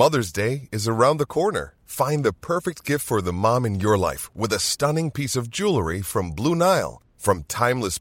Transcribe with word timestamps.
Mother's 0.00 0.32
Day 0.34 0.48
is 0.76 0.88
around 0.88 1.20
corner 1.30 1.64
find 1.96 2.26
perfect 2.46 2.90
for 3.02 3.18
the 3.26 3.30
mom 3.42 3.64
in 3.64 3.74
your 3.80 3.96
life 3.96 4.28
with 4.42 4.52
piece 5.14 5.36
of 5.38 5.44
jewellery 5.58 6.00
from 6.12 6.30
Blue 6.38 6.54
Nile 6.62 6.86
from 7.24 7.40
timeless 7.84 7.98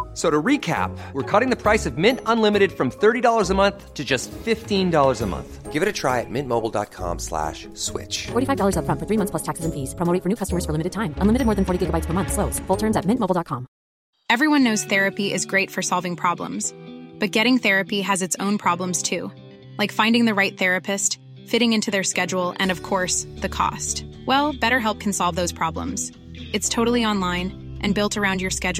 knows 0.13 0.43
therapy 14.87 15.29
is 15.33 15.47
great 15.51 15.71
for 15.71 15.81
سالگلم 15.81 17.57
therapy 17.57 18.01
has 18.09 18.23
its 18.23 18.35
own 18.39 18.57
problems 18.57 19.11
like 19.77 19.91
finding 19.93 20.25
the 20.27 20.33
right 20.37 20.57
therapist 20.57 21.17
fitting 21.51 21.73
in 21.73 21.79
to 21.85 21.91
their 21.91 21.99
schedule 21.99 22.53
and 22.59 22.71
of 22.71 22.81
course 22.89 23.25
the 23.43 23.45
cost 23.57 24.03
well 24.27 24.57
BetterHelp 24.85 25.01
can 25.01 25.11
solves 25.21 25.53
its 26.53 26.69
totally 26.69 27.03
online 27.19 27.49
and 27.81 27.95
built 27.95 28.19
around 28.21 28.41
your 28.41 28.51
schedule 28.53 28.79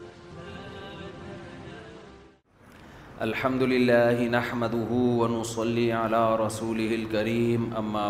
الحمد 3.23 3.61
ونصلي 3.61 4.25
نحمد 4.33 4.73
رسوله 5.31 5.97
علیہ 5.97 6.37
رسول 6.41 6.79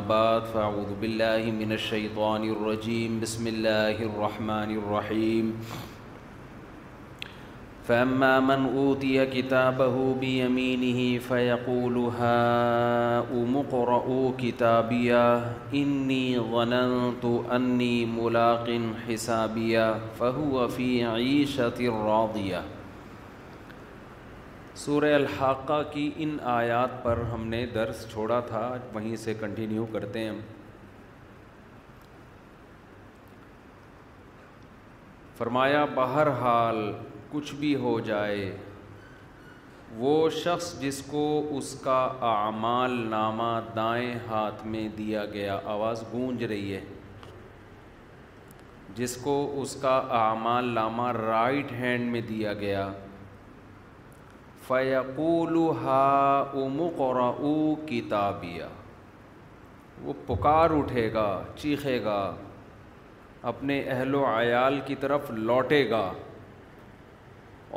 بعد 0.10 0.46
فاعوذ 0.52 0.92
باللہ 1.00 1.48
من 1.58 1.72
الشیطان 1.78 2.44
الرجیم 2.52 3.18
بسم 3.22 3.46
اللہ 3.52 4.00
الرحمن 4.08 4.74
الرحیم 4.78 5.52
فاما 7.88 8.32
من 8.52 8.66
اوتی 8.78 9.12
کتابه 9.36 10.06
بیمینه 10.26 11.04
فیقول 11.28 12.00
فعق 12.24 13.36
امقرو 13.44 14.24
کتابیا 14.44 15.24
انی 15.86 16.24
ظننت 16.54 17.26
انی 17.62 17.94
ملاق 18.18 18.70
حسابیا 19.10 19.90
فهو 20.24 20.68
فی 20.78 20.92
عیشت 21.16 21.88
راضیہ 22.04 22.70
سورہ 24.80 25.06
الحاقہ 25.14 25.82
کی 25.94 26.10
ان 26.24 26.38
آیات 26.50 26.90
پر 27.04 27.18
ہم 27.32 27.48
نے 27.48 27.66
درس 27.74 28.06
چھوڑا 28.12 28.40
تھا 28.48 28.62
وہیں 28.94 29.16
سے 29.24 29.34
کنٹینیو 29.40 29.86
کرتے 29.94 30.20
ہیں 30.24 30.40
فرمایا 35.38 35.84
بہرحال 35.96 36.78
کچھ 37.32 37.54
بھی 37.56 37.76
ہو 37.84 38.00
جائے 38.06 38.52
وہ 39.98 40.30
شخص 40.44 40.74
جس 40.82 41.02
کو 41.10 41.26
اس 41.58 41.76
کا 41.84 42.00
اعمال 42.32 42.98
نامہ 43.10 43.52
دائیں 43.76 44.14
ہاتھ 44.30 44.66
میں 44.68 44.88
دیا 44.98 45.26
گیا 45.34 45.60
آواز 45.74 46.04
گونج 46.14 46.44
رہی 46.44 46.74
ہے 46.74 46.82
جس 48.96 49.16
کو 49.24 49.42
اس 49.62 49.76
کا 49.82 50.02
اعمال 50.26 50.70
نامہ 50.76 51.12
رائٹ 51.26 51.72
ہینڈ 51.80 52.12
میں 52.12 52.22
دیا 52.30 52.54
گیا 52.60 52.90
فیقول 54.68 55.56
ہا 55.84 56.40
امقرا 56.64 57.32
کتابیہ 57.88 58.64
وہ 60.04 60.14
پکار 60.26 60.70
اٹھے 60.78 61.08
گا 61.14 61.26
چیخے 61.56 61.98
گا 62.04 62.20
اپنے 63.52 63.80
اہل 63.96 64.16
و 64.16 64.24
عیال 64.28 64.80
کی 64.86 64.96
طرف 65.02 65.32
لوٹے 65.50 65.84
گا 65.90 66.04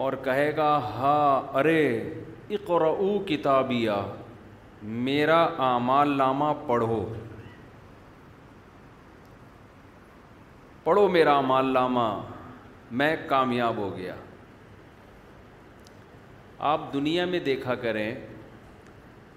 اور 0.04 0.12
کہے 0.24 0.50
گا 0.56 0.72
ہا 0.98 1.18
ارے 1.58 1.80
اقراؤ 2.56 3.18
کتابیہ 3.28 3.90
میرا 5.04 5.42
نامہ 6.18 6.52
پڑھو 6.66 7.04
پڑھو 10.84 11.06
میرا 11.16 11.40
نامہ 11.74 12.08
میں 12.98 13.14
کامیاب 13.28 13.76
ہو 13.76 13.96
گیا 13.96 14.14
آپ 16.72 16.80
دنیا 16.92 17.25
میں 17.30 17.38
دیکھا 17.47 17.75
کریں 17.80 18.14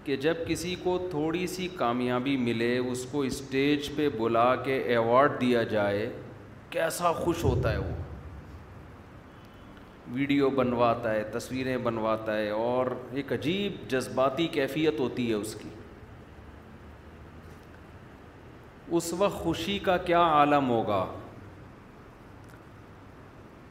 کہ 0.04 0.16
جب 0.26 0.36
کسی 0.48 0.76
کو 0.84 0.98
تھوڑی 1.12 1.46
سی 1.56 1.68
کامیابی 1.78 2.36
ملے 2.42 2.78
اس 2.92 3.04
کو 3.12 3.22
اسٹیج 3.30 3.90
پہ 3.96 4.08
بلا 4.18 4.56
کے 4.66 4.78
ایوارڈ 4.96 5.32
دیا 5.42 5.64
جائے 5.72 6.08
کیسا 6.76 7.12
خوش 7.14 7.44
ہوتا 7.44 7.72
ہے 7.72 7.78
وہ 7.78 7.96
ویڈیو 10.14 10.50
بنواتا 10.62 11.12
ہے 11.14 11.24
تصویریں 11.34 11.76
بنواتا 11.90 12.38
ہے 12.38 12.50
اور 12.64 12.92
ایک 13.14 13.34
عجیب 13.34 13.88
جذباتی 13.92 14.48
کیفیت 14.52 15.00
ہوتی 15.00 15.28
ہے 15.30 15.34
اس 15.42 15.56
کی 15.64 15.70
اس 18.98 19.14
وقت 19.18 19.42
خوشی 19.44 19.78
کا 19.90 19.98
کیا 20.12 20.22
عالم 20.40 20.70
ہوگا 20.70 21.06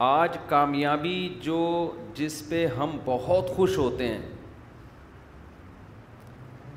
آج 0.05 0.35
کامیابی 0.49 1.27
جو 1.41 1.55
جس 2.15 2.33
پہ 2.49 2.65
ہم 2.77 2.97
بہت 3.05 3.49
خوش 3.55 3.77
ہوتے 3.77 4.07
ہیں 4.07 4.19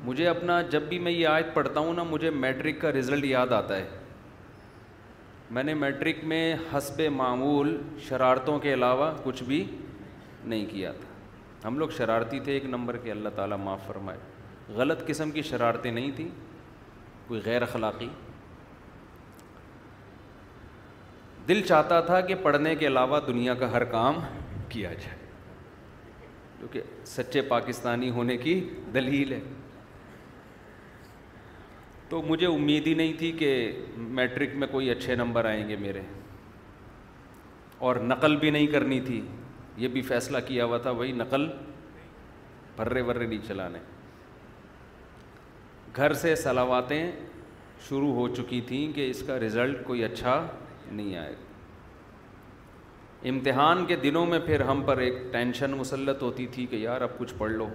مجھے 0.03 0.27
اپنا 0.27 0.61
جب 0.69 0.83
بھی 0.89 0.99
میں 0.99 1.11
یہ 1.11 1.27
آیت 1.27 1.53
پڑھتا 1.53 1.79
ہوں 1.79 1.93
نا 1.93 2.03
مجھے 2.09 2.29
میٹرک 2.29 2.79
کا 2.81 2.91
رزلٹ 2.91 3.25
یاد 3.25 3.51
آتا 3.57 3.77
ہے 3.77 3.87
میں 5.55 5.63
نے 5.63 5.73
میٹرک 5.73 6.23
میں 6.31 6.55
حسب 6.73 7.01
معمول 7.15 7.77
شرارتوں 8.07 8.57
کے 8.59 8.73
علاوہ 8.73 9.11
کچھ 9.23 9.43
بھی 9.47 9.63
نہیں 10.43 10.65
کیا 10.71 10.91
تھا 11.01 11.67
ہم 11.67 11.77
لوگ 11.79 11.89
شرارتی 11.97 12.39
تھے 12.43 12.53
ایک 12.53 12.65
نمبر 12.65 12.97
کے 13.03 13.11
اللہ 13.11 13.29
تعالیٰ 13.35 13.57
معاف 13.63 13.85
فرمائے 13.87 14.19
غلط 14.75 15.05
قسم 15.07 15.31
کی 15.31 15.41
شرارتیں 15.51 15.91
نہیں 15.91 16.11
تھیں 16.15 16.27
کوئی 17.27 17.41
غیر 17.45 17.61
اخلاقی 17.61 18.09
دل 21.51 21.61
چاہتا 21.67 21.99
تھا 22.07 22.19
کہ 22.27 22.35
پڑھنے 22.43 22.73
کے 22.79 22.85
علاوہ 22.87 23.19
دنیا 23.27 23.53
کا 23.61 23.71
ہر 23.71 23.83
کام 23.93 24.19
کیا 24.69 24.89
جائے 25.03 25.15
کیونکہ 26.59 26.81
سچے 27.13 27.41
پاکستانی 27.49 28.09
ہونے 28.17 28.37
کی 28.43 28.53
دلیل 28.93 29.31
ہے 29.33 29.39
تو 32.09 32.21
مجھے 32.27 32.45
امید 32.47 32.87
ہی 32.87 32.93
نہیں 33.01 33.13
تھی 33.19 33.31
کہ 33.39 33.49
میٹرک 34.19 34.55
میں 34.63 34.67
کوئی 34.71 34.89
اچھے 34.91 35.15
نمبر 35.23 35.45
آئیں 35.51 35.67
گے 35.69 35.75
میرے 35.87 36.01
اور 37.89 37.95
نقل 38.13 38.35
بھی 38.45 38.49
نہیں 38.57 38.67
کرنی 38.77 38.99
تھی 39.11 39.19
یہ 39.83 39.87
بھی 39.97 40.01
فیصلہ 40.13 40.37
کیا 40.47 40.65
ہوا 40.65 40.77
تھا 40.87 40.91
وہی 41.01 41.11
نقل 41.25 41.47
بھرے 42.77 43.01
ورے 43.11 43.25
نہیں 43.27 43.47
چلانے 43.47 43.79
گھر 45.95 46.13
سے 46.23 46.35
سلاواتیں 46.47 47.03
شروع 47.89 48.13
ہو 48.21 48.27
چکی 48.35 48.61
تھیں 48.71 48.83
کہ 48.95 49.09
اس 49.09 49.23
کا 49.27 49.39
رزلٹ 49.45 49.85
کوئی 49.87 50.03
اچھا 50.11 50.37
نہیں 50.89 51.15
آئے 51.17 51.31
گا 51.31 51.49
امتحان 53.29 53.85
کے 53.85 53.95
دنوں 54.03 54.25
میں 54.25 54.39
پھر 54.45 54.61
ہم 54.69 54.81
پر 54.85 54.97
ایک 54.97 55.15
ٹینشن 55.31 55.71
مسلط 55.77 56.21
ہوتی 56.23 56.45
تھی 56.53 56.65
کہ 56.69 56.75
یار 56.75 57.01
اب 57.01 57.17
کچھ 57.17 57.33
پڑھ 57.37 57.51
لو 57.51 57.67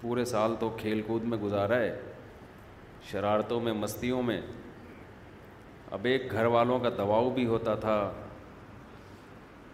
پورے 0.00 0.24
سال 0.34 0.54
تو 0.60 0.68
کھیل 0.78 1.00
کود 1.06 1.24
میں 1.28 1.38
گزارا 1.38 1.78
ہے 1.78 1.94
شرارتوں 3.10 3.60
میں 3.60 3.72
مستیوں 3.72 4.22
میں 4.22 4.40
اب 5.98 6.04
ایک 6.10 6.30
گھر 6.32 6.44
والوں 6.56 6.78
کا 6.80 6.88
دباؤ 6.98 7.30
بھی 7.34 7.46
ہوتا 7.46 7.74
تھا 7.86 7.96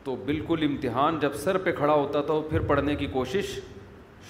تو 0.05 0.15
بالکل 0.25 0.65
امتحان 0.71 1.19
جب 1.21 1.35
سر 1.43 1.59
پہ 1.65 1.73
کھڑا 1.77 1.93
ہوتا 1.95 2.21
تھا 2.27 2.35
وہ 2.35 2.49
پھر 2.51 2.61
پڑھنے 2.69 2.95
کی 2.97 3.07
کوشش 3.13 3.59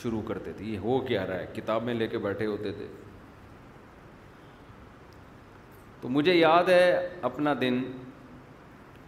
شروع 0.02 0.20
کرتے 0.28 0.52
تھے 0.56 0.64
یہ 0.64 0.78
ہو 0.78 0.98
کیا 1.06 1.26
رہا 1.26 1.38
ہے 1.38 1.46
کتابیں 1.54 1.92
لے 1.94 2.06
کے 2.08 2.18
بیٹھے 2.26 2.46
ہوتے 2.46 2.72
تھے 2.72 2.86
تو 6.00 6.08
مجھے 6.08 6.34
یاد 6.34 6.68
ہے 6.68 7.08
اپنا 7.28 7.54
دن 7.60 7.82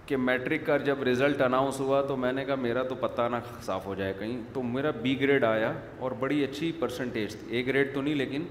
کہ 0.06 0.16
میٹرک 0.16 0.66
کا 0.66 0.76
جب 0.87 1.02
رزلٹ 1.08 1.40
اناؤنس 1.43 1.81
ہوا 1.81 2.00
تو 2.06 2.16
میں 2.16 2.32
نے 2.32 2.44
کہا 2.44 2.54
میرا 2.60 2.82
تو 2.88 2.94
پتہ 3.00 3.22
نہ 3.31 3.37
صاف 3.62 3.87
ہو 3.87 3.94
جائے 3.94 4.12
کہیں 4.19 4.37
تو 4.52 4.62
میرا 4.62 4.90
بی 5.02 5.20
گریڈ 5.20 5.44
آیا 5.44 5.72
اور 6.06 6.12
بڑی 6.20 6.43
اچھی 6.44 6.70
پرسنٹیج 6.78 7.37
تھی 7.40 7.56
اے 7.56 7.64
گریڈ 7.66 7.94
تو 7.94 8.02
نہیں 8.02 8.14
لیکن 8.14 8.44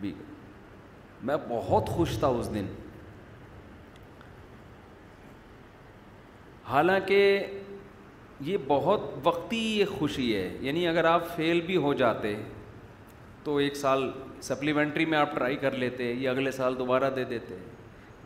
بی 0.00 0.12
میں 1.28 1.36
بہت 1.48 1.88
خوش 1.96 2.18
تھا 2.18 2.26
اس 2.38 2.54
دن 2.54 2.66
حالانکہ 6.70 7.20
یہ 8.44 8.56
بہت 8.68 9.00
وقتی 9.24 9.58
یہ 9.78 9.84
خوشی 9.98 10.34
ہے 10.36 10.48
یعنی 10.60 10.86
اگر 10.88 11.04
آپ 11.04 11.34
فیل 11.36 11.60
بھی 11.66 11.76
ہو 11.86 11.92
جاتے 12.02 12.34
تو 13.44 13.56
ایک 13.56 13.76
سال 13.76 14.10
سپلیمنٹری 14.48 15.04
میں 15.12 15.18
آپ 15.18 15.34
ٹرائی 15.34 15.56
کر 15.64 15.72
لیتے 15.82 16.12
یا 16.18 16.30
اگلے 16.30 16.50
سال 16.52 16.78
دوبارہ 16.78 17.10
دے 17.16 17.24
دیتے 17.30 17.56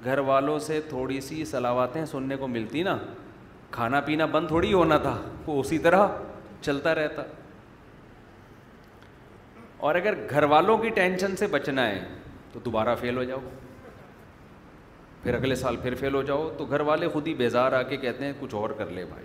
گھر 0.07 0.19
والوں 0.27 0.59
سے 0.65 0.81
تھوڑی 0.89 1.21
سی 1.27 1.45
سلاواتیں 1.45 2.05
سننے 2.07 2.37
کو 2.41 2.47
ملتی 2.49 2.83
نا 2.83 2.97
کھانا 3.77 4.01
پینا 4.09 4.27
بند 4.35 4.49
تھوڑی 4.49 4.73
ہونا 4.73 4.97
تھا 5.07 5.17
وہ 5.47 5.59
اسی 5.61 5.79
طرح 5.87 6.07
چلتا 6.61 6.95
رہتا 6.95 7.23
اور 9.87 9.95
اگر 9.95 10.15
گھر 10.31 10.43
والوں 10.53 10.79
کی 10.83 10.91
ٹینشن 10.99 11.35
سے 11.37 11.47
بچنا 11.55 11.87
ہے 11.87 11.99
تو 12.53 12.61
دوبارہ 12.65 12.95
فیل 13.01 13.17
ہو 13.17 13.25
جاؤ 13.31 13.39
پھر 15.23 15.35
اگلے 15.35 15.55
سال 15.65 15.77
پھر 15.83 15.95
فیل 16.01 16.15
ہو 16.15 16.23
جاؤ 16.31 16.49
تو 16.59 16.65
گھر 16.71 16.81
والے 16.91 17.09
خود 17.13 17.27
ہی 17.27 17.35
بیزار 17.43 17.73
آ 17.79 17.83
کے 17.89 17.97
کہتے 18.07 18.25
ہیں 18.25 18.33
کچھ 18.41 18.55
اور 18.55 18.71
کر 18.79 18.91
لے 18.99 19.05
بھائی 19.09 19.25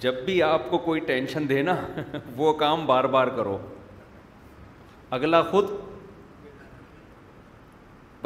جب 0.00 0.24
بھی 0.24 0.42
آپ 0.42 0.70
کو 0.70 0.78
کوئی 0.88 1.00
ٹینشن 1.10 1.48
دے 1.48 1.60
نا 1.68 1.76
وہ 2.36 2.52
کام 2.64 2.86
بار 2.86 3.04
بار 3.16 3.26
کرو 3.36 3.58
اگلا 5.18 5.42
خود 5.50 5.68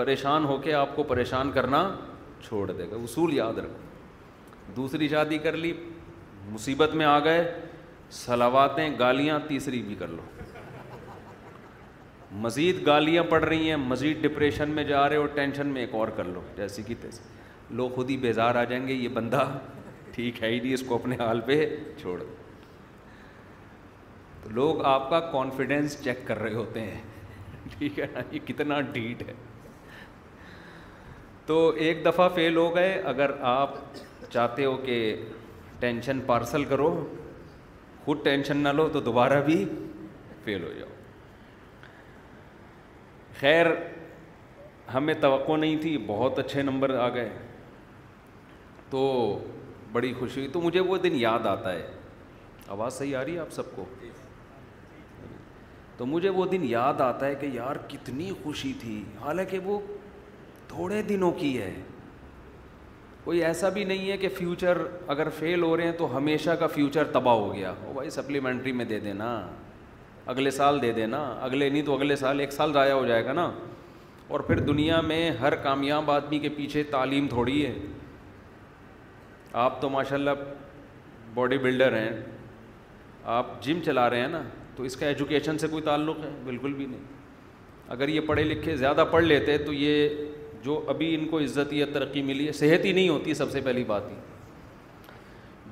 پریشان 0.03 0.45
ہو 0.45 0.57
کے 0.63 0.73
آپ 0.75 0.95
کو 0.95 1.03
پریشان 1.11 1.51
کرنا 1.55 1.81
چھوڑ 2.47 2.71
دے 2.71 2.85
گا 2.91 2.97
اصول 3.03 3.33
یاد 3.35 3.59
رکھو 3.65 4.73
دوسری 4.77 5.09
شادی 5.09 5.37
کر 5.43 5.57
لی 5.65 5.73
مصیبت 6.53 6.95
میں 7.01 7.07
آ 7.07 7.19
گئے 7.25 7.45
سلاواتیں 8.21 8.99
گالیاں 8.99 9.39
تیسری 9.49 9.83
بھی 9.83 9.95
کر 9.99 10.09
لو 10.17 10.23
مزید 12.47 12.85
گالیاں 12.87 13.23
پڑ 13.29 13.43
رہی 13.45 13.69
ہیں 13.69 13.77
مزید 13.93 14.23
ڈپریشن 14.23 14.71
میں 14.81 14.85
جا 14.89 15.09
رہے 15.09 15.17
اور 15.17 15.29
ٹینشن 15.35 15.67
میں 15.77 15.81
ایک 15.81 15.95
اور 16.01 16.09
کر 16.17 16.25
لو 16.35 16.41
جیسی 16.57 16.83
کہ 16.89 16.95
لوگ 17.81 17.91
خود 18.01 18.11
ہی 18.11 18.17
بیزار 18.27 18.55
آ 18.55 18.65
جائیں 18.75 18.87
گے 18.89 18.93
یہ 18.95 19.09
بندہ 19.21 19.47
ٹھیک 20.15 20.43
ہے 20.43 20.49
ہی 20.55 20.59
نہیں 20.61 20.75
اس 20.75 20.83
کو 20.89 20.95
اپنے 20.95 21.17
حال 21.21 21.41
پہ 21.51 21.61
چھوڑ 22.01 22.19
دو 22.25 22.35
تو 24.43 24.51
لوگ 24.59 24.85
آپ 24.97 25.09
کا 25.11 25.21
کانفیڈینس 25.39 25.97
چیک 26.05 26.27
کر 26.27 26.43
رہے 26.43 26.55
ہوتے 26.55 26.81
ہیں 26.91 27.01
ٹھیک 27.79 27.99
ہے 28.01 28.07
نا 28.15 28.23
یہ 28.35 28.47
کتنا 28.47 28.81
ڈیٹ 28.93 29.23
ہے 29.29 29.35
تو 31.47 31.56
ایک 31.85 32.05
دفعہ 32.05 32.29
فیل 32.35 32.56
ہو 32.56 32.75
گئے 32.75 32.93
اگر 33.12 33.31
آپ 33.53 33.71
چاہتے 34.31 34.65
ہو 34.65 34.77
کہ 34.85 34.99
ٹینشن 35.81 36.21
پارسل 36.27 36.65
کرو 36.65 36.91
خود 38.05 38.23
ٹینشن 38.25 38.56
نہ 38.62 38.69
لو 38.77 38.89
تو 38.93 39.00
دوبارہ 39.00 39.41
بھی 39.47 39.65
فیل 40.44 40.62
ہو 40.65 40.73
جاؤ 40.79 40.89
خیر 43.41 43.67
ہمیں 44.94 45.15
توقع 45.21 45.56
نہیں 45.56 45.77
تھی 45.83 45.97
بہت 46.06 46.39
اچھے 46.39 46.62
نمبر 46.62 46.94
آ 46.99 47.09
گئے 47.15 47.29
تو 48.91 49.03
بڑی 49.93 50.12
خوشی 50.19 50.41
ہوئی 50.41 50.50
تو 50.53 50.61
مجھے 50.61 50.81
وہ 50.81 50.97
دن 50.99 51.15
یاد 51.21 51.47
آتا 51.47 51.73
ہے 51.73 51.87
آواز 52.77 52.94
صحیح 52.94 53.17
آ 53.17 53.25
رہی 53.25 53.35
ہے 53.35 53.39
آپ 53.41 53.53
سب 53.53 53.75
کو 53.77 53.85
تو 55.97 56.06
مجھے 56.06 56.29
وہ 56.37 56.44
دن 56.53 56.65
یاد 56.69 57.00
آتا 57.00 57.27
ہے 57.27 57.35
کہ 57.41 57.47
یار 57.53 57.77
کتنی 57.89 58.31
خوشی 58.43 58.73
تھی 58.81 59.03
حالانکہ 59.23 59.59
وہ 59.65 59.79
تھوڑے 60.75 61.01
دنوں 61.09 61.31
کی 61.39 61.57
ہے 61.61 61.73
کوئی 63.25 63.43
ایسا 63.45 63.69
بھی 63.75 63.83
نہیں 63.85 64.11
ہے 64.11 64.17
کہ 64.17 64.29
فیوچر 64.37 64.79
اگر 65.15 65.29
فیل 65.39 65.63
ہو 65.63 65.77
رہے 65.77 65.85
ہیں 65.85 65.93
تو 65.99 66.17
ہمیشہ 66.17 66.51
کا 66.61 66.67
فیوچر 66.77 67.11
تباہ 67.17 67.35
ہو 67.41 67.53
گیا 67.55 67.73
وہ 67.85 67.93
بھائی 67.95 68.11
سپلیمنٹری 68.11 68.73
میں 68.79 68.85
دے 68.93 68.99
دینا 69.01 69.27
اگلے 70.35 70.51
سال 70.61 70.81
دے 70.83 70.93
دینا 70.93 71.19
اگلے 71.49 71.69
نہیں 71.69 71.83
تو 71.87 71.95
اگلے 71.97 72.17
سال 72.17 72.41
ایک 72.41 72.53
سال 72.53 72.73
ضائع 72.73 72.93
ہو 72.93 73.05
جائے 73.07 73.25
گا 73.25 73.33
نا 73.33 73.51
اور 74.35 74.41
پھر 74.49 74.61
دنیا 74.71 75.01
میں 75.11 75.31
ہر 75.41 75.55
کامیاب 75.69 76.11
آدمی 76.11 76.39
کے 76.39 76.49
پیچھے 76.57 76.83
تعلیم 76.91 77.27
تھوڑی 77.29 77.65
ہے 77.67 77.75
آپ 79.65 79.81
تو 79.81 79.89
ماشاء 79.99 80.17
اللہ 80.17 80.45
باڈی 81.35 81.59
بلڈر 81.65 81.97
ہیں 81.99 82.11
آپ 83.39 83.63
جم 83.63 83.81
چلا 83.85 84.09
رہے 84.11 84.21
ہیں 84.21 84.29
نا 84.29 84.43
تو 84.77 84.83
اس 84.83 84.97
کا 84.97 85.07
ایجوکیشن 85.07 85.59
سے 85.59 85.69
کوئی 85.71 85.83
تعلق 85.89 86.21
ہے 86.25 86.31
بالکل 86.45 86.73
بھی 86.75 86.87
نہیں 86.87 87.11
اگر 87.97 88.09
یہ 88.09 88.21
پڑھے 88.27 88.43
لکھے 88.45 88.77
زیادہ 88.77 89.05
پڑھ 89.11 89.25
لیتے 89.25 89.57
تو 89.69 89.73
یہ 89.73 90.23
جو 90.64 90.81
ابھی 90.88 91.14
ان 91.14 91.26
کو 91.29 91.38
عزت 91.41 91.73
یا 91.75 91.87
ترقی 91.93 92.23
ملی 92.23 92.47
ہے 92.47 92.53
صحت 92.59 92.85
ہی 92.85 92.93
نہیں 92.93 93.09
ہوتی 93.09 93.35
سب 93.35 93.50
سے 93.53 93.61
پہلی 93.64 93.85
بات 93.87 94.11
ہی 94.11 94.17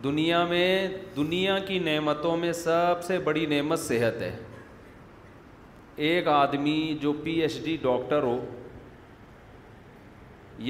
دنیا 0.04 0.44
میں 0.50 0.64
دنیا 1.16 1.58
کی 1.66 1.78
نعمتوں 1.84 2.36
میں 2.36 2.52
سب 2.62 3.02
سے 3.06 3.18
بڑی 3.24 3.44
نعمت 3.46 3.78
صحت 3.80 4.22
ہے 4.22 4.34
ایک 6.08 6.28
آدمی 6.28 6.78
جو 7.00 7.12
پی 7.22 7.32
ایچ 7.42 7.60
ڈی 7.64 7.76
ڈاکٹر 7.82 8.22
ہو 8.22 8.38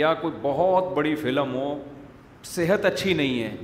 یا 0.00 0.12
کوئی 0.20 0.34
بہت 0.43 0.93
بڑی 0.96 1.14
فلم 1.23 1.55
ہو 1.55 1.69
صحت 2.55 2.84
اچھی 2.87 3.14
نہیں 3.14 3.43
ہے 3.43 3.56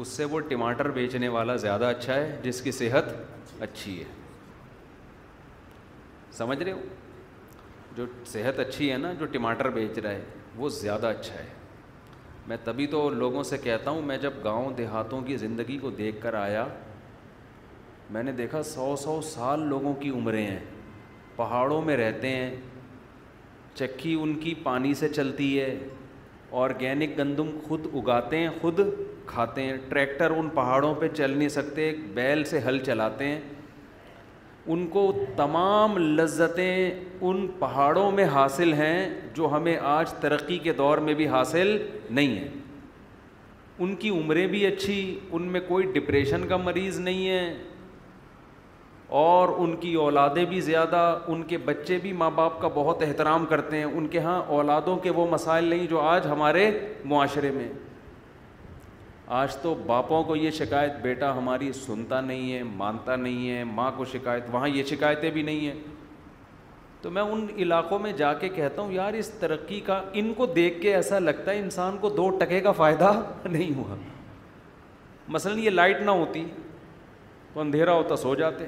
اس 0.00 0.08
سے 0.08 0.24
وہ 0.34 0.40
ٹماٹر 0.48 0.90
بیچنے 0.90 1.28
والا 1.38 1.56
زیادہ 1.66 1.84
اچھا 1.96 2.14
ہے 2.14 2.36
جس 2.42 2.60
کی 2.62 2.72
صحت 2.72 3.60
اچھی 3.62 3.98
ہے 4.00 4.04
سمجھ 6.38 6.62
رہے 6.62 6.72
ہو 6.72 6.80
جو 7.96 8.04
صحت 8.26 8.58
اچھی 8.60 8.90
ہے 8.92 8.96
نا 8.98 9.12
جو 9.18 9.26
ٹماٹر 9.32 9.68
بیچ 9.70 9.98
رہا 9.98 10.10
ہے 10.10 10.22
وہ 10.56 10.68
زیادہ 10.82 11.06
اچھا 11.16 11.38
ہے 11.38 11.46
میں 12.48 12.56
تبھی 12.64 12.86
تو 12.92 13.08
لوگوں 13.10 13.42
سے 13.48 13.58
کہتا 13.62 13.90
ہوں 13.90 14.02
میں 14.10 14.16
جب 14.18 14.32
گاؤں 14.44 14.72
دیہاتوں 14.76 15.20
کی 15.26 15.36
زندگی 15.36 15.76
کو 15.78 15.90
دیکھ 15.98 16.20
کر 16.22 16.34
آیا 16.34 16.66
میں 18.10 18.22
نے 18.22 18.32
دیکھا 18.38 18.62
سو 18.70 18.94
سو 19.02 19.20
سال 19.32 19.66
لوگوں 19.68 19.92
کی 20.00 20.10
عمریں 20.18 20.46
ہیں 20.46 20.58
پہاڑوں 21.36 21.80
میں 21.82 21.96
رہتے 21.96 22.28
ہیں 22.36 22.54
چکی 23.74 24.14
ان 24.22 24.34
کی 24.40 24.54
پانی 24.62 24.94
سے 24.94 25.08
چلتی 25.08 25.50
ہے 25.60 25.74
آرگینک 26.62 27.18
گندم 27.18 27.50
خود 27.68 27.86
اگاتے 28.00 28.38
ہیں 28.38 28.48
خود 28.60 28.80
کھاتے 29.26 29.62
ہیں 29.62 29.76
ٹریکٹر 29.88 30.30
ان 30.36 30.48
پہاڑوں 30.54 30.94
پہ 31.00 31.08
چل 31.16 31.36
نہیں 31.36 31.48
سکتے 31.60 31.92
بیل 32.14 32.44
سے 32.50 32.58
ہل 32.66 32.78
چلاتے 32.86 33.26
ہیں 33.28 33.40
ان 34.70 34.86
کو 34.90 35.10
تمام 35.36 35.96
لذتیں 35.98 36.90
ان 37.24 37.46
پہاڑوں 37.58 38.10
میں 38.16 38.24
حاصل 38.34 38.72
ہیں 38.72 39.08
جو 39.34 39.48
ہمیں 39.52 39.76
آج 39.80 40.12
ترقی 40.20 40.58
کے 40.62 40.72
دور 40.78 40.98
میں 41.06 41.14
بھی 41.14 41.26
حاصل 41.28 41.76
نہیں 42.10 42.36
ہیں 42.38 42.48
ان 43.82 43.94
کی 44.02 44.10
عمریں 44.20 44.46
بھی 44.46 44.64
اچھی 44.66 45.18
ان 45.32 45.42
میں 45.52 45.60
کوئی 45.68 45.86
ڈپریشن 45.92 46.46
کا 46.48 46.56
مریض 46.56 46.98
نہیں 47.00 47.28
ہے 47.28 47.54
اور 49.20 49.48
ان 49.62 49.74
کی 49.80 49.92
اولادیں 50.02 50.44
بھی 50.50 50.60
زیادہ 50.66 50.98
ان 51.28 51.42
کے 51.48 51.58
بچے 51.64 51.98
بھی 52.02 52.12
ماں 52.20 52.30
باپ 52.34 52.60
کا 52.60 52.68
بہت 52.74 53.02
احترام 53.06 53.46
کرتے 53.46 53.76
ہیں 53.76 53.84
ان 53.84 54.06
کے 54.08 54.18
ہاں 54.28 54.40
اولادوں 54.58 54.96
کے 55.02 55.10
وہ 55.16 55.26
مسائل 55.30 55.64
نہیں 55.64 55.86
جو 55.90 56.00
آج 56.00 56.26
ہمارے 56.30 56.70
معاشرے 57.12 57.50
میں 57.54 57.68
آج 59.40 59.54
تو 59.56 59.72
باپوں 59.86 60.22
کو 60.24 60.34
یہ 60.36 60.50
شکایت 60.56 60.92
بیٹا 61.02 61.30
ہماری 61.36 61.70
سنتا 61.72 62.20
نہیں 62.20 62.52
ہے 62.52 62.62
مانتا 62.76 63.14
نہیں 63.16 63.48
ہے 63.50 63.62
ماں 63.64 63.90
کو 63.96 64.04
شکایت 64.12 64.44
وہاں 64.52 64.68
یہ 64.68 64.82
شکایتیں 64.90 65.30
بھی 65.36 65.42
نہیں 65.42 65.66
ہیں 65.66 65.78
تو 67.02 67.10
میں 67.10 67.22
ان 67.22 67.46
علاقوں 67.56 67.98
میں 67.98 68.12
جا 68.16 68.32
کے 68.42 68.48
کہتا 68.56 68.82
ہوں 68.82 68.92
یار 68.92 69.12
اس 69.20 69.28
ترقی 69.40 69.78
کا 69.86 70.00
ان 70.20 70.32
کو 70.36 70.46
دیکھ 70.60 70.80
کے 70.82 70.94
ایسا 70.94 71.18
لگتا 71.18 71.50
ہے 71.50 71.58
انسان 71.58 71.96
کو 72.00 72.08
دو 72.16 72.28
ٹکے 72.40 72.60
کا 72.68 72.72
فائدہ 72.82 73.12
نہیں 73.46 73.76
ہوا 73.78 73.96
مثلاً 75.36 75.58
یہ 75.62 75.70
لائٹ 75.70 76.00
نہ 76.06 76.10
ہوتی 76.22 76.44
اندھیرا 77.66 77.92
ہوتا 78.02 78.16
سو 78.28 78.34
جاتے 78.44 78.66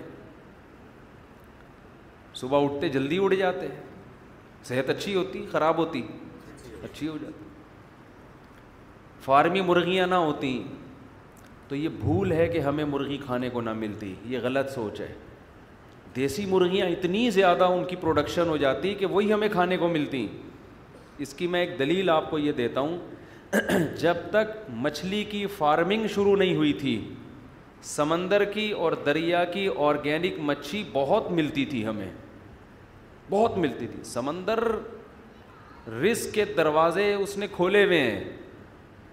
صبح 2.41 2.65
اٹھتے 2.65 2.89
جلدی 2.99 3.19
اڑ 3.25 3.33
جاتے 3.35 3.67
صحت 4.69 4.91
اچھی 4.97 5.15
ہوتی 5.15 5.45
خراب 5.53 5.79
ہوتی 5.85 6.03
اچھی 6.85 7.09
ہو 7.09 7.17
جاتی 7.23 7.44
فارمی 9.25 9.61
مرغیاں 9.67 10.07
نہ 10.07 10.15
ہوتی 10.29 10.59
تو 11.69 11.77
یہ 11.77 11.89
بھول 12.01 12.33
ہے 12.33 12.47
کہ 12.49 12.59
ہمیں 12.61 12.85
مرغی 12.85 13.17
کھانے 13.19 13.49
کو 13.51 13.61
نہ 13.61 13.73
ملتی 13.75 14.15
یہ 14.29 14.39
غلط 14.43 14.71
سوچ 14.73 15.01
ہے 15.01 15.13
دیسی 16.17 16.45
مرغیاں 16.47 16.87
اتنی 16.89 17.29
زیادہ 17.37 17.65
ان 17.77 17.85
کی 17.89 17.97
پروڈکشن 18.01 18.49
ہو 18.49 18.57
جاتی 18.65 18.93
کہ 18.95 19.07
وہی 19.15 19.33
ہمیں 19.33 19.49
کھانے 19.53 19.77
کو 19.77 19.89
ملتی 19.89 20.27
اس 21.25 21.33
کی 21.35 21.47
میں 21.47 21.61
ایک 21.61 21.79
دلیل 21.79 22.11
آپ 22.11 22.31
کو 22.31 22.39
یہ 22.39 22.53
دیتا 22.59 22.81
ہوں 22.81 22.97
جب 24.01 24.17
تک 24.31 24.57
مچھلی 24.85 25.23
کی 25.31 25.47
فارمنگ 25.59 26.07
شروع 26.15 26.37
نہیں 26.37 26.55
ہوئی 26.57 26.73
تھی 26.81 26.99
سمندر 27.95 28.45
کی 28.53 28.71
اور 28.83 28.93
دریا 29.07 29.45
کی 29.53 29.69
آرگینک 29.89 30.39
مچھی 30.51 30.83
بہت 30.93 31.31
ملتی 31.41 31.65
تھی 31.73 31.85
ہمیں 31.87 32.09
بہت 33.31 33.59
ملتی 33.59 33.87
تھی 33.87 34.03
سمندر 34.13 34.65
رزق 36.03 36.33
کے 36.35 36.45
دروازے 36.57 37.13
اس 37.15 37.37
نے 37.39 37.47
کھولے 37.57 37.85
ہوئے 37.85 38.01
ہیں 38.01 38.23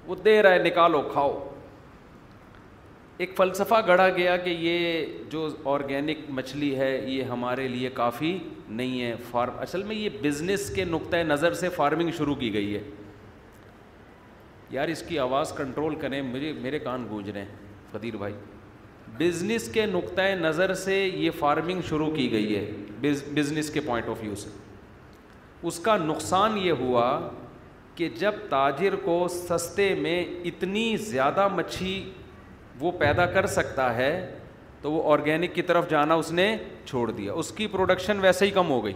وہ 0.08 0.16
دے 0.26 0.42
رہا 0.44 0.54
ہے 0.54 0.60
نکالو 0.64 1.02
کھاؤ 1.12 1.38
ایک 3.24 3.36
فلسفہ 3.38 3.76
گڑھا 3.88 4.08
گیا 4.10 4.36
کہ 4.44 4.50
یہ 4.60 5.06
جو 5.30 5.48
آرگینک 5.74 6.20
مچھلی 6.38 6.76
ہے 6.78 6.92
یہ 7.08 7.24
ہمارے 7.32 7.68
لیے 7.68 7.90
کافی 7.94 8.38
نہیں 8.70 9.02
ہے 9.02 9.14
فارم 9.32 9.60
اصل 9.62 9.84
میں 9.88 9.96
یہ 9.96 10.10
بزنس 10.22 10.70
کے 10.76 10.86
نقطۂ 10.86 11.18
نظر 11.28 11.54
سے 11.60 11.70
فارمنگ 11.76 12.12
شروع 12.18 12.36
کی 12.36 12.54
گئی 12.54 12.74
ہے 12.76 12.82
یار 14.70 14.88
اس 14.88 15.02
کی 15.08 15.20
آواز 15.20 15.52
کنٹرول 15.58 15.96
کریں 16.02 16.22
مجھے 16.32 16.52
میرے 16.62 16.80
کان 16.80 17.06
گونج 17.10 17.30
رہے 17.30 17.42
ہیں 17.42 17.56
فدیر 17.92 18.16
بھائی 18.18 18.34
بزنس 19.18 19.68
کے 19.74 19.86
نقطۂ 19.86 20.36
نظر 20.42 20.74
سے 20.84 20.98
یہ 21.06 21.32
فارمنگ 21.40 21.82
شروع 21.90 22.10
کی 22.16 22.32
گئی 22.32 22.56
ہے 22.56 22.66
بزنس 23.34 23.70
کے 23.74 23.82
پوائنٹ 23.86 24.10
آف 24.10 24.18
ویو 24.22 24.36
سے 24.44 24.50
اس 25.70 25.80
کا 25.80 25.96
نقصان 25.98 26.58
یہ 26.62 26.72
ہوا 26.80 27.10
کہ 27.96 28.10
جب 28.20 28.34
تاجر 28.50 28.96
کو 29.04 29.26
سستے 29.32 29.94
میں 30.02 30.24
اتنی 30.50 30.96
زیادہ 31.10 31.48
مچھی 31.56 31.94
وہ 32.80 32.92
پیدا 33.00 33.26
کر 33.34 33.46
سکتا 33.48 33.94
ہے 33.96 34.12
تو 34.82 34.92
وہ 34.92 35.12
آرگینک 35.14 35.54
کی 35.56 35.62
طرف 35.62 35.90
جانا 35.90 36.14
اس 36.22 36.32
نے 36.32 36.56
چھوڑ 36.86 37.10
دیا 37.12 37.34
اس 37.42 37.52
کی 37.58 37.68
پروڈکشن 37.72 38.20
ویسے 38.20 38.46
ہی 38.46 38.52
کم 38.52 38.70
ہو 38.70 38.84
گئی 38.86 38.94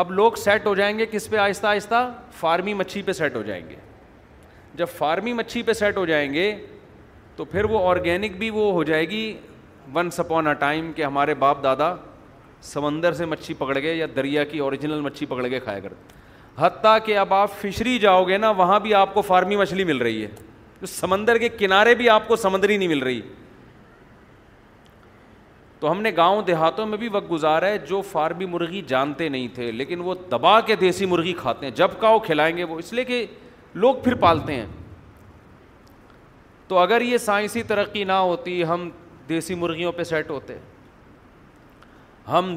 اب 0.00 0.10
لوگ 0.12 0.32
سیٹ 0.38 0.66
ہو 0.66 0.74
جائیں 0.74 0.98
گے 0.98 1.06
کس 1.10 1.28
پہ 1.30 1.36
آہستہ 1.36 1.66
آہستہ 1.66 2.08
فارمی 2.40 2.74
مچھی 2.74 3.02
پہ 3.02 3.12
سیٹ 3.12 3.36
ہو 3.36 3.42
جائیں 3.46 3.68
گے 3.68 3.76
جب 4.76 4.86
فارمی 4.96 5.32
مچھی 5.32 5.62
پہ 5.62 5.72
سیٹ 5.72 5.96
ہو 5.96 6.04
جائیں 6.06 6.32
گے 6.32 6.54
تو 7.36 7.44
پھر 7.44 7.64
وہ 7.70 7.88
آرگینک 7.90 8.36
بھی 8.38 8.50
وہ 8.50 8.70
ہو 8.72 8.82
جائے 8.84 9.08
گی 9.10 9.24
ون 9.94 10.08
اپون 10.18 10.46
اے 10.46 10.54
ٹائم 10.58 10.92
کہ 10.96 11.02
ہمارے 11.04 11.34
باپ 11.44 11.62
دادا 11.62 11.94
سمندر 12.72 13.12
سے 13.14 13.24
مچھی 13.26 13.54
پکڑ 13.58 13.76
گئے 13.82 13.94
یا 13.94 14.06
دریا 14.16 14.44
کی 14.44 14.58
اوریجنل 14.58 15.00
مچھی 15.00 15.26
پکڑ 15.26 15.48
گئے 15.50 15.60
کھایا 15.60 15.80
کرتے 15.80 16.18
حتیٰ 16.58 16.96
کہ 17.04 17.18
اب 17.18 17.34
آپ 17.34 17.50
فشری 17.60 17.98
جاؤ 17.98 18.24
گے 18.28 18.36
نا 18.38 18.50
وہاں 18.60 18.78
بھی 18.80 18.94
آپ 18.94 19.12
کو 19.14 19.22
فارمی 19.22 19.56
مچھلی 19.56 19.84
مل 19.84 19.96
رہی 20.02 20.22
ہے 20.22 20.86
سمندر 20.88 21.38
کے 21.38 21.48
کنارے 21.58 21.94
بھی 21.94 22.08
آپ 22.08 22.28
کو 22.28 22.36
سمندری 22.36 22.76
نہیں 22.76 22.88
مل 22.88 23.02
رہی 23.02 23.20
تو 25.80 25.90
ہم 25.90 26.00
نے 26.02 26.10
گاؤں 26.16 26.42
دیہاتوں 26.46 26.86
میں 26.86 26.98
بھی 26.98 27.08
وقت 27.12 27.30
گزارا 27.30 27.66
ہے 27.68 27.76
جو 27.88 28.00
فارمی 28.10 28.44
مرغی 28.46 28.80
جانتے 28.86 29.28
نہیں 29.28 29.46
تھے 29.54 29.70
لیکن 29.72 30.00
وہ 30.04 30.14
دبا 30.32 30.58
کے 30.66 30.76
دیسی 30.76 31.06
مرغی 31.06 31.32
کھاتے 31.38 31.66
ہیں 31.66 31.72
جب 31.76 31.90
کا 32.00 32.08
وہ 32.10 32.18
کھلائیں 32.26 32.56
گے 32.56 32.64
وہ 32.64 32.78
اس 32.78 32.92
لیے 32.92 33.04
کہ 33.04 33.24
لوگ 33.74 33.94
پھر 34.04 34.14
پالتے 34.24 34.54
ہیں 34.54 34.66
تو 36.68 36.78
اگر 36.78 37.00
یہ 37.00 37.18
سائنسی 37.18 37.62
ترقی 37.68 38.04
نہ 38.04 38.12
ہوتی 38.12 38.62
ہم 38.68 38.88
دیسی 39.28 39.54
مرغیوں 39.54 39.92
پہ 39.92 40.04
سیٹ 40.04 40.30
ہوتے 40.30 40.56
ہم 42.28 42.56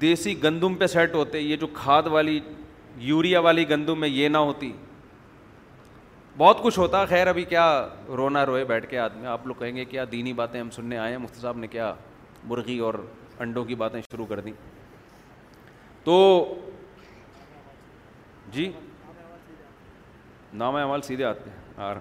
دیسی 0.00 0.42
گندم 0.42 0.74
پہ 0.74 0.86
سیٹ 0.96 1.14
ہوتے 1.14 1.40
یہ 1.40 1.56
جو 1.56 1.66
کھاد 1.74 2.06
والی 2.12 2.38
یوریا 3.04 3.40
والی 3.42 3.64
گندم 3.70 4.00
میں 4.00 4.08
یہ 4.08 4.28
نہ 4.28 4.38
ہوتی 4.38 4.72
بہت 6.38 6.62
کچھ 6.62 6.78
ہوتا 6.78 7.04
خیر 7.06 7.26
ابھی 7.26 7.44
کیا 7.44 7.64
رونا 8.16 8.44
روئے 8.46 8.64
بیٹھ 8.64 8.86
کے 8.90 8.98
آدمی 8.98 9.26
آپ 9.26 9.46
لوگ 9.46 9.54
کہیں 9.58 9.74
گے 9.76 9.84
کیا 9.84 10.04
دینی 10.12 10.32
باتیں 10.40 10.60
ہم 10.60 10.70
سننے 10.70 10.98
آئے 10.98 11.10
ہیں 11.10 11.18
مفتی 11.18 11.40
صاحب 11.40 11.56
نے 11.58 11.66
کیا 11.68 11.92
مرغی 12.48 12.78
اور 12.88 12.94
انڈوں 13.40 13.64
کی 13.64 13.74
باتیں 13.74 14.00
شروع 14.10 14.26
کر 14.26 14.40
دیں 14.40 14.52
تو 16.04 16.16
جی 18.52 18.70
نام 20.62 20.76
اعمال 20.76 21.00
سیدھے 21.02 21.24
آتے 21.24 21.50
ہیں 21.50 21.56
آ 21.84 21.92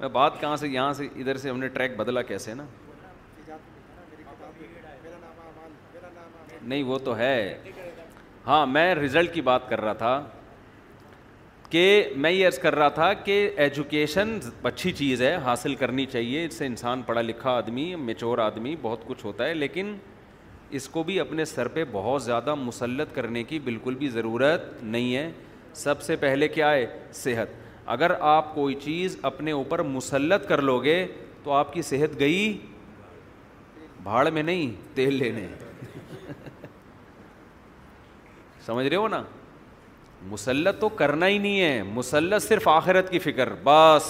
میں 0.00 0.08
بات 0.12 0.32
کہاں 0.40 0.56
سے 0.56 0.68
یہاں 0.68 0.92
سے 0.92 1.06
ادھر 1.20 1.36
سے 1.38 1.50
ہم 1.50 1.58
نے 1.58 1.68
ٹریک 1.74 1.96
بدلا 1.96 2.22
کیسے 2.32 2.54
نا 2.54 2.64
نہیں 6.68 6.82
وہ 6.84 6.98
تو 7.04 7.16
ہے 7.18 7.36
ہاں 8.46 8.64
میں 8.66 8.94
رزلٹ 8.94 9.32
کی 9.34 9.40
بات 9.42 9.68
کر 9.70 9.80
رہا 9.80 9.92
تھا 9.98 10.22
کہ 11.70 11.82
میں 12.22 12.30
یہ 12.30 12.46
عرض 12.46 12.58
کر 12.58 12.74
رہا 12.74 12.88
تھا 12.94 13.12
کہ 13.24 13.48
ایجوکیشن 13.64 14.38
اچھی 14.70 14.92
چیز 14.96 15.22
ہے 15.22 15.34
حاصل 15.44 15.74
کرنی 15.82 16.06
چاہیے 16.12 16.44
اس 16.46 16.54
سے 16.54 16.66
انسان 16.66 17.02
پڑھا 17.06 17.20
لکھا 17.22 17.50
آدمی 17.56 17.94
میچور 17.98 18.38
آدمی 18.46 18.74
بہت 18.82 19.04
کچھ 19.06 19.24
ہوتا 19.24 19.46
ہے 19.48 19.54
لیکن 19.54 19.94
اس 20.78 20.88
کو 20.88 21.02
بھی 21.02 21.18
اپنے 21.20 21.44
سر 21.44 21.68
پہ 21.72 21.84
بہت 21.92 22.22
زیادہ 22.22 22.54
مسلط 22.54 23.14
کرنے 23.14 23.42
کی 23.44 23.58
بالکل 23.64 23.94
بھی 23.98 24.08
ضرورت 24.08 24.64
نہیں 24.82 25.14
ہے 25.16 25.30
سب 25.84 26.02
سے 26.02 26.16
پہلے 26.20 26.48
کیا 26.48 26.70
ہے 26.72 26.86
صحت 27.22 27.60
اگر 27.96 28.10
آپ 28.20 28.54
کوئی 28.54 28.74
چیز 28.82 29.16
اپنے 29.30 29.50
اوپر 29.52 29.82
مسلط 29.82 30.48
کر 30.48 30.62
لو 30.62 30.78
گے 30.82 31.04
تو 31.44 31.52
آپ 31.52 31.72
کی 31.72 31.82
صحت 31.82 32.18
گئی 32.20 32.56
بھاڑ 34.02 34.28
میں 34.30 34.42
نہیں 34.42 34.70
تیل 34.94 35.14
لینے 35.14 35.46
سمجھ 38.66 38.86
رہے 38.86 38.96
ہو 38.96 39.06
نا 39.08 39.22
مسلط 40.30 40.80
تو 40.80 40.88
کرنا 40.98 41.26
ہی 41.28 41.38
نہیں 41.38 41.60
ہے 41.60 41.82
مسلط 41.94 42.42
صرف 42.42 42.68
آخرت 42.68 43.10
کی 43.10 43.18
فکر 43.18 43.48
بس 43.64 44.04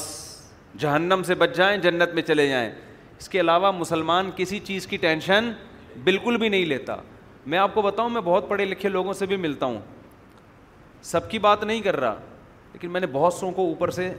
جہنم 0.80 1.23
سے 1.26 1.35
بچ 1.44 1.56
جائیں 1.56 1.76
جنت 1.82 2.14
میں 2.14 2.23
چلے 2.23 2.47
جائیں 2.49 2.71
اس 3.18 3.28
کے 3.28 3.40
علاوہ 3.40 3.71
مسلمان 3.73 4.30
کسی 4.37 4.59
چیز 4.64 4.87
کی 4.87 4.97
ٹینشن 4.97 5.50
بالکل 6.04 6.37
بھی 6.38 6.49
نہیں 6.49 6.64
لیتا 6.66 6.97
میں 7.52 7.59
آپ 7.59 7.75
کو 7.75 7.82
بتاؤں 7.82 8.11
میں 8.11 8.21
بہت 8.25 8.49
پڑھے 8.49 8.64
لکھے 8.64 8.88
لوگوں 8.88 9.12
سے 9.23 9.26
بھی 9.26 9.37
ملتا 9.37 9.66
ہوں 9.66 9.78
سب 11.11 11.30
کی 11.30 11.38
بات 11.47 11.64
نہیں 11.64 11.80
کر 11.82 11.97
رہا 12.00 12.14
لیکن 12.73 12.90
میں 12.90 13.00
نے 13.00 13.06
بہت 13.12 13.35
سو 13.35 13.50
کو 13.50 13.66
اوپر 13.68 13.90
سے 13.90 14.12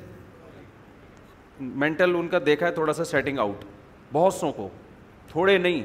مینٹل 1.60 2.16
ان 2.18 2.28
کا 2.28 2.38
دیکھا 2.46 2.66
ہے 2.68 2.72
تھوڑا 2.72 2.94
سا 2.94 3.04
سیٹنگ 3.06 3.40
آؤٹ 3.40 3.64
بہت 4.12 4.34
سو 4.34 4.52
کو 4.52 4.68
تھوڑے 5.32 5.58
نہیں 5.58 5.82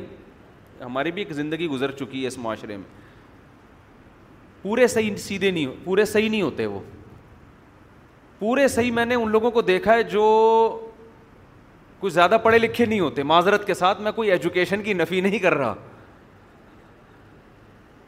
ہماری 0.82 1.10
بھی 1.12 1.22
ایک 1.22 1.32
زندگی 1.34 1.66
گزر 1.68 1.90
چکی 2.00 2.22
ہے 2.22 2.26
اس 2.26 2.38
معاشرے 2.38 2.76
میں 2.76 2.96
پورے 4.68 4.87
صحیح 4.92 5.14
سیدھے 5.25 5.50
نہیں 5.50 5.66
پورے 5.84 6.04
صحیح 6.04 6.28
نہیں 6.30 6.42
ہوتے 6.42 6.64
وہ 6.66 6.78
پورے 8.38 8.66
صحیح 8.68 8.90
میں 8.92 9.04
نے 9.04 9.14
ان 9.14 9.30
لوگوں 9.32 9.50
کو 9.50 9.60
دیکھا 9.68 9.94
ہے 9.94 10.02
جو 10.14 10.25
کچھ 12.00 12.12
زیادہ 12.14 12.37
پڑھے 12.42 12.58
لکھے 12.58 12.87
نہیں 12.87 12.98
ہوتے 13.00 13.22
معذرت 13.30 13.66
کے 13.66 13.75
ساتھ 13.75 14.00
میں 14.00 14.10
کوئی 14.16 14.30
ایجوکیشن 14.32 14.82
کی 14.82 14.92
نفی 14.94 15.20
نہیں 15.20 15.38
کر 15.42 15.54
رہا 15.58 15.75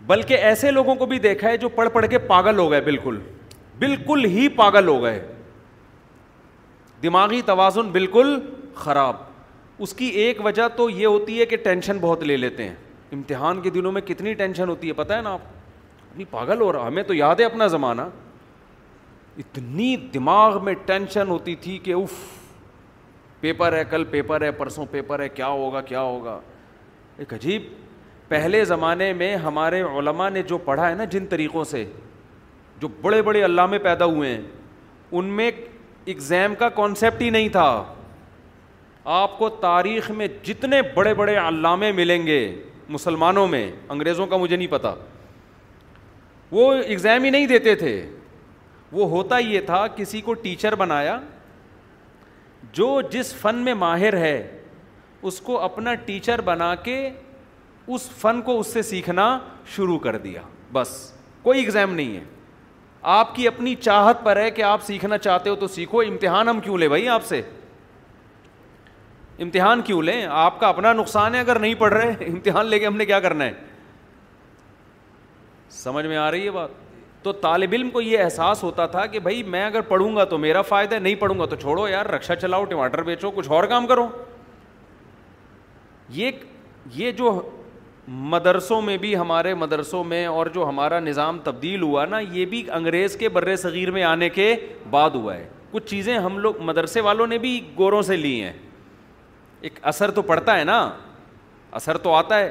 بلکہ 0.07 0.35
ایسے 0.50 0.71
لوگوں 0.71 0.95
کو 1.00 1.07
بھی 1.07 1.19
دیکھا 1.29 1.49
ہے 1.49 1.57
جو 1.64 1.69
پڑھ 1.79 1.88
پڑھ 1.93 2.07
کے 2.11 2.19
پاگل 2.33 2.59
ہو 2.59 2.71
گئے 2.71 2.81
بالکل 2.90 3.19
بالکل 3.79 4.25
ہی 4.35 4.47
پاگل 4.57 4.88
ہو 4.88 5.02
گئے 5.02 5.21
دماغی 7.02 7.40
توازن 7.47 7.90
بالکل 7.93 8.37
خراب 8.75 9.17
اس 9.83 9.95
کی 9.95 10.07
ایک 10.25 10.45
وجہ 10.45 10.69
تو 10.76 10.90
یہ 10.90 11.07
ہوتی 11.07 11.38
ہے 11.40 11.47
کہ 11.47 11.57
ٹینشن 11.64 11.99
بہت 12.00 12.23
لے 12.31 12.37
لیتے 12.37 12.69
ہیں 12.69 12.75
امتحان 13.12 13.61
کے 13.61 13.71
دنوں 13.79 13.93
میں 13.93 14.02
کتنی 14.11 14.35
ٹینشن 14.43 14.69
ہوتی 14.69 14.88
ہے 14.88 14.93
پتہ 15.02 15.12
ہے 15.12 15.21
نا 15.23 15.33
آپ 15.33 15.40
کو 15.49 15.59
ابھی 16.14 16.25
پاگل 16.31 16.61
ہو 16.61 16.73
رہا 16.73 16.87
ہمیں 16.87 17.02
تو 17.07 17.14
یاد 17.14 17.40
ہے 17.40 17.45
اپنا 17.45 17.67
زمانہ 17.75 18.02
اتنی 19.38 19.95
دماغ 20.14 20.64
میں 20.64 20.73
ٹینشن 20.87 21.29
ہوتی 21.29 21.55
تھی 21.61 21.76
کہ 21.83 21.93
اف 21.95 22.12
پیپر 23.40 23.73
ہے 23.76 23.85
کل 23.90 24.05
پیپر 24.11 24.43
ہے 24.43 24.50
پرسوں 24.52 24.87
پیپر 24.90 25.21
ہے 25.21 25.29
کیا 25.29 25.47
ہوگا 25.49 25.81
کیا 25.81 26.00
ہوگا 26.02 26.38
ایک 27.19 27.35
عجیب 27.35 27.67
پہلے 28.29 28.64
زمانے 28.64 29.12
میں 29.12 29.35
ہمارے 29.45 29.81
علماء 29.99 30.29
نے 30.31 30.43
جو 30.49 30.59
پڑھا 30.64 30.88
ہے 30.88 30.95
نا 30.95 31.05
جن 31.12 31.26
طریقوں 31.31 31.64
سے 31.71 31.85
جو 32.81 32.88
بڑے 33.02 33.23
بڑے 33.23 33.45
علامے 33.45 33.79
پیدا 33.87 34.05
ہوئے 34.05 34.31
ہیں 34.35 34.40
ان 35.12 35.25
میں 35.37 35.50
اگزام 36.09 36.55
کا 36.59 36.69
کانسیپٹ 36.81 37.23
ہی 37.23 37.31
نہیں 37.31 37.49
تھا 37.52 37.67
آپ 39.23 39.38
کو 39.38 39.49
تاریخ 39.61 40.11
میں 40.21 40.29
جتنے 40.45 40.81
بڑے 40.95 41.14
بڑے 41.14 41.37
علامے 41.49 41.93
ملیں 41.93 42.26
گے 42.26 42.38
مسلمانوں 42.99 43.47
میں 43.49 43.71
انگریزوں 43.88 44.26
کا 44.26 44.37
مجھے 44.37 44.57
نہیں 44.57 44.69
پتہ 44.71 44.95
وہ 46.50 46.73
ایگزام 46.75 47.25
ہی 47.25 47.30
نہیں 47.30 47.47
دیتے 47.47 47.75
تھے 47.80 47.90
وہ 48.92 49.09
ہوتا 49.09 49.38
یہ 49.38 49.61
تھا 49.66 49.87
کسی 49.97 50.21
کو 50.21 50.35
ٹیچر 50.35 50.75
بنایا 50.76 51.19
جو 52.75 53.00
جس 53.11 53.35
فن 53.40 53.57
میں 53.64 53.75
ماہر 53.75 54.16
ہے 54.19 54.37
اس 55.28 55.40
کو 55.40 55.61
اپنا 55.61 55.95
ٹیچر 56.04 56.40
بنا 56.45 56.75
کے 56.85 56.97
اس 57.87 58.09
فن 58.21 58.40
کو 58.45 58.59
اس 58.61 58.66
سے 58.73 58.83
سیکھنا 58.83 59.38
شروع 59.76 59.99
کر 59.99 60.16
دیا 60.19 60.40
بس 60.73 60.88
کوئی 61.42 61.61
ایگزام 61.61 61.95
نہیں 61.95 62.14
ہے 62.16 62.25
آپ 63.19 63.35
کی 63.35 63.47
اپنی 63.49 63.75
چاہت 63.80 64.25
پر 64.25 64.37
ہے 64.37 64.50
کہ 64.50 64.62
آپ 64.62 64.83
سیکھنا 64.87 65.19
چاہتے 65.19 65.50
ہو 65.50 65.54
تو 65.57 65.66
سیکھو 65.75 66.00
امتحان 66.09 66.49
ہم 66.49 66.61
کیوں 66.61 66.78
لیں 66.78 66.88
بھائی 66.88 67.09
آپ 67.09 67.25
سے 67.26 67.40
امتحان 69.45 69.80
کیوں 69.83 70.02
لیں 70.02 70.25
آپ 70.30 70.59
کا 70.61 70.69
اپنا 70.69 70.92
نقصان 70.92 71.35
ہے 71.35 71.40
اگر 71.40 71.59
نہیں 71.59 71.75
پڑھ 71.78 71.92
رہے 71.95 72.25
امتحان 72.26 72.66
لے 72.66 72.78
کے 72.78 72.87
ہم 72.87 72.97
نے 72.97 73.07
کیا 73.07 73.21
کرنا 73.21 73.45
ہے 73.45 73.52
سمجھ 75.71 76.07
میں 76.07 76.17
آ 76.17 76.31
رہی 76.31 76.45
ہے 76.45 76.50
بات 76.50 76.71
تو 77.23 77.33
طالب 77.41 77.73
علم 77.73 77.91
کو 77.91 78.00
یہ 78.00 78.19
احساس 78.25 78.62
ہوتا 78.62 78.87
تھا 78.93 79.05
کہ 79.07 79.19
بھائی 79.21 79.43
میں 79.55 79.65
اگر 79.65 79.81
پڑھوں 79.89 80.15
گا 80.17 80.25
تو 80.25 80.39
میرا 80.39 80.62
فائدہ 80.69 80.95
ہے 80.95 81.00
نہیں 81.00 81.15
پڑھوں 81.19 81.39
گا 81.39 81.47
تو 81.47 81.57
چھوڑو 81.61 81.87
یار 81.89 82.07
رکشا 82.07 82.37
چلاؤ 82.37 82.65
ٹماٹر 82.69 83.03
بیچو 83.03 83.31
کچھ 83.35 83.50
اور 83.50 83.65
کام 83.73 83.87
کرو 83.87 84.07
یہ 86.15 86.31
یہ 86.95 87.11
جو 87.19 87.39
مدرسوں 88.09 88.81
میں 88.83 88.97
بھی 88.99 89.15
ہمارے 89.17 89.53
مدرسوں 89.55 90.03
میں 90.05 90.25
اور 90.27 90.47
جو 90.55 90.69
ہمارا 90.69 90.99
نظام 91.00 91.39
تبدیل 91.45 91.83
ہوا 91.83 92.05
نا 92.11 92.19
یہ 92.19 92.45
بھی 92.55 92.62
انگریز 92.75 93.17
کے 93.17 93.29
بر 93.29 93.55
صغیر 93.57 93.91
میں 93.91 94.03
آنے 94.05 94.29
کے 94.31 94.55
بعد 94.91 95.11
ہوا 95.15 95.37
ہے 95.37 95.49
کچھ 95.73 95.87
چیزیں 95.91 96.17
ہم 96.19 96.39
لوگ 96.39 96.62
مدرسے 96.69 97.00
والوں 97.00 97.27
نے 97.27 97.39
بھی 97.39 97.61
گوروں 97.79 98.00
سے 98.03 98.17
لی 98.17 98.41
ہیں 98.43 98.53
ایک 99.61 99.79
اثر 99.89 100.11
تو 100.11 100.23
پڑتا 100.33 100.59
ہے 100.59 100.65
نا 100.65 100.81
اثر 101.81 101.97
تو 102.07 102.15
آتا 102.15 102.39
ہے 102.39 102.50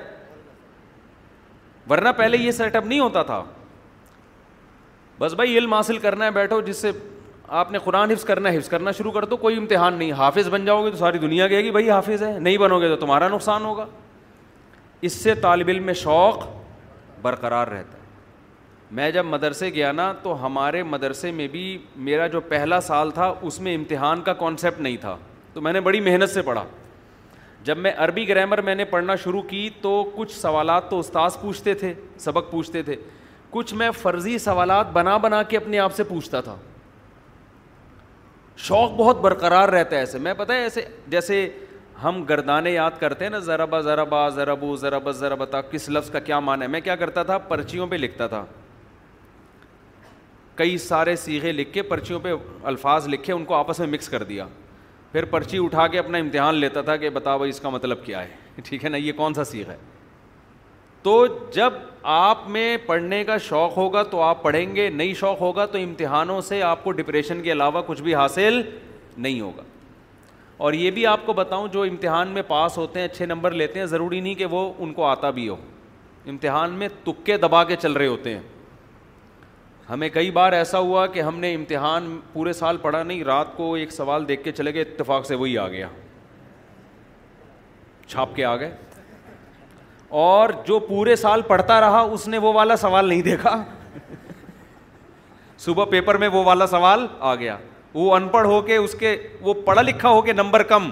ورنہ 1.89 2.09
پہلے 2.17 2.37
یہ 2.37 2.51
سیٹ 2.51 2.75
اپ 2.75 2.85
نہیں 2.85 2.99
ہوتا 2.99 3.21
تھا 3.29 3.43
بس 5.19 5.33
بھائی 5.33 5.57
علم 5.57 5.73
حاصل 5.73 5.97
کرنا 5.99 6.25
ہے 6.25 6.31
بیٹھو 6.31 6.59
جس 6.65 6.77
سے 6.81 6.91
آپ 7.61 7.71
نے 7.71 7.79
قرآن 7.83 8.11
حفظ 8.11 8.23
کرنا 8.25 8.49
ہے 8.51 8.57
حفظ 8.57 8.67
کرنا 8.69 8.91
شروع 8.97 9.11
کر 9.11 9.25
دو 9.25 9.37
کوئی 9.37 9.55
امتحان 9.57 9.93
نہیں 9.97 10.11
حافظ 10.17 10.47
بن 10.49 10.65
جاؤ 10.65 10.83
گے 10.85 10.91
تو 10.91 10.97
ساری 10.97 11.17
دنیا 11.19 11.47
کہے 11.47 11.63
گی 11.63 11.71
بھائی 11.71 11.89
حافظ 11.91 12.23
ہے 12.23 12.37
نہیں 12.39 12.57
بنو 12.57 12.79
گے 12.81 12.87
تو 12.89 12.95
تمہارا 13.05 13.27
نقصان 13.31 13.63
ہوگا 13.65 13.85
اس 15.07 15.13
سے 15.23 15.33
طالب 15.41 15.67
علم 15.69 15.83
میں 15.85 15.93
شوق 16.03 16.47
برقرار 17.21 17.67
رہتا 17.67 17.97
ہے 17.97 18.07
میں 18.97 19.09
جب 19.11 19.25
مدرسے 19.25 19.69
گیا 19.73 19.91
نا 19.91 20.11
تو 20.21 20.45
ہمارے 20.45 20.83
مدرسے 20.83 21.31
میں 21.31 21.47
بھی 21.55 21.63
میرا 22.05 22.27
جو 22.35 22.41
پہلا 22.49 22.79
سال 22.81 23.11
تھا 23.13 23.33
اس 23.49 23.59
میں 23.61 23.75
امتحان 23.75 24.21
کا 24.29 24.33
کانسیپٹ 24.43 24.81
نہیں 24.81 24.97
تھا 25.01 25.15
تو 25.53 25.61
میں 25.61 25.73
نے 25.73 25.79
بڑی 25.89 25.99
محنت 26.09 26.29
سے 26.29 26.41
پڑھا 26.41 26.63
جب 27.65 27.77
میں 27.77 27.91
عربی 28.03 28.27
گرامر 28.27 28.61
میں 28.61 28.75
نے 28.75 28.85
پڑھنا 28.89 29.15
شروع 29.23 29.41
کی 29.47 29.69
تو 29.81 30.03
کچھ 30.15 30.35
سوالات 30.35 30.89
تو 30.89 30.99
استاذ 30.99 31.37
پوچھتے 31.41 31.73
تھے 31.75 31.93
سبق 32.19 32.51
پوچھتے 32.51 32.81
تھے 32.83 32.95
کچھ 33.49 33.73
میں 33.73 33.89
فرضی 34.01 34.37
سوالات 34.37 34.91
بنا 34.93 35.15
بنا 35.17 35.41
کے 35.49 35.57
اپنے 35.57 35.79
آپ 35.79 35.93
سے 35.95 36.03
پوچھتا 36.03 36.41
تھا 36.41 36.55
شوق 38.67 38.91
بہت 38.97 39.19
برقرار 39.21 39.69
رہتا 39.69 39.95
ہے 39.95 39.99
ایسے 40.01 40.19
میں 40.19 40.33
پتہ 40.37 40.53
ہے 40.53 40.61
ایسے 40.63 40.85
جیسے 41.09 41.47
ہم 42.03 42.23
گردانے 42.29 42.71
یاد 42.71 42.91
کرتے 42.99 43.25
ہیں 43.27 43.31
نا 43.31 43.65
با 43.69 43.79
ذرا 43.81 44.03
بو 44.59 44.75
ذرا 44.81 44.97
بس 45.03 45.15
ذرا 45.17 45.35
بتا 45.39 45.61
کس 45.71 45.89
لفظ 45.89 46.09
کا 46.11 46.19
کیا 46.19 46.39
معنی 46.39 46.61
ہے 46.63 46.67
میں 46.69 46.81
کیا 46.81 46.95
کرتا 46.95 47.23
تھا 47.23 47.37
پرچیوں 47.47 47.87
پہ 47.87 47.95
لکھتا 47.95 48.27
تھا 48.27 48.43
کئی 50.55 50.77
سارے 50.77 51.15
سیغے 51.15 51.51
لکھ 51.51 51.73
کے 51.73 51.81
پرچیوں 51.83 52.19
پہ 52.19 52.31
الفاظ 52.71 53.07
لکھے 53.07 53.33
ان 53.33 53.45
کو 53.45 53.55
آپس 53.55 53.79
میں 53.79 53.87
مکس 53.87 54.09
کر 54.09 54.23
دیا 54.23 54.45
پھر 55.11 55.25
پرچی 55.25 55.57
اٹھا 55.63 55.85
کے 55.91 55.99
اپنا 55.99 56.17
امتحان 56.17 56.55
لیتا 56.55 56.81
تھا 56.87 56.95
کہ 56.97 57.09
بھائی 57.09 57.49
اس 57.49 57.59
کا 57.59 57.69
مطلب 57.69 58.03
کیا 58.05 58.21
ہے 58.23 58.61
ٹھیک 58.63 58.83
ہے 58.85 58.89
نا 58.89 58.97
یہ 58.97 59.11
کون 59.15 59.33
سا 59.33 59.43
سیکھ 59.43 59.69
ہے 59.69 59.77
تو 61.03 61.25
جب 61.53 61.73
آپ 62.13 62.47
میں 62.49 62.77
پڑھنے 62.85 63.23
کا 63.25 63.37
شوق 63.47 63.77
ہوگا 63.77 64.03
تو 64.11 64.21
آپ 64.21 64.41
پڑھیں 64.43 64.75
گے 64.75 64.89
نہیں 64.93 65.13
شوق 65.19 65.41
ہوگا 65.41 65.65
تو 65.71 65.77
امتحانوں 65.77 66.39
سے 66.47 66.61
آپ 66.63 66.83
کو 66.83 66.91
ڈپریشن 66.91 67.41
کے 67.43 67.51
علاوہ 67.51 67.81
کچھ 67.87 68.01
بھی 68.01 68.15
حاصل 68.15 68.61
نہیں 69.17 69.39
ہوگا 69.41 69.63
اور 70.67 70.73
یہ 70.73 70.91
بھی 70.91 71.05
آپ 71.07 71.25
کو 71.25 71.33
بتاؤں 71.33 71.67
جو 71.73 71.81
امتحان 71.91 72.27
میں 72.27 72.41
پاس 72.47 72.77
ہوتے 72.77 72.99
ہیں 72.99 73.07
اچھے 73.07 73.25
نمبر 73.25 73.51
لیتے 73.61 73.79
ہیں 73.79 73.85
ضروری 73.87 74.19
نہیں 74.21 74.35
کہ 74.35 74.45
وہ 74.51 74.71
ان 74.79 74.93
کو 74.93 75.05
آتا 75.05 75.29
بھی 75.37 75.47
ہو 75.49 75.55
امتحان 76.29 76.71
میں 76.79 76.87
تکے 77.03 77.37
دبا 77.37 77.63
کے 77.63 77.75
چل 77.81 77.93
رہے 77.93 78.07
ہوتے 78.07 78.33
ہیں 78.33 78.41
ہمیں 79.89 80.07
کئی 80.13 80.29
بار 80.31 80.53
ایسا 80.53 80.79
ہوا 80.79 81.05
کہ 81.13 81.21
ہم 81.21 81.39
نے 81.39 81.53
امتحان 81.55 82.19
پورے 82.33 82.51
سال 82.53 82.77
پڑھا 82.81 83.01
نہیں 83.03 83.23
رات 83.23 83.55
کو 83.55 83.73
ایک 83.75 83.91
سوال 83.91 84.27
دیکھ 84.27 84.43
کے 84.43 84.51
چلے 84.51 84.73
گئے 84.73 84.81
اتفاق 84.81 85.25
سے 85.25 85.35
وہی 85.35 85.57
آ 85.57 85.67
گیا 85.67 85.87
چھاپ 88.07 88.35
کے 88.35 88.43
آ 88.45 88.55
گئے 88.57 88.71
اور 90.25 90.49
جو 90.67 90.77
پورے 90.79 91.15
سال 91.15 91.41
پڑھتا 91.47 91.79
رہا 91.81 91.99
اس 92.13 92.27
نے 92.27 92.37
وہ 92.43 92.53
والا 92.53 92.75
سوال 92.83 93.07
نہیں 93.09 93.21
دیکھا 93.21 93.63
صبح 95.65 95.85
پیپر 95.89 96.17
میں 96.17 96.27
وہ 96.33 96.43
والا 96.43 96.67
سوال 96.67 97.05
آ 97.19 97.33
گیا 97.35 97.57
وہ 97.93 98.13
ان 98.15 98.27
پڑھ 98.31 98.47
ہو 98.47 98.61
کے 98.61 98.75
اس 98.77 98.93
کے 98.99 99.15
وہ 99.41 99.53
پڑھا 99.65 99.81
لکھا 99.81 100.09
ہو 100.09 100.21
کے 100.21 100.33
نمبر 100.33 100.63
کم 100.73 100.89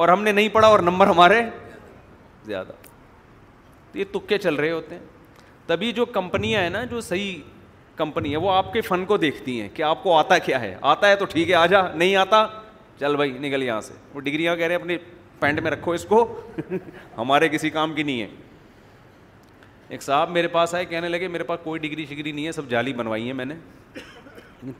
اور 0.00 0.08
ہم 0.08 0.22
نے 0.22 0.32
نہیں 0.32 0.48
پڑھا 0.52 0.68
اور 0.68 0.78
نمبر 0.88 1.06
ہمارے 1.06 1.40
زیادہ 2.46 2.72
تو 3.92 3.98
یہ 3.98 4.04
تکے 4.12 4.38
چل 4.38 4.54
رہے 4.54 4.70
ہوتے 4.70 4.94
ہیں 4.94 5.02
تبھی 5.66 5.92
جو 5.92 6.04
کمپنیاں 6.18 6.62
ہیں 6.62 6.70
نا 6.70 6.84
جو 6.90 7.00
صحیح 7.08 7.40
کمپنی 8.00 8.32
ہے 8.32 8.36
وہ 8.44 8.50
آپ 8.50 8.72
کے 8.72 8.80
فن 8.90 9.04
کو 9.06 9.16
دیکھتی 9.26 9.60
ہیں 9.60 9.68
کہ 9.74 9.82
آپ 9.92 10.02
کو 10.02 10.16
آتا 10.18 10.38
کیا 10.50 10.60
ہے 10.60 10.74
آتا 10.92 11.08
ہے 11.08 11.16
تو 11.22 11.24
ٹھیک 11.32 11.50
ہے 11.50 11.54
آ 11.54 11.64
جا 11.72 11.80
نہیں 11.94 12.14
آتا 12.26 12.46
چل 13.00 13.16
بھائی 13.16 13.30
نکل 13.46 13.62
یہاں 13.62 13.80
سے 13.88 13.94
وہ 14.14 14.20
ڈگریاں 14.26 14.54
کہہ 14.56 14.66
رہے 14.66 14.74
ہیں 14.74 14.80
اپنے 14.82 14.96
پینٹ 15.40 15.60
میں 15.66 15.70
رکھو 15.70 15.92
اس 15.98 16.04
کو 16.12 16.20
ہمارے 17.18 17.48
کسی 17.56 17.70
کام 17.76 17.92
کی 17.98 18.02
نہیں 18.10 18.20
ہے 18.22 18.28
ایک 19.94 20.02
صاحب 20.02 20.30
میرے 20.30 20.48
پاس 20.56 20.74
آئے 20.74 20.84
کہنے 20.94 21.08
لگے 21.08 21.28
میرے 21.36 21.44
پاس 21.50 21.58
کوئی 21.62 21.80
ڈگری 21.86 22.04
شگری 22.10 22.32
نہیں 22.32 22.46
ہے 22.46 22.52
سب 22.60 22.68
جعلی 22.70 22.92
بنوائی 23.02 23.28
ہے 23.28 23.32
میں 23.40 23.44
نے 23.52 23.56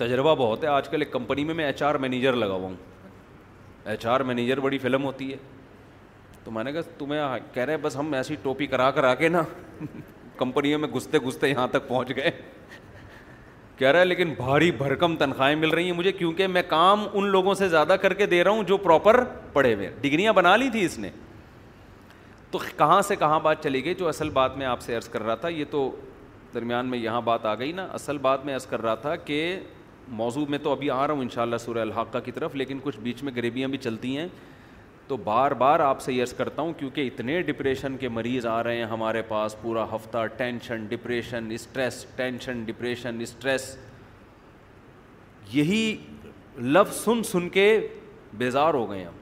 تجربہ 0.03 0.35
بہت 0.39 0.65
ہے 0.65 0.69
آج 0.79 0.89
کل 0.95 1.03
ایک 1.03 1.13
کمپنی 1.13 1.45
میں 1.51 1.55
میں 1.61 1.65
ایچ 1.67 1.83
آر 1.89 1.95
مینیجر 2.07 2.37
لگا 2.43 2.55
ہوا 2.63 2.69
ہوں 2.69 3.89
ایچ 3.95 4.07
آر 4.17 4.21
مینیجر 4.31 4.61
بڑی 4.67 4.79
فلم 4.85 5.05
ہوتی 5.11 5.31
ہے 5.33 5.37
تو 6.45 6.51
میں 6.57 6.65
نے 6.65 6.73
کہا 6.73 6.81
تمہیں 6.99 7.21
کہہ 7.55 7.65
رہے 7.71 7.77
بس 7.87 7.97
ہم 7.97 8.13
ایسی 8.19 8.35
ٹوپی 8.43 8.67
کرا 8.75 8.91
کرا 8.99 9.15
کے 9.23 9.29
نا 9.37 9.43
کمپنیوں 10.43 10.79
میں 10.83 10.89
گھستے 10.99 11.19
گھستے 11.29 11.49
یہاں 11.49 11.67
تک 11.71 11.89
پہنچ 11.89 12.15
گئے 12.17 12.31
کہہ 13.81 13.89
رہا 13.89 14.01
ہے 14.01 14.05
لیکن 14.05 14.33
بھاری 14.37 14.71
بھرکم 14.79 15.15
تنخواہیں 15.17 15.55
مل 15.57 15.69
رہی 15.71 15.85
ہیں 15.85 15.93
مجھے 15.97 16.11
کیونکہ 16.13 16.47
میں 16.57 16.63
کام 16.69 17.05
ان 17.13 17.27
لوگوں 17.37 17.55
سے 17.61 17.69
زیادہ 17.69 17.95
کر 18.03 18.15
کے 18.15 18.27
دے 18.33 18.43
رہا 18.45 18.51
ہوں 18.51 18.63
جو 18.71 18.77
پراپر 18.87 19.21
پڑھے 19.53 19.75
ہوئے 19.75 19.89
ڈگریاں 20.01 20.33
بنا 20.39 20.55
لی 20.57 20.69
تھی 20.73 20.85
اس 20.85 20.99
نے 21.05 21.11
تو 22.51 22.59
کہاں 22.79 23.01
سے 23.09 23.17
کہاں 23.17 23.39
بات 23.43 23.63
چلی 23.63 23.85
گئی 23.85 23.95
جو 23.99 24.09
اصل 24.09 24.31
بات 24.41 24.57
میں 24.59 24.67
آپ 24.67 24.81
سے 24.81 24.97
عرض 24.97 25.09
کر 25.09 25.23
رہا 25.27 25.35
تھا 25.45 25.49
یہ 25.49 25.65
تو 25.71 25.89
درمیان 26.55 26.87
میں 26.91 26.99
یہاں 26.99 27.21
بات 27.31 27.45
آ 27.47 27.55
گئی 27.59 27.73
نا 27.73 27.87
اصل 27.93 28.19
بات 28.29 28.45
میں 28.45 28.55
عرض 28.55 28.67
کر 28.67 28.83
رہا 28.83 28.95
تھا 29.07 29.17
کہ 29.31 29.39
موضوع 30.21 30.45
میں 30.49 30.59
تو 30.63 30.73
ابھی 30.73 30.91
آ 30.91 31.07
رہا 31.07 31.15
ہوں 31.15 31.23
ان 31.23 31.29
شاء 31.35 31.43
اللہ 31.43 31.57
سورہ 31.65 31.79
الحقہ 31.79 32.19
کی 32.25 32.33
طرف 32.39 32.55
لیکن 32.63 32.79
کچھ 32.83 32.99
بیچ 33.03 33.23
میں 33.23 33.33
غریبیاں 33.37 33.69
بھی 33.75 33.79
چلتی 33.79 34.17
ہیں 34.17 34.27
تو 35.11 35.17
بار 35.25 35.51
بار 35.61 35.81
آپ 35.85 36.01
سے 36.01 36.13
یس 36.13 36.33
کرتا 36.39 36.63
ہوں 36.63 36.73
کیونکہ 36.79 37.07
اتنے 37.13 37.41
ڈپریشن 37.43 37.97
کے 38.01 38.09
مریض 38.09 38.45
آ 38.47 38.63
رہے 38.63 38.77
ہیں 38.77 38.85
ہمارے 38.91 39.23
پاس 39.29 39.57
پورا 39.63 39.85
ہفتہ 39.95 40.19
tension 40.37 40.85
depression 40.89 41.49
stress 41.53 42.05
tension 42.17 42.63
depression 42.67 43.19
stress 43.23 43.63
یہی 45.53 45.83
لفظ 46.61 46.97
سن 47.05 47.23
سن 47.31 47.49
کے 47.57 47.67
بیزار 48.43 48.75
ہو 48.75 48.89
گئے 48.91 49.03
ہم 49.05 49.17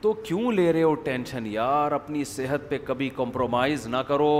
تو 0.00 0.12
کیوں 0.26 0.52
لے 0.52 0.72
رہے 0.72 0.82
ہو 0.82 0.94
ٹینشن 1.08 1.46
یار 1.52 1.92
اپنی 1.92 2.24
صحت 2.36 2.68
پہ 2.68 2.78
کبھی 2.84 3.08
کمپرومائز 3.16 3.86
نہ 3.96 4.02
کرو 4.08 4.32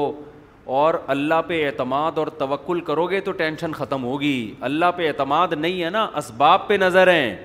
اور 0.81 0.95
اللہ 1.17 1.43
پہ 1.49 1.65
اعتماد 1.67 2.19
اور 2.19 2.27
توکل 2.39 2.81
کرو 2.93 3.07
گے 3.11 3.21
تو 3.21 3.33
ٹینشن 3.43 3.73
ختم 3.83 4.05
ہوگی 4.05 4.39
اللہ 4.71 4.91
پہ 4.97 5.09
اعتماد 5.09 5.53
نہیں 5.61 5.83
ہے 5.83 5.91
نا 5.91 6.07
اسباب 6.23 6.69
پہ 6.69 6.75
نظر 6.81 7.13
ہیں 7.15 7.37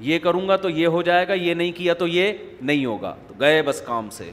یہ 0.00 0.18
کروں 0.18 0.46
گا 0.48 0.56
تو 0.56 0.68
یہ 0.70 0.86
ہو 0.96 1.00
جائے 1.02 1.26
گا 1.28 1.34
یہ 1.34 1.54
نہیں 1.54 1.72
کیا 1.76 1.94
تو 1.98 2.06
یہ 2.08 2.32
نہیں 2.60 2.84
ہوگا 2.84 3.14
تو 3.28 3.34
گئے 3.40 3.60
بس 3.62 3.80
کام 3.86 4.08
سے 4.16 4.30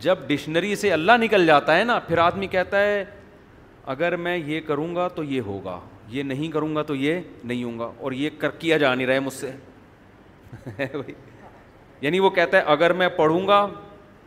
جب 0.00 0.18
ڈکشنری 0.26 0.74
سے 0.76 0.92
اللہ 0.92 1.16
نکل 1.20 1.46
جاتا 1.46 1.76
ہے 1.78 1.84
نا 1.84 1.98
پھر 2.06 2.18
آدمی 2.18 2.46
کہتا 2.54 2.80
ہے 2.84 3.04
اگر 3.94 4.16
میں 4.26 4.36
یہ 4.36 4.60
کروں 4.66 4.94
گا 4.96 5.06
تو 5.14 5.24
یہ 5.24 5.40
ہوگا 5.46 5.78
یہ 6.10 6.22
نہیں 6.22 6.50
کروں 6.52 6.74
گا 6.76 6.82
تو 6.90 6.94
یہ 6.94 7.20
نہیں 7.44 7.62
ہوں 7.64 7.78
گا 7.78 7.90
اور 7.98 8.12
یہ 8.12 8.30
کر 8.38 8.50
کیا 8.58 8.76
جا 8.78 8.94
نہیں 8.94 9.06
رہے 9.06 9.20
مجھ 9.20 9.32
سے 9.34 9.50
یعنی 12.00 12.20
وہ 12.20 12.30
کہتا 12.30 12.56
ہے 12.58 12.62
اگر 12.72 12.92
میں 13.02 13.08
پڑھوں 13.16 13.46
گا 13.48 13.66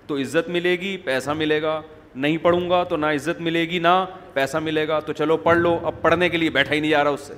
تو 0.08 0.18
عزت 0.22 0.50
ملے 0.50 0.76
گی 0.82 0.96
پیسہ 1.04 1.32
ملے 1.38 1.62
گا 1.62 1.82
نہیں 2.16 2.38
پڑھوں 2.42 2.70
گا 2.70 2.84
تو 2.90 2.98
نہ 2.98 3.06
عزت 3.16 3.42
ملے 3.42 3.62
گی 3.70 3.80
نہ 3.80 3.98
پیسہ 4.34 4.58
ملے 4.68 4.88
گا 4.88 5.00
تو 5.00 5.14
چلو 5.14 5.38
پڑھ 5.44 5.58
لو 5.58 5.78
اب 5.88 6.02
پڑھنے 6.02 6.30
کے 6.30 6.38
لیے 6.38 6.50
بیٹھا 6.50 6.74
ہی 6.74 6.80
نہیں 6.80 6.92
جا 6.92 7.04
رہا 7.04 7.12
اس 7.12 7.22
سے 7.28 7.34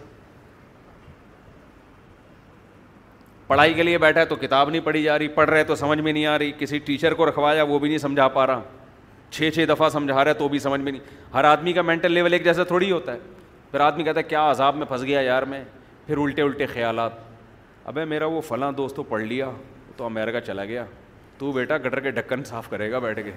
پڑھائی 3.51 3.73
کے 3.73 3.83
لیے 3.83 3.97
بیٹھا 3.97 4.19
ہے 4.21 4.25
تو 4.25 4.35
کتاب 4.41 4.69
نہیں 4.69 4.81
پڑھی 4.81 5.01
جا 5.03 5.17
رہی 5.19 5.27
پڑھ 5.27 5.49
رہے 5.49 5.63
تو 5.67 5.75
سمجھ 5.75 5.97
میں 5.99 6.11
نہیں 6.11 6.25
آ 6.25 6.37
رہی 6.39 6.51
کسی 6.57 6.77
ٹیچر 6.85 7.13
کو 7.13 7.25
رکھوایا 7.29 7.63
وہ 7.67 7.79
بھی 7.79 7.87
نہیں 7.89 7.97
سمجھا 7.99 8.27
پا 8.35 8.45
رہا 8.47 8.61
چھ 9.29 9.49
چھ 9.55 9.65
دفعہ 9.69 9.89
سمجھا 9.89 10.23
رہا 10.23 10.29
ہے 10.29 10.33
تو 10.39 10.47
بھی 10.49 10.59
سمجھ 10.59 10.79
میں 10.81 10.91
نہیں 10.91 11.01
ہر 11.33 11.43
آدمی 11.45 11.73
کا 11.73 11.81
مینٹل 11.81 12.11
لیول 12.11 12.33
ایک 12.33 12.43
جیسا 12.43 12.63
تھوڑی 12.67 12.91
ہوتا 12.91 13.13
ہے 13.13 13.17
پھر 13.71 13.79
آدمی 13.79 14.03
کہتا 14.03 14.19
ہے 14.19 14.23
کیا 14.29 14.49
عذاب 14.51 14.75
میں 14.75 14.85
پھنس 14.85 15.01
گیا 15.07 15.21
یار 15.21 15.43
میں 15.53 15.63
پھر 16.05 16.17
الٹے 16.21 16.41
الٹے 16.41 16.65
خیالات 16.73 17.11
ابھی 17.91 18.05
میرا 18.05 18.25
وہ 18.25 18.41
فلاں 18.47 18.71
دوست 18.77 18.95
تو 18.95 19.03
پڑھ 19.09 19.23
لیا 19.23 19.49
تو 19.97 20.05
امیرکا 20.05 20.41
چلا 20.41 20.65
گیا 20.65 20.85
تو 21.37 21.51
بیٹا 21.51 21.77
گٹر 21.85 21.99
کے 21.99 22.11
ڈھکن 22.21 22.43
صاف 22.45 22.69
کرے 22.69 22.91
گا 22.91 22.99
بیٹھ 23.07 23.19
کے 23.25 23.31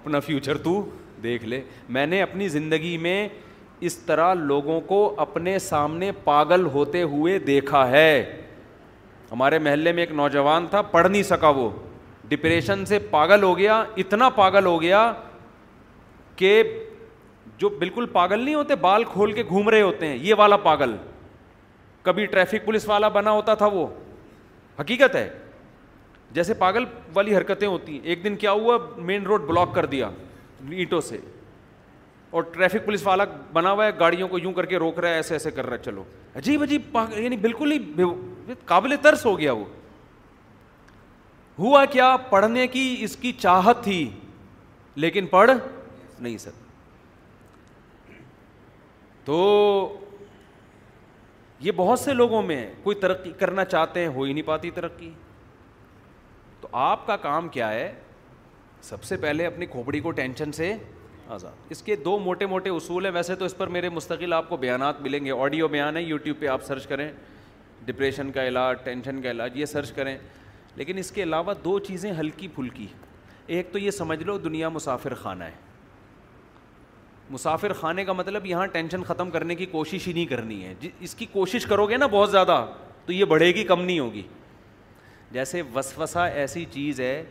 اپنا 0.00 0.20
فیوچر 0.20 0.58
تو 0.64 0.80
دیکھ 1.22 1.44
لے 1.44 1.60
میں 1.98 2.06
نے 2.06 2.22
اپنی 2.22 2.48
زندگی 2.58 2.96
میں 3.06 3.26
اس 3.88 3.98
طرح 4.06 4.34
لوگوں 4.34 4.80
کو 4.86 5.04
اپنے 5.26 5.58
سامنے 5.58 6.10
پاگل 6.24 6.64
ہوتے 6.72 7.02
ہوئے 7.12 7.38
دیکھا 7.52 7.88
ہے 7.90 8.40
ہمارے 9.34 9.58
محلے 9.58 9.92
میں 9.92 10.02
ایک 10.02 10.10
نوجوان 10.16 10.66
تھا 10.70 10.80
پڑھ 10.90 11.06
نہیں 11.06 11.22
سکا 11.28 11.48
وہ 11.56 11.68
ڈپریشن 12.28 12.84
سے 12.86 12.98
پاگل 13.10 13.42
ہو 13.42 13.56
گیا 13.58 13.82
اتنا 14.02 14.28
پاگل 14.34 14.66
ہو 14.66 14.80
گیا 14.82 15.00
کہ 16.36 16.62
جو 17.58 17.68
بالکل 17.78 18.06
پاگل 18.12 18.40
نہیں 18.40 18.54
ہوتے 18.54 18.74
بال 18.84 19.04
کھول 19.12 19.32
کے 19.32 19.42
گھوم 19.48 19.68
رہے 19.70 19.80
ہوتے 19.82 20.06
ہیں 20.08 20.16
یہ 20.22 20.34
والا 20.38 20.56
پاگل 20.68 20.94
کبھی 22.02 22.26
ٹریفک 22.26 22.64
پولیس 22.64 22.86
والا 22.88 23.08
بنا 23.16 23.30
ہوتا 23.30 23.54
تھا 23.62 23.66
وہ 23.72 23.86
حقیقت 24.80 25.14
ہے 25.16 25.28
جیسے 26.38 26.54
پاگل 26.62 26.84
والی 27.14 27.36
حرکتیں 27.36 27.66
ہوتی 27.68 27.92
ہیں 27.98 28.04
ایک 28.12 28.24
دن 28.24 28.36
کیا 28.36 28.50
ہوا 28.52 28.76
مین 29.10 29.26
روڈ 29.26 29.42
بلاک 29.48 29.74
کر 29.74 29.86
دیا 29.96 30.10
اینٹوں 30.70 31.00
سے 31.08 31.18
اور 32.30 32.42
ٹریفک 32.52 32.84
پولیس 32.84 33.06
والا 33.06 33.24
بنا 33.52 33.72
ہوا 33.72 33.86
ہے 33.86 33.90
گاڑیوں 34.00 34.28
کو 34.28 34.38
یوں 34.38 34.52
کر 34.52 34.66
کے 34.66 34.76
روک 34.84 34.98
رہا 35.00 35.08
ہے 35.08 35.14
ایسے 35.14 35.34
ایسے 35.34 35.50
کر 35.50 35.66
رہا 35.66 35.76
ہے 35.76 35.82
چلو 35.84 36.04
عجیب 36.36 36.62
عجیب 36.62 36.82
پاگل 36.92 37.22
یعنی 37.24 37.36
بالکل 37.46 37.72
ہی 37.72 37.78
قابل 38.66 38.94
ترس 39.02 39.24
ہو 39.26 39.38
گیا 39.38 39.52
وہ 39.52 39.64
ہوا 41.58 41.84
کیا 41.90 42.16
پڑھنے 42.30 42.66
کی 42.68 42.94
اس 43.04 43.16
کی 43.16 43.32
چاہت 43.38 43.82
تھی 43.84 44.08
لیکن 45.04 45.26
پڑھ 45.30 45.50
نہیں 46.18 46.38
سر 46.38 46.50
تو 49.24 49.36
یہ 51.60 51.72
بہت 51.76 51.98
سے 51.98 52.12
لوگوں 52.14 52.42
میں 52.42 52.66
کوئی 52.82 52.96
ترقی 53.00 53.30
کرنا 53.38 53.64
چاہتے 53.64 54.00
ہیں 54.00 54.06
ہو 54.14 54.22
ہی 54.22 54.32
نہیں 54.32 54.46
پاتی 54.46 54.70
ترقی 54.74 55.10
تو 56.60 56.68
آپ 56.80 57.06
کا 57.06 57.16
کام 57.22 57.48
کیا 57.48 57.70
ہے 57.72 57.92
سب 58.82 59.04
سے 59.04 59.16
پہلے 59.16 59.46
اپنی 59.46 59.66
کھوپڑی 59.70 60.00
کو 60.00 60.10
ٹینشن 60.18 60.52
سے 60.52 60.74
آزاد 61.34 61.70
اس 61.70 61.82
کے 61.82 61.96
دو 62.04 62.18
موٹے 62.24 62.46
موٹے 62.46 62.70
اصول 62.70 63.06
ہیں 63.06 63.12
ویسے 63.12 63.34
تو 63.34 63.44
اس 63.44 63.56
پر 63.56 63.66
میرے 63.76 63.88
مستقل 63.88 64.32
آپ 64.32 64.48
کو 64.48 64.56
بیانات 64.64 65.00
ملیں 65.02 65.24
گے 65.24 65.30
آڈیو 65.42 65.68
بیان 65.68 65.96
ہے 65.96 66.02
یوٹیوب 66.02 66.38
پہ 66.40 66.46
آپ 66.56 66.64
سرچ 66.64 66.86
کریں 66.86 67.08
ڈپریشن 67.86 68.30
کا 68.32 68.46
علاج 68.48 68.76
ٹینشن 68.84 69.20
کا 69.22 69.30
علاج 69.30 69.56
یہ 69.58 69.66
سرچ 69.66 69.92
کریں 69.92 70.16
لیکن 70.76 70.98
اس 70.98 71.10
کے 71.12 71.22
علاوہ 71.22 71.54
دو 71.64 71.78
چیزیں 71.86 72.10
ہلکی 72.18 72.48
پھلکی 72.54 72.86
ایک 73.56 73.70
تو 73.72 73.78
یہ 73.78 73.90
سمجھ 73.90 74.22
لو 74.22 74.36
دنیا 74.38 74.68
مسافر 74.68 75.14
خانہ 75.22 75.44
ہے 75.44 75.62
مسافر 77.30 77.72
خانے 77.80 78.04
کا 78.04 78.12
مطلب 78.12 78.46
یہاں 78.46 78.66
ٹینشن 78.72 79.02
ختم 79.04 79.30
کرنے 79.30 79.54
کی 79.54 79.66
کوشش 79.66 80.06
ہی 80.08 80.12
نہیں 80.12 80.26
کرنی 80.26 80.64
ہے 80.64 80.74
اس 81.00 81.14
کی 81.14 81.26
کوشش 81.32 81.66
کرو 81.66 81.86
گے 81.88 81.96
نا 81.96 82.06
بہت 82.10 82.30
زیادہ 82.30 82.64
تو 83.06 83.12
یہ 83.12 83.24
بڑھے 83.34 83.46
گی 83.54 83.64
کم 83.64 83.82
نہیں 83.84 83.98
ہوگی 83.98 84.22
جیسے 85.32 85.62
وسوسہ 85.74 86.18
ایسی 86.42 86.64
چیز 86.72 87.00
ہے 87.00 87.22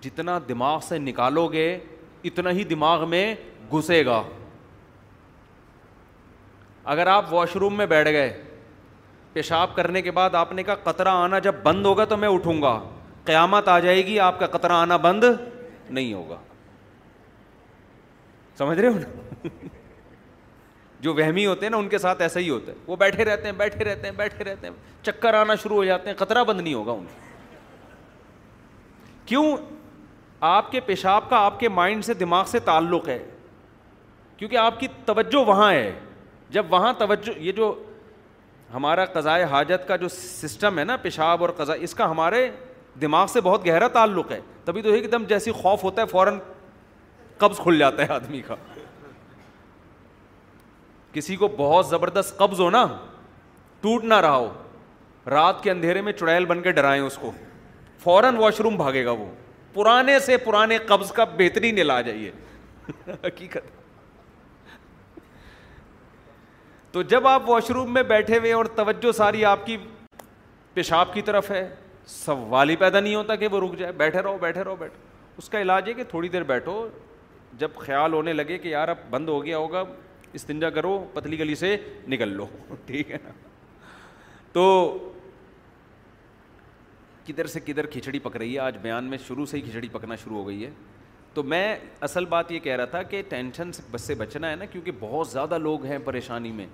جتنا 0.00 0.38
دماغ 0.48 0.78
سے 0.88 0.98
نکالو 0.98 1.46
گے 1.52 1.72
اتنا 2.24 2.50
ہی 2.50 2.64
دماغ 2.64 3.08
میں 3.10 3.34
گھسے 3.72 4.04
گا 4.06 4.22
اگر 6.92 7.06
آپ 7.06 7.32
واش 7.32 7.54
روم 7.56 7.74
میں 7.78 7.86
بیٹھ 7.86 8.08
گئے 8.12 8.32
پیشاب 9.32 9.74
کرنے 9.76 10.02
کے 10.02 10.10
بعد 10.10 10.34
آپ 10.34 10.52
نے 10.52 10.62
کہا 10.62 10.74
قطرہ 10.84 11.08
آنا 11.18 11.38
جب 11.44 11.54
بند 11.62 11.86
ہوگا 11.86 12.04
تو 12.04 12.16
میں 12.16 12.28
اٹھوں 12.28 12.60
گا 12.62 12.78
قیامت 13.24 13.68
آ 13.68 13.78
جائے 13.80 14.04
گی 14.06 14.18
آپ 14.20 14.38
کا 14.38 14.46
قطرہ 14.56 14.72
آنا 14.72 14.96
بند 15.06 15.24
نہیں 15.90 16.12
ہوگا 16.12 16.36
سمجھ 18.58 18.78
رہے 18.78 18.88
ہو 18.88 18.98
نا 18.98 19.48
جو 21.02 21.14
وہمی 21.14 21.44
ہوتے 21.46 21.66
ہیں 21.66 21.70
نا 21.70 21.76
ان 21.76 21.88
کے 21.88 21.98
ساتھ 21.98 22.20
ایسا 22.22 22.40
ہی 22.40 22.48
ہوتا 22.50 22.72
ہے 22.72 22.76
وہ 22.86 22.96
بیٹھے 22.96 23.24
رہتے 23.24 23.44
ہیں 23.48 23.52
بیٹھے 23.58 23.84
رہتے 23.84 24.06
ہیں 24.06 24.14
بیٹھے 24.16 24.44
رہتے 24.44 24.66
ہیں 24.66 24.74
چکر 25.04 25.34
آنا 25.34 25.54
شروع 25.62 25.76
ہو 25.76 25.84
جاتے 25.84 26.10
ہیں 26.10 26.16
قطرہ 26.16 26.42
بند 26.50 26.60
نہیں 26.60 26.74
ہوگا 26.74 26.92
ان 26.92 27.04
کیوں 29.26 29.56
آپ 30.50 30.70
کے 30.70 30.80
پیشاب 30.86 31.28
کا 31.30 31.36
آپ 31.46 31.58
کے 31.60 31.68
مائنڈ 31.68 32.04
سے 32.04 32.14
دماغ 32.22 32.44
سے 32.50 32.58
تعلق 32.68 33.08
ہے 33.08 33.18
کیونکہ 34.36 34.56
آپ 34.56 34.78
کی 34.80 34.86
توجہ 35.06 35.44
وہاں 35.48 35.70
ہے 35.72 35.90
جب 36.50 36.72
وہاں 36.72 36.92
توجہ 36.98 37.38
یہ 37.38 37.52
جو 37.52 37.74
ہمارا 38.74 39.04
قضائے 39.12 39.44
حاجت 39.50 39.86
کا 39.88 39.96
جو 39.96 40.08
سسٹم 40.12 40.78
ہے 40.78 40.84
نا 40.84 40.96
پیشاب 41.02 41.40
اور 41.42 41.50
قضا 41.56 41.74
اس 41.86 41.94
کا 41.94 42.10
ہمارے 42.10 42.48
دماغ 43.00 43.26
سے 43.32 43.40
بہت 43.40 43.66
گہرا 43.66 43.88
تعلق 43.92 44.32
ہے 44.32 44.40
تبھی 44.64 44.82
تو 44.82 44.92
ایک 44.92 45.10
دم 45.12 45.24
جیسی 45.28 45.52
خوف 45.60 45.84
ہوتا 45.84 46.02
ہے 46.02 46.06
فوراً 46.06 46.38
قبض 47.38 47.58
کھل 47.60 47.78
جاتا 47.78 48.02
ہے 48.02 48.12
آدمی 48.12 48.40
کا 48.46 48.54
کسی 51.12 51.36
کو 51.36 51.48
بہت 51.56 51.86
زبردست 51.88 52.36
قبض 52.38 52.60
ہو 52.60 52.68
نا 52.70 52.86
ٹوٹ 53.80 54.04
نہ 54.04 54.20
رہا 54.20 54.36
ہو 54.36 54.50
رات 55.30 55.62
کے 55.62 55.70
اندھیرے 55.70 56.00
میں 56.02 56.12
چڑیل 56.12 56.44
بن 56.46 56.62
کے 56.62 56.72
ڈرائیں 56.72 57.00
اس 57.02 57.16
کو 57.20 57.30
فوراً 58.02 58.36
واش 58.36 58.60
روم 58.60 58.76
بھاگے 58.76 59.04
گا 59.04 59.10
وہ 59.18 59.24
پرانے 59.74 60.18
سے 60.20 60.36
پرانے 60.46 60.78
قبض 60.86 61.12
کا 61.12 61.24
بہترین 61.36 61.78
علاج 61.78 62.08
ہے 62.08 62.16
یہ 62.16 62.30
حقیقت 63.24 63.80
تو 66.92 67.02
جب 67.10 67.26
آپ 67.28 67.48
واش 67.48 67.70
روم 67.70 67.92
میں 67.94 68.02
بیٹھے 68.08 68.38
ہوئے 68.38 68.52
اور 68.52 68.64
توجہ 68.76 69.12
ساری 69.16 69.44
آپ 69.44 69.64
کی 69.66 69.76
پیشاب 70.74 71.12
کی 71.14 71.22
طرف 71.28 71.50
ہے 71.50 71.68
سوال 72.14 72.70
ہی 72.70 72.76
پیدا 72.76 73.00
نہیں 73.00 73.14
ہوتا 73.14 73.36
کہ 73.42 73.48
وہ 73.52 73.60
رک 73.60 73.78
جائے 73.78 73.92
بیٹھے 74.02 74.22
رہو 74.22 74.38
بیٹھے 74.40 74.64
رہو 74.64 74.76
بیٹھ 74.78 74.92
اس 75.38 75.48
کا 75.48 75.60
علاج 75.62 75.88
ہے 75.88 75.92
کہ 76.00 76.04
تھوڑی 76.10 76.28
دیر 76.28 76.42
بیٹھو 76.52 76.74
جب 77.58 77.70
خیال 77.78 78.12
ہونے 78.12 78.32
لگے 78.32 78.58
کہ 78.58 78.68
یار 78.68 78.88
اب 78.88 78.96
بند 79.10 79.28
ہو 79.28 79.44
گیا 79.44 79.56
ہوگا 79.58 79.82
استنجا 80.40 80.70
کرو 80.70 80.92
پتلی 81.14 81.38
گلی 81.38 81.54
سے 81.62 81.76
نکل 82.08 82.34
لو 82.36 82.46
ٹھیک 82.86 83.10
ہے 83.10 83.16
نا 83.24 83.30
تو 84.52 84.66
کدھر 87.26 87.46
سے 87.46 87.60
کدھر 87.64 87.86
کھچڑی 87.96 88.18
پک 88.18 88.36
رہی 88.36 88.54
ہے 88.54 88.60
آج 88.60 88.76
بیان 88.82 89.04
میں 89.10 89.18
شروع 89.26 89.46
سے 89.46 89.56
ہی 89.56 89.62
کھچڑی 89.62 89.88
پکنا 89.92 90.16
شروع 90.24 90.36
ہو 90.38 90.46
گئی 90.48 90.64
ہے 90.64 90.70
تو 91.34 91.42
میں 91.50 91.76
اصل 92.02 92.24
بات 92.28 92.50
یہ 92.52 92.58
کہہ 92.60 92.76
رہا 92.76 92.84
تھا 92.84 93.02
کہ 93.10 93.22
ٹینشن 93.28 93.70
بس 93.90 94.00
سے 94.06 94.14
بچنا 94.14 94.50
ہے 94.50 94.56
نا 94.56 94.64
کیونکہ 94.72 94.92
بہت 95.00 95.28
زیادہ 95.28 95.58
لوگ 95.58 95.84
ہیں 95.86 95.98
پریشانی 96.04 96.50
میں 96.52 96.66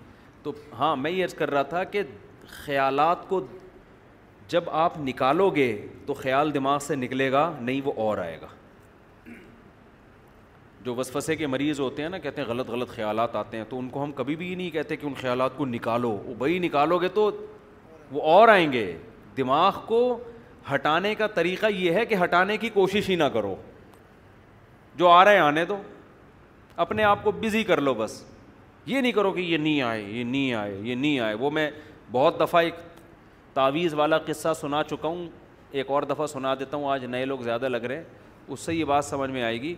تو 0.43 0.53
ہاں 0.79 0.95
میں 0.97 1.11
یہ 1.11 1.25
عرض 1.25 1.35
کر 1.35 1.51
رہا 1.51 1.63
تھا 1.73 1.83
کہ 1.91 2.03
خیالات 2.65 3.29
کو 3.29 3.41
جب 4.49 4.71
آپ 4.85 4.99
نکالو 5.05 5.49
گے 5.57 5.73
تو 6.07 6.15
خیال 6.15 6.53
دماغ 6.55 6.79
سے 6.87 6.95
نکلے 6.97 7.31
گا 7.33 7.51
نہیں 7.61 7.81
وہ 7.85 7.93
اور 8.05 8.19
آئے 8.19 8.39
گا 8.41 8.47
جو 10.85 10.95
وسوسے 10.95 11.37
کے 11.37 11.47
مریض 11.47 11.81
ہوتے 11.81 12.03
ہیں 12.03 12.09
نا 12.09 12.19
کہتے 12.19 12.41
ہیں 12.43 12.49
غلط 12.49 12.69
غلط 12.71 12.91
خیالات 12.91 13.35
آتے 13.37 13.57
ہیں 13.57 13.65
تو 13.69 13.79
ان 13.79 13.89
کو 13.91 14.03
ہم 14.05 14.13
کبھی 14.17 14.37
بھی 14.37 14.55
نہیں 14.55 14.71
کہتے 14.71 14.97
کہ 14.97 15.07
ان 15.07 15.15
خیالات 15.21 15.57
کو 15.57 15.67
نکالو 15.67 16.11
وہ 16.27 16.35
بھائی 16.39 16.59
نکالو 16.59 16.99
گے 17.01 17.09
تو 17.15 17.31
وہ 18.13 18.23
اور 18.35 18.49
آئیں 18.49 18.71
گے 18.73 18.85
دماغ 19.37 19.81
کو 19.87 20.01
ہٹانے 20.75 21.15
کا 21.15 21.27
طریقہ 21.35 21.67
یہ 21.77 21.93
ہے 21.95 22.05
کہ 22.07 22.15
ہٹانے 22.23 22.57
کی 22.59 22.69
کوشش 22.75 23.09
ہی 23.11 23.17
نہ 23.17 23.25
کرو 23.35 23.55
جو 24.99 25.09
آ 25.09 25.25
رہے 25.25 25.33
ہیں 25.35 25.41
آنے 25.41 25.65
دو 25.65 25.77
اپنے 26.85 27.03
آپ 27.05 27.23
کو 27.25 27.31
بزی 27.41 27.63
کر 27.65 27.81
لو 27.81 27.93
بس 27.95 28.23
یہ 28.87 29.01
نہیں 29.01 29.13
کرو 29.13 29.31
کہ 29.33 29.41
یہ 29.41 29.57
نہیں 29.59 29.83
آئے 29.83 30.01
یہ 30.03 30.25
نہیں 30.25 30.53
آئے 30.55 30.77
یہ 30.83 30.95
نہیں 30.95 31.19
آئے 31.21 31.35
وہ 31.41 31.51
میں 31.51 31.71
بہت 32.13 32.41
دفعہ 32.41 32.63
ایک 32.65 32.75
تعویذ 33.55 33.95
والا 33.95 34.19
قصہ 34.27 34.49
سنا 34.61 34.83
چکا 34.91 35.09
ہوں 35.09 35.27
ایک 35.79 35.91
اور 35.91 36.03
دفعہ 36.11 36.27
سنا 36.35 36.55
دیتا 36.61 36.77
ہوں 36.77 36.91
آج 36.91 37.05
نئے 37.15 37.25
لوگ 37.25 37.39
زیادہ 37.51 37.69
لگ 37.69 37.85
رہے 37.87 37.97
ہیں 37.97 38.05
اس 38.53 38.61
سے 38.61 38.75
یہ 38.75 38.85
بات 38.91 39.05
سمجھ 39.05 39.31
میں 39.31 39.43
آئے 39.43 39.61
گی 39.63 39.75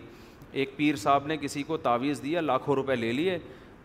ایک 0.59 0.75
پیر 0.77 0.95
صاحب 1.03 1.27
نے 1.27 1.37
کسی 1.41 1.63
کو 1.63 1.77
تعویذ 1.89 2.21
دیا 2.23 2.41
لاکھوں 2.41 2.75
روپے 2.75 2.95
لے 2.95 3.11
لیے 3.13 3.37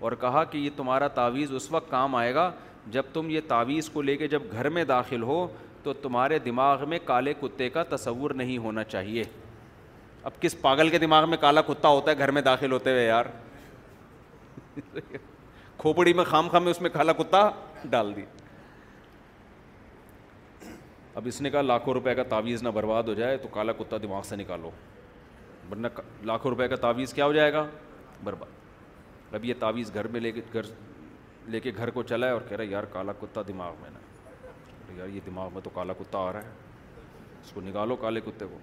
اور 0.04 0.12
کہا 0.20 0.44
کہ 0.50 0.58
یہ 0.58 0.70
تمہارا 0.76 1.08
تعویذ 1.18 1.52
اس 1.54 1.70
وقت 1.72 1.90
کام 1.90 2.14
آئے 2.16 2.34
گا 2.34 2.50
جب 2.92 3.02
تم 3.12 3.30
یہ 3.30 3.40
تعویذ 3.48 3.88
کو 3.92 4.02
لے 4.02 4.16
کے 4.16 4.28
جب 4.28 4.42
گھر 4.52 4.68
میں 4.78 4.84
داخل 4.84 5.22
ہو 5.22 5.46
تو 5.82 5.92
تمہارے 6.02 6.38
دماغ 6.44 6.88
میں 6.88 6.98
کالے 7.04 7.34
کتے 7.40 7.68
کا 7.70 7.82
تصور 7.90 8.30
نہیں 8.42 8.58
ہونا 8.58 8.84
چاہیے 8.84 9.24
اب 10.26 10.38
کس 10.42 10.54
پاگل 10.60 10.88
کے 10.90 10.98
دماغ 10.98 11.28
میں 11.30 11.36
کالا 11.40 11.62
کتا 11.66 11.88
ہوتا 11.88 12.10
ہے 12.10 12.18
گھر 12.18 12.30
میں 12.36 12.40
داخل 12.42 12.72
ہوتے 12.72 12.90
ہوئے 12.92 13.04
یار 13.06 13.26
کھوپڑی 15.78 16.12
میں 16.20 16.24
خام 16.30 16.48
خام 16.52 16.62
میں 16.64 16.70
اس 16.70 16.80
میں 16.82 16.90
کالا 16.92 17.12
کتا 17.18 17.42
ڈال 17.90 18.10
دی 18.16 18.24
اب 21.20 21.26
اس 21.32 21.40
نے 21.42 21.50
کہا 21.50 21.60
لاکھوں 21.62 21.94
روپے 21.94 22.14
کا 22.14 22.22
تعویذ 22.28 22.62
نہ 22.62 22.68
برباد 22.78 23.02
ہو 23.08 23.14
جائے 23.20 23.36
تو 23.42 23.48
کالا 23.52 23.72
کتا 23.82 23.96
دماغ 24.02 24.22
سے 24.28 24.36
نکالو 24.42 24.70
ورنہ 25.70 25.86
لاکھوں 26.32 26.50
روپے 26.50 26.68
کا 26.68 26.76
تعویذ 26.86 27.12
کیا 27.14 27.26
ہو 27.26 27.32
جائے 27.32 27.52
گا 27.52 27.64
برباد 28.24 29.34
اب 29.34 29.44
یہ 29.44 29.54
تعویذ 29.58 29.94
گھر 29.94 30.06
میں 30.16 30.20
لے 30.20 30.32
کے 30.32 30.40
گھر 30.54 30.70
لے 31.54 31.60
کے 31.60 31.72
گھر 31.76 31.90
کو 31.98 32.02
چلا 32.10 32.26
ہے 32.26 32.32
اور 32.32 32.40
کہہ 32.48 32.58
ہے 32.60 32.64
یار 32.66 32.84
کالا 32.92 33.12
کتا 33.20 33.40
دماغ 33.48 33.74
میں 33.82 33.90
نا 33.92 34.98
یار 35.00 35.06
یہ 35.14 35.20
دماغ 35.26 35.50
میں 35.54 35.60
تو 35.64 35.70
کالا 35.74 35.92
کتا 35.98 36.28
آ 36.28 36.32
رہا 36.32 36.42
ہے 36.42 37.44
اس 37.44 37.52
کو 37.54 37.60
نکالو 37.64 37.96
کالے 38.04 38.20
کتے 38.24 38.44
کو 38.52 38.58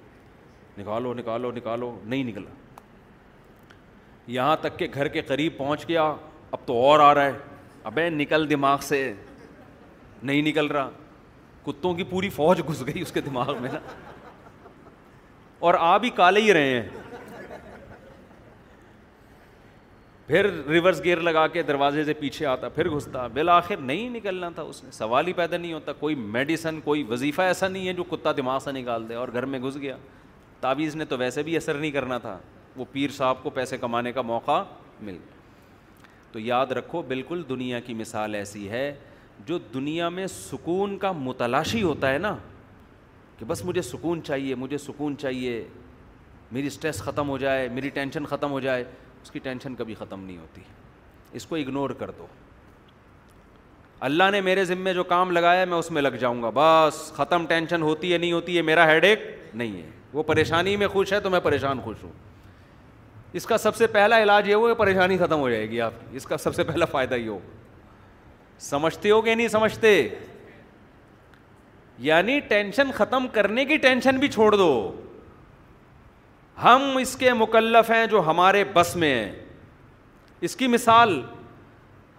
نکالو 0.77 1.13
نکالو 1.13 1.51
نکالو 1.55 1.91
نہیں 2.03 2.23
نکلا 2.23 2.49
یہاں 4.31 4.55
تک 4.61 4.77
کہ 4.79 4.87
گھر 4.93 5.07
کے 5.15 5.21
قریب 5.27 5.57
پہنچ 5.57 5.87
گیا 5.87 6.03
اب 6.51 6.59
تو 6.65 6.77
اور 6.85 6.99
آ 6.99 7.13
رہا 7.15 7.25
ہے 7.25 7.37
ابے 7.91 8.09
نکل 8.09 8.49
دماغ 8.49 8.77
سے 8.87 9.03
نہیں 10.23 10.41
نکل 10.41 10.67
رہا 10.71 10.89
کتوں 11.65 11.93
کی 11.93 12.03
پوری 12.09 12.29
فوج 12.29 12.61
گھس 12.69 12.85
گئی 12.87 13.01
اس 13.01 13.11
کے 13.11 13.21
دماغ 13.21 13.55
میں 13.61 13.69
نا 13.73 13.79
اور 15.67 15.73
آ 15.79 15.95
بھی 16.03 16.09
کالے 16.15 16.41
ہی 16.41 16.53
رہے 16.53 16.69
ہیں 16.79 16.87
پھر 20.27 20.49
ریورس 20.69 21.03
گیئر 21.03 21.19
لگا 21.21 21.45
کے 21.53 21.61
دروازے 21.63 22.03
سے 22.05 22.13
پیچھے 22.19 22.45
آتا 22.45 22.69
پھر 22.75 22.89
گھستا 22.95 23.25
بالآخر 23.33 23.77
نہیں 23.77 24.09
نکلنا 24.09 24.49
تھا 24.55 24.61
اس 24.63 24.83
نے 24.83 24.91
سوال 24.91 25.27
ہی 25.27 25.33
پیدا 25.33 25.57
نہیں 25.57 25.73
ہوتا 25.73 25.93
کوئی 25.99 26.15
میڈیسن 26.35 26.79
کوئی 26.83 27.03
وظیفہ 27.09 27.41
ایسا 27.41 27.67
نہیں 27.67 27.87
ہے 27.87 27.93
جو 27.93 28.03
کتا 28.11 28.31
دماغ 28.37 28.59
سے 28.63 28.71
نکال 28.81 29.07
دے 29.09 29.15
اور 29.15 29.29
گھر 29.33 29.45
میں 29.53 29.59
گھس 29.67 29.77
گیا 29.81 29.95
تعویذ 30.63 30.95
نے 30.95 31.05
تو 31.05 31.17
ویسے 31.17 31.41
بھی 31.43 31.55
اثر 31.57 31.73
نہیں 31.77 31.91
کرنا 31.91 32.17
تھا 32.25 32.37
وہ 32.75 32.85
پیر 32.91 33.09
صاحب 33.15 33.41
کو 33.43 33.49
پیسے 33.55 33.77
کمانے 33.77 34.11
کا 34.11 34.21
موقع 34.31 34.61
مل 35.05 35.15
گیا 35.21 36.29
تو 36.31 36.39
یاد 36.39 36.67
رکھو 36.79 37.01
بالکل 37.07 37.41
دنیا 37.49 37.79
کی 37.87 37.93
مثال 37.93 38.35
ایسی 38.35 38.67
ہے 38.69 38.83
جو 39.45 39.57
دنیا 39.73 40.07
میں 40.19 40.27
سکون 40.33 40.97
کا 40.97 41.11
متلاشی 41.27 41.81
ہوتا 41.83 42.11
ہے 42.13 42.17
نا 42.17 42.35
کہ 43.37 43.45
بس 43.47 43.63
مجھے 43.65 43.81
سکون 43.81 44.21
چاہیے 44.27 44.55
مجھے 44.63 44.77
سکون 44.81 45.17
چاہیے 45.25 45.53
میری 46.57 46.67
اسٹریس 46.67 47.01
ختم 47.05 47.29
ہو 47.29 47.37
جائے 47.43 47.67
میری 47.79 47.89
ٹینشن 47.97 48.25
ختم 48.33 48.51
ہو 48.51 48.59
جائے 48.67 48.83
اس 49.23 49.31
کی 49.31 49.39
ٹینشن 49.47 49.75
کبھی 49.79 49.95
ختم 49.99 50.23
نہیں 50.25 50.37
ہوتی 50.37 50.61
اس 51.41 51.45
کو 51.49 51.55
اگنور 51.55 51.89
کر 52.03 52.11
دو 52.17 52.25
اللہ 54.09 54.29
نے 54.31 54.41
میرے 54.49 54.65
ذمے 54.71 54.93
جو 54.93 55.03
کام 55.11 55.31
لگایا 55.31 55.65
میں 55.73 55.77
اس 55.77 55.91
میں 55.97 56.01
لگ 56.01 56.15
جاؤں 56.23 56.41
گا 56.43 56.49
بس 56.55 57.01
ختم 57.15 57.45
ٹینشن 57.49 57.81
ہوتی 57.89 58.13
ہے 58.13 58.17
نہیں 58.17 58.31
ہوتی 58.37 58.57
ہے 58.57 58.61
میرا 58.71 58.87
ہیڈ 58.91 59.05
ایک 59.11 59.27
نہیں 59.53 59.81
ہے 59.81 59.89
وہ 60.13 60.23
پریشانی 60.23 60.75
میں 60.77 60.87
خوش 60.87 61.13
ہے 61.13 61.19
تو 61.19 61.29
میں 61.29 61.39
پریشان 61.43 61.79
خوش 61.83 62.03
ہوں 62.03 62.11
اس 63.39 63.45
کا 63.45 63.57
سب 63.57 63.75
سے 63.75 63.87
پہلا 63.93 64.21
علاج 64.23 64.49
یہ 64.49 64.55
ہو 64.55 64.73
پریشانی 64.77 65.17
ختم 65.17 65.39
ہو 65.39 65.49
جائے 65.49 65.69
گی 65.69 65.79
آپ 65.81 65.93
کی 66.09 66.17
اس 66.17 66.25
کا 66.27 66.37
سب 66.37 66.55
سے 66.55 66.63
پہلا 66.63 66.85
فائدہ 66.91 67.15
یہ 67.15 67.29
ہو 67.29 67.37
سمجھتے 68.69 69.11
ہو 69.11 69.21
کہ 69.21 69.35
نہیں 69.35 69.47
سمجھتے 69.47 69.93
یعنی 72.09 72.39
ٹینشن 72.49 72.91
ختم 72.95 73.27
کرنے 73.31 73.65
کی 73.65 73.77
ٹینشن 73.77 74.17
بھی 74.19 74.27
چھوڑ 74.31 74.51
دو 74.55 74.69
ہم 76.63 76.97
اس 77.01 77.15
کے 77.19 77.33
مکلف 77.33 77.89
ہیں 77.91 78.05
جو 78.07 78.21
ہمارے 78.27 78.63
بس 78.73 78.95
میں 79.03 79.13
ہیں 79.15 79.31
اس 80.47 80.55
کی 80.55 80.67
مثال 80.67 81.21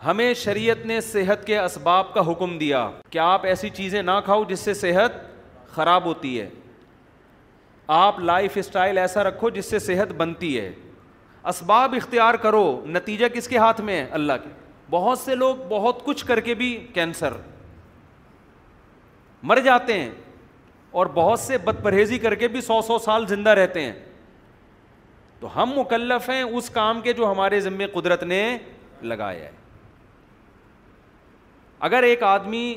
ہمیں 0.07 0.33
شریعت 0.37 0.85
نے 0.87 1.00
صحت 1.00 1.46
کے 1.46 1.59
اسباب 1.59 2.12
کا 2.14 2.20
حکم 2.30 2.57
دیا 2.59 2.88
کہ 3.11 3.18
آپ 3.18 3.46
ایسی 3.46 3.70
چیزیں 3.76 4.00
نہ 4.02 4.18
کھاؤ 4.24 4.44
جس 4.48 4.61
سے 4.61 4.74
صحت 4.74 5.22
خراب 5.74 6.04
ہوتی 6.04 6.40
ہے 6.40 6.48
آپ 7.92 8.18
لائف 8.20 8.57
اسٹائل 8.57 8.99
ایسا 8.99 9.25
رکھو 9.25 9.49
جس 9.51 9.64
سے 9.70 9.79
صحت 9.79 10.12
بنتی 10.16 10.59
ہے 10.59 10.70
اسباب 11.49 11.94
اختیار 11.97 12.35
کرو 12.44 12.62
نتیجہ 12.94 13.27
کس 13.35 13.49
کے 13.49 13.59
ہاتھ 13.59 13.81
میں 13.88 13.94
ہے 14.01 14.07
اللہ 14.18 14.33
کے 14.44 14.49
بہت 14.90 15.18
سے 15.18 15.35
لوگ 15.35 15.57
بہت 15.68 16.03
کچھ 16.05 16.25
کر 16.27 16.40
کے 16.47 16.55
بھی 16.55 16.77
کینسر 16.94 17.33
مر 19.51 19.59
جاتے 19.64 19.99
ہیں 20.01 20.11
اور 21.01 21.07
بہت 21.14 21.40
سے 21.40 21.59
بد 21.64 21.83
پرہیزی 21.85 22.18
کر 22.18 22.35
کے 22.42 22.49
بھی 22.49 22.61
سو 22.61 22.81
سو 22.87 22.99
سال 23.05 23.27
زندہ 23.27 23.51
رہتے 23.59 23.81
ہیں 23.85 23.92
تو 25.40 25.62
ہم 25.62 25.70
مکلف 25.79 26.29
ہیں 26.31 26.42
اس 26.42 26.70
کام 26.70 27.01
کے 27.03 27.12
جو 27.12 27.31
ہمارے 27.31 27.61
ذمے 27.61 27.87
قدرت 27.92 28.23
نے 28.23 28.42
لگایا 29.03 29.44
ہے 29.44 29.51
اگر 31.88 32.03
ایک 32.03 32.23
آدمی 32.23 32.75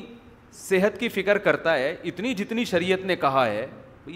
صحت 0.52 0.98
کی 1.00 1.08
فکر 1.08 1.38
کرتا 1.38 1.74
ہے 1.78 1.94
اتنی 2.08 2.34
جتنی 2.34 2.64
شریعت 2.64 3.04
نے 3.06 3.16
کہا 3.16 3.46
ہے 3.46 3.66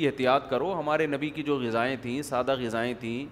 احتیاط 0.00 0.48
کرو 0.50 0.72
ہمارے 0.78 1.07
نبی 1.07 1.31
کی 1.31 1.42
جو 1.42 1.59
غذائیں 1.62 1.96
تھیں 2.02 2.20
سادہ 2.22 2.55
غذائیں 2.61 2.92
تھیں 3.00 3.24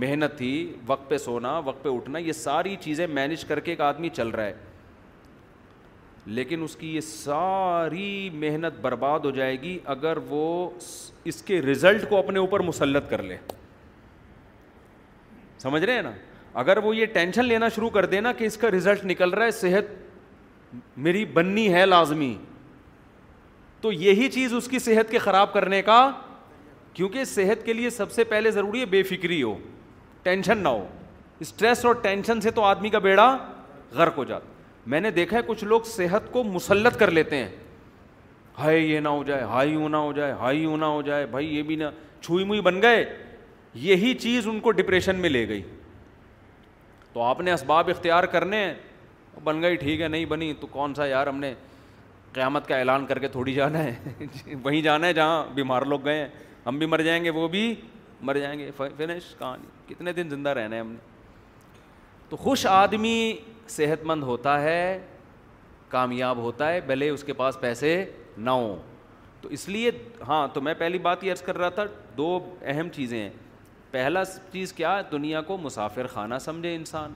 محنت 0.00 0.36
تھی 0.38 0.50
وقت 0.86 1.08
پہ 1.10 1.16
سونا 1.18 1.56
وقت 1.64 1.82
پہ 1.84 1.88
اٹھنا 1.94 2.18
یہ 2.18 2.32
ساری 2.32 2.74
چیزیں 2.80 3.06
مینج 3.12 3.44
کر 3.44 3.60
کے 3.60 3.72
ایک 3.72 3.80
آدمی 3.80 4.08
چل 4.16 4.28
رہا 4.28 4.44
ہے 4.44 4.68
لیکن 6.34 6.62
اس 6.62 6.76
کی 6.76 6.94
یہ 6.94 7.00
ساری 7.00 8.28
محنت 8.32 8.80
برباد 8.80 9.20
ہو 9.24 9.30
جائے 9.36 9.60
گی 9.62 9.78
اگر 9.94 10.16
وہ 10.28 10.42
اس 11.32 11.42
کے 11.46 11.60
رزلٹ 11.62 12.08
کو 12.08 12.18
اپنے 12.18 12.38
اوپر 12.38 12.60
مسلط 12.62 13.08
کر 13.10 13.22
لے 13.22 13.36
سمجھ 15.62 15.82
رہے 15.84 15.94
ہیں 15.94 16.02
نا 16.02 16.10
اگر 16.60 16.76
وہ 16.84 16.94
یہ 16.96 17.06
ٹینشن 17.12 17.44
لینا 17.44 17.68
شروع 17.74 17.88
کر 17.90 18.06
دے 18.12 18.20
نا 18.20 18.32
کہ 18.38 18.44
اس 18.44 18.56
کا 18.56 18.70
رزلٹ 18.76 19.04
نکل 19.06 19.30
رہا 19.34 19.44
ہے 19.44 19.50
صحت 19.60 20.96
میری 21.04 21.24
بننی 21.34 21.72
ہے 21.74 21.84
لازمی 21.86 22.34
تو 23.82 23.92
یہی 23.92 24.28
چیز 24.30 24.54
اس 24.54 24.68
کی 24.68 24.78
صحت 24.78 25.10
کے 25.10 25.18
خراب 25.18 25.52
کرنے 25.52 25.80
کا 25.82 26.00
کیونکہ 26.94 27.24
صحت 27.24 27.64
کے 27.66 27.72
لیے 27.72 27.90
سب 27.90 28.10
سے 28.12 28.24
پہلے 28.32 28.50
ضروری 28.50 28.80
ہے 28.80 28.86
بے 28.92 29.02
فکری 29.10 29.42
ہو 29.42 29.54
ٹینشن 30.22 30.58
نہ 30.62 30.68
ہو 30.68 30.86
اسٹریس 31.40 31.84
اور 31.86 31.94
ٹینشن 32.02 32.40
سے 32.40 32.50
تو 32.54 32.62
آدمی 32.64 32.88
کا 32.90 32.98
بیڑا 33.08 33.36
غرق 33.96 34.18
ہو 34.18 34.24
جاتا 34.24 34.46
میں 34.94 35.00
نے 35.00 35.10
دیکھا 35.10 35.36
ہے 35.36 35.42
کچھ 35.46 35.64
لوگ 35.64 35.80
صحت 35.96 36.30
کو 36.32 36.42
مسلط 36.44 36.98
کر 36.98 37.10
لیتے 37.10 37.36
ہیں 37.36 37.48
ہائے 38.58 38.78
یہ 38.78 39.00
نہ 39.00 39.08
ہو 39.08 39.22
جائے 39.26 39.42
ہائی 39.50 39.70
یوں 39.70 39.88
نہ 39.88 39.96
ہو 39.96 40.12
جائے 40.12 40.32
ہائی 40.40 40.58
یوں 40.62 40.76
نہ 40.78 40.84
ہو 40.84 41.02
جائے 41.02 41.26
بھائی 41.26 41.54
یہ 41.56 41.62
بھی 41.70 41.76
نہ 41.76 41.84
چھوئی 42.22 42.44
موئی 42.44 42.60
بن 42.60 42.82
گئے 42.82 43.04
یہی 43.82 44.14
چیز 44.18 44.48
ان 44.48 44.58
کو 44.60 44.70
ڈپریشن 44.70 45.16
میں 45.20 45.30
لے 45.30 45.46
گئی 45.48 45.62
تو 47.12 47.22
آپ 47.22 47.40
نے 47.40 47.52
اسباب 47.52 47.88
اختیار 47.90 48.24
کرنے 48.34 48.56
ہیں 48.64 48.74
بن 49.44 49.62
گئی 49.62 49.76
ٹھیک 49.76 50.00
ہے 50.00 50.08
نہیں 50.08 50.24
بنی 50.34 50.52
تو 50.60 50.66
کون 50.70 50.94
سا 50.94 51.06
یار 51.06 51.26
ہم 51.26 51.38
نے 51.40 51.52
قیامت 52.34 52.66
کا 52.68 52.76
اعلان 52.78 53.06
کر 53.06 53.18
کے 53.18 53.28
تھوڑی 53.28 53.52
جانا 53.54 53.82
ہے 53.84 53.94
وہیں 54.62 54.80
جانا 54.82 55.06
ہے 55.06 55.12
جہاں 55.12 55.44
بیمار 55.54 55.82
لوگ 55.92 56.04
گئے 56.04 56.18
ہیں 56.18 56.28
ہم 56.66 56.78
بھی 56.78 56.86
مر 56.86 57.00
جائیں 57.02 57.22
گے 57.24 57.30
وہ 57.30 57.46
بھی 57.48 57.74
مر 58.28 58.38
جائیں 58.38 58.58
گے 58.58 58.70
فنش 58.76 59.34
کہانی 59.38 59.66
کتنے 59.94 60.12
دن 60.12 60.28
زندہ 60.30 60.48
رہنا 60.58 60.76
ہے 60.76 60.80
ہم 60.80 60.90
نے 60.92 60.98
تو 62.28 62.36
خوش 62.36 62.66
آدمی 62.70 63.14
صحت 63.76 64.04
مند 64.06 64.22
ہوتا 64.22 64.60
ہے 64.62 64.98
کامیاب 65.88 66.38
ہوتا 66.38 66.72
ہے 66.72 66.80
بھلے 66.86 67.08
اس 67.10 67.24
کے 67.24 67.32
پاس 67.42 67.60
پیسے 67.60 68.04
نہ 68.38 68.50
ہوں 68.50 68.76
تو 69.40 69.48
اس 69.56 69.68
لیے 69.68 69.90
ہاں 70.28 70.46
تو 70.54 70.60
میں 70.60 70.74
پہلی 70.78 70.98
بات 71.06 71.24
یہ 71.24 71.32
عرض 71.32 71.42
کر 71.42 71.58
رہا 71.58 71.68
تھا 71.78 71.84
دو 72.16 72.38
اہم 72.72 72.88
چیزیں 72.94 73.18
ہیں 73.20 73.30
پہلا 73.90 74.22
چیز 74.52 74.72
کیا 74.72 75.00
دنیا 75.12 75.40
کو 75.42 75.56
مسافر 75.58 76.06
خانہ 76.14 76.34
سمجھے 76.42 76.74
انسان 76.74 77.12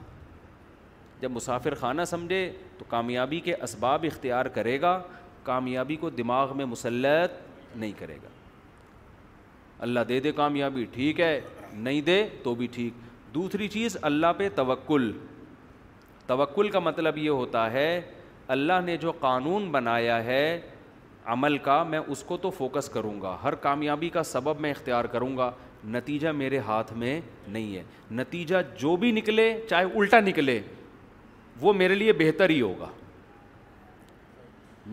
جب 1.21 1.31
مسافر 1.31 1.73
خانہ 1.79 2.01
سمجھے 2.07 2.49
تو 2.77 2.85
کامیابی 2.89 3.39
کے 3.41 3.53
اسباب 3.63 4.05
اختیار 4.11 4.45
کرے 4.55 4.79
گا 4.81 4.99
کامیابی 5.43 5.95
کو 5.95 6.09
دماغ 6.09 6.55
میں 6.57 6.65
مسلط 6.65 7.75
نہیں 7.75 7.91
کرے 7.99 8.15
گا 8.23 8.29
اللہ 9.85 9.99
دے 10.09 10.19
دے 10.21 10.31
کامیابی 10.31 10.85
ٹھیک 10.93 11.19
ہے 11.21 11.39
نہیں 11.73 12.01
دے 12.01 12.25
تو 12.43 12.55
بھی 12.55 12.67
ٹھیک 12.73 12.93
دوسری 13.35 13.67
چیز 13.67 13.97
اللہ 14.09 14.33
پہ 14.37 14.47
توکل 14.55 15.11
توکل 16.27 16.69
کا 16.71 16.79
مطلب 16.79 17.17
یہ 17.17 17.29
ہوتا 17.29 17.71
ہے 17.71 18.01
اللہ 18.55 18.81
نے 18.85 18.95
جو 18.97 19.11
قانون 19.19 19.69
بنایا 19.71 20.23
ہے 20.23 20.59
عمل 21.33 21.57
کا 21.57 21.81
میں 21.89 21.99
اس 22.07 22.23
کو 22.23 22.37
تو 22.37 22.49
فوکس 22.57 22.89
کروں 22.93 23.19
گا 23.21 23.35
ہر 23.43 23.55
کامیابی 23.65 24.09
کا 24.13 24.23
سبب 24.23 24.59
میں 24.61 24.71
اختیار 24.71 25.05
کروں 25.13 25.35
گا 25.37 25.51
نتیجہ 25.93 26.29
میرے 26.35 26.57
ہاتھ 26.67 26.93
میں 26.97 27.19
نہیں 27.47 27.75
ہے 27.75 27.83
نتیجہ 28.15 28.57
جو 28.79 28.95
بھی 29.03 29.11
نکلے 29.11 29.51
چاہے 29.69 29.85
الٹا 29.99 30.19
نکلے 30.19 30.59
وہ 31.61 31.73
میرے 31.73 31.95
لیے 31.95 32.13
بہتر 32.19 32.49
ہی 32.49 32.61
ہوگا 32.61 32.85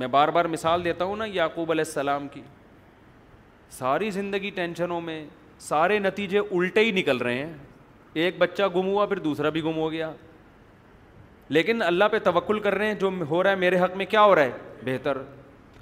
میں 0.01 0.07
بار 0.09 0.29
بار 0.35 0.45
مثال 0.55 0.85
دیتا 0.85 1.05
ہوں 1.05 1.17
نا 1.17 1.25
یعقوب 1.33 1.71
علیہ 1.71 1.85
السلام 1.87 2.29
کی 2.33 2.41
ساری 3.79 4.11
زندگی 4.11 4.51
ٹینشنوں 4.55 5.01
میں 5.01 5.25
سارے 5.61 5.99
نتیجے 5.99 6.39
الٹے 6.39 6.81
ہی 6.85 6.91
نکل 6.93 7.17
رہے 7.17 7.39
ہیں 7.47 7.53
ایک 8.23 8.39
بچہ 8.39 8.63
گم 8.75 8.87
ہوا 8.87 9.07
پھر 9.07 9.19
دوسرا 9.29 9.49
بھی 9.51 9.63
گم 9.65 9.77
ہو 9.79 9.91
گیا 9.93 10.11
لیکن 11.57 11.83
اللہ 11.83 12.05
پہ 12.13 12.19
توکل 12.25 12.59
کر 12.61 12.75
رہے 12.75 12.87
ہیں 12.87 12.95
جو 13.01 13.11
ہو 13.31 13.43
رہا 13.43 13.51
ہے 13.51 13.57
میرے 13.57 13.79
حق 13.81 13.97
میں 13.97 14.07
کیا 14.11 14.23
ہو 14.25 14.35
رہا 14.35 14.43
ہے 14.45 14.51
بہتر 14.85 15.19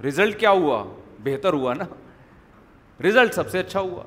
رزلٹ 0.06 0.38
کیا 0.40 0.50
ہوا 0.50 0.84
بہتر 1.24 1.52
ہوا 1.52 1.74
نا 1.74 1.84
رزلٹ 3.06 3.34
سب 3.34 3.50
سے 3.50 3.58
اچھا 3.58 3.80
ہوا 3.80 4.02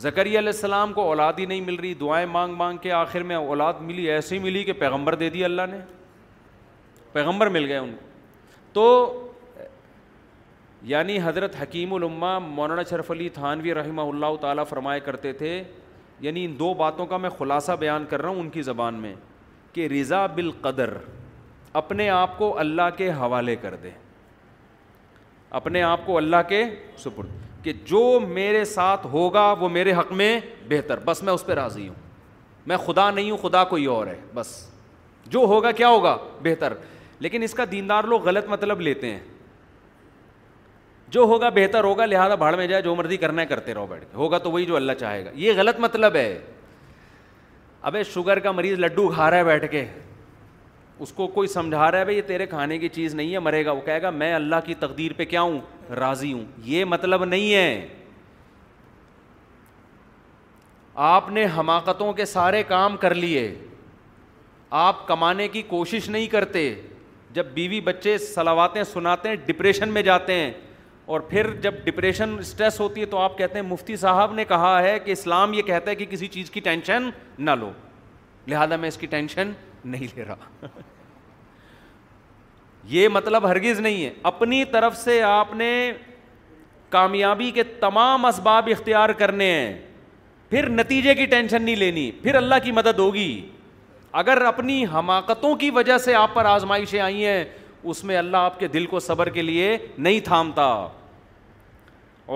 زکری 0.00 0.28
علیہ 0.38 0.48
السلام 0.48 0.92
کو 0.92 1.02
اولاد 1.08 1.32
ہی 1.38 1.44
نہیں 1.46 1.60
مل 1.60 1.74
رہی 1.80 1.94
دعائیں 2.00 2.26
مانگ 2.26 2.54
مانگ 2.56 2.78
کے 2.82 2.92
آخر 2.92 3.22
میں 3.30 3.36
اولاد 3.36 3.80
ملی 3.80 4.08
ایسی 4.10 4.38
ملی 4.38 4.62
کہ 4.64 4.72
پیغمبر 4.78 5.14
دے 5.14 5.28
دی 5.30 5.44
اللہ 5.44 5.66
نے 5.70 5.78
پیغمبر 7.12 7.48
مل 7.56 7.66
گئے 7.68 7.76
ان 7.76 7.90
کو 7.94 8.10
تو 8.72 9.18
یعنی 10.90 11.18
حضرت 11.24 11.56
حکیم 11.60 11.92
العما 11.94 12.38
مولانا 12.38 12.82
شرف 12.90 13.10
علی 13.10 13.28
تھانوی 13.34 13.74
رحمہ 13.74 14.02
اللہ 14.02 14.36
تعالیٰ 14.40 14.64
فرمائے 14.68 15.00
کرتے 15.00 15.32
تھے 15.42 15.62
یعنی 16.20 16.44
ان 16.44 16.58
دو 16.58 16.72
باتوں 16.74 17.06
کا 17.06 17.16
میں 17.16 17.30
خلاصہ 17.38 17.72
بیان 17.80 18.04
کر 18.10 18.22
رہا 18.22 18.28
ہوں 18.28 18.40
ان 18.40 18.48
کی 18.50 18.62
زبان 18.62 18.94
میں 19.00 19.14
کہ 19.72 19.86
رضا 19.88 20.24
بالقدر 20.34 20.92
اپنے 21.80 22.08
آپ 22.10 22.36
کو 22.38 22.58
اللہ 22.58 22.88
کے 22.96 23.10
حوالے 23.20 23.56
کر 23.60 23.74
دے 23.82 23.90
اپنے 25.60 25.82
آپ 25.82 26.06
کو 26.06 26.16
اللہ 26.16 26.36
کے 26.48 26.64
سپرد 27.04 27.40
کہ 27.62 27.72
جو 27.86 28.18
میرے 28.28 28.64
ساتھ 28.64 29.06
ہوگا 29.12 29.50
وہ 29.60 29.68
میرے 29.68 29.92
حق 29.98 30.12
میں 30.12 30.38
بہتر 30.68 30.98
بس 31.04 31.22
میں 31.22 31.32
اس 31.32 31.44
پہ 31.46 31.52
راضی 31.54 31.86
ہوں 31.88 31.94
میں 32.66 32.76
خدا 32.86 33.10
نہیں 33.10 33.30
ہوں 33.30 33.38
خدا 33.42 33.62
کوئی 33.64 33.84
اور 33.94 34.06
ہے 34.06 34.16
بس 34.34 34.48
جو 35.30 35.38
ہوگا 35.48 35.70
کیا 35.80 35.88
ہوگا 35.88 36.16
بہتر 36.42 36.72
لیکن 37.20 37.42
اس 37.42 37.54
کا 37.54 37.64
دیندار 37.70 38.04
لوگ 38.12 38.24
غلط 38.28 38.48
مطلب 38.48 38.80
لیتے 38.80 39.10
ہیں 39.10 39.20
جو 41.14 41.22
ہوگا 41.30 41.48
بہتر 41.54 41.84
ہوگا 41.84 42.06
لہٰذا 42.06 42.34
بھاڑ 42.42 42.54
میں 42.56 42.66
جائے 42.66 42.82
جو 42.82 42.94
مرضی 42.96 43.16
کرنا 43.24 43.42
ہے 43.42 43.46
کرتے 43.46 43.74
رہو 43.74 43.86
بیٹھ 43.86 44.04
کے 44.04 44.16
ہوگا 44.16 44.38
تو 44.46 44.50
وہی 44.50 44.64
جو 44.66 44.76
اللہ 44.76 44.92
چاہے 45.00 45.24
گا 45.24 45.30
یہ 45.34 45.52
غلط 45.56 45.80
مطلب 45.80 46.16
ہے 46.16 46.38
ابے 47.90 48.02
شوگر 48.12 48.38
کا 48.38 48.50
مریض 48.52 48.78
لڈو 48.80 49.08
کھا 49.14 49.30
رہا 49.30 49.36
ہے 49.38 49.44
بیٹھ 49.44 49.70
کے 49.70 49.84
اس 51.00 51.12
کو 51.12 51.26
کوئی 51.28 51.48
سمجھا 51.48 51.90
رہا 51.90 51.98
ہے 51.98 52.04
بھائی 52.04 52.16
یہ 52.16 52.22
تیرے 52.26 52.46
کھانے 52.46 52.78
کی 52.78 52.88
چیز 52.88 53.14
نہیں 53.14 53.32
ہے 53.32 53.38
مرے 53.38 53.64
گا 53.66 53.72
وہ 53.72 53.80
کہے 53.84 54.02
گا 54.02 54.10
میں 54.10 54.32
اللہ 54.34 54.56
کی 54.66 54.74
تقدیر 54.80 55.12
پہ 55.16 55.24
کیا 55.24 55.40
ہوں 55.42 55.58
راضی 55.98 56.32
ہوں 56.32 56.44
یہ 56.64 56.84
مطلب 56.84 57.24
نہیں 57.24 57.52
ہے 57.54 57.86
آپ 61.04 61.28
نے 61.32 61.44
حماقتوں 61.56 62.12
کے 62.12 62.24
سارے 62.24 62.62
کام 62.68 62.96
کر 63.00 63.14
لیے 63.14 63.52
آپ 64.80 65.06
کمانے 65.08 65.46
کی 65.48 65.62
کوشش 65.68 66.08
نہیں 66.10 66.26
کرتے 66.34 66.74
جب 67.34 67.46
بیوی 67.54 67.80
بچے 67.80 68.16
سلاواتیں 68.18 68.82
سناتے 68.84 69.28
ہیں 69.28 69.36
ڈپریشن 69.46 69.88
میں 69.92 70.02
جاتے 70.02 70.34
ہیں 70.34 70.52
اور 71.12 71.20
پھر 71.30 71.48
جب 71.62 71.74
ڈپریشن 71.84 72.36
اسٹریس 72.40 72.78
ہوتی 72.80 73.00
ہے 73.00 73.06
تو 73.14 73.18
آپ 73.18 73.38
کہتے 73.38 73.58
ہیں 73.58 73.66
مفتی 73.68 73.96
صاحب 73.96 74.32
نے 74.34 74.44
کہا 74.48 74.80
ہے 74.82 74.98
کہ 75.04 75.10
اسلام 75.12 75.52
یہ 75.52 75.62
کہتا 75.66 75.90
ہے 75.90 75.96
کہ 75.96 76.04
کسی 76.10 76.26
چیز 76.36 76.50
کی 76.50 76.60
ٹینشن 76.64 77.08
نہ 77.38 77.50
لو 77.60 77.70
لہذا 78.48 78.76
میں 78.76 78.88
اس 78.88 78.96
کی 78.98 79.06
ٹینشن 79.06 79.50
نہیں 79.84 80.16
لے 80.16 80.24
رہا 80.28 80.66
یہ 82.88 83.08
مطلب 83.12 83.46
ہرگز 83.48 83.80
نہیں 83.80 84.04
ہے 84.04 84.10
اپنی 84.28 84.64
طرف 84.72 84.96
سے 84.98 85.20
آپ 85.22 85.54
نے 85.54 85.68
کامیابی 86.90 87.50
کے 87.54 87.62
تمام 87.80 88.24
اسباب 88.24 88.68
اختیار 88.72 89.08
کرنے 89.18 89.50
ہیں 89.52 89.72
پھر 90.50 90.68
نتیجے 90.68 91.14
کی 91.14 91.26
ٹینشن 91.26 91.62
نہیں 91.62 91.76
لینی 91.76 92.10
پھر 92.22 92.34
اللہ 92.34 92.54
کی 92.64 92.72
مدد 92.72 92.98
ہوگی 92.98 93.48
اگر 94.22 94.40
اپنی 94.46 94.84
حماقتوں 94.94 95.54
کی 95.56 95.70
وجہ 95.74 95.96
سے 95.98 96.14
آپ 96.14 96.34
پر 96.34 96.44
آزمائشیں 96.44 97.00
آئی 97.00 97.24
ہیں 97.26 97.44
اس 97.92 98.02
میں 98.04 98.16
اللہ 98.16 98.36
آپ 98.36 98.58
کے 98.60 98.68
دل 98.68 98.86
کو 98.86 99.00
صبر 99.00 99.28
کے 99.36 99.42
لیے 99.42 99.76
نہیں 99.98 100.20
تھامتا 100.24 100.68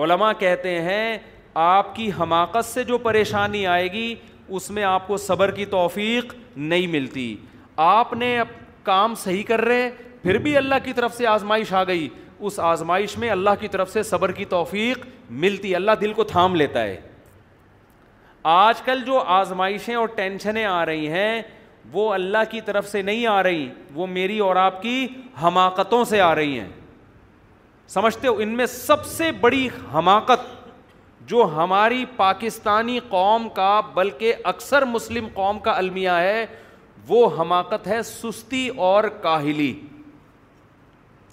علماء 0.03 0.31
کہتے 0.39 0.79
ہیں 0.81 1.17
آپ 1.65 1.95
کی 1.95 2.09
حماقت 2.19 2.65
سے 2.65 2.83
جو 2.83 2.97
پریشانی 3.03 3.65
آئے 3.67 3.91
گی 3.91 4.13
اس 4.55 4.69
میں 4.71 4.83
آپ 4.83 5.07
کو 5.07 5.17
صبر 5.17 5.51
کی 5.51 5.65
توفیق 5.69 6.33
نہیں 6.55 6.87
ملتی 6.87 7.35
آپ 7.85 8.13
نے 8.13 8.37
اب 8.39 8.47
کام 8.83 9.15
صحیح 9.23 9.43
کر 9.47 9.61
رہے 9.65 9.89
پھر 10.21 10.37
بھی 10.45 10.55
اللہ 10.57 10.75
کی 10.83 10.93
طرف 10.93 11.15
سے 11.17 11.27
آزمائش 11.27 11.73
آ 11.73 11.83
گئی 11.87 12.07
اس 12.39 12.59
آزمائش 12.59 13.17
میں 13.17 13.29
اللہ 13.29 13.49
کی 13.59 13.67
طرف 13.71 13.91
سے 13.93 14.03
صبر 14.03 14.31
کی 14.31 14.45
توفیق 14.49 15.05
ملتی 15.43 15.75
اللہ 15.75 15.91
دل 16.01 16.13
کو 16.13 16.23
تھام 16.31 16.55
لیتا 16.55 16.83
ہے 16.83 16.95
آج 18.53 18.81
کل 18.81 19.01
جو 19.05 19.19
آزمائشیں 19.35 19.93
اور 19.95 20.07
ٹینشنیں 20.15 20.63
آ 20.65 20.85
رہی 20.85 21.07
ہیں 21.11 21.41
وہ 21.91 22.11
اللہ 22.13 22.43
کی 22.51 22.61
طرف 22.65 22.87
سے 22.91 23.01
نہیں 23.01 23.25
آ 23.27 23.41
رہی 23.43 23.67
وہ 23.93 24.07
میری 24.07 24.37
اور 24.47 24.55
آپ 24.63 24.81
کی 24.81 25.07
حماقتوں 25.43 26.03
سے 26.05 26.21
آ 26.21 26.33
رہی 26.35 26.59
ہیں 26.59 26.69
سمجھتے 27.89 28.27
ہو 28.27 28.33
ان 28.41 28.49
میں 28.57 28.65
سب 28.65 29.05
سے 29.05 29.31
بڑی 29.41 29.67
حماقت 29.93 30.55
جو 31.27 31.43
ہماری 31.55 32.03
پاکستانی 32.15 32.99
قوم 33.09 33.47
کا 33.55 33.71
بلکہ 33.93 34.33
اکثر 34.51 34.85
مسلم 34.85 35.27
قوم 35.33 35.57
کا 35.63 35.75
المیہ 35.77 36.11
ہے 36.25 36.45
وہ 37.07 37.27
حماقت 37.39 37.87
ہے 37.87 38.01
سستی 38.03 38.67
اور 38.89 39.03
کاہلی 39.21 39.73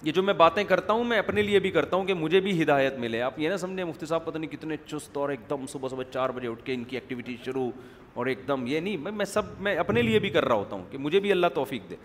یہ 0.07 0.11
جو 0.11 0.23
میں 0.23 0.33
باتیں 0.43 0.63
کرتا 0.71 0.93
ہوں 0.93 1.03
میں 1.11 1.17
اپنے 1.19 1.41
لیے 1.41 1.59
بھی 1.59 1.71
کرتا 1.77 1.95
ہوں 1.97 2.05
کہ 2.05 2.13
مجھے 2.13 2.39
بھی 2.47 2.61
ہدایت 2.61 2.97
ملے 2.99 3.21
آپ 3.27 3.39
یہ 3.39 3.49
نہ 3.49 3.57
سمجھیں 3.61 3.83
مفتی 3.85 4.05
صاحب 4.05 4.25
پتہ 4.25 4.37
نہیں 4.37 4.51
کتنے 4.51 4.77
چست 4.87 5.17
اور 5.17 5.29
ایک 5.29 5.49
دم 5.49 5.65
صبح 5.71 5.89
صبح 5.89 6.11
چار 6.13 6.29
بجے 6.35 6.47
اٹھ 6.47 6.63
کے 6.65 6.73
ان 6.73 6.83
کی 6.91 6.97
ایکٹیویٹی 6.97 7.35
شروع 7.45 7.69
اور 8.15 8.25
ایک 8.31 8.47
دم 8.47 8.67
یہ 8.67 8.79
نہیں 8.79 9.11
میں 9.17 9.25
سب 9.25 9.45
میں 9.67 9.75
اپنے 9.85 10.01
لیے 10.01 10.19
بھی 10.25 10.29
کر 10.35 10.45
رہا 10.45 10.55
ہوتا 10.55 10.75
ہوں 10.75 10.83
کہ 10.91 10.97
مجھے 11.05 11.19
بھی 11.25 11.31
اللہ 11.31 11.47
توفیق 11.55 11.89
دے 11.89 11.95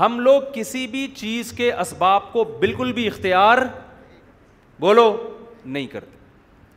ہم 0.00 0.18
لوگ 0.20 0.42
کسی 0.54 0.86
بھی 0.86 1.06
چیز 1.16 1.52
کے 1.56 1.72
اسباب 1.80 2.32
کو 2.32 2.44
بالکل 2.60 2.92
بھی 2.98 3.06
اختیار 3.06 3.58
بولو 4.80 5.06
نہیں 5.66 5.86
کرتے 5.92 6.16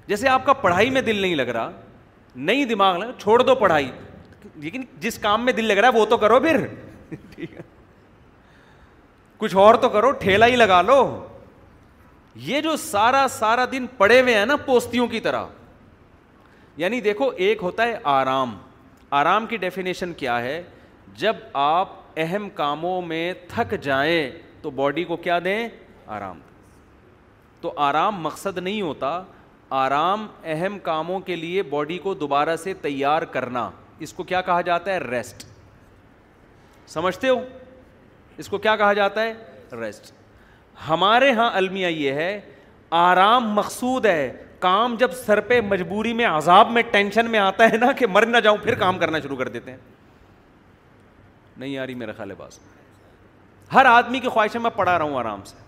جیسے 0.07 0.27
آپ 0.29 0.45
کا 0.45 0.53
پڑھائی 0.53 0.89
میں 0.89 1.01
دل 1.01 1.15
نہیں 1.17 1.35
لگ 1.35 1.49
رہا 1.55 1.71
نہیں 2.35 2.65
دماغ 2.65 2.99
چھوڑ 3.19 3.41
دو 3.41 3.55
پڑھائی 3.55 3.91
لیکن 4.55 4.83
جس 4.99 5.17
کام 5.19 5.45
میں 5.45 5.53
دل 5.53 5.65
لگ 5.65 5.77
رہا 5.79 5.87
ہے 5.93 5.99
وہ 5.99 6.05
تو 6.09 6.17
کرو 6.17 6.39
پھر 6.39 6.65
کچھ 9.37 9.55
اور 9.55 9.75
تو 9.81 9.89
کرو 9.89 10.11
ٹھیلا 10.21 10.47
ہی 10.47 10.55
لگا 10.55 10.81
لو 10.81 10.97
یہ 12.45 12.61
جو 12.61 12.75
سارا 12.77 13.25
سارا 13.29 13.65
دن 13.71 13.85
پڑے 13.97 14.19
ہوئے 14.21 14.37
ہیں 14.37 14.45
نا 14.45 14.55
پوستیوں 14.65 15.07
کی 15.07 15.19
طرح 15.19 15.45
یعنی 16.77 16.99
دیکھو 17.01 17.29
ایک 17.35 17.59
ہوتا 17.61 17.85
ہے 17.87 17.97
آرام 18.11 18.55
آرام 19.21 19.45
کی 19.47 19.57
ڈیفینیشن 19.57 20.13
کیا 20.17 20.41
ہے 20.41 20.61
جب 21.17 21.35
آپ 21.63 21.99
اہم 22.19 22.49
کاموں 22.55 23.01
میں 23.01 23.31
تھک 23.49 23.73
جائیں 23.81 24.29
تو 24.61 24.69
باڈی 24.71 25.03
کو 25.03 25.15
کیا 25.17 25.39
دیں 25.45 25.67
آرام 26.07 26.39
دیں 26.39 26.49
تو 27.61 27.71
آرام 27.87 28.19
مقصد 28.21 28.57
نہیں 28.57 28.81
ہوتا 28.81 29.21
آرام 29.79 30.25
اہم 30.53 30.77
کاموں 30.83 31.19
کے 31.27 31.35
لیے 31.35 31.63
باڈی 31.69 31.97
کو 32.03 32.13
دوبارہ 32.23 32.55
سے 32.63 32.73
تیار 32.81 33.21
کرنا 33.35 33.69
اس 34.05 34.13
کو 34.13 34.23
کیا 34.31 34.41
کہا 34.47 34.61
جاتا 34.69 34.91
ہے 34.93 34.97
ریسٹ 34.99 35.43
سمجھتے 36.93 37.29
ہو 37.29 37.39
اس 38.43 38.47
کو 38.49 38.57
کیا 38.57 38.75
کہا 38.75 38.93
جاتا 38.93 39.23
ہے 39.23 39.33
ریسٹ 39.79 40.11
ہمارے 40.87 41.31
ہاں 41.39 41.49
المیہ 41.57 41.87
یہ 41.87 42.11
ہے 42.21 42.39
آرام 42.99 43.51
مقصود 43.55 44.05
ہے 44.05 44.31
کام 44.59 44.95
جب 44.99 45.11
سر 45.25 45.39
پہ 45.51 45.59
مجبوری 45.67 46.13
میں 46.13 46.25
عذاب 46.25 46.71
میں 46.71 46.81
ٹینشن 46.91 47.29
میں 47.31 47.39
آتا 47.39 47.69
ہے 47.71 47.77
نا 47.77 47.91
کہ 47.97 48.07
مر 48.07 48.25
نہ 48.25 48.37
جاؤں 48.43 48.57
پھر 48.63 48.75
کام 48.79 48.97
کرنا 48.99 49.19
شروع 49.19 49.37
کر 49.37 49.47
دیتے 49.55 49.71
ہیں 49.71 49.77
نہیں 51.57 51.77
آ 51.77 51.85
رہی 51.85 51.93
میرا 51.95 52.11
خالباز 52.17 52.59
ہر 53.73 53.85
آدمی 53.85 54.19
کی 54.19 54.27
خواہش 54.29 54.55
ہے 54.55 54.59
میں 54.61 54.69
پڑھا 54.75 54.97
رہا 54.97 55.05
ہوں 55.05 55.17
آرام 55.19 55.43
سے 55.45 55.60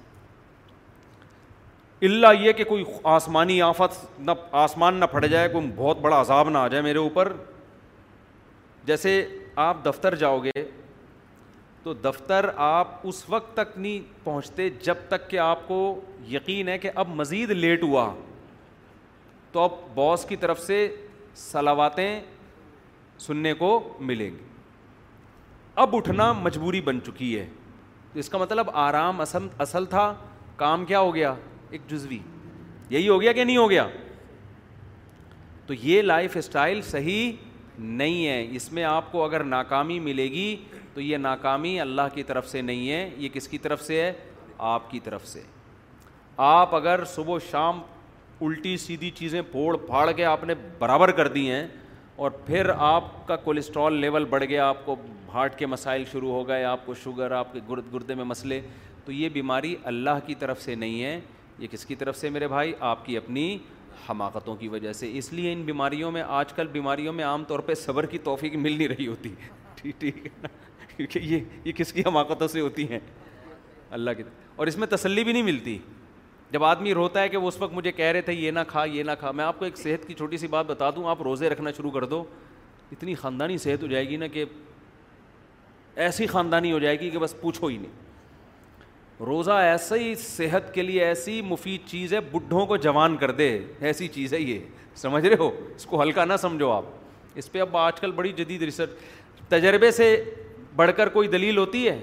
اللہ 2.07 2.41
یہ 2.41 2.51
کہ 2.53 2.63
کوئی 2.69 2.83
آسمانی 3.17 3.61
آفت 3.61 3.93
نہ 4.21 4.31
آسمان 4.61 4.95
نہ 4.99 5.05
پھٹ 5.11 5.25
جائے 5.31 5.47
کوئی 5.49 5.67
بہت 5.75 5.97
بڑا 6.01 6.19
عذاب 6.21 6.49
نہ 6.49 6.57
آ 6.57 6.67
جائے 6.67 6.81
میرے 6.83 6.97
اوپر 6.99 7.31
جیسے 8.85 9.13
آپ 9.65 9.83
دفتر 9.85 10.15
جاؤ 10.23 10.39
گے 10.43 10.51
تو 11.83 11.93
دفتر 12.07 12.49
آپ 12.65 12.87
اس 13.07 13.23
وقت 13.29 13.53
تک 13.57 13.77
نہیں 13.77 14.01
پہنچتے 14.23 14.69
جب 14.83 14.97
تک 15.09 15.29
کہ 15.29 15.39
آپ 15.45 15.67
کو 15.67 15.79
یقین 16.31 16.67
ہے 16.69 16.77
کہ 16.85 16.89
اب 17.03 17.09
مزید 17.15 17.49
لیٹ 17.51 17.83
ہوا 17.83 18.09
تو 19.51 19.61
اب 19.63 19.71
باس 19.95 20.25
کی 20.29 20.35
طرف 20.43 20.59
سے 20.65 20.77
سلاواتیں 21.49 22.19
سننے 23.27 23.53
کو 23.63 23.71
ملیں 24.11 24.29
گی 24.31 24.43
اب 25.83 25.95
اٹھنا 25.95 26.31
مجبوری 26.41 26.81
بن 26.91 26.99
چکی 27.05 27.37
ہے 27.39 27.47
تو 28.13 28.19
اس 28.19 28.29
کا 28.29 28.37
مطلب 28.37 28.69
آرام 28.89 29.21
اصل 29.21 29.85
تھا 29.95 30.13
کام 30.65 30.85
کیا 30.85 30.99
ہو 30.99 31.15
گیا 31.15 31.33
ایک 31.73 31.81
جزوی 31.89 32.17
یہی 32.89 33.07
ہو 33.09 33.19
گیا 33.21 33.31
کہ 33.33 33.43
نہیں 33.43 33.57
ہو 33.57 33.69
گیا 33.69 33.88
تو 35.67 35.73
یہ 35.81 36.01
لائف 36.01 36.36
اسٹائل 36.38 36.81
صحیح 36.89 37.31
نہیں 38.01 38.27
ہے 38.27 38.45
اس 38.55 38.71
میں 38.77 38.83
آپ 38.83 39.12
کو 39.12 39.23
اگر 39.23 39.43
ناکامی 39.43 39.99
ملے 40.07 40.25
گی 40.31 40.55
تو 40.93 41.01
یہ 41.01 41.17
ناکامی 41.17 41.79
اللہ 41.81 42.12
کی 42.13 42.23
طرف 42.23 42.47
سے 42.49 42.62
نہیں 42.62 42.89
ہے 42.89 43.09
یہ 43.17 43.29
کس 43.33 43.47
کی 43.47 43.57
طرف 43.57 43.81
سے 43.81 44.01
ہے 44.01 44.12
آپ 44.73 44.89
کی 44.91 44.99
طرف 45.03 45.27
سے 45.27 45.41
آپ 46.51 46.75
اگر 46.75 47.03
صبح 47.15 47.36
و 47.36 47.39
شام 47.51 47.81
الٹی 48.45 48.75
سیدھی 48.86 49.09
چیزیں 49.17 49.41
پھوڑ 49.51 49.75
پھاڑ 49.88 50.12
کے 50.15 50.25
آپ 50.25 50.43
نے 50.43 50.53
برابر 50.79 51.12
کر 51.19 51.27
دی 51.38 51.49
ہیں 51.49 51.65
اور 52.23 52.31
پھر 52.45 52.69
آپ 52.93 53.05
کا 53.27 53.36
کولیسٹرول 53.47 53.93
لیول 54.01 54.25
بڑھ 54.29 54.43
گیا 54.49 54.67
آپ 54.69 54.86
کو 54.86 54.95
ہارٹ 55.33 55.57
کے 55.59 55.65
مسائل 55.65 56.03
شروع 56.12 56.31
ہو 56.31 56.47
گئے 56.47 56.63
آپ 56.73 56.86
کو 56.86 56.93
شوگر 57.03 57.31
آپ 57.39 57.53
کے 57.53 57.59
گرد 57.69 57.93
گردے 57.93 58.15
میں 58.15 58.23
مسئلے 58.33 58.59
تو 59.05 59.12
یہ 59.12 59.29
بیماری 59.39 59.75
اللہ 59.93 60.19
کی 60.25 60.36
طرف 60.41 60.62
سے 60.62 60.75
نہیں 60.83 61.01
ہے 61.03 61.19
یہ 61.59 61.67
کس 61.71 61.85
کی 61.85 61.95
طرف 61.95 62.17
سے 62.17 62.29
میرے 62.29 62.47
بھائی 62.47 62.73
آپ 62.89 63.05
کی 63.05 63.17
اپنی 63.17 63.57
حماقتوں 64.09 64.55
کی 64.55 64.67
وجہ 64.67 64.93
سے 64.93 65.09
اس 65.17 65.31
لیے 65.33 65.51
ان 65.53 65.61
بیماریوں 65.65 66.11
میں 66.11 66.21
آج 66.27 66.53
کل 66.53 66.67
بیماریوں 66.71 67.13
میں 67.13 67.23
عام 67.25 67.43
طور 67.47 67.59
پہ 67.65 67.73
صبر 67.85 68.05
کی 68.13 68.17
توفیق 68.23 68.55
مل 68.55 68.77
نہیں 68.77 68.87
رہی 68.87 69.07
ہوتی 69.07 69.33
ٹھیک 69.75 69.99
ٹھیک 69.99 70.27
کیونکہ 70.95 71.19
یہ 71.23 71.39
یہ 71.65 71.71
کس 71.75 71.93
کی 71.93 72.01
حماقتوں 72.05 72.47
سے 72.47 72.61
ہوتی 72.61 72.87
ہیں 72.91 72.99
اللہ 73.97 74.11
کی 74.17 74.23
اور 74.55 74.67
اس 74.67 74.77
میں 74.77 74.87
تسلی 74.89 75.23
بھی 75.23 75.33
نہیں 75.33 75.43
ملتی 75.43 75.77
جب 76.51 76.63
آدمی 76.63 76.93
روتا 76.93 77.21
ہے 77.21 77.29
کہ 77.29 77.37
وہ 77.37 77.47
اس 77.47 77.57
وقت 77.59 77.73
مجھے 77.73 77.91
کہہ 77.91 78.11
رہے 78.11 78.21
تھے 78.21 78.33
یہ 78.33 78.51
نہ 78.51 78.59
کھا 78.67 78.83
یہ 78.85 79.03
نہ 79.03 79.11
کھا 79.19 79.31
میں 79.39 79.45
آپ 79.45 79.59
کو 79.59 79.65
ایک 79.65 79.77
صحت 79.77 80.07
کی 80.07 80.13
چھوٹی 80.13 80.37
سی 80.37 80.47
بات 80.47 80.65
بتا 80.67 80.89
دوں 80.95 81.07
آپ 81.09 81.21
روزے 81.21 81.49
رکھنا 81.49 81.71
شروع 81.77 81.91
کر 81.91 82.05
دو 82.07 82.23
اتنی 82.91 83.15
خاندانی 83.21 83.57
صحت 83.57 83.81
ہو 83.83 83.87
جائے 83.87 84.07
گی 84.09 84.17
نا 84.17 84.27
کہ 84.33 84.45
ایسی 86.05 86.27
خاندانی 86.27 86.71
ہو 86.71 86.79
جائے 86.79 86.99
گی 86.99 87.09
کہ 87.09 87.19
بس 87.19 87.35
پوچھو 87.41 87.67
ہی 87.67 87.77
نہیں 87.77 88.02
روزہ 89.25 89.51
ایسے 89.63 89.95
ہی 89.99 90.13
صحت 90.19 90.73
کے 90.73 90.81
لیے 90.83 91.03
ایسی 91.05 91.39
مفید 91.45 91.86
چیز 91.89 92.13
ہے 92.13 92.19
بڈھوں 92.31 92.65
کو 92.65 92.77
جوان 92.86 93.15
کر 93.17 93.31
دے 93.41 93.47
ایسی 93.89 94.07
چیز 94.15 94.33
ہے 94.33 94.39
یہ 94.39 94.59
سمجھ 95.01 95.25
رہے 95.25 95.36
ہو 95.39 95.49
اس 95.75 95.86
کو 95.86 96.01
ہلکا 96.01 96.25
نہ 96.25 96.33
سمجھو 96.41 96.71
آپ 96.71 96.83
اس 97.41 97.51
پہ 97.51 97.62
اب 97.62 97.77
آج 97.77 97.99
کل 97.99 98.12
بڑی 98.15 98.31
جدید 98.38 98.63
ریسرچ 98.63 98.89
تجربے 99.49 99.91
سے 99.91 100.07
بڑھ 100.75 100.91
کر 100.97 101.09
کوئی 101.09 101.27
دلیل 101.27 101.57
ہوتی 101.57 101.88
ہے 101.88 101.97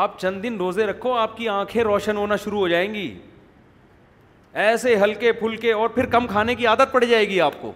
آپ 0.00 0.18
چند 0.20 0.42
دن 0.42 0.56
روزے 0.58 0.86
رکھو 0.86 1.12
آپ 1.18 1.36
کی 1.36 1.48
آنکھیں 1.48 1.82
روشن 1.84 2.16
ہونا 2.16 2.36
شروع 2.44 2.58
ہو 2.58 2.68
جائیں 2.68 2.92
گی 2.94 3.08
ایسے 4.66 4.96
ہلکے 5.02 5.32
پھلکے 5.40 5.72
اور 5.72 5.88
پھر 5.94 6.06
کم 6.16 6.26
کھانے 6.26 6.54
کی 6.54 6.66
عادت 6.66 6.92
پڑ 6.92 7.04
جائے 7.04 7.28
گی 7.28 7.40
آپ 7.40 7.60
کو 7.60 7.72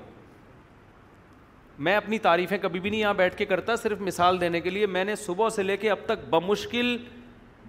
میں 1.86 1.94
اپنی 1.96 2.18
تعریفیں 2.26 2.58
کبھی 2.62 2.80
بھی 2.80 2.90
نہیں 2.90 3.00
یہاں 3.00 3.14
بیٹھ 3.14 3.36
کے 3.36 3.44
کرتا 3.52 3.76
صرف 3.76 4.00
مثال 4.00 4.40
دینے 4.40 4.60
کے 4.60 4.70
لیے 4.70 4.86
میں 4.96 5.04
نے 5.04 5.14
صبح 5.16 5.48
سے 5.54 5.62
لے 5.62 5.76
کے 5.76 5.90
اب 5.90 5.98
تک 6.06 6.28
بمشکل 6.30 6.96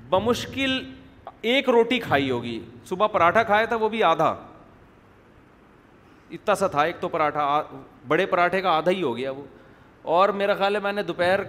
بمشکل 0.10 0.82
ایک 1.52 1.70
روٹی 1.70 2.00
کھائی 2.00 2.30
ہوگی 2.32 2.60
صبح 2.90 3.08
پراٹھا 3.12 3.44
کھایا 3.44 3.66
تھا 3.72 3.76
وہ 3.76 3.90
بھی 3.90 4.04
آدھا 4.04 4.34
اتنا 6.36 6.56
سا 6.56 6.68
تھا 6.68 6.82
ایک 6.84 6.96
تو 7.00 7.08
پراٹھا 7.10 7.46
بڑے 8.08 8.26
پراٹھے 8.26 8.62
کا 8.62 8.72
آدھا 8.78 8.92
ہی 8.92 9.04
ہو 9.04 9.16
گیا 9.18 9.32
وہ 9.32 9.44
اور 10.20 10.30
میرا 10.40 10.54
خیال 10.54 10.76
ہے 10.76 10.80
میں 10.84 10.92
نے 10.94 11.04
دوپہر 11.04 11.42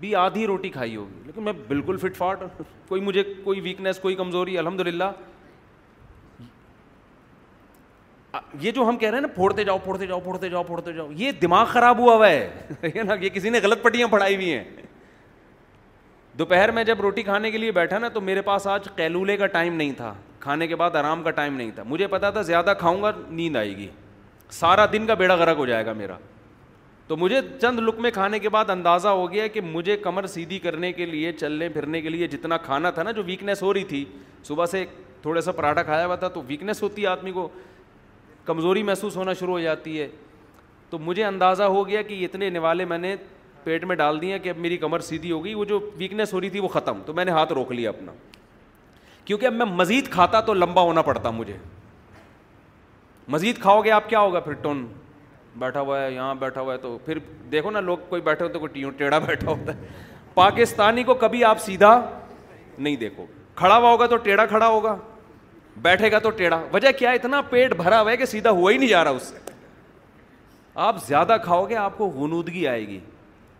بھی 0.00 0.14
آدھی 0.14 0.46
روٹی 0.46 0.68
کھائی 0.70 0.94
ہوگی 0.96 1.22
لیکن 1.26 1.42
میں 1.44 1.52
بالکل 1.68 1.96
فٹ 2.02 2.16
فاٹ 2.16 2.42
کوئی 2.88 3.00
مجھے 3.02 3.22
کوئی 3.44 3.60
ویکنیس 3.60 3.98
کوئی 4.00 4.14
کمزوری 4.16 4.58
الحمد 4.58 4.80
للہ 4.86 5.10
یہ 8.60 8.70
جو 8.70 8.88
ہم 8.88 8.96
کہہ 8.96 9.08
رہے 9.10 9.16
ہیں 9.18 9.22
نا 9.22 9.28
پھوڑتے 9.34 9.64
جاؤ 9.64 9.78
پھوڑتے 9.84 10.06
جاؤ 10.06 10.20
پھوڑتے 10.24 10.48
جاؤ 10.48 10.62
پھوڑتے 10.64 10.92
جاؤ 10.92 11.08
یہ 11.18 11.32
دماغ 11.42 11.66
خراب 11.72 11.98
ہوا 11.98 12.14
ہوا 12.14 12.28
ہے 12.30 13.02
نا 13.04 13.14
یہ 13.20 13.28
کسی 13.34 13.50
نے 13.50 13.60
غلط 13.62 13.82
پٹیاں 13.82 14.08
پڑھائی 14.08 14.34
ہوئی 14.34 14.52
ہیں 14.52 14.64
دوپہر 16.40 16.70
میں 16.72 16.82
جب 16.84 17.00
روٹی 17.00 17.22
کھانے 17.22 17.50
کے 17.50 17.58
لیے 17.58 17.70
بیٹھا 17.72 17.98
نا 17.98 18.08
تو 18.12 18.20
میرے 18.20 18.42
پاس 18.42 18.66
آج 18.66 18.86
کیلولے 18.96 19.36
کا 19.36 19.46
ٹائم 19.56 19.74
نہیں 19.76 19.90
تھا 19.96 20.12
کھانے 20.40 20.66
کے 20.66 20.76
بعد 20.82 20.94
آرام 20.96 21.22
کا 21.22 21.30
ٹائم 21.38 21.56
نہیں 21.56 21.70
تھا 21.74 21.82
مجھے 21.86 22.06
پتا 22.12 22.28
تھا 22.36 22.42
زیادہ 22.50 22.72
کھاؤں 22.78 23.02
گا 23.02 23.10
نیند 23.40 23.56
آئے 23.56 23.76
گی 23.76 23.88
سارا 24.58 24.86
دن 24.92 25.06
کا 25.06 25.14
بیڑا 25.22 25.34
غرق 25.42 25.56
ہو 25.58 25.66
جائے 25.66 25.86
گا 25.86 25.92
میرا 25.98 26.16
تو 27.08 27.16
مجھے 27.16 27.40
چند 27.60 27.78
لک 27.88 27.98
میں 28.00 28.10
کھانے 28.14 28.38
کے 28.38 28.48
بعد 28.54 28.70
اندازہ 28.70 29.08
ہو 29.20 29.30
گیا 29.32 29.46
کہ 29.54 29.60
مجھے 29.64 29.96
کمر 30.06 30.26
سیدھی 30.34 30.58
کرنے 30.66 30.92
کے 30.92 31.06
لیے 31.06 31.32
چلنے 31.40 31.68
پھرنے 31.76 32.00
کے 32.00 32.08
لیے 32.10 32.26
جتنا 32.34 32.56
کھانا 32.70 32.90
تھا 32.98 33.02
نا 33.02 33.10
جو 33.18 33.22
ویکنیس 33.26 33.62
ہو 33.62 33.72
رہی 33.74 33.84
تھی 33.92 34.04
صبح 34.48 34.66
سے 34.74 34.84
تھوڑا 35.22 35.40
سا 35.40 35.52
پراٹھا 35.58 35.82
کھایا 35.90 36.06
ہوا 36.06 36.16
تھا 36.22 36.28
تو 36.34 36.42
ویکنیس 36.48 36.82
ہوتی 36.82 37.02
ہے 37.02 37.06
آدمی 37.08 37.32
کو 37.32 37.48
کمزوری 38.44 38.82
محسوس 38.90 39.16
ہونا 39.16 39.32
شروع 39.40 39.52
ہو 39.52 39.60
جاتی 39.60 40.00
ہے 40.00 40.08
تو 40.90 40.98
مجھے 40.98 41.24
اندازہ 41.24 41.62
ہو 41.78 41.86
گیا 41.88 42.02
کہ 42.02 42.24
اتنے 42.24 42.50
نوالے 42.50 42.84
میں 42.92 42.98
نے 42.98 43.14
پیٹ 43.64 43.84
میں 43.84 43.96
ڈال 43.96 44.20
دیا 44.20 44.38
کہ 44.42 44.48
اب 44.48 44.58
میری 44.58 44.76
کمر 44.78 44.98
سیدھی 45.06 45.32
ہو 45.32 45.44
گئی 45.44 45.54
وہ 45.54 45.64
جو 45.64 45.78
ویکنیس 45.98 46.32
ہو 46.34 46.40
رہی 46.40 46.50
تھی 46.50 46.60
وہ 46.60 46.68
ختم 46.68 47.00
تو 47.06 47.12
میں 47.14 47.24
نے 47.24 47.30
ہاتھ 47.32 47.52
روک 47.52 47.72
لیا 47.72 47.88
اپنا 47.90 48.12
کیونکہ 49.24 49.46
اب 49.46 49.52
میں 49.52 49.66
مزید 49.66 50.08
کھاتا 50.10 50.40
تو 50.46 50.54
لمبا 50.54 50.82
ہونا 50.82 51.02
پڑتا 51.02 51.30
مجھے 51.30 51.56
مزید 53.32 53.58
کھاؤ 53.62 53.80
گے 53.82 53.90
آپ 53.92 54.08
کیا 54.08 54.20
ہوگا 54.20 54.40
پھر 54.40 54.52
ٹون 54.62 54.86
بیٹھا 55.58 55.80
ہوا 55.80 56.00
ہے 56.02 56.10
یہاں 56.12 56.34
بیٹھا 56.38 56.60
ہوا 56.60 56.72
ہے 56.72 56.78
تو 56.78 56.96
پھر 57.04 57.18
دیکھو 57.52 57.70
نا 57.70 57.80
لوگ 57.80 57.98
کوئی 58.08 58.22
بیٹھے 58.22 58.44
ہوتے 58.44 58.58
کوئی 58.58 58.90
ٹیڑھا 58.98 59.18
بیٹھا 59.18 59.50
ہوتا 59.50 59.74
ہے 59.76 59.86
پاکستانی 60.34 61.02
کو 61.04 61.14
کبھی 61.20 61.44
آپ 61.44 61.60
سیدھا 61.60 61.98
نہیں 62.78 62.96
دیکھو 62.96 63.26
کھڑا 63.54 63.76
ہوا 63.76 63.90
ہوگا 63.90 64.06
تو 64.06 64.16
ٹیڑھا 64.26 64.46
کھڑا 64.46 64.66
ہوگا 64.66 64.96
بیٹھے 65.82 66.10
گا 66.12 66.18
تو 66.18 66.30
ٹیڑھا 66.40 66.62
وجہ 66.72 66.90
کیا 66.98 67.10
اتنا 67.10 67.40
پیٹ 67.50 67.74
بھرا 67.76 68.00
ہوا 68.00 68.10
ہے 68.10 68.16
کہ 68.16 68.24
سیدھا 68.26 68.50
ہوا 68.50 68.72
ہی 68.72 68.76
نہیں 68.78 68.88
جا 68.88 69.04
رہا 69.04 69.10
اس 69.10 69.22
سے 69.34 69.48
آپ 70.88 71.04
زیادہ 71.06 71.36
کھاؤ 71.44 71.64
گے 71.68 71.76
آپ 71.76 71.96
کو 71.98 72.06
غنودگی 72.16 72.66
آئے 72.68 72.86
گی 72.88 72.98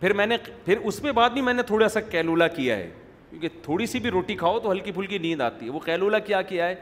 پھر 0.01 0.13
میں 0.13 0.25
نے 0.25 0.37
پھر 0.65 0.77
اس 0.81 1.01
میں 1.03 1.11
بعد 1.13 1.29
بھی 1.29 1.41
میں 1.41 1.53
نے 1.53 1.63
تھوڑا 1.63 1.87
سا 1.89 1.99
کیلولا 2.01 2.47
کیا 2.53 2.75
ہے 2.75 2.89
کیونکہ 3.29 3.49
تھوڑی 3.63 3.85
سی 3.87 3.99
بھی 3.99 4.09
روٹی 4.11 4.35
کھاؤ 4.35 4.59
تو 4.59 4.71
ہلکی 4.71 4.91
پھلکی 4.91 5.17
نیند 5.17 5.41
آتی 5.41 5.65
ہے 5.65 5.71
وہ 5.71 5.79
کیلولا 5.79 6.19
کیا 6.19 6.41
کیا 6.51 6.67
ہے 6.67 6.75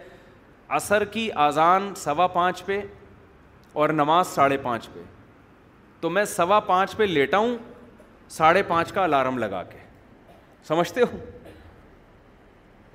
عصر 0.78 1.04
کی 1.14 1.30
آزان 1.48 1.92
سوا 1.98 2.28
پانچ 2.38 2.64
پہ 2.66 2.80
اور 3.82 3.90
نماز 3.90 4.28
ساڑھے 4.28 4.58
پانچ 4.64 4.88
پہ 4.94 5.02
تو 6.02 6.10
میں 6.10 6.24
سوا 6.26 6.60
پانچ 6.70 6.96
پہ 6.98 7.04
لیٹا 7.04 7.38
ہوں 7.38 7.58
ساڑھے 8.38 8.64
پانچ 8.68 8.92
کا 8.94 9.04
الارم 9.04 9.38
لگا 9.38 9.64
کے 9.70 9.78
سمجھتے 10.68 11.02
ہو 11.14 11.18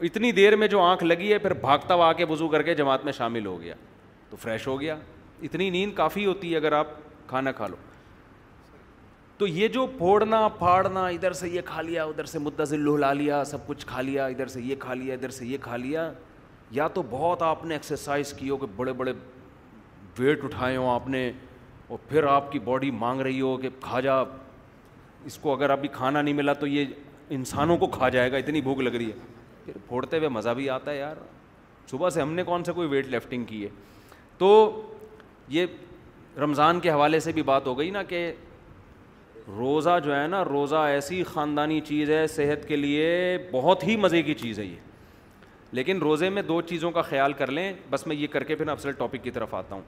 اتنی 0.07 0.33
دیر 0.33 0.57
میں 0.57 0.69
جو 0.69 0.81
آنکھ 0.83 1.05
لگی 1.05 1.33
ہے 1.33 1.39
پھر 1.39 1.53
بھاگتا 1.61 1.95
ہوا 1.95 2.13
کے 2.13 2.25
وضو 2.29 2.49
کر 2.49 2.63
کے 2.63 2.75
جماعت 2.75 3.05
میں 3.05 3.13
شامل 3.21 3.47
ہو 3.47 3.61
گیا 3.61 3.75
تو 4.31 4.37
فریش 4.43 4.67
ہو 4.67 4.81
گیا 4.81 4.97
اتنی 5.43 5.69
نیند 5.71 5.93
کافی 5.95 6.27
ہوتی 6.27 6.53
ہے 6.53 6.57
اگر 6.57 6.73
آپ 6.79 6.87
کھانا 7.29 7.53
کھا 7.53 7.67
لو 7.67 7.77
تو 9.45 9.49
یہ 9.49 9.69
جو 9.69 9.87
پھوڑنا 9.97 10.47
پھاڑنا 10.59 11.01
ادھر 11.07 11.33
سے 11.39 11.49
یہ 11.51 11.61
کھا 11.65 11.83
لیا 11.83 12.03
ادھر 12.05 12.25
سے 12.27 12.39
سے 12.69 12.77
لہلا 12.77 13.13
لیا 13.13 13.43
سب 13.47 13.67
کچھ 13.67 13.85
کھا 13.87 14.01
لیا 14.03 14.27
ادھر 14.27 14.47
سے 14.49 14.61
یہ 14.63 14.75
کھا 14.81 14.95
لیا 14.95 15.15
ادھر 15.15 15.31
سے 15.31 15.47
یہ 15.47 15.57
کھا 15.61 15.77
لیا 15.77 16.09
یا 16.73 16.87
تو 16.95 17.03
بہت 17.11 17.43
آپ 17.43 17.65
نے 17.65 17.75
ایکسرسائز 17.75 18.33
کی 18.39 18.49
ہو 18.51 18.57
کہ 18.57 18.67
بڑے 18.77 18.93
بڑے 19.01 19.13
ویٹ 20.19 20.45
اٹھائے 20.45 20.77
ہوں 20.77 20.89
آپ 20.95 21.09
نے 21.09 21.21
اور 21.89 21.99
پھر 22.09 22.25
آپ 22.29 22.51
کی 22.53 22.59
باڈی 22.69 22.91
مانگ 23.03 23.21
رہی 23.21 23.41
ہو 23.41 23.57
کہ 23.63 23.69
کھا 23.81 24.01
جا 24.09 24.15
اس 25.25 25.37
کو 25.43 25.53
اگر 25.57 25.71
ابھی 25.71 25.89
کھانا 25.93 26.23
نہیں 26.23 26.35
ملا 26.35 26.53
تو 26.61 26.67
یہ 26.67 26.95
انسانوں 27.39 27.77
کو 27.79 27.87
کھا 27.99 28.09
جائے 28.17 28.33
گا 28.33 28.37
اتنی 28.37 28.61
بھوک 28.61 28.81
لگ 28.83 28.95
رہی 28.97 29.11
ہے 29.11 29.17
پھر 29.65 29.79
پھوڑتے 29.89 30.19
ہوئے 30.19 30.29
مزہ 30.39 30.51
بھی 30.57 30.71
آتا 30.79 30.91
ہے 30.91 30.97
یار 30.97 31.17
صبح 31.91 32.11
سے 32.11 32.21
ہم 32.23 32.33
نے 32.35 32.45
کون 32.45 32.65
سا 32.65 32.73
کوئی 32.73 32.89
ویٹ 32.89 33.09
لفٹنگ 33.15 33.45
کی 33.45 33.63
ہے 33.65 33.69
تو 34.39 34.51
یہ 35.59 35.67
رمضان 36.43 36.81
کے 36.81 36.91
حوالے 36.91 37.19
سے 37.21 37.33
بھی 37.33 37.43
بات 37.53 37.67
ہو 37.67 37.79
گئی 37.79 37.91
نا 37.91 38.03
کہ 38.03 38.31
روزہ 39.49 39.99
جو 40.05 40.15
ہے 40.15 40.27
نا 40.29 40.43
روزہ 40.45 40.77
ایسی 40.91 41.23
خاندانی 41.33 41.81
چیز 41.87 42.11
ہے 42.11 42.27
صحت 42.35 42.67
کے 42.69 42.77
لیے 42.77 43.37
بہت 43.51 43.83
ہی 43.87 43.97
مزے 44.01 44.23
کی 44.23 44.35
چیز 44.35 44.59
ہے 44.59 44.65
یہ 44.65 44.77
لیکن 45.75 45.99
روزے 46.03 46.29
میں 46.31 46.43
دو 46.43 46.61
چیزوں 46.63 46.91
کا 46.93 47.03
خیال 47.03 47.33
کر 47.39 47.51
لیں 47.53 47.73
بس 47.91 48.07
میں 48.07 48.17
یہ 48.17 48.27
کر 48.33 48.45
کے 48.45 48.55
پھر 48.57 48.69
افسل 48.69 48.93
ٹاپک 48.99 49.23
کی 49.25 49.31
طرف 49.31 49.55
آتا 49.55 49.75
ہوں 49.75 49.83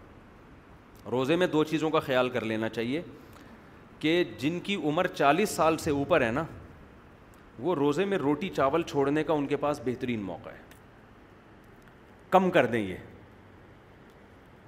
روزے 1.11 1.37
میں 1.37 1.47
دو 1.47 1.63
چیزوں 1.65 1.91
کا 1.91 2.01
خیال 2.01 2.29
کر 2.31 2.45
لینا 2.45 2.69
چاہیے 2.69 3.03
کہ 4.01 4.23
جن 4.39 4.59
کی 4.61 4.75
عمر 4.85 5.07
چالیس 5.15 5.51
سال 5.51 5.77
سے 5.79 5.91
اوپر 5.91 6.21
ہے 6.23 6.31
نا 6.31 6.45
وہ 7.59 7.75
روزے 7.75 8.05
میں 8.05 8.19
روٹی 8.19 8.49
چاول 8.57 8.83
چھوڑنے 8.89 9.23
کا 9.25 9.33
ان 9.35 9.47
کے 9.47 9.57
پاس 9.57 9.81
بہترین 9.85 10.23
موقع 10.23 10.49
ہے 10.51 10.65
کم 12.31 12.51
کر 12.51 12.67
دیں 12.67 12.81
یہ 12.89 12.97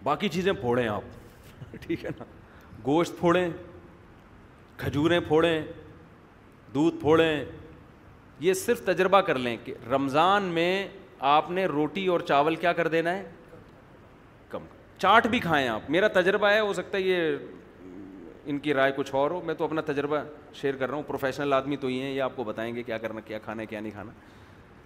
باقی 0.03 0.29
چیزیں 0.29 0.53
پھوڑیں 0.61 0.87
آپ 0.89 1.75
ٹھیک 1.87 2.05
ہے 2.05 2.11
نا 2.19 2.25
گوشت 2.87 3.19
پھوڑیں 3.19 3.49
کھجوریں 4.79 5.19
پھوڑیں 5.29 5.61
دودھ 6.75 6.97
پھوڑیں 7.01 7.45
یہ 8.41 8.55
صرف 8.55 8.83
تجربہ 8.87 9.21
کر 9.27 9.39
لیں 9.39 9.57
کہ 9.65 9.75
رمضان 9.91 10.43
میں 10.59 10.73
آپ 11.29 11.51
نے 11.51 11.65
روٹی 11.67 12.07
اور 12.15 12.21
چاول 12.29 12.57
کیا 12.57 12.73
کر 12.73 12.89
دینا 12.89 13.15
ہے 13.17 13.23
کم 14.49 14.65
چاٹ 14.99 15.27
بھی 15.31 15.39
کھائیں 15.39 15.67
آپ 15.69 15.91
میرا 15.91 16.09
تجربہ 16.21 16.49
ہے 16.51 16.61
ہو 16.61 16.73
سکتا 16.73 16.99
ہے 16.99 17.03
یہ 17.03 17.37
ان 18.51 18.59
کی 18.59 18.75
رائے 18.75 18.93
کچھ 18.97 19.15
اور 19.15 19.31
ہو 19.31 19.41
میں 19.45 19.55
تو 19.55 19.65
اپنا 19.65 19.81
تجربہ 19.87 20.21
شیئر 20.61 20.77
کر 20.77 20.89
رہا 20.89 20.97
ہوں 20.97 21.03
پروفیشنل 21.07 21.53
آدمی 21.53 21.77
تو 21.81 21.87
ہی 21.89 22.01
ہیں 22.03 22.11
یہ 22.13 22.23
آپ 22.23 22.37
کو 22.37 22.45
بتائیں 22.45 22.75
گے 22.75 22.83
کیا 22.83 22.99
کرنا 22.99 23.21
کیا 23.27 23.39
کھانا 23.45 23.63
ہے 23.63 23.67
کیا 23.67 23.81
نہیں 23.81 23.93
کھانا 23.93 24.13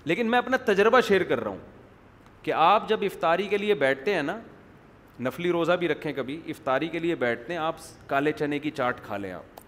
لیکن 0.05 0.31
میں 0.31 0.39
اپنا 0.39 0.57
تجربہ 0.67 1.01
شیئر 1.09 1.23
کر 1.25 1.43
رہا 1.43 1.51
ہوں 1.51 1.59
کہ 2.43 2.53
آپ 2.57 2.89
جب 2.89 3.03
افطاری 3.07 3.47
کے 3.49 3.59
لیے 3.59 3.75
بیٹھتے 3.85 4.15
ہیں 4.15 4.23
نا 4.23 4.39
نفلی 5.21 5.51
روزہ 5.53 5.73
بھی 5.79 5.89
رکھیں 5.89 6.13
کبھی 6.13 6.41
افطاری 6.51 6.89
کے 6.89 6.99
لیے 6.99 7.15
بیٹھتے 7.15 7.53
ہیں 7.53 7.61
آپ 7.61 7.77
کالے 8.09 8.33
چنے 8.39 8.59
کی 8.59 8.71
چاٹ 8.77 9.03
کھا 9.07 9.17
لیں 9.17 9.33
آپ 9.33 9.61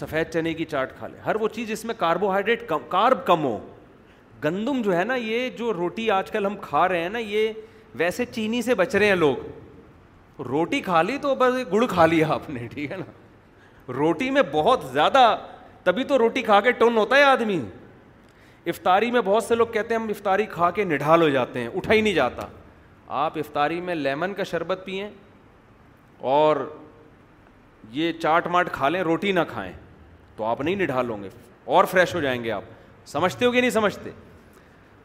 سفید 0.00 0.30
چنے 0.32 0.52
کی 0.54 0.64
چاٹ 0.64 0.92
کھا 0.98 1.06
لے 1.06 1.18
ہر 1.26 1.36
وہ 1.40 1.48
چیز 1.54 1.68
جس 1.68 1.84
میں 1.84 1.94
کاربوہائیڈریٹ 1.98 2.66
کم 2.68 2.86
کارب 2.88 3.24
کم 3.26 3.44
ہو 3.44 3.58
گندم 4.44 4.80
جو 4.82 4.96
ہے 4.96 5.02
نا 5.04 5.14
یہ 5.14 5.48
جو 5.58 5.72
روٹی 5.74 6.10
آج 6.10 6.30
کل 6.30 6.46
ہم 6.46 6.56
کھا 6.60 6.86
رہے 6.88 7.02
ہیں 7.02 7.08
نا 7.08 7.18
یہ 7.18 7.52
ویسے 7.98 8.24
چینی 8.26 8.62
سے 8.62 8.74
بچ 8.74 8.94
رہے 8.94 9.06
ہیں 9.06 9.16
لوگ 9.16 10.40
روٹی 10.48 10.80
کھا 10.80 11.02
لی 11.02 11.18
تو 11.22 11.34
بس 11.38 11.54
گڑ 11.72 11.84
کھا 11.88 12.06
لیا 12.06 12.26
آپ 12.34 12.48
نے 12.50 12.66
ٹھیک 12.72 12.90
ہے 12.92 12.96
نا 12.96 13.92
روٹی 13.94 14.30
میں 14.30 14.42
بہت 14.52 14.84
زیادہ 14.92 15.34
تبھی 15.84 16.04
تو 16.04 16.18
روٹی 16.18 16.42
کھا 16.42 16.60
کے 16.60 16.72
ٹون 16.80 16.96
ہوتا 16.96 17.16
ہے 17.16 17.22
آدمی 17.22 17.60
افطاری 18.70 19.10
میں 19.10 19.20
بہت 19.24 19.44
سے 19.44 19.54
لوگ 19.54 19.66
کہتے 19.72 19.94
ہیں 19.94 20.00
ہم 20.00 20.08
افطاری 20.10 20.46
کھا 20.50 20.70
کے 20.70 20.84
نڈھال 20.84 21.22
ہو 21.22 21.28
جاتے 21.28 21.60
ہیں 21.60 21.68
اٹھا 21.76 21.92
ہی 21.92 22.00
نہیں 22.00 22.14
جاتا 22.14 22.46
آپ 23.24 23.36
افطاری 23.38 23.80
میں 23.88 23.94
لیمن 23.94 24.34
کا 24.34 24.44
شربت 24.50 24.82
پئیں 24.84 25.08
اور 26.34 26.56
یہ 27.92 28.12
چاٹ 28.22 28.46
ماٹ 28.52 28.70
کھا 28.72 28.88
لیں 28.88 29.00
روٹی 29.02 29.32
نہ 29.32 29.40
کھائیں 29.52 29.72
تو 30.42 30.46
آپ 30.46 30.60
نہیں 30.60 30.76
نڈھال 30.76 31.10
ہوں 31.10 31.22
گے 31.22 31.28
اور 31.74 31.84
فریش 31.90 32.14
ہو 32.14 32.20
جائیں 32.20 32.42
گے 32.44 32.50
آپ 32.52 32.62
سمجھتے 33.06 33.44
ہو 33.44 33.50
کہ 33.52 33.60
نہیں 33.60 33.70
سمجھتے 33.70 34.10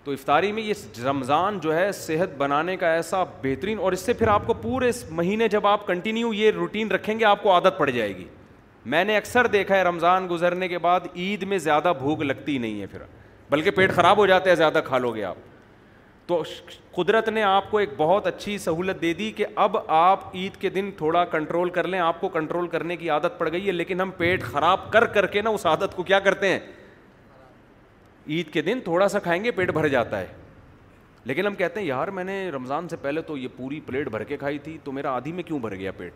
تو 0.03 0.11
افطاری 0.11 0.51
میں 0.51 0.63
یہ 0.63 0.99
رمضان 1.03 1.59
جو 1.61 1.75
ہے 1.75 1.91
صحت 1.95 2.33
بنانے 2.37 2.75
کا 2.83 2.91
ایسا 2.93 3.23
بہترین 3.41 3.79
اور 3.79 3.91
اس 3.93 3.99
سے 4.05 4.13
پھر 4.21 4.27
آپ 4.33 4.47
کو 4.47 4.53
پورے 4.61 4.89
اس 4.89 5.03
مہینے 5.19 5.47
جب 5.55 5.67
آپ 5.67 5.85
کنٹینیو 5.87 6.31
یہ 6.33 6.51
روٹین 6.55 6.91
رکھیں 6.91 7.17
گے 7.19 7.25
آپ 7.25 7.43
کو 7.43 7.51
عادت 7.53 7.77
پڑ 7.77 7.89
جائے 7.89 8.15
گی 8.17 8.23
میں 8.93 9.03
نے 9.05 9.17
اکثر 9.17 9.47
دیکھا 9.59 9.75
ہے 9.77 9.83
رمضان 9.83 10.27
گزرنے 10.31 10.67
کے 10.67 10.77
بعد 10.87 11.07
عید 11.15 11.43
میں 11.53 11.57
زیادہ 11.67 11.93
بھوک 11.99 12.21
لگتی 12.21 12.57
نہیں 12.57 12.81
ہے 12.81 12.87
پھر 12.91 13.01
بلکہ 13.49 13.71
پیٹ 13.75 13.93
خراب 13.95 14.17
ہو 14.17 14.25
جاتا 14.27 14.49
ہے 14.49 14.55
زیادہ 14.55 14.81
کھا 14.85 14.97
لو 14.97 15.13
گے 15.15 15.23
آپ 15.23 15.35
تو 16.27 16.41
قدرت 16.93 17.27
نے 17.29 17.41
آپ 17.43 17.69
کو 17.71 17.77
ایک 17.77 17.89
بہت 17.97 18.25
اچھی 18.27 18.57
سہولت 18.57 19.01
دے 19.01 19.11
دی 19.17 19.31
کہ 19.35 19.45
اب 19.65 19.77
آپ 19.97 20.23
عید 20.35 20.55
کے 20.61 20.69
دن 20.69 20.89
تھوڑا 20.97 21.23
کنٹرول 21.31 21.69
کر 21.77 21.87
لیں 21.87 21.99
آپ 21.99 22.19
کو 22.21 22.29
کنٹرول 22.29 22.67
کرنے 22.67 22.95
کی 22.97 23.09
عادت 23.09 23.37
پڑ 23.37 23.51
گئی 23.51 23.67
ہے 23.67 23.71
لیکن 23.71 24.01
ہم 24.01 24.11
پیٹ 24.17 24.43
خراب 24.43 24.91
کر 24.91 25.05
کر 25.13 25.25
کے 25.35 25.41
نا 25.41 25.49
اس 25.49 25.65
عادت 25.65 25.95
کو 25.95 26.03
کیا 26.03 26.19
کرتے 26.25 26.47
ہیں 26.49 26.59
عید 28.27 28.51
کے 28.53 28.61
دن 28.61 28.79
تھوڑا 28.83 29.07
سا 29.07 29.19
کھائیں 29.29 29.43
گے 29.43 29.51
پیٹ 29.59 29.71
بھر 29.73 29.87
جاتا 29.87 30.19
ہے 30.19 30.25
لیکن 31.25 31.45
ہم 31.47 31.55
کہتے 31.55 31.79
ہیں 31.79 31.87
یار 31.87 32.07
میں 32.17 32.23
نے 32.23 32.37
رمضان 32.55 32.87
سے 32.89 32.95
پہلے 33.01 33.21
تو 33.27 33.37
یہ 33.37 33.47
پوری 33.57 33.79
پلیٹ 33.85 34.09
بھر 34.09 34.23
کے 34.23 34.37
کھائی 34.37 34.59
تھی 34.63 34.77
تو 34.83 34.91
میرا 34.91 35.11
آدھی 35.15 35.31
میں 35.39 35.43
کیوں 35.43 35.59
بھر 35.59 35.75
گیا 35.75 35.91
پیٹ 35.97 36.13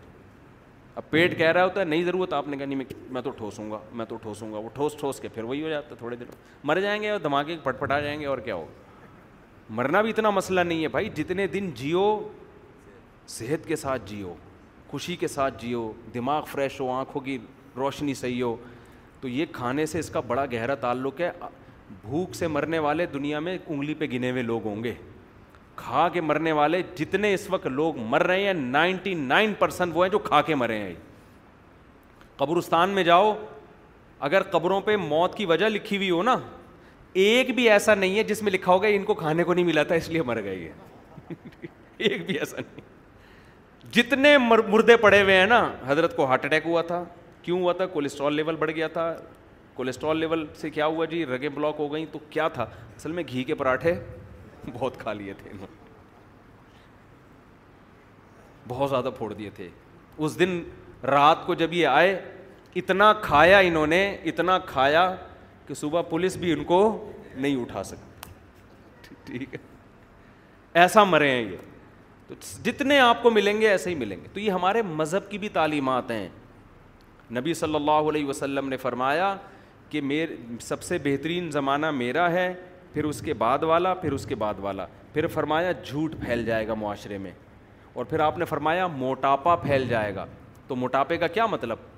اب 0.97 1.09
پیٹ 1.09 1.37
کہہ 1.37 1.51
رہا 1.51 1.63
ہوتا 1.63 1.79
ہے 1.79 1.85
نہیں 1.85 2.03
ضرورت 2.03 2.33
آپ 2.33 2.47
نے 2.47 2.57
کہا 2.57 2.65
نہیں 2.65 2.83
میں 3.11 3.21
تو 3.21 3.29
ٹھوسوں 3.37 3.71
گا 3.71 3.79
میں 4.01 4.05
تو 4.05 4.15
ٹھوسوں 4.21 4.51
گا 4.53 4.57
وہ 4.59 4.69
ٹھوس 4.73 4.95
ٹھوس 4.99 5.19
کے 5.19 5.27
پھر 5.33 5.43
وہی 5.43 5.63
ہو 5.63 5.69
جاتا 5.69 5.95
تھوڑے 5.97 6.15
دیر 6.15 6.35
مر 6.65 6.79
جائیں 6.81 7.01
گے 7.01 7.09
اور 7.09 7.19
دھماکے 7.19 7.55
پھٹ 7.63 7.63
پٹ 7.75 7.79
پٹا 7.81 7.99
جائیں 7.99 8.19
گے 8.19 8.25
اور 8.25 8.37
کیا 8.45 8.55
ہوگا 8.55 8.79
مرنا 9.75 9.99
بھی 10.01 10.09
اتنا 10.09 10.29
مسئلہ 10.29 10.61
نہیں 10.61 10.81
ہے 10.83 10.87
بھائی 10.93 11.09
جتنے 11.15 11.45
دن 11.47 11.69
جیو 11.75 11.99
صحت 13.33 13.67
کے 13.67 13.75
ساتھ 13.75 14.01
جیو 14.05 14.33
خوشی 14.91 15.15
کے 15.15 15.27
ساتھ 15.27 15.61
جیو 15.61 15.91
دماغ 16.13 16.43
فریش 16.51 16.79
ہو 16.81 16.89
آنکھوں 16.91 17.21
کی 17.21 17.37
روشنی 17.77 18.13
صحیح 18.13 18.43
ہو 18.43 18.55
تو 19.21 19.27
یہ 19.27 19.45
کھانے 19.51 19.85
سے 19.85 19.99
اس 19.99 20.09
کا 20.09 20.19
بڑا 20.27 20.45
گہرا 20.53 20.75
تعلق 20.81 21.21
ہے 21.21 21.31
بھوک 22.01 22.35
سے 22.35 22.47
مرنے 22.47 22.79
والے 22.87 23.05
دنیا 23.13 23.39
میں 23.45 23.57
انگلی 23.65 23.93
پہ 23.97 24.05
گنے 24.13 24.31
ہوئے 24.31 24.41
لوگ 24.43 24.67
ہوں 24.67 24.83
گے 24.83 24.93
کھا 25.75 26.07
کے 26.13 26.21
مرنے 26.21 26.51
والے 26.51 26.81
جتنے 26.95 27.33
اس 27.33 27.49
وقت 27.49 27.67
لوگ 27.67 27.97
مر 28.09 28.23
رہے 28.27 28.43
ہیں 28.45 28.53
نائنٹی 28.53 29.13
نائن 29.33 29.53
پرسینٹ 29.59 29.91
وہ 29.95 30.05
ہیں 30.05 30.11
جو 30.11 30.19
کھا 30.27 30.41
کے 30.49 30.55
مرے 30.55 30.77
ہیں 30.81 30.93
قبرستان 32.37 32.89
میں 32.99 33.03
جاؤ 33.03 33.33
اگر 34.29 34.43
قبروں 34.51 34.81
پہ 34.81 34.95
موت 35.09 35.35
کی 35.37 35.45
وجہ 35.45 35.69
لکھی 35.69 35.97
ہوئی 35.97 36.09
ہو 36.11 36.21
نا 36.23 36.35
ایک 37.13 37.53
بھی 37.55 37.69
ایسا 37.69 37.95
نہیں 37.95 38.17
ہے 38.17 38.23
جس 38.23 38.41
میں 38.43 38.51
لکھا 38.51 38.71
ہوگا 38.71 38.87
ان 38.87 39.03
کو 39.03 39.13
کھانے 39.13 39.43
کو 39.43 39.53
نہیں 39.53 39.65
ملا 39.65 39.83
تھا 39.83 39.95
اس 39.95 40.09
لیے 40.09 40.21
مر 40.25 40.41
گئے 40.43 40.71
ایک 41.97 42.25
بھی 42.25 42.37
ایسا 42.39 42.57
نہیں 42.61 42.89
جتنے 43.93 44.37
مردے 44.37 44.95
پڑے 44.97 45.21
ہوئے 45.21 45.37
ہیں 45.37 45.45
نا 45.47 45.67
حضرت 45.85 46.15
کو 46.15 46.25
ہارٹ 46.25 46.45
اٹیک 46.45 46.65
ہوا 46.65 46.81
تھا 46.87 47.03
کیوں 47.41 47.59
ہوا 47.59 47.73
تھا 47.73 47.85
کولیسٹرول 47.93 48.35
لیول 48.35 48.55
بڑھ 48.59 48.71
گیا 48.75 48.87
تھا 48.93 49.13
کولیسٹرول 49.75 50.17
لیول 50.19 50.45
سے 50.59 50.69
کیا 50.69 50.85
ہوا 50.85 51.05
جی 51.11 51.25
رگے 51.25 51.49
بلاک 51.53 51.75
ہو 51.79 51.91
گئی 51.93 52.05
تو 52.11 52.19
کیا 52.29 52.47
تھا 52.53 52.63
اصل 52.95 53.11
میں 53.11 53.23
گھی 53.27 53.43
کے 53.43 53.55
پراٹھے 53.55 53.93
بہت 54.73 54.99
کھا 54.99 55.13
لیے 55.13 55.33
تھے 55.43 55.49
انہوں 55.51 55.67
بہت 58.67 58.89
زیادہ 58.89 59.09
پھوڑ 59.17 59.31
دیے 59.33 59.49
تھے 59.55 59.67
اس 60.17 60.39
دن 60.39 60.61
رات 61.05 61.45
کو 61.45 61.53
جب 61.63 61.73
یہ 61.73 61.87
آئے 61.87 62.19
اتنا 62.81 63.11
کھایا 63.21 63.57
انہوں 63.59 63.87
نے 63.87 64.07
اتنا 64.27 64.57
کھایا 64.65 65.11
کہ 65.71 65.75
صبح 65.79 66.01
پولیس 66.09 66.35
بھی 66.37 66.51
ان 66.53 66.63
کو 66.69 66.77
نہیں 67.35 67.55
اٹھا 67.61 67.81
سکتی 67.89 69.13
ٹھیک 69.25 69.53
ہے 69.53 69.57
ایسا 70.81 71.03
مرے 71.03 71.29
ہیں 71.31 71.41
یہ 71.51 71.57
تو 72.27 72.35
جتنے 72.63 72.97
آپ 72.99 73.21
کو 73.23 73.29
ملیں 73.31 73.61
گے 73.61 73.67
ایسے 73.69 73.89
ہی 73.89 73.95
ملیں 73.95 74.23
گے 74.23 74.27
تو 74.33 74.39
یہ 74.39 74.51
ہمارے 74.51 74.81
مذہب 75.01 75.29
کی 75.29 75.37
بھی 75.37 75.49
تعلیمات 75.59 76.11
ہیں 76.11 76.27
نبی 77.37 77.53
صلی 77.59 77.75
اللہ 77.75 78.09
علیہ 78.11 78.25
وسلم 78.27 78.67
نے 78.69 78.77
فرمایا 78.77 79.33
کہ 79.89 80.01
میرے 80.09 80.35
سب 80.61 80.83
سے 80.83 80.97
بہترین 81.03 81.49
زمانہ 81.51 81.91
میرا 82.01 82.29
ہے 82.31 82.53
پھر 82.93 83.03
اس 83.09 83.21
کے 83.25 83.33
بعد 83.43 83.63
والا 83.71 83.93
پھر 84.01 84.11
اس 84.13 84.25
کے 84.29 84.35
بعد 84.43 84.59
والا 84.61 84.85
پھر 85.13 85.27
فرمایا 85.33 85.71
جھوٹ 85.83 86.15
پھیل 86.25 86.45
جائے 86.45 86.67
گا 86.67 86.73
معاشرے 86.81 87.17
میں 87.27 87.31
اور 87.93 88.05
پھر 88.09 88.19
آپ 88.27 88.37
نے 88.37 88.45
فرمایا 88.45 88.87
موٹاپا 88.97 89.55
پھیل 89.65 89.87
جائے 89.89 90.13
گا 90.15 90.25
تو 90.67 90.75
موٹاپے 90.85 91.17
کا 91.17 91.27
کیا 91.37 91.45
مطلب 91.55 91.90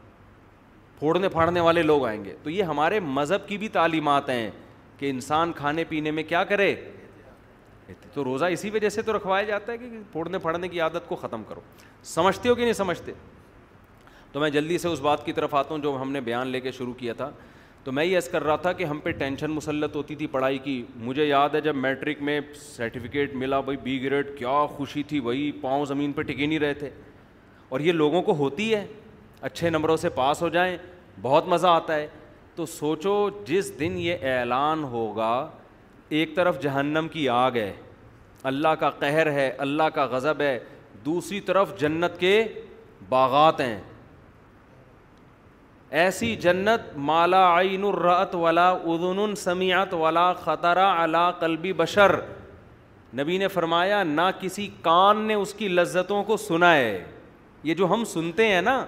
پھوڑنے 1.00 1.30
پھاڑنے 1.30 1.60
والے 1.60 1.82
لوگ 1.84 2.06
آئیں 2.08 2.24
گے 2.26 2.34
تو 2.44 2.50
یہ 2.50 2.64
ہمارے 2.64 3.00
مذہب 3.00 3.48
کی 3.48 3.58
بھی 3.58 3.68
تعلیمات 3.78 4.30
ہیں 4.30 4.50
کہ 4.98 5.10
انسان 5.10 5.52
کھانے 5.56 5.84
پینے 5.89 6.12
میں 6.12 6.24
کیا 6.24 6.44
کرے 6.50 6.74
تو 8.14 8.24
روزہ 8.24 8.46
اسی 8.54 8.70
وجہ 8.74 8.89
سے 8.89 9.02
تو 9.02 9.16
رکھوایا 9.16 9.44
جاتا 9.44 9.72
ہے 9.72 9.78
کہ 9.78 9.86
پھوڑنے 10.12 10.39
پھاڑنے 10.39 10.68
کی 10.68 10.82
عادت 10.82 11.08
کو 11.08 11.16
ختم 11.16 11.44
کرو 11.48 11.62
سمجھتے 12.14 12.50
ہو 12.50 12.56
کہ 12.56 12.62
نہیں 12.64 12.74
سمجھتے 12.74 13.14
تو 14.32 14.39
میں 14.39 14.50
جلدی 14.50 14.78
سے 14.78 14.88
اس 14.88 15.00
بات 15.02 15.26
کی 15.26 15.32
طرف 15.34 15.56
آتا 15.56 15.74
ہوں 15.74 15.82
جو 15.82 15.96
ہم 16.02 16.12
نے 16.12 16.22
بیان 16.28 16.48
لے 16.48 16.60
کے 16.62 16.72
شروع 16.72 16.94
کیا 16.98 17.14
تھا 17.18 17.30
تو 17.84 17.91
میں 17.91 18.04
یہ 18.06 18.16
ایس 18.16 18.28
کر 18.32 18.44
رہا 18.44 18.56
تھا 18.56 18.72
کہ 18.74 18.84
ہم 18.86 19.00
پہ 19.04 19.12
ٹینشن 19.18 19.52
مسلط 19.52 19.96
ہوتی 19.96 20.16
تھی 20.16 20.28
پڑھائی 20.32 20.58
کی 20.64 20.82
مجھے 20.98 21.26
یاد 21.26 21.56
ہے 21.56 21.62
جب 21.62 21.76
میٹرک 21.76 22.22
میں 22.30 22.39
سرٹیفکیٹ 22.64 23.34
ملا 23.36 23.60
بھائی 23.70 23.78
بی 23.84 24.02
گریڈ 24.04 24.38
کیا 24.38 24.66
خوشی 24.76 25.04
تھی 25.08 25.20
وہی 25.28 25.52
پاؤں 25.62 25.86
زمین 25.86 26.12
پہ 26.14 26.22
ٹکے 26.22 26.46
نہیں 26.46 26.60
رہے 26.60 26.74
تھے 26.74 26.89
اور 27.70 27.80
یہ 27.80 27.91
لوگوں 27.91 28.22
کو 28.22 28.36
ہوتی 28.38 28.74
ہے 28.74 28.86
اچھے 29.48 29.70
نمبروں 29.70 29.96
سے 30.02 30.10
پاس 30.18 30.41
ہو 30.41 30.48
جائیں 30.50 30.78
بہت 31.22 31.48
مزہ 31.54 31.68
آتا 31.68 31.96
ہے 31.96 32.08
تو 32.56 32.66
سوچو 32.66 33.16
جس 33.46 33.72
دن 33.80 33.98
یہ 34.00 34.24
اعلان 34.36 34.84
ہوگا 34.91 35.34
ایک 36.20 36.36
طرف 36.36 36.62
جہنم 36.62 37.08
کی 37.12 37.28
آگ 37.38 37.56
ہے 37.62 37.72
اللہ 38.52 38.76
کا 38.80 38.89
قہر 39.00 39.32
ہے 39.32 39.50
اللہ 39.66 39.89
کا 39.94 40.06
غضب 40.12 40.41
ہے 40.41 40.58
دوسری 41.06 41.39
طرف 41.52 41.78
جنت 41.80 42.20
کے 42.20 42.34
باغات 43.10 43.60
ہیں 43.62 43.78
ایسی 46.04 46.36
جنت 46.46 46.88
مالا 47.12 47.44
عین 47.60 47.84
الرعت 47.91 48.36
والا 48.46 48.70
ادن 48.94 49.36
سمیعت 49.44 49.94
والا 50.06 50.32
خطرہ 50.44 50.89
علا 51.04 51.30
قلبی 51.46 51.74
بشر 51.84 52.16
نبی 53.20 53.38
نے 53.38 53.48
فرمایا 53.60 54.02
نہ 54.04 54.30
کسی 54.41 54.70
کان 54.84 55.22
نے 55.28 55.34
اس 55.44 55.54
کی 55.54 55.68
لذتوں 55.68 56.24
کو 56.30 56.38
سنا 56.50 56.74
ہے 56.76 57.04
یہ 57.64 57.74
جو 57.82 57.94
ہم 57.94 58.04
سنتے 58.16 58.48
ہیں 58.54 58.62
نا 58.62 58.84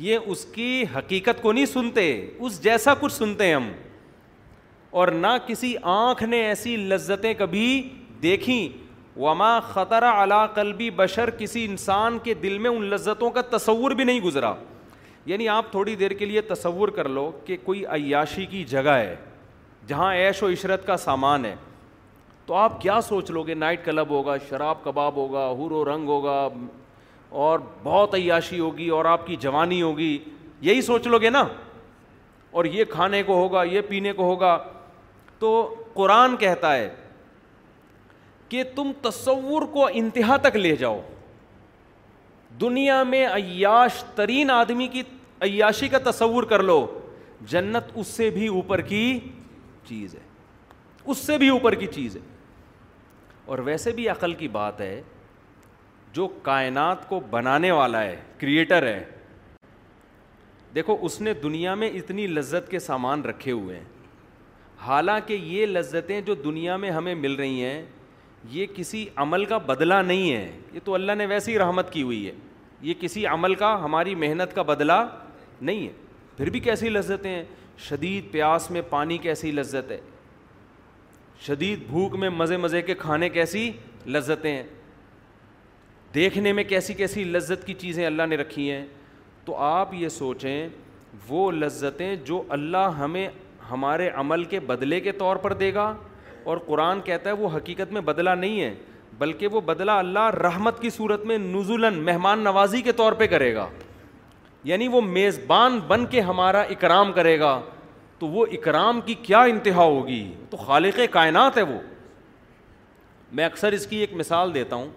یہ 0.00 0.18
اس 0.26 0.44
کی 0.54 0.84
حقیقت 0.94 1.42
کو 1.42 1.52
نہیں 1.52 1.66
سنتے 1.66 2.04
اس 2.46 2.62
جیسا 2.62 2.94
کچھ 3.00 3.12
سنتے 3.12 3.46
ہیں 3.46 3.54
ہم 3.54 3.70
اور 5.00 5.08
نہ 5.12 5.26
کسی 5.46 5.74
آنکھ 5.92 6.22
نے 6.24 6.40
ایسی 6.46 6.76
لذتیں 6.76 7.32
کبھی 7.38 7.66
دیکھیں 8.22 8.68
وما 9.20 9.58
خطرہ 9.72 10.12
علا 10.22 10.44
قلبی 10.54 10.88
بشر 10.96 11.30
کسی 11.38 11.64
انسان 11.64 12.18
کے 12.22 12.34
دل 12.42 12.56
میں 12.58 12.70
ان 12.70 12.84
لذتوں 12.90 13.30
کا 13.30 13.40
تصور 13.56 13.90
بھی 13.94 14.04
نہیں 14.04 14.20
گزرا 14.20 14.52
یعنی 15.26 15.48
آپ 15.48 15.70
تھوڑی 15.70 15.94
دیر 15.96 16.10
کے 16.18 16.24
لیے 16.26 16.40
تصور 16.48 16.88
کر 16.96 17.08
لو 17.08 17.30
کہ 17.44 17.56
کوئی 17.64 17.84
عیاشی 17.86 18.46
کی 18.46 18.64
جگہ 18.68 18.94
ہے 18.98 19.14
جہاں 19.88 20.12
عیش 20.16 20.42
و 20.42 20.48
عشرت 20.52 20.86
کا 20.86 20.96
سامان 20.96 21.44
ہے 21.44 21.54
تو 22.46 22.54
آپ 22.54 22.80
کیا 22.80 23.00
سوچ 23.08 23.30
لو 23.30 23.42
گے 23.46 23.54
نائٹ 23.54 23.84
کلب 23.84 24.10
ہوگا 24.10 24.36
شراب 24.48 24.82
کباب 24.84 25.16
ہوگا 25.16 25.46
حور 25.58 25.70
و 25.70 25.84
رنگ 25.84 26.08
ہوگا 26.08 26.48
اور 27.42 27.58
بہت 27.82 28.14
عیاشی 28.14 28.58
ہوگی 28.58 28.88
اور 28.96 29.04
آپ 29.12 29.26
کی 29.26 29.36
جوانی 29.40 29.80
ہوگی 29.82 30.12
یہی 30.66 30.82
سوچ 30.88 31.06
لو 31.06 31.18
گے 31.20 31.30
نا 31.30 31.42
اور 32.60 32.64
یہ 32.74 32.84
کھانے 32.90 33.22
کو 33.26 33.34
ہوگا 33.36 33.62
یہ 33.64 33.80
پینے 33.88 34.12
کو 34.16 34.24
ہوگا 34.24 34.56
تو 35.38 35.48
قرآن 35.94 36.36
کہتا 36.42 36.74
ہے 36.74 36.88
کہ 38.48 38.62
تم 38.74 38.92
تصور 39.02 39.62
کو 39.72 39.86
انتہا 40.00 40.36
تک 40.42 40.56
لے 40.56 40.74
جاؤ 40.84 41.00
دنیا 42.60 43.02
میں 43.14 43.26
عیاش 43.26 44.02
ترین 44.16 44.50
آدمی 44.50 44.86
کی 44.92 45.02
عیاشی 45.48 45.88
کا 45.94 45.98
تصور 46.10 46.42
کر 46.52 46.62
لو 46.62 46.80
جنت 47.50 47.90
اس 48.02 48.06
سے 48.20 48.28
بھی 48.36 48.46
اوپر 48.58 48.80
کی 48.92 49.02
چیز 49.88 50.14
ہے 50.14 50.20
اس 51.12 51.18
سے 51.18 51.38
بھی 51.38 51.48
اوپر 51.56 51.74
کی 51.82 51.86
چیز 51.94 52.16
ہے 52.16 52.20
اور 53.52 53.58
ویسے 53.64 53.92
بھی 53.92 54.08
عقل 54.08 54.34
کی 54.42 54.48
بات 54.58 54.80
ہے 54.80 55.00
جو 56.14 56.26
کائنات 56.42 57.08
کو 57.08 57.20
بنانے 57.30 57.70
والا 57.70 58.02
ہے 58.04 58.16
کریٹر 58.38 58.82
ہے 58.86 59.02
دیکھو 60.74 60.96
اس 61.06 61.20
نے 61.20 61.32
دنیا 61.42 61.74
میں 61.80 61.88
اتنی 61.98 62.26
لذت 62.26 62.70
کے 62.70 62.78
سامان 62.78 63.22
رکھے 63.24 63.52
ہوئے 63.52 63.76
ہیں 63.76 63.84
حالانکہ 64.86 65.32
یہ 65.40 65.66
لذتیں 65.66 66.20
جو 66.26 66.34
دنیا 66.44 66.76
میں 66.76 66.90
ہمیں 66.90 67.14
مل 67.14 67.34
رہی 67.34 67.64
ہیں 67.64 67.82
یہ 68.50 68.66
کسی 68.74 69.04
عمل 69.24 69.44
کا 69.52 69.58
بدلہ 69.66 69.94
نہیں 70.06 70.32
ہے 70.32 70.50
یہ 70.72 70.80
تو 70.84 70.94
اللہ 70.94 71.12
نے 71.18 71.26
ویسی 71.26 71.58
رحمت 71.58 71.92
کی 71.92 72.02
ہوئی 72.02 72.26
ہے 72.26 72.32
یہ 72.88 72.94
کسی 73.00 73.26
عمل 73.26 73.54
کا 73.64 73.74
ہماری 73.84 74.14
محنت 74.24 74.54
کا 74.54 74.62
بدلہ 74.70 75.00
نہیں 75.60 75.86
ہے 75.86 75.92
پھر 76.36 76.50
بھی 76.50 76.60
کیسی 76.60 76.88
لذتیں 76.88 77.30
ہیں 77.30 77.44
شدید 77.88 78.30
پیاس 78.32 78.70
میں 78.70 78.82
پانی 78.90 79.18
کیسی 79.18 79.50
لذت 79.52 79.90
ہے 79.90 79.98
شدید 81.46 81.86
بھوک 81.86 82.14
میں 82.24 82.30
مزے 82.30 82.56
مزے 82.66 82.82
کے 82.90 82.94
کھانے 82.98 83.28
کیسی 83.38 83.70
لذتیں 84.16 84.50
ہیں 84.52 84.62
دیکھنے 86.14 86.52
میں 86.52 86.62
کیسی 86.64 86.94
کیسی 86.94 87.22
لذت 87.24 87.64
کی 87.66 87.74
چیزیں 87.78 88.04
اللہ 88.06 88.26
نے 88.28 88.36
رکھی 88.36 88.70
ہیں 88.70 88.84
تو 89.44 89.56
آپ 89.68 89.94
یہ 89.94 90.08
سوچیں 90.08 90.68
وہ 91.28 91.50
لذتیں 91.52 92.14
جو 92.26 92.42
اللہ 92.56 92.94
ہمیں 92.98 93.28
ہمارے 93.70 94.08
عمل 94.22 94.44
کے 94.44 94.60
بدلے 94.66 95.00
کے 95.00 95.12
طور 95.22 95.36
پر 95.44 95.52
دے 95.62 95.72
گا 95.74 95.92
اور 96.52 96.56
قرآن 96.66 97.00
کہتا 97.04 97.30
ہے 97.30 97.34
وہ 97.34 97.48
حقیقت 97.56 97.92
میں 97.92 98.00
بدلہ 98.12 98.30
نہیں 98.38 98.60
ہے 98.60 98.74
بلکہ 99.18 99.48
وہ 99.52 99.60
بدلہ 99.66 99.90
اللہ 100.04 100.30
رحمت 100.42 100.80
کی 100.82 100.90
صورت 100.90 101.24
میں 101.26 101.38
نزولاً 101.38 101.94
مہمان 102.04 102.38
نوازی 102.44 102.82
کے 102.82 102.92
طور 102.96 103.12
پہ 103.20 103.26
کرے 103.34 103.54
گا 103.54 103.66
یعنی 104.70 104.88
وہ 104.88 105.00
میزبان 105.08 105.78
بن 105.88 106.06
کے 106.10 106.20
ہمارا 106.30 106.60
اکرام 106.76 107.12
کرے 107.12 107.38
گا 107.40 107.60
تو 108.18 108.26
وہ 108.34 108.44
اکرام 108.52 109.00
کی 109.06 109.14
کیا 109.22 109.40
انتہا 109.54 109.82
ہوگی 109.82 110.24
تو 110.50 110.56
خالق 110.56 110.98
کائنات 111.12 111.56
ہے 111.58 111.62
وہ 111.72 111.78
میں 113.38 113.44
اکثر 113.44 113.72
اس 113.72 113.86
کی 113.86 113.96
ایک 113.96 114.12
مثال 114.16 114.54
دیتا 114.54 114.76
ہوں 114.76 114.90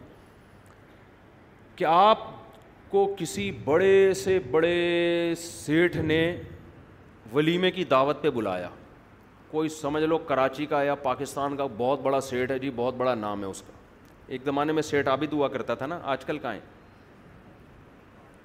کہ 1.78 1.86
آپ 1.88 2.20
کو 2.90 3.06
کسی 3.18 3.50
بڑے 3.66 4.14
سے 4.24 4.38
بڑے 4.52 5.34
سیٹھ 5.38 5.98
نے 5.98 6.20
ولیمے 7.34 7.70
کی 7.72 7.84
دعوت 7.84 8.22
پہ 8.22 8.30
بلایا 8.38 8.70
کوئی 9.52 9.70
سمجھ 9.70 10.04
لو 10.04 10.18
کراچی 10.28 10.66
کا 10.72 10.82
یا 10.84 10.96
پاکستان 11.04 11.58
کا 11.58 11.66
بہت 11.78 12.00
بڑا 12.02 12.22
سیٹھ 12.22 12.52
ہے 12.52 12.58
جی 12.60 12.70
بہت 12.76 12.96
بڑا 12.98 13.14
نام 13.16 13.42
ہے 13.44 13.48
اس 13.50 13.62
کا 13.68 13.74
ایک 14.36 14.42
زمانے 14.46 14.74
میں 14.74 14.82
سیٹھ 14.82 15.10
عابد 15.10 15.34
ہوا 15.34 15.48
کرتا 15.48 15.76
تھا 15.82 15.86
نا 15.88 16.00
آج 16.14 16.26
کل 16.26 16.38
کہاں 16.40 16.56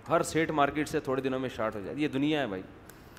ہر 0.08 0.22
سیٹھ 0.32 0.50
مارکیٹ 0.52 0.88
سے 0.88 1.00
تھوڑے 1.00 1.22
دنوں 1.22 1.38
میں 1.40 1.48
شارٹ 1.56 1.74
ہو 1.76 1.80
جائے 1.84 1.96
یہ 1.98 2.08
دنیا 2.12 2.40
ہے 2.40 2.46
بھائی 2.46 2.62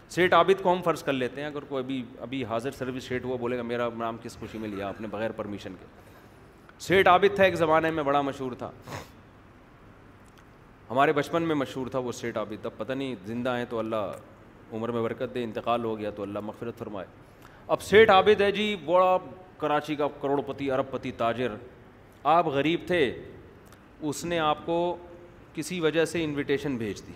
سیٹ 0.10 0.34
عابد 0.34 0.62
کو 0.64 0.72
ہم 0.74 0.82
فرض 0.86 1.04
کر 1.04 1.14
لیتے 1.14 1.42
ہیں 1.42 1.48
اگر 1.48 1.64
کوئی 1.70 1.84
ابھی 1.84 2.02
ابھی 2.22 2.44
حاضر 2.46 2.72
سروس 2.78 3.04
سیٹ 3.08 3.26
ہوا 3.26 3.36
بولے 3.42 3.58
گا 3.58 3.62
میرا 3.64 3.88
نام 3.98 4.18
کس 4.24 4.38
خوشی 4.40 4.58
میں 4.62 4.70
لیا 4.70 4.88
آپ 4.88 5.02
نے 5.02 5.08
بغیر 5.12 5.32
پرمیشن 5.36 5.74
کے 5.80 5.86
سیٹ 6.88 7.08
عابد 7.08 7.36
تھا 7.36 7.44
ایک 7.44 7.56
زمانے 7.56 7.92
میں 7.92 8.04
بڑا 8.04 8.22
مشہور 8.22 8.52
تھا 8.58 8.70
ہمارے 10.94 11.14
بچپن 11.14 11.44
میں 11.48 11.56
مشہور 11.56 11.88
تھا 11.92 12.00
وہ 12.00 12.10
اسٹیٹ 12.10 12.36
ابھی 12.38 12.58
تب 12.62 12.72
پتہ 12.78 12.94
نہیں 12.94 13.14
زندہ 13.26 13.50
ہیں 13.58 13.64
تو 13.70 13.78
اللہ 13.80 14.74
عمر 14.74 14.90
میں 14.92 15.02
برکت 15.02 15.34
دے 15.36 15.44
انتقال 15.44 15.84
ہو 15.86 15.98
گیا 16.00 16.10
تو 16.16 16.24
اللہ 16.24 16.40
مغفرت 16.46 16.78
فرمائے 16.80 17.08
اب 17.76 17.82
سیٹھ 17.82 18.12
عابد 18.12 18.42
ہے 18.42 18.52
جی 18.58 18.66
بڑا 18.86 19.18
کراچی 19.60 19.96
کا 20.02 20.08
کروڑ 20.22 20.40
پتی 20.48 20.70
ارب 20.72 20.92
پتی 20.92 21.12
تاجر 21.24 21.56
آپ 22.36 22.48
غریب 22.58 22.82
تھے 22.88 23.00
اس 24.10 24.24
نے 24.26 24.40
آپ 24.40 24.66
کو 24.66 24.76
کسی 25.54 25.80
وجہ 25.80 26.06
سے 26.12 26.24
انویٹیشن 26.24 26.76
بھیج 26.78 27.02
دی 27.08 27.14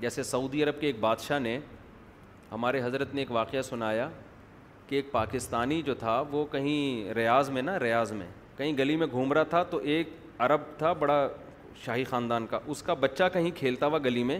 جیسے 0.00 0.22
سعودی 0.32 0.62
عرب 0.64 0.80
کے 0.80 0.86
ایک 0.86 1.00
بادشاہ 1.00 1.38
نے 1.38 1.58
ہمارے 2.52 2.82
حضرت 2.84 3.14
نے 3.14 3.20
ایک 3.20 3.30
واقعہ 3.32 3.62
سنایا 3.70 4.08
کہ 4.86 4.94
ایک 4.96 5.10
پاکستانی 5.12 5.82
جو 5.86 5.94
تھا 6.06 6.22
وہ 6.30 6.44
کہیں 6.52 7.12
ریاض 7.14 7.50
میں 7.50 7.62
نا 7.62 7.78
ریاض 7.80 8.12
میں 8.20 8.26
کہیں 8.56 8.76
گلی 8.78 8.96
میں 8.96 9.06
گھوم 9.12 9.32
رہا 9.32 9.42
تھا 9.56 9.62
تو 9.72 9.76
ایک 9.94 10.16
عرب 10.48 10.60
تھا 10.78 10.92
بڑا 10.98 11.26
شاہی 11.84 12.04
خاندان 12.04 12.46
کا 12.46 12.58
اس 12.70 12.82
کا 12.82 12.94
بچہ 13.00 13.24
کہیں 13.32 13.50
کھیلتا 13.56 13.86
ہوا 13.86 13.98
گلی 14.04 14.22
میں 14.24 14.38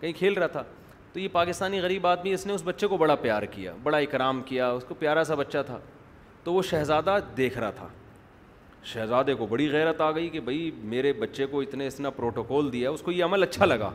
کہیں 0.00 0.12
کھیل 0.18 0.34
رہا 0.38 0.46
تھا 0.56 0.62
تو 1.12 1.20
یہ 1.20 1.28
پاکستانی 1.32 1.80
غریب 1.80 2.06
آدمی 2.06 2.32
اس 2.34 2.46
نے 2.46 2.52
اس 2.52 2.62
بچے 2.64 2.86
کو 2.86 2.96
بڑا 2.98 3.14
پیار 3.14 3.42
کیا 3.50 3.72
بڑا 3.82 3.98
اکرام 3.98 4.40
کیا 4.46 4.70
اس 4.70 4.84
کو 4.88 4.94
پیارا 4.98 5.24
سا 5.24 5.34
بچہ 5.34 5.58
تھا 5.66 5.78
تو 6.44 6.52
وہ 6.52 6.62
شہزادہ 6.70 7.16
دیکھ 7.36 7.58
رہا 7.58 7.70
تھا 7.76 7.88
شہزادے 8.92 9.34
کو 9.34 9.46
بڑی 9.50 9.70
غیرت 9.72 10.00
آ 10.00 10.10
گئی 10.14 10.28
کہ 10.30 10.40
بھائی 10.48 10.70
میرے 10.88 11.12
بچے 11.18 11.46
کو 11.50 11.60
اتنے 11.60 11.86
اس 11.86 12.00
نے 12.00 12.10
پروٹوکول 12.16 12.72
دیا 12.72 12.90
اس 12.90 13.02
کو 13.02 13.12
یہ 13.12 13.24
عمل 13.24 13.42
اچھا 13.42 13.64
لگا 13.64 13.90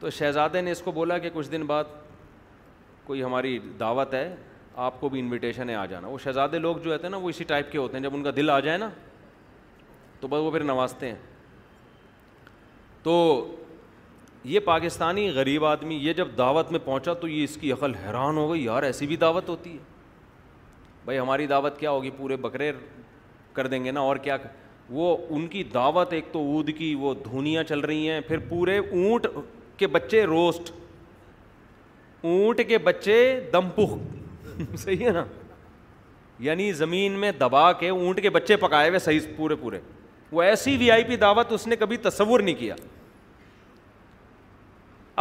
تو 0.00 0.10
شہزادے 0.10 0.60
نے 0.60 0.70
اس 0.72 0.80
کو 0.82 0.92
بولا 0.92 1.18
کہ 1.18 1.30
کچھ 1.34 1.50
دن 1.52 1.66
بعد 1.66 1.84
کوئی 3.06 3.22
ہماری 3.22 3.58
دعوت 3.80 4.14
ہے 4.14 4.34
آپ 4.84 5.00
کو 5.00 5.08
بھی 5.08 5.20
انویٹیشن 5.20 5.70
ہے 5.70 5.74
آ 5.74 5.84
جانا 5.86 6.08
وہ 6.08 6.18
شہزادے 6.24 6.58
لوگ 6.58 6.76
جو 6.84 6.92
ہوتے 6.92 7.02
ہیں 7.02 7.10
نا 7.10 7.16
وہ 7.16 7.28
اسی 7.28 7.44
ٹائپ 7.44 7.70
کے 7.72 7.78
ہوتے 7.78 7.96
ہیں 7.96 8.02
جب 8.04 8.14
ان 8.14 8.22
کا 8.24 8.30
دل 8.36 8.50
آ 8.50 8.58
جائے 8.60 8.78
نا 8.78 8.88
تو 10.22 10.28
بس 10.32 10.40
وہ 10.42 10.50
پھر 10.50 10.62
نوازتے 10.64 11.08
ہیں 11.08 11.14
تو 13.02 13.12
یہ 14.50 14.60
پاکستانی 14.66 15.28
غریب 15.34 15.64
آدمی 15.66 15.94
یہ 16.02 16.12
جب 16.18 16.28
دعوت 16.38 16.70
میں 16.72 16.78
پہنچا 16.84 17.12
تو 17.20 17.28
یہ 17.28 17.42
اس 17.44 17.56
کی 17.60 17.70
عقل 17.72 17.94
حیران 18.02 18.36
ہو 18.36 18.50
گئی 18.52 18.64
یار 18.64 18.82
ایسی 18.82 19.06
بھی 19.06 19.16
دعوت 19.24 19.48
ہوتی 19.48 19.72
ہے 19.72 19.78
بھائی 21.04 21.18
ہماری 21.18 21.46
دعوت 21.46 21.78
کیا 21.78 21.90
ہوگی 21.90 22.10
پورے 22.16 22.36
بکرے 22.44 22.70
کر 23.52 23.66
دیں 23.66 23.84
گے 23.84 23.90
نا 23.92 24.00
اور 24.10 24.16
کیا 24.26 24.36
وہ 24.98 25.16
ان 25.36 25.46
کی 25.48 25.62
دعوت 25.74 26.12
ایک 26.12 26.26
تو 26.32 26.40
اود 26.54 26.70
کی 26.78 26.94
وہ 27.00 27.14
دھونیاں 27.24 27.62
چل 27.68 27.80
رہی 27.90 28.08
ہیں 28.10 28.20
پھر 28.28 28.38
پورے 28.48 28.76
اونٹ 28.78 29.26
کے 29.78 29.86
بچے 29.96 30.24
روسٹ 30.26 30.70
اونٹ 32.30 32.60
کے 32.68 32.78
بچے 32.90 33.18
دمپخ 33.52 34.74
صحیح 34.82 35.04
ہے 35.06 35.12
نا 35.12 35.24
یعنی 36.48 36.72
زمین 36.72 37.12
میں 37.24 37.32
دبا 37.40 37.70
کے 37.82 37.88
اونٹ 37.88 38.22
کے 38.22 38.30
بچے 38.38 38.56
پکائے 38.66 38.88
ہوئے 38.88 38.98
صحیح 38.98 39.34
پورے 39.36 39.54
پورے 39.62 39.78
وہ 40.32 40.42
ایسی 40.42 40.76
وی 40.78 40.90
آئی 40.90 41.04
پی 41.04 41.16
دعوت 41.22 41.52
اس 41.52 41.66
نے 41.66 41.76
کبھی 41.76 41.96
تصور 42.02 42.40
نہیں 42.40 42.54
کیا 42.58 42.74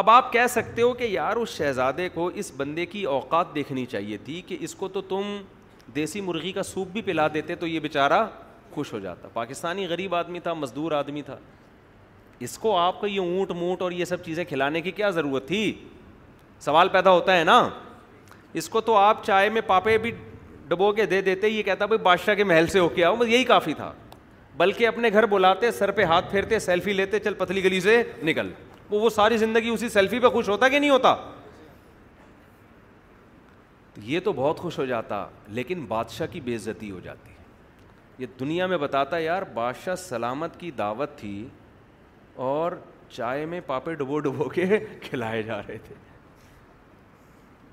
اب 0.02 0.10
آپ 0.10 0.32
کہہ 0.34 0.48
سکتے 0.50 0.82
ہو 0.82 0.92
کہ 1.00 1.04
یار 1.10 1.36
اس 1.38 1.50
شہزادے 1.58 2.08
کو 2.10 2.28
اس 2.44 2.52
بندے 2.58 2.86
کی 2.86 3.04
اوقات 3.16 3.54
دیکھنی 3.56 3.86
چاہیے 3.92 4.18
تھی 4.26 4.42
کہ 4.48 4.58
اس 4.68 4.76
کو 4.76 4.88
تو 4.90 5.02
تم 5.10 5.36
دیسی 5.96 6.22
مرغی 6.22 6.52
کا 6.52 6.64
سوپ 6.64 6.88
بھی 6.94 7.02
پلا 7.02 7.28
دیتے 7.34 7.56
تو 7.64 7.68
یہ 7.68 7.80
بیچارہ 7.80 8.26
خوش 8.74 8.94
ہو 8.94 9.00
جاتا 9.00 9.28
پاکستانی 9.34 9.88
غریب 9.88 10.16
آدمی 10.16 10.40
تھا 10.40 10.54
مزدور 10.54 10.92
آدمی 11.00 11.22
تھا 11.26 11.36
اس 12.46 12.58
کو 12.58 12.78
آپ 12.78 13.00
کو 13.02 13.08
یہ 13.08 13.20
اونٹ 13.20 13.52
مونٹ 13.60 13.82
اور 13.82 13.92
یہ 13.92 14.06
سب 14.06 14.24
چیزیں 14.26 14.44
کھلانے 14.50 14.82
کی 14.82 14.92
کیا 14.92 15.10
ضرورت 15.18 15.48
تھی 15.48 15.72
سوال 16.66 16.90
پیدا 16.90 17.12
ہوتا 17.12 17.38
ہے 17.38 17.44
نا 17.44 17.62
اس 18.62 18.70
کو 18.70 18.82
تو 18.82 18.96
آپ 18.98 19.24
چائے 19.26 19.50
میں 19.50 19.62
پاپے 19.68 19.98
بھی 19.98 20.12
ڈبو 20.68 20.92
کے 20.94 21.06
دے 21.06 21.22
دیتے 21.22 21.48
یہ 21.50 21.64
کہتا 21.64 21.86
بھائی 21.86 22.02
بادشاہ 22.04 22.36
کے 22.36 22.44
محل 22.44 22.68
سے 22.68 22.80
ہو 22.80 22.90
کے 22.90 23.06
آؤ 23.06 23.16
بس 23.16 23.28
یہی 23.28 23.44
کافی 23.44 23.74
تھا 23.78 23.92
بلکہ 24.58 24.88
اپنے 24.88 25.10
گھر 25.14 25.26
بلاتے 25.26 25.72
سر 25.72 25.92
پہ 25.96 26.04
ہاتھ 26.04 26.32
پھیرتے 26.32 26.60
سیلفی 26.60 26.94
لیتے 26.94 27.20
چل 27.20 27.34
پتلی 27.38 27.64
گلی 27.64 27.80
سے 27.82 28.02
نکل 28.24 28.52
وہ 28.90 29.00
وہ 29.02 29.10
ساری 29.10 29.38
زندگی 29.38 29.70
اسی 29.70 29.90
سیلفی 29.90 30.20
پہ 30.20 30.28
خوش 30.30 30.50
ہوتا 30.50 30.68
کہ 30.70 30.80
نہیں 30.80 30.90
ہوتا 30.90 31.16
یہ 34.04 34.20
تو 34.24 34.34
بہت 34.34 34.60
خوش 34.60 34.78
ہو 34.80 34.86
جاتا 34.86 35.26
لیکن 35.48 35.86
بادشاہ 35.88 36.28
کی 36.32 36.42
بے 36.42 36.56
عزتی 36.56 36.90
ہو 36.92 37.00
جاتی 37.04 37.30
ہے 37.32 37.40
یہ 38.20 38.26
دنیا 38.40 38.68
میں 38.68 38.78
بتاتا 38.78 39.18
یار 39.20 39.42
بادشاہ 39.54 39.96
سلامت 40.06 40.60
کی 40.60 40.72
دعوت 40.78 41.18
تھی 41.18 41.48
اور 42.46 42.72
چائے 43.16 43.46
میں 43.46 43.60
پاپے 43.68 43.94
ڈبو 43.96 44.20
ڈبو 44.20 44.50
کے 44.50 44.66
کھلائے 45.10 45.42
جا 45.44 45.60
رہے 45.68 45.78
تھے 45.88 45.96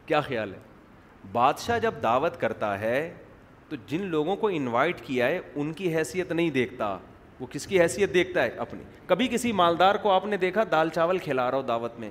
کیا 0.06 0.20
خیال 0.20 0.52
ہے 0.54 0.58
بادشاہ 1.32 1.78
جب 1.78 1.94
دعوت 2.02 2.40
کرتا 2.40 2.78
ہے 2.80 3.10
تو 3.68 3.76
جن 3.88 4.02
لوگوں 4.10 4.36
کو 4.36 4.48
انوائٹ 4.52 5.00
کیا 5.06 5.26
ہے 5.28 5.38
ان 5.54 5.72
کی 5.78 5.94
حیثیت 5.96 6.32
نہیں 6.32 6.50
دیکھتا 6.50 6.96
وہ 7.40 7.46
کس 7.50 7.66
کی 7.66 7.80
حیثیت 7.80 8.14
دیکھتا 8.14 8.42
ہے 8.42 8.50
اپنی 8.62 8.82
کبھی 9.06 9.26
کسی 9.30 9.52
مالدار 9.60 9.94
کو 10.02 10.10
آپ 10.12 10.26
نے 10.26 10.36
دیکھا 10.36 10.62
دال 10.70 10.88
چاول 10.94 11.18
کھلا 11.24 11.50
رہا 11.50 11.56
ہو 11.58 11.62
دعوت 11.68 11.98
میں 12.00 12.10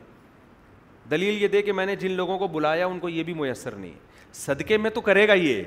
دلیل 1.11 1.41
یہ 1.41 1.47
دے 1.47 1.61
کہ 1.61 1.73
میں 1.73 1.85
نے 1.85 1.95
جن 1.95 2.11
لوگوں 2.11 2.37
کو 2.39 2.47
بلایا 2.47 2.85
ان 2.87 2.99
کو 2.99 3.09
یہ 3.09 3.23
بھی 3.23 3.33
میسر 3.33 3.75
نہیں 3.75 3.91
صدقے 4.33 4.77
میں 4.77 4.89
تو 4.93 5.01
کرے 5.01 5.27
گا 5.27 5.33
یہ 5.33 5.63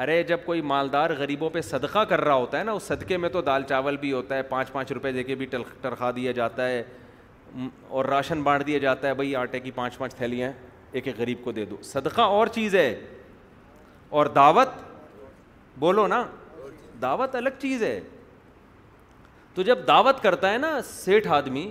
ارے 0.00 0.22
جب 0.22 0.38
کوئی 0.44 0.60
مالدار 0.72 1.10
غریبوں 1.18 1.48
پہ 1.50 1.60
صدقہ 1.60 2.04
کر 2.08 2.20
رہا 2.24 2.34
ہوتا 2.34 2.58
ہے 2.58 2.64
نا 2.64 2.72
اس 2.72 2.82
صدقے 2.82 3.16
میں 3.16 3.28
تو 3.32 3.40
دال 3.42 3.62
چاول 3.68 3.96
بھی 4.00 4.12
ہوتا 4.12 4.36
ہے 4.36 4.42
پانچ 4.48 4.72
پانچ 4.72 4.92
روپے 4.92 5.12
دے 5.12 5.22
کے 5.22 5.34
بھی 5.40 5.46
ٹرخا 5.80 6.10
دیا 6.16 6.32
جاتا 6.32 6.68
ہے 6.68 6.82
اور 7.88 8.04
راشن 8.04 8.42
بانٹ 8.42 8.66
دیا 8.66 8.78
جاتا 8.78 9.08
ہے 9.08 9.14
بھائی 9.14 9.34
آٹے 9.36 9.60
کی 9.60 9.70
پانچ 9.74 9.96
پانچ 9.98 10.14
تھیلیاں 10.16 10.50
ایک 10.92 11.06
ایک 11.06 11.18
غریب 11.18 11.42
کو 11.44 11.52
دے 11.52 11.64
دو 11.70 11.76
صدقہ 11.84 12.20
اور 12.20 12.46
چیز 12.54 12.74
ہے 12.76 12.94
اور 14.18 14.26
دعوت 14.36 14.68
بولو 15.78 16.06
نا 16.06 16.22
دعوت 17.02 17.34
الگ 17.36 17.58
چیز 17.58 17.82
ہے 17.82 17.98
تو 19.54 19.62
جب 19.68 19.86
دعوت 19.88 20.22
کرتا 20.22 20.52
ہے 20.52 20.58
نا 20.58 20.78
سیٹھ 20.84 21.28
آدمی 21.36 21.70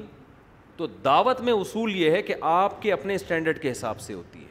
تو 0.77 0.87
دعوت 1.05 1.41
میں 1.47 1.53
اصول 1.53 1.95
یہ 1.95 2.11
ہے 2.11 2.21
کہ 2.21 2.35
آپ 2.49 2.81
کے 2.81 2.91
اپنے 2.93 3.15
اسٹینڈرڈ 3.15 3.59
کے 3.61 3.71
حساب 3.71 3.99
سے 3.99 4.13
ہوتی 4.13 4.39
ہے 4.43 4.47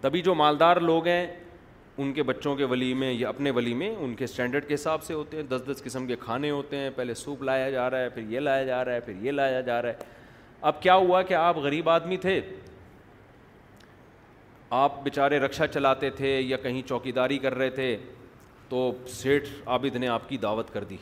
تبھی 0.00 0.22
جو 0.22 0.34
مالدار 0.34 0.76
لوگ 0.80 1.06
ہیں 1.06 1.26
ان 2.02 2.12
کے 2.14 2.22
بچوں 2.22 2.54
کے 2.56 2.64
ولی 2.70 2.92
میں 2.94 3.12
یا 3.12 3.28
اپنے 3.28 3.50
ولی 3.50 3.74
میں 3.74 3.94
ان 3.94 4.14
کے 4.14 4.24
اسٹینڈرڈ 4.24 4.66
کے 4.68 4.74
حساب 4.74 5.02
سے 5.02 5.14
ہوتے 5.14 5.36
ہیں 5.36 5.42
دس 5.48 5.62
دس 5.70 5.82
قسم 5.84 6.06
کے 6.06 6.16
کھانے 6.20 6.50
ہوتے 6.50 6.76
ہیں 6.78 6.90
پہلے 6.96 7.14
سوپ 7.22 7.42
لایا 7.42 7.70
جا 7.70 7.88
رہا 7.90 8.00
ہے 8.04 8.08
پھر 8.10 8.22
یہ 8.30 8.40
لایا 8.40 8.64
جا 8.64 8.84
رہا 8.84 8.94
ہے 8.94 9.00
پھر 9.04 9.14
یہ 9.22 9.30
لایا 9.30 9.60
جا 9.60 9.80
رہا 9.82 9.88
ہے 9.90 10.16
اب 10.68 10.80
کیا 10.82 10.94
ہوا 10.94 11.22
کہ 11.22 11.34
آپ 11.34 11.56
غریب 11.66 11.88
آدمی 11.90 12.16
تھے 12.26 12.40
آپ 14.76 15.02
بیچارے 15.04 15.38
رکشہ 15.40 15.62
چلاتے 15.74 16.08
تھے 16.16 16.40
یا 16.40 16.56
کہیں 16.62 16.80
چوکی 16.88 17.12
داری 17.12 17.38
کر 17.38 17.54
رہے 17.58 17.70
تھے 17.74 17.96
تو 18.68 18.90
سیٹھ 19.12 19.48
عابد 19.66 19.96
نے 19.96 20.08
آپ 20.08 20.28
کی 20.28 20.36
دعوت 20.38 20.72
کر 20.72 20.84
دی 20.84 20.96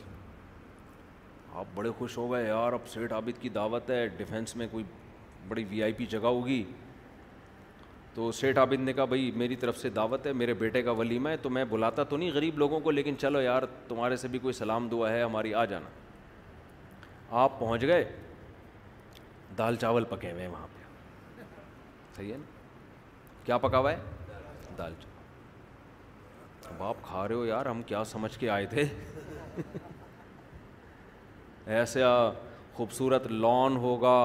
آپ 1.53 1.65
بڑے 1.75 1.89
خوش 1.97 2.17
ہو 2.17 2.31
گئے 2.31 2.45
یار 2.47 2.73
اب 2.73 2.87
سیٹھ 2.93 3.13
عابد 3.13 3.41
کی 3.41 3.49
دعوت 3.55 3.89
ہے 3.91 4.07
ڈیفینس 4.17 4.55
میں 4.55 4.67
کوئی 4.71 4.83
بڑی 5.47 5.63
وی 5.69 5.83
آئی 5.83 5.93
پی 5.97 6.05
جگہ 6.09 6.27
ہوگی 6.37 6.63
تو 8.13 8.31
سیٹھ 8.31 8.59
عابد 8.59 8.81
نے 8.81 8.93
کہا 8.93 9.05
بھائی 9.05 9.29
میری 9.35 9.55
طرف 9.55 9.77
سے 9.77 9.89
دعوت 9.95 10.27
ہے 10.27 10.33
میرے 10.33 10.53
بیٹے 10.59 10.81
کا 10.83 10.91
ولیمہ 10.99 11.29
ہے 11.29 11.37
تو 11.41 11.49
میں 11.49 11.63
بلاتا 11.69 12.03
تو 12.09 12.17
نہیں 12.17 12.31
غریب 12.33 12.57
لوگوں 12.59 12.79
کو 12.79 12.91
لیکن 12.91 13.17
چلو 13.21 13.41
یار 13.41 13.63
تمہارے 13.87 14.15
سے 14.17 14.27
بھی 14.27 14.39
کوئی 14.39 14.53
سلام 14.53 14.87
دعا 14.91 15.09
ہے 15.13 15.21
ہماری 15.23 15.53
آ 15.53 15.63
جانا 15.73 15.89
آپ 17.43 17.59
پہنچ 17.59 17.81
گئے 17.87 18.03
دال 19.57 19.75
چاول 19.81 20.03
پکے 20.09 20.31
ہوئے 20.31 20.41
ہیں 20.41 20.51
وہاں 20.51 20.67
پہ 20.75 20.85
صحیح 22.15 22.31
ہے 22.31 22.37
نا 22.37 22.55
کیا 23.47 23.57
پکا 23.57 23.77
ہوا 23.77 23.91
ہے 23.91 23.97
دال 24.77 24.93
چاول 26.61 26.73
اب 26.73 26.81
آپ 26.83 26.95
کھا 27.03 27.27
رہے 27.27 27.35
ہو 27.35 27.45
یار 27.45 27.65
ہم 27.65 27.81
کیا 27.91 28.03
سمجھ 28.05 28.37
کے 28.39 28.49
آئے 28.55 28.65
تھے 28.73 28.83
ایسا 31.75 32.09
خوبصورت 32.73 33.27
لان 33.31 33.75
ہوگا 33.85 34.17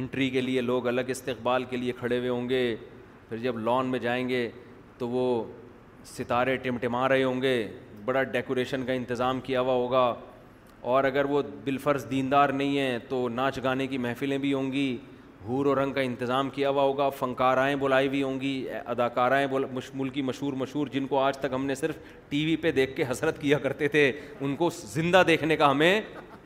انٹری 0.00 0.28
کے 0.30 0.40
لیے 0.40 0.60
لوگ 0.60 0.86
الگ 0.88 1.10
استقبال 1.16 1.64
کے 1.70 1.76
لیے 1.76 1.92
کھڑے 1.98 2.18
ہوئے 2.18 2.28
ہوں 2.28 2.48
گے 2.48 2.62
پھر 3.28 3.36
جب 3.46 3.58
لان 3.58 3.86
میں 3.94 3.98
جائیں 4.06 4.28
گے 4.28 4.48
تو 4.98 5.08
وہ 5.08 5.24
ستارے 6.14 6.56
ٹمٹما 6.68 7.08
رہے 7.08 7.22
ہوں 7.24 7.42
گے 7.42 7.54
بڑا 8.04 8.22
ڈیکوریشن 8.38 8.84
کا 8.86 8.92
انتظام 9.00 9.40
کیا 9.48 9.60
ہوا 9.60 9.72
ہوگا 9.82 10.12
اور 10.92 11.04
اگر 11.04 11.24
وہ 11.34 11.42
بالفرض 11.64 12.10
دیندار 12.10 12.48
نہیں 12.62 12.78
ہیں 12.78 12.98
تو 13.08 13.28
ناچ 13.40 13.58
گانے 13.64 13.86
کی 13.86 13.98
محفلیں 14.06 14.38
بھی 14.46 14.52
ہوں 14.54 14.72
گی 14.72 14.90
ہور 15.46 15.66
و 15.66 15.74
رنگ 15.74 15.92
کا 15.92 16.00
انتظام 16.00 16.48
کیا 16.50 16.68
ہوا 16.70 16.82
ہوگا 16.82 17.08
فنکارائیں 17.18 17.74
بلائی 17.80 18.08
ہوئی 18.08 18.22
ہوں 18.22 18.40
گی 18.40 18.50
اداکارائیں 18.86 19.46
ملکی 19.94 20.22
مشہور 20.22 20.52
مشہور 20.62 20.86
جن 20.92 21.06
کو 21.06 21.18
آج 21.20 21.36
تک 21.38 21.52
ہم 21.54 21.64
نے 21.66 21.74
صرف 21.74 21.96
ٹی 22.28 22.44
وی 22.46 22.56
پہ 22.62 22.70
دیکھ 22.78 22.96
کے 22.96 23.04
حسرت 23.10 23.40
کیا 23.40 23.58
کرتے 23.58 23.88
تھے 23.88 24.10
ان 24.40 24.56
کو 24.56 24.70
زندہ 24.94 25.22
دیکھنے 25.26 25.56
کا 25.56 25.70
ہمیں 25.70 26.00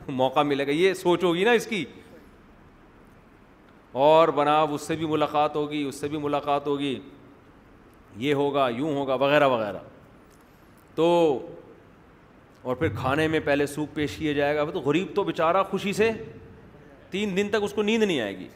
موقع 0.07 0.39
ملے 0.43 0.67
گا 0.67 0.71
یہ 0.71 0.93
سوچ 0.93 1.23
ہوگی 1.23 1.43
نا 1.45 1.51
اس 1.51 1.65
کی 1.67 1.83
اور 4.03 4.27
بنا 4.35 4.59
اس 4.71 4.81
سے 4.87 4.95
بھی 4.95 5.05
ملاقات 5.07 5.55
ہوگی 5.55 5.83
اس 5.87 5.95
سے 5.99 6.07
بھی 6.09 6.17
ملاقات 6.19 6.67
ہوگی 6.67 6.97
یہ 8.19 8.33
ہوگا 8.33 8.67
یوں 8.75 8.93
ہوگا 8.93 9.13
وغیرہ 9.25 9.47
وغیرہ 9.49 9.77
تو 10.95 11.05
اور 12.63 12.75
پھر 12.75 12.89
کھانے 12.97 13.27
میں 13.27 13.39
پہلے 13.45 13.65
سوپ 13.67 13.93
پیش 13.93 14.15
کیا 14.17 14.33
جائے 14.33 14.55
گا 14.55 14.63
تو 14.73 14.79
غریب 14.81 15.07
تو 15.15 15.23
بیچارہ 15.23 15.63
خوشی 15.69 15.93
سے 15.93 16.09
تین 17.11 17.35
دن 17.37 17.49
تک 17.51 17.63
اس 17.63 17.73
کو 17.73 17.83
نیند 17.83 18.03
نہیں 18.03 18.19
آئے 18.21 18.37
گی 18.37 18.47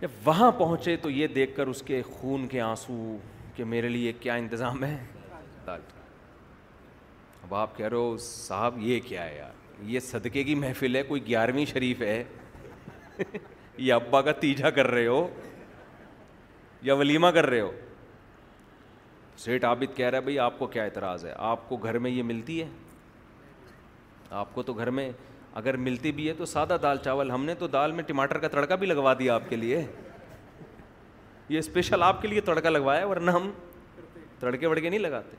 جب 0.00 0.08
وہاں 0.26 0.50
پہنچے 0.58 0.96
تو 1.02 1.10
یہ 1.10 1.26
دیکھ 1.34 1.56
کر 1.56 1.66
اس 1.66 1.82
کے 1.86 2.00
خون 2.16 2.46
کے 2.48 2.60
آنسو 2.60 2.94
کہ 3.56 3.64
میرے 3.64 3.88
لیے 3.88 4.12
کیا 4.20 4.34
انتظام 4.34 4.82
ہے 4.84 4.96
اب 5.72 7.54
آپ 7.54 7.76
کہہ 7.76 7.86
رہے 7.86 7.96
ہو 7.96 8.16
صاحب 8.20 8.78
یہ 8.82 9.00
کیا 9.06 9.24
ہے 9.24 9.36
یار 9.36 9.52
یہ 9.90 10.00
صدقے 10.00 10.42
کی 10.44 10.54
محفل 10.54 10.96
ہے 10.96 11.02
کوئی 11.02 11.26
گیارہویں 11.26 11.64
شریف 11.72 12.00
ہے 12.02 12.22
یا 13.78 13.94
ابا 13.96 14.20
کا 14.22 14.32
تیجا 14.42 14.70
کر 14.78 14.86
رہے 14.90 15.06
ہو 15.06 15.26
یا 16.82 16.94
ولیمہ 16.94 17.26
کر 17.34 17.46
رہے 17.50 17.60
ہو 17.60 17.70
سیٹ 19.44 19.64
عابد 19.64 19.96
کہہ 19.96 20.06
رہا 20.08 20.16
ہے 20.18 20.22
بھائی 20.22 20.38
آپ 20.38 20.58
کو 20.58 20.66
کیا 20.74 20.82
اعتراض 20.84 21.24
ہے 21.24 21.32
آپ 21.36 21.68
کو 21.68 21.76
گھر 21.76 21.98
میں 21.98 22.10
یہ 22.10 22.22
ملتی 22.22 22.60
ہے 22.62 22.68
آپ 24.42 24.54
کو 24.54 24.62
تو 24.62 24.72
گھر 24.72 24.90
میں 24.98 25.10
اگر 25.60 25.76
ملتی 25.76 26.10
بھی 26.12 26.26
ہے 26.28 26.32
تو 26.34 26.44
سادہ 26.44 26.76
دال 26.82 26.96
چاول 27.02 27.30
ہم 27.30 27.44
نے 27.44 27.54
تو 27.58 27.66
دال 27.74 27.92
میں 27.92 28.04
ٹماٹر 28.06 28.38
کا 28.38 28.48
تڑکا 28.54 28.74
بھی 28.76 28.86
لگوا 28.86 29.12
دیا 29.18 29.34
آپ 29.34 29.42
کے 29.48 29.56
لیے 29.56 29.82
یہ 31.48 31.58
اسپیشل 31.58 32.02
آپ 32.02 32.22
کے 32.22 32.28
لیے 32.28 32.40
تڑکا 32.40 32.70
لگوایا 32.70 33.04
ورنہ 33.06 33.30
ہم 33.36 33.50
تڑکے 34.40 34.66
وڑکے 34.66 34.88
نہیں 34.88 34.98
لگاتے 35.00 35.36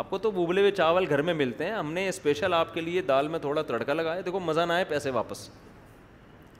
آپ 0.00 0.10
کو 0.10 0.18
تو 0.18 0.30
ابلے 0.44 0.60
ہوئے 0.60 0.70
چاول 0.76 1.06
گھر 1.08 1.22
میں 1.28 1.34
ملتے 1.34 1.64
ہیں 1.64 1.72
ہم 1.72 1.92
نے 1.92 2.08
اسپیشل 2.08 2.54
آپ 2.54 2.74
کے 2.74 2.80
لیے 2.80 3.02
دال 3.12 3.28
میں 3.28 3.38
تھوڑا 3.38 3.62
تڑکا 3.68 3.92
لگایا 3.94 4.20
دیکھو 4.26 4.40
مزہ 4.44 4.60
نہ 4.68 4.72
آئے 4.72 4.84
پیسے 4.88 5.10
واپس 5.20 5.48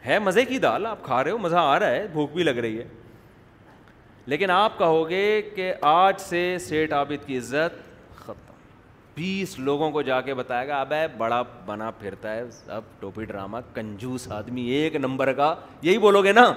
ہے 0.07 0.19
مزے 0.19 0.45
کی 0.45 0.59
دال 0.69 0.87
آپ 0.87 1.05
کھا 1.05 1.23
رہے 1.25 1.31
ہو 1.31 1.39
مزہ 1.39 1.57
آ 1.57 1.79
رہا 1.79 1.91
ہے 1.91 2.07
بھوک 2.13 2.33
بھی 2.33 2.43
لگ 2.43 2.59
رہی 2.65 2.79
ہے 2.79 2.87
لیکن 4.27 4.51
آپ 4.51 4.79
کہو 4.79 5.09
گے 5.09 5.41
کہ 5.55 5.73
آج 5.93 6.21
سے 6.21 6.57
سیٹ 6.69 6.93
عابد 6.93 7.27
کی 7.27 7.39
عزت 7.39 7.89
بیس 9.15 9.59
لوگوں 9.59 9.91
کو 9.93 10.03
جا 10.03 10.21
کے 10.21 10.35
بتایا 10.35 10.65
گا 10.67 10.81
اب 10.81 10.93
ہے 10.93 11.07
بڑا 11.19 11.43
بنا 11.67 11.91
پھرتا 11.99 12.35
ہے 12.35 12.43
اب 12.75 12.83
ٹوپی 13.01 13.25
ڈراما 13.25 13.61
کنجوس 13.75 14.31
آدمی 14.33 14.63
ایک 14.75 14.95
نمبر 14.97 15.33
کا 15.37 15.55
یہی 15.83 15.99
بولو 15.99 16.23
گے 16.25 16.33
نا 16.33 16.53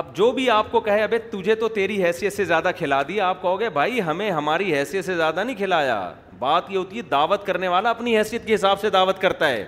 اب 0.00 0.14
جو 0.16 0.30
بھی 0.32 0.48
آپ 0.50 0.70
کو 0.72 0.80
کہے 0.80 1.02
ابے 1.02 1.18
تجھے 1.30 1.54
تو 1.54 1.68
تیری 1.74 2.02
حیثیت 2.04 2.32
سے 2.36 2.44
زیادہ 2.44 2.70
کھلا 2.76 3.00
دی 3.08 3.20
آپ 3.20 3.40
کہو 3.42 3.58
گے 3.60 3.68
بھائی 3.70 4.02
ہمیں 4.02 4.30
ہماری 4.30 4.74
حیثیت 4.74 5.04
سے 5.04 5.14
زیادہ 5.16 5.44
نہیں 5.44 5.56
کھلایا 5.56 6.00
بات 6.38 6.70
یہ 6.70 6.76
ہوتی 6.78 6.96
ہے 6.96 7.02
دعوت 7.10 7.46
کرنے 7.46 7.68
والا 7.68 7.90
اپنی 7.90 8.16
حیثیت 8.18 8.46
کے 8.46 8.54
حساب 8.54 8.80
سے 8.80 8.90
دعوت 8.90 9.20
کرتا 9.20 9.48
ہے 9.48 9.64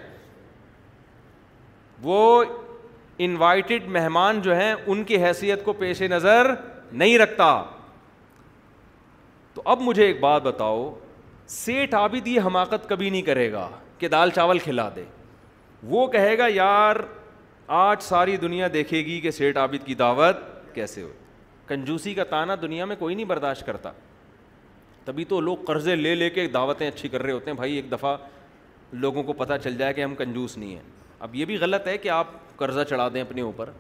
وہ 2.03 2.43
انوائٹیڈ 3.27 3.87
مہمان 3.93 4.41
جو 4.43 4.57
ہیں 4.57 4.75
ان 4.87 5.05
کی 5.05 5.23
حیثیت 5.25 5.65
کو 5.65 5.73
پیش 5.73 6.03
نظر 6.11 6.53
نہیں 6.93 7.19
رکھتا 7.19 7.53
تو 9.57 9.63
اب 9.73 9.81
مجھے 9.83 10.05
ایک 10.07 10.19
بات 10.21 10.43
بتاؤ 10.43 10.83
سیٹ 11.49 11.95
عابد 11.95 12.27
یہ 12.29 12.41
حماقت 12.47 12.89
کبھی 12.89 13.09
نہیں 13.11 13.23
کرے 13.23 13.51
گا 13.53 13.69
کہ 13.99 14.09
دال 14.15 14.31
چاول 14.35 14.59
کھلا 14.65 14.89
دے 14.97 15.05
وہ 15.93 16.07
کہے 16.15 16.37
گا 16.39 16.47
یار 16.55 16.97
آج 17.83 18.03
ساری 18.03 18.37
دنیا 18.43 18.69
دیکھے 18.73 18.99
گی 19.05 19.19
کہ 19.21 19.31
سیٹ 19.31 19.57
عابد 19.57 19.87
کی 19.87 19.95
دعوت 20.03 20.41
کیسے 20.75 21.03
ہو 21.03 21.09
کنجوسی 21.69 22.15
کا 22.15 22.25
تانا 22.31 22.55
دنیا 22.63 22.85
میں 22.91 22.97
کوئی 22.99 23.15
نہیں 23.15 23.27
برداشت 23.33 23.67
کرتا 23.67 23.93
تبھی 25.05 25.25
تو 25.33 25.41
لوگ 25.41 25.57
قرضے 25.67 25.95
لے 25.97 26.15
لے 26.15 26.29
کے 26.31 26.47
دعوتیں 26.59 26.87
اچھی 26.89 27.09
کر 27.09 27.23
رہے 27.23 27.33
ہوتے 27.33 27.51
ہیں 27.51 27.57
بھائی 27.57 27.75
ایک 27.77 27.91
دفعہ 27.93 28.17
لوگوں 28.93 29.23
کو 29.23 29.33
پتہ 29.43 29.55
چل 29.63 29.77
جائے 29.79 29.95
کہ 29.95 30.05
ہم 30.05 30.15
کنجوس 30.19 30.57
نہیں 30.59 30.75
ہیں 30.75 30.83
اب 31.27 31.35
یہ 31.35 31.45
بھی 31.45 31.57
غلط 31.61 31.87
ہے 31.89 31.97
کہ 31.99 32.09
آپ 32.19 32.27
قرضہ 32.57 32.81
چڑھا 32.89 33.09
دیں 33.15 33.21
اپنے 33.23 33.41
اوپر 33.43 33.71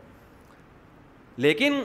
لیکن 1.46 1.80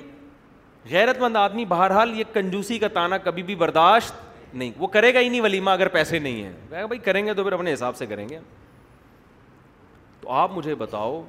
غیرت 0.90 1.20
مند 1.22 1.36
آدمی 1.38 1.66
بہرحال 1.70 2.18
یہ 2.20 2.24
کنجوسی 2.34 2.78
کا 2.80 2.88
تانا 2.94 3.18
کبھی 3.24 3.44
بھی 3.44 3.56
برداشت 3.56 4.14
نہیں 4.54 4.72
وہ 4.78 4.88
کرے 4.96 5.14
گا 5.14 5.20
ہی 5.20 5.30
نہیں 5.30 5.42
ولیمہ 5.42 5.70
اگر 5.70 5.88
پیسے 5.88 6.20
نہیں 6.20 6.44
ہیں 6.44 6.52
بھائی 6.70 6.98
کریں 7.04 7.26
گے 7.26 7.34
تو 7.34 7.44
پھر 7.44 7.52
اپنے 7.54 7.74
حساب 7.74 7.96
سے 7.98 8.06
کریں 8.06 8.28
گے 8.30 8.40
تو 10.22 10.32
آپ 10.32 10.52
مجھے 10.56 10.76
بتاؤ 10.76 11.22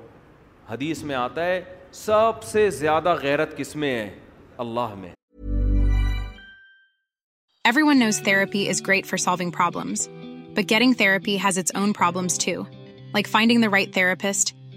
حدیث 0.71 1.03
میں 1.03 1.15
آتا 1.15 1.45
ہے 1.47 1.61
سب 1.93 2.43
سے 2.53 2.69
زیادہ 2.79 3.15
غیرت 3.23 3.57
کس 3.57 3.75
میں 3.77 3.95
ہے 3.95 4.11
اللہ 4.65 4.95
میں 5.01 5.11
everyone 7.89 7.99
knows 8.01 8.21
therapy 8.25 8.69
is 8.69 8.83
great 8.87 9.07
for 9.07 9.17
solving 9.19 9.51
problems 9.59 10.09
but 10.55 10.71
getting 10.71 10.93
therapy 10.99 11.37
has 11.45 11.59
its 11.59 11.75
own 11.81 11.93
problems 11.99 12.45
too 12.45 12.63
like 13.13 13.29
finding 13.29 13.63
the 13.63 13.69
right 13.77 13.93
therapist 13.95 14.55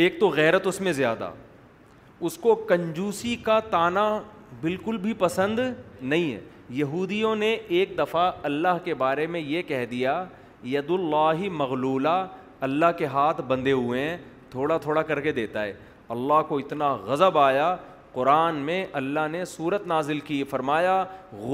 ایک 0.00 0.18
تو 0.20 0.28
غیرت 0.28 0.66
اس 0.66 0.80
میں 0.86 0.92
زیادہ 0.92 1.28
اس 2.28 2.36
کو 2.38 2.54
کنجوسی 2.68 3.34
کا 3.44 3.58
تانا 3.70 4.02
بالکل 4.60 4.96
بھی 5.02 5.12
پسند 5.18 5.58
نہیں 6.00 6.32
ہے 6.32 6.40
یہودیوں 6.80 7.34
نے 7.36 7.50
ایک 7.78 7.94
دفعہ 7.98 8.30
اللہ 8.48 8.78
کے 8.84 8.94
بارے 9.02 9.26
میں 9.34 9.40
یہ 9.40 9.62
کہہ 9.68 9.84
دیا 9.90 10.22
ید 10.72 10.90
اللہ 10.98 11.44
مغلولہ 11.60 12.08
اللہ 12.68 12.92
کے 12.98 13.06
ہاتھ 13.14 13.40
بندھے 13.48 13.72
ہوئے 13.72 14.02
ہیں 14.08 14.16
تھوڑا 14.50 14.76
تھوڑا 14.86 15.02
کر 15.10 15.20
کے 15.26 15.32
دیتا 15.38 15.62
ہے 15.64 15.72
اللہ 16.16 16.42
کو 16.48 16.58
اتنا 16.58 16.92
غضب 17.06 17.38
آیا 17.38 17.74
قرآن 18.14 18.56
میں 18.66 18.84
اللہ 19.00 19.26
نے 19.30 19.44
صورت 19.44 19.86
نازل 19.86 20.20
کی 20.28 20.42
فرمایا 20.50 21.02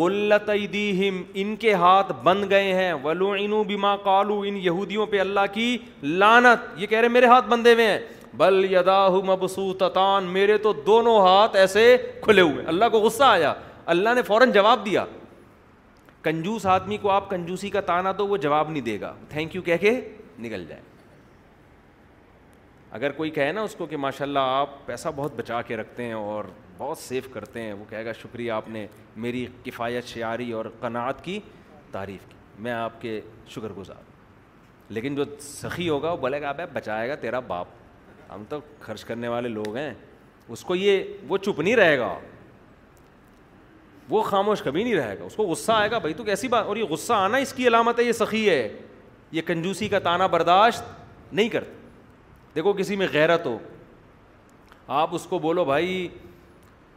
غلط 0.00 0.50
دیم 0.72 1.22
ان 1.42 1.54
کے 1.64 1.74
ہاتھ 1.84 2.12
بند 2.24 2.44
گئے 2.50 2.74
ہیں 2.74 2.92
ولو 3.04 3.30
انو 3.38 3.62
بیما 3.72 3.94
کالو 4.04 4.40
ان 4.46 4.56
یہودیوں 4.64 5.06
پہ 5.14 5.20
اللہ 5.20 5.46
کی 5.52 5.76
لانت 6.02 6.68
یہ 6.80 6.86
کہہ 6.86 6.98
رہے 6.98 7.08
میرے 7.18 7.26
ہاتھ 7.34 7.46
بندے 7.50 7.74
ہوئے 7.74 7.86
ہیں 7.90 7.98
بل 8.40 8.64
یدا 8.70 9.08
مبسو 9.08 10.20
میرے 10.32 10.56
تو 10.58 10.72
دونوں 10.86 11.18
ہاتھ 11.26 11.56
ایسے 11.56 11.96
کھلے 12.22 12.40
ہوئے 12.42 12.64
اللہ 12.68 12.84
کو 12.92 12.98
غصہ 13.00 13.24
آیا 13.24 13.52
اللہ 13.94 14.14
نے 14.14 14.22
فوراً 14.22 14.52
جواب 14.52 14.84
دیا 14.84 15.04
کنجوس 16.22 16.66
آدمی 16.74 16.96
کو 17.02 17.10
آپ 17.10 17.28
کنجوسی 17.30 17.70
کا 17.70 17.80
تانا 17.86 18.12
دو 18.18 18.26
وہ 18.26 18.36
جواب 18.36 18.70
نہیں 18.70 18.82
دے 18.84 19.00
گا 19.00 19.12
تھینک 19.28 19.54
یو 19.54 19.62
کہہ 19.62 19.76
کے 19.80 20.00
نکل 20.40 20.64
جائے 20.68 20.80
اگر 22.98 23.12
کوئی 23.16 23.30
کہے 23.30 23.52
نا 23.52 23.62
اس 23.62 23.74
کو 23.74 23.86
کہ 23.86 23.96
ماشاء 23.96 24.24
اللہ 24.24 24.48
آپ 24.60 24.84
پیسہ 24.86 25.08
بہت 25.16 25.34
بچا 25.36 25.60
کے 25.66 25.76
رکھتے 25.76 26.04
ہیں 26.04 26.12
اور 26.12 26.44
بہت 26.78 26.98
سیو 26.98 27.22
کرتے 27.32 27.60
ہیں 27.62 27.72
وہ 27.72 27.84
کہے 27.90 28.04
گا 28.04 28.12
شکریہ 28.22 28.52
آپ 28.52 28.68
نے 28.70 28.86
میری 29.26 29.46
کفایت 29.64 30.06
شعاری 30.08 30.50
اور 30.52 30.66
قناعت 30.80 31.24
کی 31.24 31.38
تعریف 31.92 32.28
کی 32.30 32.36
میں 32.62 32.72
آپ 32.72 33.00
کے 33.00 33.20
شکر 33.48 33.72
گزار 33.78 34.10
لیکن 34.92 35.14
جو 35.14 35.24
سخی 35.40 35.88
ہوگا 35.88 36.10
وہ 36.12 36.16
بولے 36.20 36.40
گا 36.42 36.48
آپ 36.48 36.56
بچائے 36.72 37.08
گا 37.08 37.14
تیرا 37.20 37.40
باپ 37.46 37.80
ہم 38.34 38.42
تو 38.48 38.58
خرچ 38.80 39.04
کرنے 39.04 39.28
والے 39.28 39.48
لوگ 39.48 39.76
ہیں 39.76 39.92
اس 40.56 40.60
کو 40.64 40.74
یہ 40.76 41.02
وہ 41.28 41.38
چپ 41.38 41.60
نہیں 41.60 41.76
رہے 41.76 41.98
گا 41.98 42.14
وہ 44.08 44.22
خاموش 44.22 44.62
کبھی 44.62 44.82
نہیں 44.84 44.94
رہے 44.94 45.18
گا 45.18 45.24
اس 45.24 45.34
کو 45.36 45.42
غصہ 45.46 45.72
آئے 45.72 45.90
گا 45.90 45.98
بھائی 45.98 46.14
تو 46.14 46.24
کیسی 46.24 46.48
بات 46.48 46.66
اور 46.66 46.76
یہ 46.76 46.84
غصہ 46.90 47.12
آنا 47.12 47.36
اس 47.46 47.52
کی 47.54 47.66
علامت 47.68 47.98
ہے 47.98 48.04
یہ 48.04 48.12
سخی 48.12 48.48
ہے 48.48 48.68
یہ 49.32 49.42
کنجوسی 49.46 49.88
کا 49.88 49.98
تانا 50.08 50.26
برداشت 50.34 51.32
نہیں 51.32 51.48
کرتا 51.48 51.72
دیکھو 52.54 52.72
کسی 52.78 52.96
میں 52.96 53.06
غیرت 53.12 53.46
ہو 53.46 53.56
آپ 55.02 55.14
اس 55.14 55.24
کو 55.28 55.38
بولو 55.38 55.64
بھائی 55.64 56.06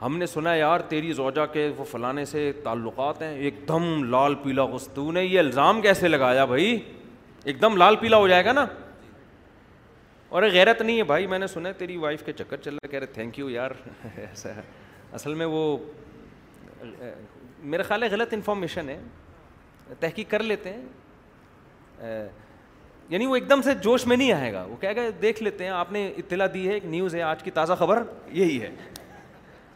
ہم 0.02 0.18
نے 0.18 0.26
سنا 0.26 0.54
یار 0.56 0.80
تیری 0.88 1.12
زوجہ 1.14 1.46
کے 1.54 1.70
وہ 1.78 1.84
فلانے 1.92 2.26
سے 2.32 2.52
تعلقات 2.64 3.22
ہیں 3.22 3.34
ایک 3.38 3.68
دم 3.68 4.04
لال 4.12 4.36
پیلا 4.44 4.64
تو 4.94 5.12
نے 5.12 5.24
یہ 5.24 5.40
الزام 5.40 5.82
کیسے 5.82 6.08
لگایا 6.08 6.46
بھائی 6.46 6.76
ایک 7.50 7.62
دم 7.62 7.78
لال 7.78 7.96
پیلا 8.02 8.18
ہو 8.18 8.28
جائے 8.28 8.46
گا 8.46 8.52
نا 8.54 8.66
اور 10.36 10.44
غیرت 10.52 10.82
نہیں 10.82 10.98
ہے 10.98 11.04
بھائی 11.10 11.28
میں 11.32 11.38
نے 11.40 11.48
سنا 11.48 11.70
ہے 11.70 11.74
تیری 11.78 11.96
وائف 11.98 12.24
کے 12.26 12.32
چکر 12.38 12.58
چل 12.64 12.72
رہا 12.74 12.82
ہے 12.86 12.90
کہہ 12.92 13.00
رہے 13.00 13.08
تھینک 13.14 13.38
یو 13.40 13.50
یار 13.50 13.72
ایسا 14.16 14.50
اصل 15.20 15.34
میں 15.42 15.46
وہ 15.52 15.62
میرے 17.74 17.84
خیال 17.84 18.04
ہے 18.04 18.08
غلط 18.12 18.34
انفارمیشن 18.34 18.90
ہے 18.90 18.98
تحقیق 20.00 20.30
کر 20.32 20.44
لیتے 20.44 20.74
ہیں 20.74 22.08
یعنی 23.10 23.26
وہ 23.26 23.36
ایک 23.36 23.50
دم 23.50 23.62
سے 23.66 23.74
جوش 23.84 24.06
میں 24.08 24.18
نہیں 24.18 24.32
آئے 24.34 24.52
گا 24.54 24.64
وہ 24.70 24.76
کہہ 24.82 24.96
گئے 24.96 25.12
دیکھ 25.22 25.42
لیتے 25.44 25.64
ہیں 25.64 25.72
آپ 25.72 25.92
نے 25.92 26.08
اطلاع 26.18 26.48
دی 26.54 26.68
ہے 26.68 26.74
ایک 26.74 26.86
نیوز 26.98 27.16
ہے 27.16 27.22
آج 27.32 27.44
کی 27.44 27.52
تازہ 27.60 27.74
خبر 27.80 28.04
یہی 28.42 28.62
ہے 28.62 28.70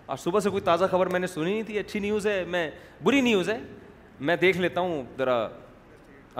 آج 0.08 0.20
صبح 0.24 0.40
سے 0.40 0.50
کوئی 0.50 0.62
تازہ 0.64 0.86
خبر 0.92 1.12
میں 1.16 1.20
نے 1.20 1.28
سنی 1.28 1.50
نہیں 1.52 1.64
تھی 1.68 1.80
اچھی 1.80 2.00
نیوز 2.08 2.28
ہے 2.28 2.44
میں 2.58 2.70
بری 3.04 3.22
نیوز 3.32 3.50
ہے 3.50 3.58
میں 4.28 4.36
دیکھ 4.42 4.58
لیتا 4.58 4.82
ہوں 4.90 5.04
ذرا 5.20 5.44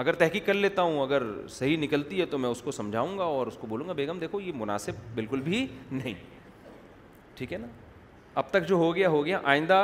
اگر 0.00 0.12
تحقیق 0.20 0.44
کر 0.46 0.52
لیتا 0.54 0.82
ہوں 0.88 1.00
اگر 1.02 1.22
صحیح 1.54 1.76
نکلتی 1.78 2.20
ہے 2.20 2.24
تو 2.26 2.38
میں 2.42 2.48
اس 2.50 2.60
کو 2.62 2.70
سمجھاؤں 2.72 3.16
گا 3.18 3.24
اور 3.38 3.46
اس 3.46 3.56
کو 3.60 3.66
بولوں 3.70 3.86
گا 3.88 3.92
بیگم 3.92 4.18
دیکھو 4.18 4.40
یہ 4.40 4.52
مناسب 4.56 5.00
بالکل 5.14 5.40
بھی 5.44 5.66
نہیں 5.90 6.14
ٹھیک 7.36 7.52
ہے 7.52 7.58
نا 7.58 7.66
اب 8.40 8.48
تک 8.50 8.66
جو 8.68 8.74
ہو 8.84 8.94
گیا 8.96 9.08
ہو 9.16 9.24
گیا 9.26 9.40
آئندہ 9.54 9.80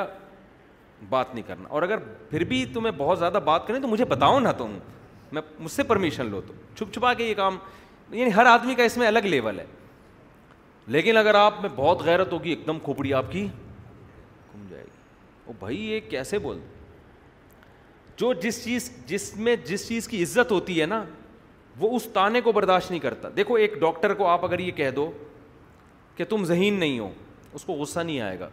بات 1.09 1.35
نہیں 1.35 1.47
کرنا 1.47 1.69
اور 1.69 1.83
اگر 1.83 1.99
پھر 2.31 2.45
بھی 2.53 2.65
تمہیں 2.75 2.93
بہت 2.99 3.19
زیادہ 3.19 3.39
بات 3.45 3.67
کریں 3.67 3.81
تو 3.81 3.89
مجھے 3.89 4.05
بتاؤ 4.15 4.39
نہ 4.41 4.49
تم 4.59 4.79
میں 5.33 5.43
مجھ 5.61 5.73
سے 5.73 5.83
پرمیشن 5.93 6.31
لو 6.31 6.41
تو 6.47 6.53
چھپ 6.79 6.95
چھپا 6.95 7.13
کے 7.15 7.25
یہ 7.25 7.35
کام 7.43 7.57
یعنی 8.13 8.31
ہر 8.37 8.47
آدمی 8.53 8.75
کا 8.75 8.83
اس 8.85 8.97
میں 8.97 9.07
الگ 9.07 9.27
لیول 9.35 9.61
ہے 9.61 9.67
لیکن 10.97 11.17
اگر 11.17 11.35
آپ 11.43 11.61
میں 11.63 11.71
بہت 11.77 12.03
غیرت 12.05 12.33
ہوگی 12.33 12.51
ایک 12.51 12.67
دم 12.67 12.79
کھوپڑی 12.85 13.13
آپ 13.21 13.31
کی 13.33 13.47
گھوم 14.53 14.67
جائے 14.71 14.83
گی 14.85 15.47
او 15.47 15.53
بھائی 15.59 15.85
یہ 15.91 16.01
کیسے 16.11 16.39
بول 16.49 16.59
جو 18.19 18.33
جس 18.43 18.63
چیز 18.65 18.91
جس 19.07 19.31
میں 19.37 19.55
جس 19.67 19.87
چیز 19.89 20.07
کی 20.09 20.23
عزت 20.23 20.53
ہوتی 20.53 20.81
ہے 20.81 20.87
نا 20.87 21.03
وہ 21.79 21.95
اس 21.97 22.07
تانے 22.13 22.41
کو 22.41 22.53
برداشت 22.53 22.91
نہیں 22.91 23.01
کرتا 23.01 23.29
دیکھو 23.37 23.55
ایک 23.65 23.75
ڈاکٹر 23.81 24.15
کو 24.21 24.27
آپ 24.29 24.45
اگر 24.45 24.59
یہ 24.59 24.71
کہہ 24.77 24.91
دو 24.97 25.11
کہ 26.17 26.25
تم 26.29 26.45
ذہین 26.45 26.79
نہیں 26.81 26.99
ہو 26.99 27.11
اس 27.55 27.65
کو 27.65 27.73
غصہ 27.73 28.01
نہیں 28.01 28.21
آئے 28.21 28.39
گا 28.41 28.49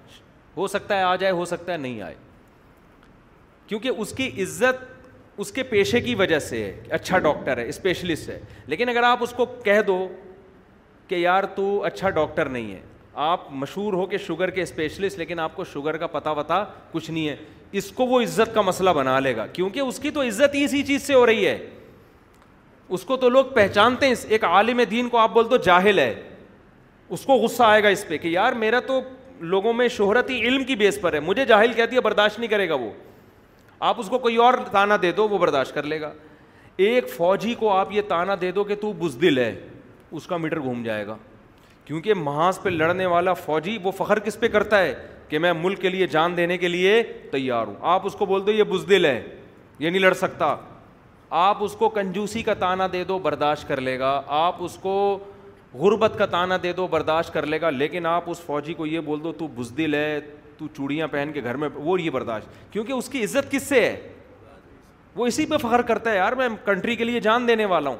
ہو 0.57 0.67
سکتا 0.67 0.97
ہے 0.97 1.03
آ 1.03 1.15
جائے 1.15 1.31
ہو 1.33 1.45
سکتا 1.45 1.71
ہے 1.71 1.77
نہیں 1.77 2.01
آئے 2.01 2.15
کیونکہ 3.67 3.89
اس 3.97 4.11
کی 4.17 4.29
عزت 4.43 4.83
اس 5.39 5.51
کے 5.51 5.63
پیشے 5.69 6.01
کی 6.01 6.15
وجہ 6.15 6.39
سے 6.39 6.63
ہے 6.63 6.73
اچھا 6.95 7.19
ڈاکٹر 7.19 7.57
ہے 7.57 7.67
اسپیشلسٹ 7.69 8.29
ہے 8.29 8.39
لیکن 8.73 8.89
اگر 8.89 9.03
آپ 9.03 9.23
اس 9.23 9.31
کو 9.37 9.45
کہہ 9.63 9.81
دو 9.87 9.97
کہ 11.07 11.15
یار 11.15 11.43
تو 11.55 11.81
اچھا 11.85 12.09
ڈاکٹر 12.19 12.49
نہیں 12.49 12.71
ہے 12.73 12.81
آپ 13.31 13.47
مشہور 13.63 13.93
ہو 13.93 14.05
کہ 14.11 14.17
شوگر 14.27 14.49
کے 14.49 14.61
اسپیشلسٹ 14.61 15.17
لیکن 15.19 15.39
آپ 15.39 15.55
کو 15.55 15.63
شوگر 15.73 15.97
کا 15.97 16.07
پتہ 16.17 16.29
وتا 16.37 16.63
کچھ 16.91 17.09
نہیں 17.09 17.27
ہے 17.29 17.35
اس 17.77 17.91
کو 17.95 18.05
وہ 18.05 18.19
عزت 18.21 18.53
کا 18.53 18.61
مسئلہ 18.61 18.89
بنا 18.95 19.19
لے 19.19 19.35
گا 19.35 19.45
کیونکہ 19.53 19.79
اس 19.79 19.97
کی 19.99 20.09
تو 20.17 20.21
عزت 20.21 20.55
ہی 20.55 20.63
اسی 20.63 20.81
چیز 20.85 21.03
سے 21.05 21.13
ہو 21.13 21.25
رہی 21.25 21.45
ہے 21.47 21.57
اس 22.95 23.03
کو 23.05 23.15
تو 23.17 23.29
لوگ 23.29 23.45
پہچانتے 23.53 24.07
ہیں 24.07 24.15
ایک 24.27 24.43
عالم 24.45 24.81
دین 24.89 25.09
کو 25.09 25.17
آپ 25.17 25.33
بول 25.33 25.49
دو 25.49 25.57
جاہل 25.65 25.99
ہے 25.99 26.13
اس 27.15 27.23
کو 27.25 27.35
غصہ 27.43 27.63
آئے 27.63 27.81
گا 27.83 27.87
اس 27.95 28.05
پہ 28.07 28.17
کہ 28.17 28.27
یار 28.27 28.53
میرا 28.63 28.79
تو 28.87 28.99
لوگوں 29.53 29.73
میں 29.73 29.87
شہرت 29.97 30.29
ہی 30.29 30.39
علم 30.47 30.63
کی 30.63 30.75
بیس 30.75 30.99
پر 31.01 31.13
ہے 31.13 31.19
مجھے 31.19 31.45
جاہل 31.45 31.73
کہتی 31.73 31.95
ہے 31.95 32.01
برداشت 32.01 32.39
نہیں 32.39 32.49
کرے 32.49 32.67
گا 32.69 32.75
وہ 32.81 32.89
آپ 33.87 33.99
اس 33.99 34.09
کو 34.09 34.17
کوئی 34.19 34.35
اور 34.47 34.53
تانا 34.71 34.97
دے 35.01 35.11
دو 35.11 35.27
وہ 35.29 35.37
برداشت 35.37 35.73
کر 35.75 35.83
لے 35.83 35.99
گا 36.01 36.11
ایک 36.85 37.09
فوجی 37.15 37.53
کو 37.59 37.71
آپ 37.75 37.91
یہ 37.91 38.01
تانا 38.07 38.35
دے 38.41 38.51
دو 38.51 38.63
کہ 38.63 38.75
تو 38.81 38.91
بزدل 38.99 39.37
ہے 39.37 39.53
اس 40.11 40.27
کا 40.27 40.37
میٹر 40.37 40.59
گھوم 40.59 40.83
جائے 40.83 41.07
گا 41.07 41.15
کیونکہ 41.85 42.13
محاذ 42.13 42.59
پہ 42.63 42.69
لڑنے 42.69 43.05
والا 43.05 43.33
فوجی 43.33 43.77
وہ 43.83 43.91
فخر 43.97 44.19
کس 44.25 44.39
پہ 44.39 44.47
کرتا 44.49 44.77
ہے 44.81 44.93
کہ 45.33 45.39
میں 45.39 45.51
ملک 45.61 45.79
کے 45.81 45.89
لیے 45.89 46.05
جان 46.11 46.35
دینے 46.37 46.57
کے 46.63 46.67
لیے 46.67 47.01
تیار 47.31 47.67
ہوں 47.67 47.75
آپ 47.91 48.05
اس 48.05 48.15
کو 48.15 48.25
بول 48.31 48.45
دو 48.45 48.51
یہ 48.51 48.63
بزدل 48.71 49.05
ہے 49.05 49.21
یہ 49.79 49.89
نہیں 49.89 50.01
لڑ 50.01 50.13
سکتا 50.13 50.55
آپ 51.43 51.63
اس 51.63 51.71
کو 51.77 51.89
کنجوسی 51.95 52.41
کا 52.49 52.53
تانا 52.63 52.87
دے 52.93 53.03
دو 53.11 53.17
برداشت 53.19 53.67
کر 53.67 53.81
لے 53.87 53.97
گا 53.99 54.11
آپ 54.39 54.55
اس 54.63 54.75
کو 54.81 54.91
غربت 55.79 56.17
کا 56.17 56.25
تانا 56.35 56.57
دے 56.63 56.73
دو 56.81 56.85
برداشت 56.91 57.33
کر 57.33 57.45
لے 57.45 57.61
گا 57.61 57.69
لیکن 57.69 58.05
آپ 58.05 58.29
اس 58.31 58.41
فوجی 58.45 58.73
کو 58.81 58.85
یہ 58.85 58.99
بول 59.09 59.23
دو 59.23 59.31
تو 59.37 59.47
بزدل 59.55 59.93
ہے 59.95 60.19
تو 60.57 60.67
چوڑیاں 60.75 61.07
پہن 61.11 61.31
کے 61.33 61.43
گھر 61.43 61.55
میں 61.63 61.69
وہ 61.75 61.99
یہ 62.01 62.09
برداشت 62.17 62.71
کیونکہ 62.73 62.93
اس 62.93 63.09
کی 63.15 63.23
عزت 63.23 63.51
کس 63.51 63.63
سے 63.69 63.81
ہے 63.89 63.95
وہ 65.15 65.27
اسی 65.27 65.45
پہ 65.45 65.57
فخر 65.67 65.81
کرتا 65.87 66.11
ہے 66.11 66.15
یار 66.17 66.33
میں 66.43 66.47
کنٹری 66.65 66.95
کے 66.95 67.03
لیے 67.03 67.19
جان 67.29 67.47
دینے 67.47 67.65
والا 67.73 67.89
ہوں 67.89 67.97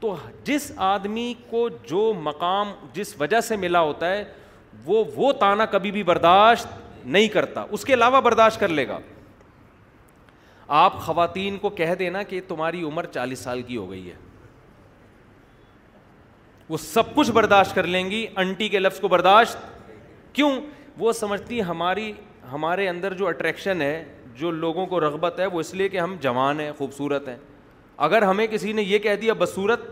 تو 0.00 0.14
جس 0.44 0.70
آدمی 0.92 1.32
کو 1.50 1.68
جو 1.88 2.12
مقام 2.22 2.72
جس 2.92 3.20
وجہ 3.20 3.40
سے 3.48 3.56
ملا 3.66 3.80
ہوتا 3.90 4.12
ہے 4.12 4.24
وہ 4.84 5.04
وہ 5.16 5.32
تانا 5.40 5.64
کبھی 5.70 5.90
بھی 5.92 6.02
برداشت 6.02 6.66
نہیں 7.06 7.28
کرتا 7.28 7.64
اس 7.70 7.84
کے 7.84 7.94
علاوہ 7.94 8.20
برداشت 8.20 8.60
کر 8.60 8.68
لے 8.68 8.86
گا 8.88 8.98
آپ 10.76 10.98
خواتین 11.00 11.56
کو 11.62 11.70
کہہ 11.80 11.94
دینا 11.98 12.22
کہ 12.28 12.40
تمہاری 12.48 12.82
عمر 12.84 13.06
چالیس 13.14 13.38
سال 13.40 13.62
کی 13.62 13.76
ہو 13.76 13.90
گئی 13.90 14.08
ہے 14.10 14.14
وہ 16.68 16.76
سب 16.82 17.14
کچھ 17.14 17.30
برداشت 17.30 17.74
کر 17.74 17.86
لیں 17.86 18.04
گی 18.10 18.26
انٹی 18.36 18.68
کے 18.68 18.78
لفظ 18.78 19.00
کو 19.00 19.08
برداشت 19.08 19.56
کیوں 20.36 20.50
وہ 20.98 21.12
سمجھتی 21.12 21.62
ہماری 21.64 22.12
ہمارے 22.52 22.88
اندر 22.88 23.14
جو 23.14 23.26
اٹریکشن 23.28 23.82
ہے 23.82 24.04
جو 24.38 24.50
لوگوں 24.50 24.86
کو 24.86 25.00
رغبت 25.00 25.38
ہے 25.40 25.46
وہ 25.52 25.60
اس 25.60 25.72
لیے 25.74 25.88
کہ 25.88 26.00
ہم 26.00 26.16
جوان 26.20 26.60
ہیں 26.60 26.70
خوبصورت 26.78 27.28
ہیں 27.28 27.36
اگر 28.06 28.22
ہمیں 28.22 28.46
کسی 28.50 28.72
نے 28.72 28.82
یہ 28.82 28.98
کہہ 28.98 29.14
دیا 29.20 29.32
بصورت 29.38 29.84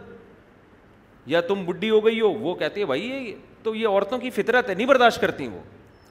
یا 1.26 1.40
تم 1.48 1.64
بڈھی 1.66 1.90
ہو 1.90 2.04
گئی 2.04 2.20
ہو 2.20 2.28
وہ 2.32 2.54
کہتی 2.54 2.80
ہے 2.80 2.86
بھائی 2.86 3.34
تو 3.62 3.74
یہ 3.74 3.88
عورتوں 3.88 4.18
کی 4.18 4.30
فطرت 4.30 4.68
ہے 4.70 4.74
نہیں 4.74 4.86
برداشت 4.86 5.20
کرتی 5.20 5.44
ہیں 5.46 5.50
وہ 5.54 5.60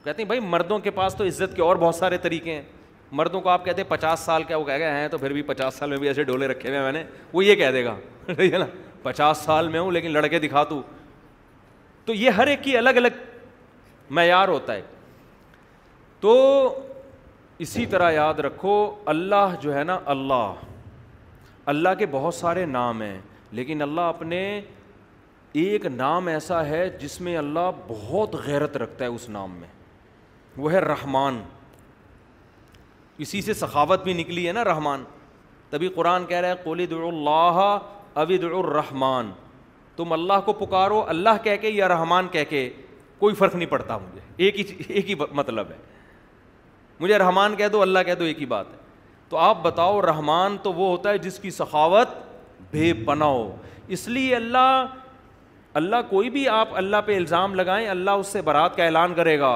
کہتی 0.04 0.22
ہیں 0.22 0.28
بھائی 0.28 0.40
مردوں 0.40 0.80
کے 0.80 0.92
پاس 0.92 1.16
تو 1.16 1.24
عزت 1.28 1.56
کے 1.56 1.62
اور 1.62 1.76
بہت 1.84 1.96
سارے 1.96 2.18
طریقے 2.22 2.54
ہیں 2.56 2.62
مردوں 3.18 3.42
کو 3.42 3.50
آپ 3.50 3.66
کہتے 3.66 3.82
ہیں 3.82 3.90
پچاس 3.90 4.20
سال 4.20 4.44
کا 4.44 4.56
وہ 4.58 4.64
کہہ 4.66 4.78
گئے 4.80 4.92
ہیں 5.02 5.08
تو 5.08 5.18
پھر 5.18 5.34
بھی 5.34 5.42
پچاس 5.50 5.74
سال 5.76 5.90
میں 5.90 5.98
بھی 5.98 6.08
ایسے 6.08 6.24
ڈولے 6.24 6.48
رکھے 6.48 6.70
ہوئے 6.70 6.78
ہیں 6.80 6.86
میں 6.86 6.92
نے 7.00 7.04
وہ 7.34 7.46
یہ 7.46 7.56
کہہ 7.56 7.72
دے 7.72 7.84
گا 7.86 7.96
نا 8.58 8.66
پچاس 9.04 9.38
سال 9.46 9.68
میں 9.70 9.80
ہوں 9.80 9.92
لیکن 9.92 10.12
لڑکے 10.12 10.40
دکھا 10.40 10.64
تو 10.64 10.82
تو 12.06 12.14
یہ 12.14 12.30
ہر 12.38 12.48
ایک 12.48 12.64
کی 12.64 12.78
الگ 12.78 12.98
الگ 13.00 13.22
معیار 14.14 14.48
ہوتا 14.48 14.74
ہے 14.74 14.82
تو 16.20 16.34
اسی 17.64 17.86
طرح 17.86 18.12
یاد 18.12 18.40
رکھو 18.46 18.74
اللہ 19.14 19.56
جو 19.62 19.76
ہے 19.76 19.84
نا 19.84 20.00
اللہ 20.14 20.54
اللہ 21.74 21.90
کے 22.00 22.06
بہت 22.12 22.34
سارے 22.36 22.66
نام 22.66 23.02
ہیں 23.02 23.18
لیکن 23.58 23.82
اللہ 23.82 24.02
اپنے 24.02 24.40
ایک 25.62 25.86
نام 25.86 26.28
ایسا 26.28 26.66
ہے 26.68 26.88
جس 27.00 27.20
میں 27.22 27.36
اللہ 27.38 27.70
بہت 27.88 28.36
غیرت 28.46 28.78
رکھتا 28.78 29.06
ہے 29.06 29.10
اس 29.10 29.28
نام 29.30 29.52
میں 29.60 29.68
وہ 30.58 30.72
ہے 30.72 30.80
رحمان 30.80 31.42
اسی 33.26 33.42
سے 33.42 33.54
سخاوت 33.54 34.04
بھی 34.04 34.14
نکلی 34.14 34.48
ہے 34.48 34.52
نا 34.54 34.64
رحمان 34.64 35.04
تبھی 35.70 35.88
قرآن 35.96 36.26
کہہ 36.26 36.36
ہے 36.38 36.48
ہیں 36.48 36.56
کولے 36.64 36.86
اللہ 37.10 37.60
ابھی 38.24 38.38
الرحمان 38.44 39.32
تم 39.96 40.14
اللہ 40.14 40.40
کو 40.46 40.54
پکارو 40.66 41.04
اللہ 41.10 41.38
کہہ 41.44 41.56
کے 41.62 41.70
یا 41.70 41.88
رحمان 41.88 42.28
کہہ 42.32 42.44
کے 42.50 42.70
کوئی 43.20 43.36
فرق 43.36 43.56
نہیں 43.56 43.70
پڑتا 43.70 43.98
مجھے 43.98 44.22
ایک 44.46 44.60
ہی 44.60 44.64
ایک 44.88 45.10
ہی 45.10 45.16
مطلب 45.32 45.70
ہے 45.72 45.78
مجھے 47.00 47.18
رحمان 47.18 47.56
کہہ 47.56 47.68
دو 47.74 47.82
اللہ 47.82 48.00
کہہ 48.06 48.14
دو 48.20 48.24
ایک 48.24 48.40
ہی 48.42 48.46
بات 48.56 48.72
ہے 48.74 48.78
تو 49.30 49.38
آپ 49.38 49.62
بتاؤ 49.64 50.02
رحمان 50.02 50.58
تو 50.64 50.74
وہ 50.74 50.90
ہوتا 50.90 51.10
ہے 51.10 51.18
جس 51.18 51.40
کی 51.40 51.50
سخاوت 51.52 52.16
بے 52.72 52.92
پناہ 53.06 53.74
اس 53.98 54.08
لیے 54.08 54.36
اللہ 54.36 54.94
اللہ 55.80 55.96
کوئی 56.10 56.30
بھی 56.30 56.48
آپ 56.50 56.76
اللہ 56.78 56.98
پہ 57.06 57.16
الزام 57.18 57.54
لگائیں 57.56 57.88
اللہ 57.90 58.12
اس 58.24 58.28
سے 58.34 58.42
برات 58.50 58.76
کا 58.78 58.84
اعلان 58.86 59.14
کرے 59.16 59.40
گا 59.40 59.54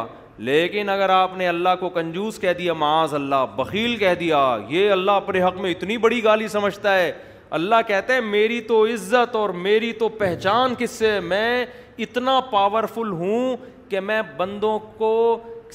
لیکن 0.47 0.89
اگر 0.89 1.09
آپ 1.09 1.37
نے 1.37 1.47
اللہ 1.47 1.75
کو 1.79 1.89
کنجوس 1.97 2.39
کہہ 2.39 2.53
دیا 2.57 2.73
معاذ 2.83 3.13
اللہ 3.13 3.45
بخیل 3.55 3.95
کہہ 3.97 4.13
دیا 4.19 4.39
یہ 4.69 4.91
اللہ 4.91 5.11
اپنے 5.21 5.41
حق 5.43 5.57
میں 5.65 5.71
اتنی 5.71 5.97
بڑی 6.05 6.23
گالی 6.23 6.47
سمجھتا 6.55 6.95
ہے 6.99 7.11
اللہ 7.57 7.75
کہتا 7.87 8.13
ہے 8.13 8.21
میری 8.21 8.59
تو 8.67 8.83
عزت 8.93 9.35
اور 9.35 9.49
میری 9.67 9.91
تو 9.99 10.09
پہچان 10.21 10.73
کس 10.77 10.91
سے 10.99 11.19
میں 11.23 11.65
اتنا 12.05 12.39
پاورفل 12.51 13.11
ہوں 13.21 13.55
کہ 13.89 13.99
میں 14.09 14.21
بندوں 14.37 14.77
کو 14.97 15.13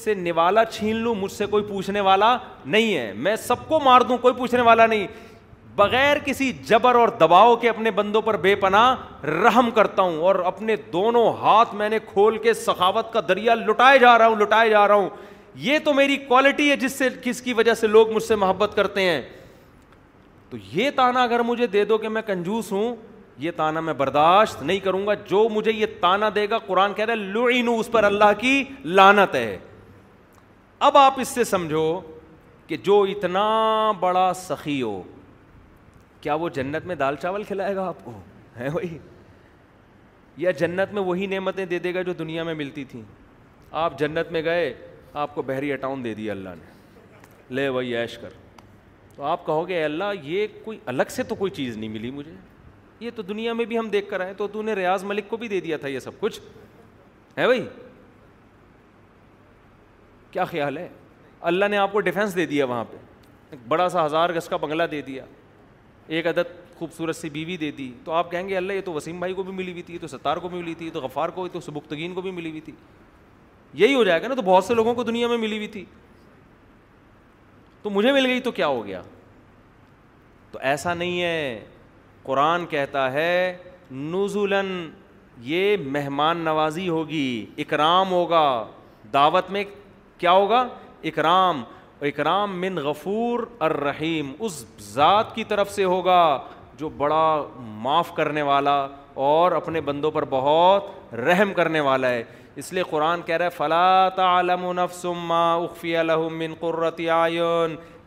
سے 0.04 0.14
نوالا 0.14 0.64
چھین 0.64 0.96
لوں 1.02 1.14
مجھ 1.14 1.32
سے 1.32 1.46
کوئی 1.50 1.64
پوچھنے 1.68 2.00
والا 2.00 2.36
نہیں 2.64 2.96
ہے 2.96 3.12
میں 3.24 3.36
سب 3.46 3.68
کو 3.68 3.80
مار 3.84 4.00
دوں 4.08 4.16
کوئی 4.18 4.34
پوچھنے 4.38 4.60
والا 4.62 4.86
نہیں 4.86 5.06
بغیر 5.76 6.16
کسی 6.24 6.50
جبر 6.66 6.94
اور 6.94 7.08
دباؤ 7.20 7.54
کے 7.56 7.68
اپنے 7.68 7.90
بندوں 7.90 8.20
پر 8.22 8.36
بے 8.36 8.54
پناہ 8.62 9.24
رحم 9.26 9.70
کرتا 9.74 10.02
ہوں 10.02 10.18
اور 10.26 10.34
اپنے 10.46 10.74
دونوں 10.92 11.26
ہاتھ 11.40 11.74
میں 11.74 11.88
نے 11.88 11.98
کھول 12.12 12.36
کے 12.42 12.52
سخاوت 12.54 13.12
کا 13.12 13.20
دریا 13.28 13.54
لٹائے 13.54 13.98
جا 13.98 14.16
رہا 14.18 14.26
ہوں 14.26 14.36
لٹائے 14.40 14.70
جا 14.70 14.86
رہا 14.88 14.94
ہوں 14.94 15.08
یہ 15.66 15.78
تو 15.84 15.92
میری 15.94 16.16
کوالٹی 16.26 16.68
ہے 16.70 16.76
جس 16.76 16.92
سے 16.98 17.08
کس 17.22 17.40
کی 17.42 17.52
وجہ 17.52 17.74
سے 17.80 17.86
لوگ 17.86 18.10
مجھ 18.12 18.22
سے 18.22 18.36
محبت 18.42 18.72
کرتے 18.76 19.02
ہیں 19.04 19.20
تو 20.50 20.56
یہ 20.72 20.90
تانا 20.96 21.22
اگر 21.22 21.40
مجھے 21.48 21.66
دے 21.66 21.84
دو 21.84 21.98
کہ 21.98 22.08
میں 22.08 22.22
کنجوس 22.26 22.70
ہوں 22.72 22.94
یہ 23.38 23.50
تانا 23.56 23.80
میں 23.80 23.92
برداشت 23.98 24.62
نہیں 24.62 24.78
کروں 24.80 25.06
گا 25.06 25.14
جو 25.30 25.48
مجھے 25.52 25.72
یہ 25.72 25.86
تانا 26.00 26.28
دے 26.34 26.48
گا 26.50 26.58
قرآن 26.66 26.92
کہہ 26.96 27.04
رہا 27.04 27.42
ہے 27.48 27.62
لو 27.64 27.74
اس 27.78 27.90
پر 27.92 28.04
اللہ 28.04 28.32
کی 28.40 28.62
لانت 28.84 29.34
ہے 29.34 29.56
اب 30.90 30.96
آپ 30.98 31.20
اس 31.20 31.28
سے 31.28 31.44
سمجھو 31.44 31.90
کہ 32.66 32.76
جو 32.84 33.02
اتنا 33.10 33.42
بڑا 34.00 34.32
سخی 34.36 34.80
ہو 34.82 35.02
کیا 36.22 36.34
وہ 36.40 36.48
جنت 36.54 36.84
میں 36.86 36.94
دال 36.94 37.16
چاول 37.22 37.42
کھلائے 37.44 37.74
گا 37.76 37.86
آپ 37.88 38.04
کو 38.04 38.12
ہے 38.56 38.68
وہی 38.72 38.96
یا 40.42 40.50
جنت 40.58 40.92
میں 40.94 41.02
وہی 41.02 41.26
نعمتیں 41.26 41.64
دے 41.66 41.78
دے 41.86 41.92
گا 41.94 42.02
جو 42.02 42.12
دنیا 42.18 42.42
میں 42.44 42.54
ملتی 42.54 42.84
تھیں 42.90 43.02
آپ 43.84 43.98
جنت 43.98 44.30
میں 44.32 44.42
گئے 44.44 44.72
آپ 45.22 45.34
کو 45.34 45.42
بحری 45.46 45.72
اٹاؤن 45.72 46.04
دے 46.04 46.12
دیا 46.14 46.32
اللہ 46.32 46.54
نے 46.60 46.70
لے 47.56 47.68
وہی 47.68 47.96
عیش 47.96 48.16
کر 48.18 48.38
تو 49.16 49.22
آپ 49.32 49.44
کہو 49.46 49.66
گے 49.68 49.82
اللہ 49.84 50.12
یہ 50.22 50.46
کوئی 50.64 50.78
الگ 50.94 51.10
سے 51.16 51.22
تو 51.22 51.34
کوئی 51.34 51.50
چیز 51.60 51.76
نہیں 51.76 51.88
ملی 51.92 52.10
مجھے 52.10 52.32
یہ 53.00 53.10
تو 53.16 53.22
دنیا 53.32 53.52
میں 53.52 53.64
بھی 53.72 53.78
ہم 53.78 53.88
دیکھ 53.90 54.08
کر 54.10 54.20
آئے 54.20 54.34
تو 54.38 54.46
تو 54.52 54.62
نے 54.62 54.74
ریاض 54.74 55.04
ملک 55.04 55.28
کو 55.28 55.36
بھی 55.36 55.48
دے 55.48 55.60
دیا 55.60 55.76
تھا 55.84 55.88
یہ 55.88 55.98
سب 56.00 56.20
کچھ 56.20 56.40
ہے 57.38 57.46
بھائی 57.46 57.66
کیا 60.30 60.44
خیال 60.54 60.76
ہے 60.78 60.88
اللہ 61.52 61.64
نے 61.70 61.76
آپ 61.76 61.92
کو 61.92 62.00
ڈیفینس 62.00 62.36
دے 62.36 62.46
دیا 62.46 62.64
وہاں 62.66 62.84
پہ 62.90 63.56
بڑا 63.68 63.88
سا 63.88 64.04
ہزار 64.06 64.30
گز 64.36 64.48
کا 64.48 64.56
بنگلہ 64.56 64.82
دے 64.90 65.00
دیا 65.06 65.24
ایک 66.08 66.26
عدد 66.26 66.50
خوبصورت 66.78 67.16
سی 67.16 67.28
بیوی 67.30 67.56
دے 67.56 67.70
دی 67.76 67.90
تو 68.04 68.12
آپ 68.12 68.30
کہیں 68.30 68.48
گے 68.48 68.56
اللہ 68.56 68.72
یہ 68.72 68.80
تو 68.84 68.92
وسیم 68.92 69.18
بھائی 69.18 69.34
کو 69.34 69.42
بھی 69.42 69.52
ملی 69.52 69.72
ہوئی 69.72 69.82
تھی 69.82 69.98
تو 69.98 70.06
ستار 70.08 70.36
کو 70.36 70.48
بھی 70.48 70.58
ملی 70.58 70.74
تھی 70.78 70.90
تو 70.90 71.00
غفار 71.00 71.28
کو 71.34 71.46
تو 71.48 71.60
سبکتگین 71.60 72.14
کو 72.14 72.20
بھی 72.22 72.30
ملی 72.30 72.50
ہوئی 72.50 72.60
تھی 72.60 72.72
یہی 73.82 73.94
ہو 73.94 74.02
جائے 74.04 74.22
گا 74.22 74.28
نا 74.28 74.34
تو 74.34 74.42
بہت 74.44 74.64
سے 74.64 74.74
لوگوں 74.74 74.94
کو 74.94 75.02
دنیا 75.02 75.28
میں 75.28 75.36
ملی 75.38 75.56
ہوئی 75.56 75.68
تھی 75.74 75.84
تو 77.82 77.90
مجھے 77.90 78.12
مل 78.12 78.26
گئی 78.26 78.40
تو 78.40 78.50
کیا 78.52 78.66
ہو 78.66 78.84
گیا 78.86 79.02
تو 80.50 80.58
ایسا 80.72 80.94
نہیں 80.94 81.22
ہے 81.22 81.64
قرآن 82.22 82.66
کہتا 82.70 83.12
ہے 83.12 83.56
نوزول 83.90 84.52
یہ 85.42 85.76
مہمان 85.90 86.38
نوازی 86.44 86.88
ہوگی 86.88 87.46
اکرام 87.58 88.10
ہوگا 88.12 88.42
دعوت 89.12 89.50
میں 89.50 89.64
کیا 90.18 90.32
ہوگا 90.32 90.66
اکرام 91.10 91.62
اکرام 92.08 92.54
من 92.60 92.78
غفور 92.84 93.40
الرحیم 93.64 94.32
اس 94.46 94.64
ذات 94.92 95.34
کی 95.34 95.44
طرف 95.48 95.70
سے 95.74 95.84
ہوگا 95.84 96.22
جو 96.78 96.88
بڑا 97.02 97.22
معاف 97.82 98.12
کرنے 98.14 98.42
والا 98.48 98.76
اور 99.26 99.52
اپنے 99.52 99.80
بندوں 99.88 100.10
پر 100.10 100.24
بہت 100.30 101.14
رحم 101.20 101.52
کرنے 101.54 101.80
والا 101.88 102.08
ہے 102.10 102.22
اس 102.62 102.72
لیے 102.72 102.82
قرآن 102.90 103.22
کہہ 103.26 103.36
رہا 103.36 103.44
ہے 103.44 103.50
فلا 103.56 104.08
تعلم 104.16 104.64
نفس 104.80 105.04
ما 105.30 105.44
اخفی 105.54 105.96
لهم 106.10 106.38
من 106.42 106.54
قرۃ 106.64 107.00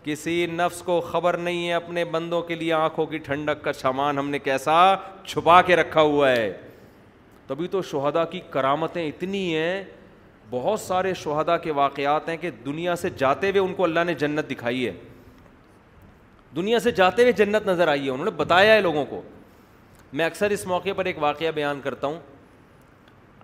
کسی 0.03 0.35
نفس 0.55 0.81
کو 0.89 0.99
خبر 1.11 1.37
نہیں 1.47 1.67
ہے 1.67 1.73
اپنے 1.73 2.03
بندوں 2.15 2.41
کے 2.49 2.55
لیے 2.55 2.73
آنکھوں 2.79 3.05
کی 3.13 3.17
ٹھنڈک 3.27 3.63
کا 3.63 3.73
سامان 3.73 4.17
ہم 4.19 4.29
نے 4.29 4.39
کیسا 4.47 4.75
چھپا 5.27 5.61
کے 5.69 5.75
رکھا 5.75 6.01
ہوا 6.15 6.31
ہے 6.31 6.51
تبھی 7.47 7.67
تو 7.77 7.81
شہدا 7.91 8.25
کی 8.33 8.39
کرامتیں 8.51 9.05
اتنی 9.07 9.45
ہیں 9.55 9.83
بہت 10.49 10.79
سارے 10.81 11.13
شہدا 11.23 11.57
کے 11.57 11.71
واقعات 11.73 12.29
ہیں 12.29 12.35
کہ 12.37 12.49
دنیا 12.65 12.95
سے 12.95 13.09
جاتے 13.17 13.49
ہوئے 13.49 13.59
ان 13.59 13.73
کو 13.73 13.83
اللہ 13.83 13.99
نے 14.05 14.13
جنت 14.13 14.49
دکھائی 14.49 14.85
ہے 14.85 14.91
دنیا 16.55 16.79
سے 16.79 16.91
جاتے 16.97 17.21
ہوئے 17.21 17.31
جنت 17.37 17.67
نظر 17.67 17.87
آئی 17.87 18.05
ہے 18.05 18.09
انہوں 18.09 18.25
نے 18.25 18.31
بتایا 18.37 18.73
ہے 18.75 18.81
لوگوں 18.81 19.05
کو 19.09 19.21
میں 20.13 20.25
اکثر 20.25 20.49
اس 20.51 20.65
موقع 20.67 20.89
پر 20.95 21.05
ایک 21.05 21.17
واقعہ 21.23 21.51
بیان 21.55 21.79
کرتا 21.83 22.07
ہوں 22.07 22.19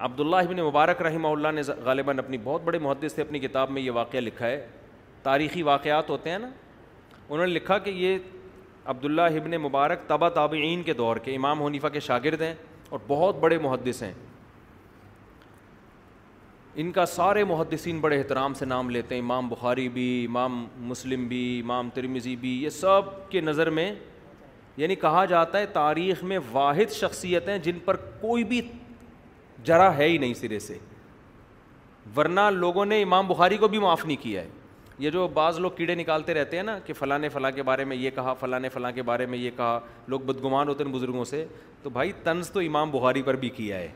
عبداللہ 0.05 0.35
ابن 0.45 0.57
مبارک 0.65 1.01
رحمہ 1.01 1.27
اللہ 1.27 1.47
نے 1.55 1.61
غالباً 1.83 2.19
اپنی 2.19 2.37
بہت 2.43 2.61
بڑے 2.65 2.79
محدث 2.79 3.15
سے 3.15 3.21
اپنی 3.21 3.39
کتاب 3.39 3.71
میں 3.71 3.81
یہ 3.81 3.91
واقعہ 3.93 4.19
لکھا 4.19 4.47
ہے 4.47 4.65
تاریخی 5.23 5.63
واقعات 5.63 6.09
ہوتے 6.09 6.29
ہیں 6.29 6.37
نا 6.39 6.49
انہوں 7.27 7.45
نے 7.45 7.51
لکھا 7.53 7.77
کہ 7.77 7.89
یہ 7.95 8.17
عبداللہ 8.91 9.21
ابن 9.41 9.51
مبارک 9.61 10.07
تبا 10.07 10.29
تابعین 10.37 10.83
کے 10.83 10.93
دور 10.93 11.17
کے 11.23 11.35
امام 11.35 11.63
حنیفہ 11.63 11.87
کے 11.93 11.99
شاگرد 11.99 12.41
ہیں 12.41 12.53
اور 12.89 12.99
بہت 13.07 13.39
بڑے 13.39 13.57
محدث 13.61 14.01
ہیں 14.03 14.13
ان 16.79 16.91
کا 16.91 17.05
سارے 17.15 17.43
محدثین 17.43 17.99
بڑے 17.99 18.17
احترام 18.17 18.53
سے 18.53 18.65
نام 18.65 18.89
لیتے 18.89 19.15
ہیں 19.15 19.21
امام 19.21 19.47
بخاری 19.49 19.87
بھی 19.93 20.25
امام 20.25 20.63
مسلم 20.89 21.27
بھی 21.27 21.39
امام 21.59 21.89
ترمزی 21.93 22.35
بھی 22.41 22.49
یہ 22.63 22.69
سب 22.69 23.01
کے 23.29 23.41
نظر 23.41 23.69
میں 23.79 23.91
یعنی 24.77 24.95
کہا 24.95 25.23
جاتا 25.29 25.59
ہے 25.59 25.65
تاریخ 25.73 26.23
میں 26.23 26.37
واحد 26.51 26.91
شخصیتیں 26.99 27.57
جن 27.63 27.79
پر 27.85 27.95
کوئی 28.21 28.43
بھی 28.53 28.61
جرا 29.65 29.95
ہے 29.97 30.07
ہی 30.09 30.17
نہیں 30.17 30.33
سرے 30.33 30.59
سے 30.59 30.77
ورنہ 32.17 32.49
لوگوں 32.53 32.85
نے 32.85 33.01
امام 33.01 33.27
بخاری 33.27 33.57
کو 33.57 33.67
بھی 33.67 33.79
معاف 33.79 34.05
نہیں 34.05 34.17
کیا 34.21 34.41
ہے 34.43 34.49
یہ 34.99 35.09
جو 35.09 35.27
بعض 35.33 35.59
لوگ 35.59 35.71
کیڑے 35.77 35.95
نکالتے 35.95 36.33
رہتے 36.33 36.55
ہیں 36.57 36.63
نا 36.63 36.77
کہ 36.85 36.93
فلاں 36.93 37.17
فلاں 37.33 37.51
کے 37.55 37.63
بارے 37.63 37.83
میں 37.85 37.95
یہ 37.97 38.09
کہا 38.15 38.33
فلاں 38.39 38.59
فلاں 38.73 38.91
کے 38.95 39.01
بارے 39.03 39.25
میں 39.25 39.37
یہ 39.37 39.51
کہا 39.57 39.79
لوگ 40.07 40.19
بدگمان 40.25 40.67
ہوتے 40.69 40.83
ہیں 40.83 40.91
بزرگوں 40.93 41.25
سے 41.25 41.45
تو 41.83 41.89
بھائی 41.89 42.11
طنز 42.23 42.49
تو 42.51 42.59
امام 42.59 42.91
بخاری 42.91 43.21
پر 43.21 43.35
بھی 43.45 43.49
کیا 43.55 43.77
ہے 43.77 43.89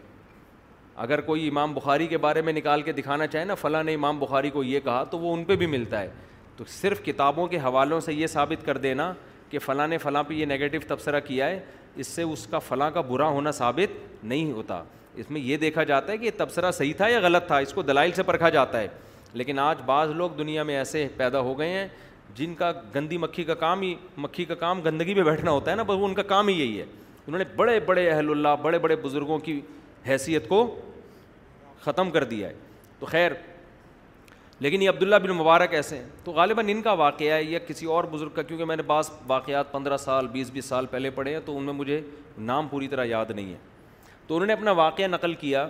اگر 1.04 1.22
کوئی 1.22 1.48
امام 1.48 1.74
بخاری 1.74 2.06
کے 2.08 2.18
بارے 2.26 2.42
میں 2.42 2.52
نکال 2.54 2.82
کے 2.82 2.92
دکھانا 2.94 3.26
چاہے 3.28 3.46
نا 3.46 3.56
فلاں 3.56 3.84
نے 3.84 3.94
امام 3.94 4.20
بخاری 4.20 4.50
کو 4.50 4.64
یہ 4.64 4.80
کہا 4.84 5.04
تو 5.12 5.18
وہ 5.20 5.34
ان 5.34 5.44
پہ 5.46 5.56
بھی 5.56 5.66
ملتا 5.68 6.02
ہے 6.02 6.10
تو 6.58 6.64
صرف 6.70 7.04
کتابوں 7.06 7.48
کے 7.48 7.58
حوالوں 7.64 8.00
سے 8.00 8.14
یہ 8.14 8.28
ثابت 8.28 8.66
کر 8.66 8.78
دینا 8.86 9.12
کہ 9.50 9.60
فلاں 9.66 9.88
نے 9.88 9.98
فلاں 9.98 10.24
پہ 10.28 10.34
یہ 10.34 10.46
نگیٹو 10.50 10.78
تبصرہ 10.88 11.20
کیا 11.26 11.48
ہے 11.50 11.60
اس 11.96 12.08
سے 12.08 12.22
اس 12.24 12.46
کا 12.52 12.60
فلاں 12.60 12.90
کا 12.92 13.02
برا 13.10 13.28
ہونا 13.28 13.52
ثابت 13.60 14.24
نہیں 14.24 14.52
ہوتا 14.52 14.84
اس 15.16 15.30
میں 15.32 15.42
یہ 15.42 15.58
دیکھا 15.58 15.84
جاتا 15.90 16.12
ہے 16.12 16.18
کہ 16.18 16.26
یہ 16.26 16.32
تبصرہ 16.38 16.72
صحیح 16.78 16.94
تھا 16.98 17.08
یا 17.08 17.20
غلط 17.24 17.46
تھا 17.48 17.58
اس 17.66 17.74
کو 17.74 17.82
دلائل 17.82 18.12
سے 18.16 18.24
پرکھا 18.24 18.50
جاتا 18.56 18.80
ہے 18.82 18.88
لیکن 19.34 19.60
آج 19.60 19.78
بعض 19.86 20.10
لوگ 20.16 20.32
دنیا 20.38 20.64
میں 20.64 20.78
ایسے 20.78 21.08
پیدا 21.18 21.40
ہو 21.42 21.58
گئے 21.60 21.70
ہیں 21.70 21.88
جن 22.36 22.54
کا 22.56 22.72
گندی 22.96 23.18
مکھی 23.18 23.44
کا 23.44 23.54
کام 23.54 23.82
ہی 23.82 23.94
مکھی 24.18 24.46
کا 24.46 24.56
کام 24.56 24.82
گندگی 24.86 25.14
میں 25.14 25.24
بیٹھنا 25.24 25.52
ہوتا 25.52 25.72
ہے 25.72 25.76
نا 25.76 25.84
بس 25.88 25.98
وہ 26.00 26.08
ان 26.08 26.14
کا 26.14 26.24
کام 26.28 26.48
ہی 26.48 26.54
یہی 26.60 26.80
ہے 26.80 26.86
انہوں 27.28 27.38
نے 27.40 27.46
بڑے 27.56 27.80
بڑے 27.86 28.10
اہل 28.10 28.30
اللہ 28.32 28.56
بڑے 28.64 28.80
بڑے 28.80 28.96
بزرگوں 29.04 29.38
کی 29.40 29.60
حیثیت 30.08 30.48
کو 30.50 30.64
ختم 31.84 32.10
کر 32.12 32.24
دیا 32.24 32.50
ہے 32.50 32.54
تو 33.00 33.06
خیر 33.06 33.32
لیکن 34.60 34.82
یہ 34.82 34.90
عبداللہ 34.90 35.16
بن 35.24 35.30
مبارک 35.38 35.74
ایسے 35.74 35.98
ہیں 35.98 36.06
تو 36.24 36.32
غالباً 36.32 36.68
ان 36.70 36.82
کا 36.82 36.92
واقعہ 37.00 37.34
ہے 37.34 37.42
یا 37.44 37.60
کسی 37.68 37.86
اور 37.96 38.04
بزرگ 38.12 38.30
کا 38.36 38.42
کیونکہ 38.42 38.66
میں 38.66 38.76
نے 38.76 38.84
بعض 38.92 39.10
واقعات 39.28 39.72
پندرہ 39.72 39.98
سال 39.98 40.28
بیس 40.32 40.50
بیس 40.54 40.66
سال 40.66 40.86
پہلے 40.92 41.10
پڑھے 41.16 41.34
ہیں 41.34 41.40
تو 41.46 41.58
ان 41.58 41.64
میں 41.64 41.74
مجھے 41.74 42.00
نام 42.52 42.68
پوری 42.68 42.88
طرح 42.88 43.06
یاد 43.06 43.32
نہیں 43.36 43.52
ہے 43.54 43.58
تو 44.28 44.36
انہوں 44.36 44.48
نے 44.48 44.54
اپنا 44.54 44.72
واقعہ 44.82 45.08
نقل 45.08 45.34
کیا 45.44 45.68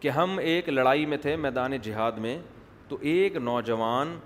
کہ 0.00 0.08
ہم 0.18 0.38
ایک 0.42 0.68
لڑائی 0.68 1.06
میں 1.06 1.16
تھے 1.22 1.34
میدان 1.36 1.76
جہاد 1.82 2.12
میں 2.26 2.38
تو 2.88 2.96
ایک 3.12 3.36
نوجوان 3.36 4.16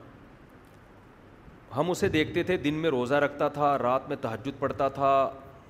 ہم 1.76 1.90
اسے 1.90 2.08
دیکھتے 2.08 2.42
تھے 2.42 2.56
دن 2.66 2.74
میں 2.80 2.90
روزہ 2.90 3.14
رکھتا 3.24 3.48
تھا 3.48 3.76
رات 3.82 4.08
میں 4.08 4.16
تحجد 4.20 4.58
پڑھتا 4.58 4.88
تھا 4.98 5.10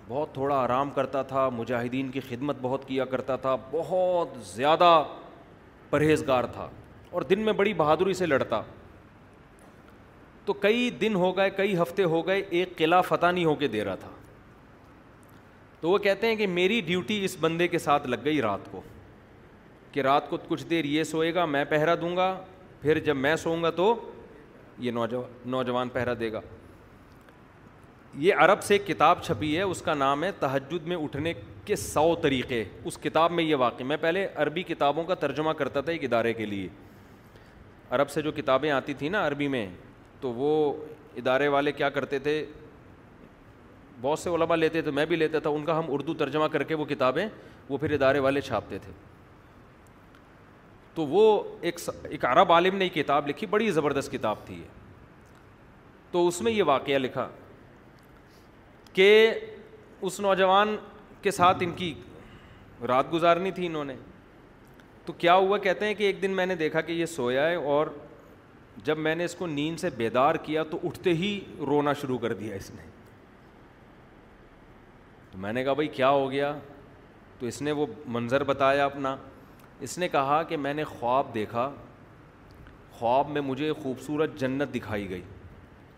بہت 0.09 0.33
تھوڑا 0.35 0.55
آرام 0.63 0.91
کرتا 0.91 1.23
تھا 1.33 1.49
مجاہدین 1.57 2.11
کی 2.11 2.21
خدمت 2.29 2.57
بہت 2.61 2.87
کیا 2.89 3.05
کرتا 3.11 3.37
تھا 3.45 3.55
بہت 3.71 4.29
زیادہ 4.55 4.93
پرہیزگار 5.91 6.45
تھا 6.53 6.69
اور 7.11 7.23
دن 7.31 7.41
میں 7.45 7.53
بڑی 7.53 7.75
بہادری 7.81 8.15
سے 8.15 8.27
لڑتا 8.27 8.61
تو 10.45 10.53
کئی 10.63 10.89
دن 11.01 11.15
ہو 11.15 11.37
گئے 11.37 11.51
کئی 11.57 11.77
ہفتے 11.81 12.05
ہو 12.15 12.27
گئے 12.27 12.43
ایک 12.61 12.77
قلعہ 12.77 13.03
فتح 13.09 13.31
نہیں 13.31 13.45
ہو 13.45 13.55
کے 13.55 13.67
دے 13.69 13.85
رہا 13.85 13.95
تھا 14.01 14.09
تو 15.81 15.91
وہ 15.91 15.99
کہتے 15.99 16.27
ہیں 16.27 16.37
کہ 16.37 16.47
میری 16.47 16.81
ڈیوٹی 16.87 17.25
اس 17.25 17.37
بندے 17.41 17.69
کے 17.69 17.79
ساتھ 17.85 18.07
لگ 18.07 18.17
گئی 18.25 18.41
رات 18.43 18.71
کو 18.71 18.81
کہ 19.93 20.01
رات 20.01 20.29
کو 20.31 20.37
کچھ 20.49 20.67
دیر 20.67 20.85
یہ 20.85 21.05
سوئے 21.05 21.35
گا 21.35 21.45
میں 21.55 21.65
پہرا 21.71 21.95
دوں 22.01 22.17
گا 22.17 22.35
پھر 22.83 22.99
جب 23.09 23.17
میں 23.17 23.35
سوؤں 23.37 23.63
گا 23.63 23.71
تو 23.81 23.95
یہ 24.85 24.91
نوجوان 24.91 25.49
نوجوان 25.51 25.89
پہرا 25.95 26.13
دے 26.21 26.33
گا 26.33 26.41
یہ 28.19 28.35
عرب 28.39 28.63
سے 28.63 28.75
ایک 28.75 28.87
کتاب 28.87 29.23
چھپی 29.25 29.57
ہے 29.57 29.63
اس 29.63 29.81
کا 29.83 29.95
نام 29.95 30.25
ہے 30.25 30.31
تہجد 30.41 30.87
میں 30.89 30.97
اٹھنے 31.03 31.33
کے 31.65 31.77
سو 31.77 32.15
طریقے 32.23 32.63
اس 32.85 32.99
کتاب 33.03 33.33
میں 33.33 33.45
یہ 33.45 33.57
واقع 33.57 33.83
میں 33.85 33.97
پہلے 34.01 34.27
عربی 34.35 34.63
کتابوں 34.69 35.05
کا 35.05 35.15
ترجمہ 35.21 35.53
کرتا 35.59 35.81
تھا 35.81 35.93
ایک 35.93 36.05
ادارے 36.05 36.33
کے 36.35 36.47
لیے 36.47 36.69
عرب 37.95 38.11
سے 38.11 38.23
جو 38.23 38.33
کتابیں 38.33 38.71
آتی 38.71 38.95
تھیں 38.99 39.11
نا 39.11 39.27
عربی 39.29 39.49
میں 39.49 39.67
تو 40.21 40.33
وہ 40.33 40.73
ادارے 41.19 41.49
والے 41.55 41.73
کیا 41.73 41.89
کرتے 41.91 42.19
تھے 42.19 42.45
بہت 44.01 44.19
سے 44.19 44.31
علماء 44.35 44.57
لیتے 44.57 44.83
تھے 44.83 44.91
میں 44.91 45.07
بھی 45.07 45.17
لیتا 45.17 45.39
تھا 45.39 45.51
ان 45.51 45.65
کا 45.65 45.79
ہم 45.79 45.85
اردو 45.95 46.15
ترجمہ 46.19 46.47
کر 46.53 46.63
کے 46.69 46.75
وہ 46.75 46.85
کتابیں 46.89 47.27
وہ 47.69 47.79
پھر 47.79 47.91
ادارے 47.93 48.19
والے 48.19 48.41
چھاپتے 48.41 48.79
تھے 48.83 48.93
تو 50.95 51.07
وہ 51.07 51.43
ایک 52.11 52.25
عرب 52.25 52.53
عالم 52.53 52.77
نے 52.77 52.85
یہ 52.85 53.03
کتاب 53.03 53.29
لکھی 53.29 53.47
بڑی 53.51 53.71
زبردست 53.71 54.13
کتاب 54.13 54.47
تھی 54.47 54.55
یہ 54.59 54.81
تو 56.13 56.27
اس 56.29 56.41
میں 56.43 56.53
یہ 56.53 56.63
واقعہ 56.67 56.99
لکھا 56.99 57.29
کہ 58.93 59.09
اس 60.07 60.19
نوجوان 60.21 60.77
کے 61.23 61.31
ساتھ 61.31 61.63
ان 61.63 61.73
کی 61.77 61.93
رات 62.89 63.13
گزارنی 63.13 63.51
تھی 63.59 63.67
انہوں 63.67 63.85
نے 63.85 63.95
تو 65.07 65.13
کیا 65.19 65.35
ہوا 65.35 65.59
کہتے 65.59 65.87
ہیں 65.87 65.95
کہ 65.95 66.05
ایک 66.05 66.21
دن 66.23 66.31
میں 66.37 66.47
نے 66.47 66.55
دیکھا 66.57 66.81
کہ 66.89 66.93
یہ 66.93 67.07
سویا 67.15 67.47
ہے 67.49 67.55
اور 67.75 67.87
جب 68.85 68.99
میں 68.99 69.15
نے 69.15 69.25
اس 69.25 69.35
کو 69.35 69.47
نیند 69.47 69.81
سے 69.81 69.91
بیدار 69.97 70.35
کیا 70.45 70.63
تو 70.71 70.79
اٹھتے 70.85 71.13
ہی 71.15 71.39
رونا 71.67 71.93
شروع 72.01 72.19
کر 72.19 72.33
دیا 72.35 72.55
اس 72.57 72.71
نے 72.75 72.83
تو 75.31 75.39
میں 75.39 75.53
نے 75.53 75.65
کہا 75.65 75.73
بھائی 75.73 75.89
کیا 75.89 76.09
ہو 76.11 76.31
گیا 76.31 76.57
تو 77.39 77.47
اس 77.47 77.61
نے 77.63 77.73
وہ 77.73 77.87
منظر 78.17 78.45
بتایا 78.45 78.85
اپنا 78.85 79.17
اس 79.87 79.99
نے 79.99 80.09
کہا 80.09 80.43
کہ 80.49 80.57
میں 80.57 80.75
نے 80.75 80.85
خواب 80.99 81.35
دیکھا 81.35 81.71
خواب 82.99 83.29
میں 83.31 83.41
مجھے 83.43 83.73
خوبصورت 83.83 84.37
جنت 84.41 84.75
دکھائی 84.75 85.09
گئی 85.11 85.23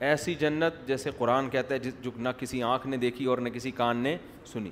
ایسی 0.00 0.34
جنت 0.34 0.86
جیسے 0.86 1.10
قرآن 1.18 1.48
کہتا 1.50 1.74
ہے 1.74 1.78
جس 1.78 1.94
جو 2.02 2.10
نہ 2.18 2.28
کسی 2.38 2.62
آنکھ 2.62 2.86
نے 2.86 2.96
دیکھی 2.96 3.24
اور 3.24 3.38
نہ 3.38 3.48
کسی 3.54 3.70
کان 3.70 3.96
نے 3.96 4.16
سنی 4.52 4.70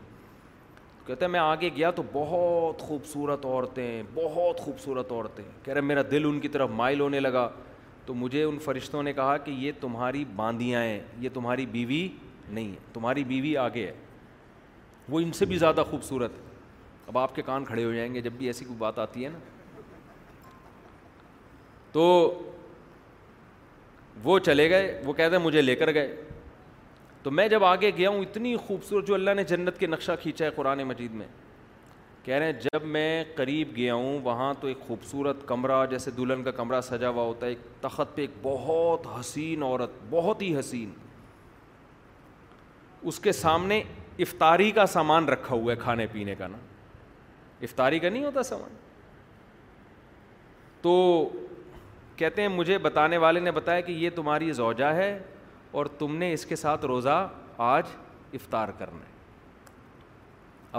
کہتا 1.07 1.25
ہے 1.25 1.31
میں 1.31 1.41
آگے 1.41 1.69
گیا 1.77 1.91
تو 1.91 2.03
بہت 2.13 2.81
خوبصورت 2.89 3.45
عورتیں 3.47 4.03
بہت 4.15 4.61
خوبصورت 4.61 5.13
عورتیں 5.13 5.45
کہہ 5.65 5.73
رہے 5.75 5.81
میرا 5.81 6.03
دل 6.11 6.25
ان 6.29 6.41
کی 6.41 6.49
طرف 6.49 6.71
مائل 6.77 7.01
ہونے 7.01 7.21
لگا 7.21 7.49
تو 8.07 8.15
مجھے 8.15 8.43
ان 8.43 8.59
فرشتوں 8.65 9.03
نے 9.03 9.13
کہا 9.13 9.37
کہ 9.45 9.51
یہ 9.59 9.73
تمہاری 9.81 10.25
باندیاں 10.37 10.83
ہیں 10.85 11.01
یہ 11.21 11.29
تمہاری 11.35 11.67
بیوی 11.73 12.07
نہیں 12.51 12.71
ہے 12.71 12.77
تمہاری 12.93 13.25
بیوی 13.25 13.57
آگے 13.57 13.87
ہے 13.87 13.93
وہ 15.09 15.21
ان 15.21 15.33
سے 15.35 15.45
بھی 15.45 15.57
زیادہ 15.59 15.83
خوبصورت 15.91 16.33
ہے 16.39 16.51
اب 17.09 17.19
آپ 17.19 17.35
کے 17.35 17.43
کان 17.43 17.65
کھڑے 17.65 17.85
ہو 17.85 17.93
جائیں 17.93 18.13
گے 18.15 18.21
جب 18.23 18.33
بھی 18.39 18.47
ایسی 18.47 18.65
کوئی 18.65 18.77
بات 18.79 18.99
آتی 18.99 19.25
ہے 19.25 19.29
نا 19.31 19.39
تو 21.93 22.03
وہ 24.25 24.39
چلے 24.39 24.69
گئے 24.71 25.01
وہ 25.05 25.13
کہتے 25.13 25.37
ہیں 25.37 25.43
مجھے 25.43 25.63
لے 25.63 25.75
کر 25.77 25.93
گئے 25.95 26.15
تو 27.23 27.31
میں 27.31 27.47
جب 27.49 27.65
آگے 27.65 27.91
گیا 27.97 28.11
ہوں 28.11 28.21
اتنی 28.23 28.55
خوبصورت 28.67 29.07
جو 29.07 29.15
اللہ 29.15 29.35
نے 29.37 29.45
جنت 29.49 29.79
کے 29.79 29.87
نقشہ 29.87 30.13
کھینچا 30.23 30.45
ہے 30.45 30.51
قرآن 30.57 30.83
مجید 30.85 31.13
میں 31.15 31.27
کہہ 32.25 32.35
رہے 32.35 32.47
ہیں 32.47 32.53
جب 32.63 32.85
میں 32.87 33.23
قریب 33.35 33.69
گیا 33.77 33.95
ہوں 33.95 34.19
وہاں 34.25 34.53
تو 34.61 34.67
ایک 34.69 34.81
خوبصورت 34.87 35.47
کمرہ 35.47 35.85
جیسے 35.91 36.11
دلہن 36.17 36.43
کا 36.45 36.51
کمرہ 36.57 36.81
سجا 36.81 37.09
ہوا 37.09 37.23
ہوتا 37.25 37.47
ہے 37.47 37.51
ایک 37.51 37.59
تخت 37.81 38.15
پہ 38.17 38.21
ایک 38.23 38.31
بہت 38.43 39.07
حسین 39.19 39.63
عورت 39.63 39.93
بہت 40.11 40.43
ہی 40.43 40.59
حسین 40.59 40.91
اس 43.11 43.19
کے 43.21 43.33
سامنے 43.33 43.83
افطاری 44.21 44.71
کا 44.71 44.87
سامان 44.87 45.29
رکھا 45.29 45.55
ہوا 45.55 45.73
ہے 45.73 45.77
کھانے 45.83 46.07
پینے 46.13 46.35
کا 46.39 46.47
نا 46.49 46.59
افطاری 47.63 47.99
کا 47.99 48.09
نہیں 48.09 48.25
ہوتا 48.25 48.43
سامان 48.43 48.75
تو 50.83 50.93
کہتے 52.23 52.43
ہیں 52.43 52.49
مجھے 52.55 52.77
بتانے 52.79 53.17
والے 53.23 53.41
نے 53.41 53.51
بتایا 53.55 53.81
کہ 53.87 53.93
یہ 54.01 54.11
تمہاری 54.15 54.53
زوجہ 54.59 54.91
ہے 54.97 55.11
اور 55.81 55.87
تم 56.03 56.17
نے 56.17 56.33
اس 56.33 56.45
کے 56.47 56.57
ساتھ 56.61 56.85
روزہ 56.93 57.17
آج 57.69 57.91
افطار 58.39 58.69
کرنا 58.79 59.07
ہے 59.07 59.11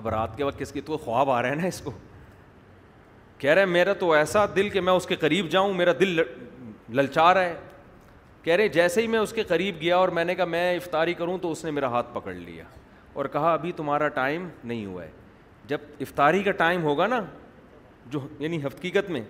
اب 0.01 0.07
رات 0.15 0.37
کے 0.37 0.43
وقت 0.43 0.59
کس 0.59 0.71
کی 0.75 0.81
تو 0.91 0.97
خواب 1.07 1.29
آ 1.31 1.41
رہے 1.41 1.49
ہیں 1.55 1.55
نا 1.61 1.67
اس 1.73 1.81
کو 1.87 1.91
کہہ 3.43 3.53
رہے 3.57 3.65
میرا 3.75 3.93
تو 4.05 4.11
ایسا 4.21 4.45
دل 4.55 4.69
کہ 4.77 4.81
میں 4.87 4.93
اس 4.99 5.05
کے 5.11 5.15
قریب 5.25 5.49
جاؤں 5.57 5.73
میرا 5.81 5.91
دل 5.99 6.21
للچا 7.01 7.33
رہا 7.33 7.41
ہے 7.41 7.55
کہہ 8.47 8.55
رہے 8.55 8.67
جیسے 8.79 9.01
ہی 9.01 9.07
میں 9.15 9.19
اس 9.25 9.33
کے 9.33 9.43
قریب 9.53 9.81
گیا 9.81 9.97
اور 9.97 10.09
میں 10.19 10.23
نے 10.29 10.35
کہا 10.35 10.45
میں 10.55 10.65
افطاری 10.75 11.13
کروں 11.23 11.37
تو 11.41 11.51
اس 11.51 11.63
نے 11.65 11.71
میرا 11.71 11.87
ہاتھ 11.97 12.07
پکڑ 12.13 12.33
لیا 12.47 12.63
اور 13.13 13.25
کہا 13.37 13.53
ابھی 13.59 13.71
تمہارا 13.83 14.07
ٹائم 14.23 14.47
نہیں 14.63 14.85
ہوا 14.85 15.03
ہے 15.03 15.11
جب 15.73 15.81
افطاری 16.07 16.43
کا 16.47 16.51
ٹائم 16.65 16.83
ہوگا 16.91 17.07
نا 17.15 17.19
جو 18.13 18.19
یعنی 18.45 18.63
حقیقت 18.65 19.09
میں 19.17 19.21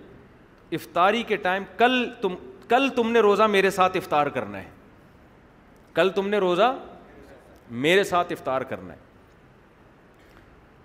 افطاری 0.72 1.22
کے 1.26 1.36
ٹائم 1.36 1.62
کل 1.78 1.92
تم 2.20 2.34
کل 2.68 2.88
تم 2.96 3.10
نے 3.12 3.20
روزہ 3.20 3.42
میرے 3.50 3.70
ساتھ 3.70 3.96
افطار 3.96 4.26
کرنا 4.36 4.58
ہے 4.58 4.70
کل 5.94 6.08
تم 6.14 6.28
نے 6.28 6.38
روزہ 6.38 6.74
میرے 7.84 8.04
ساتھ 8.04 8.32
افطار 8.32 8.60
کرنا 8.70 8.92
ہے 8.92 9.02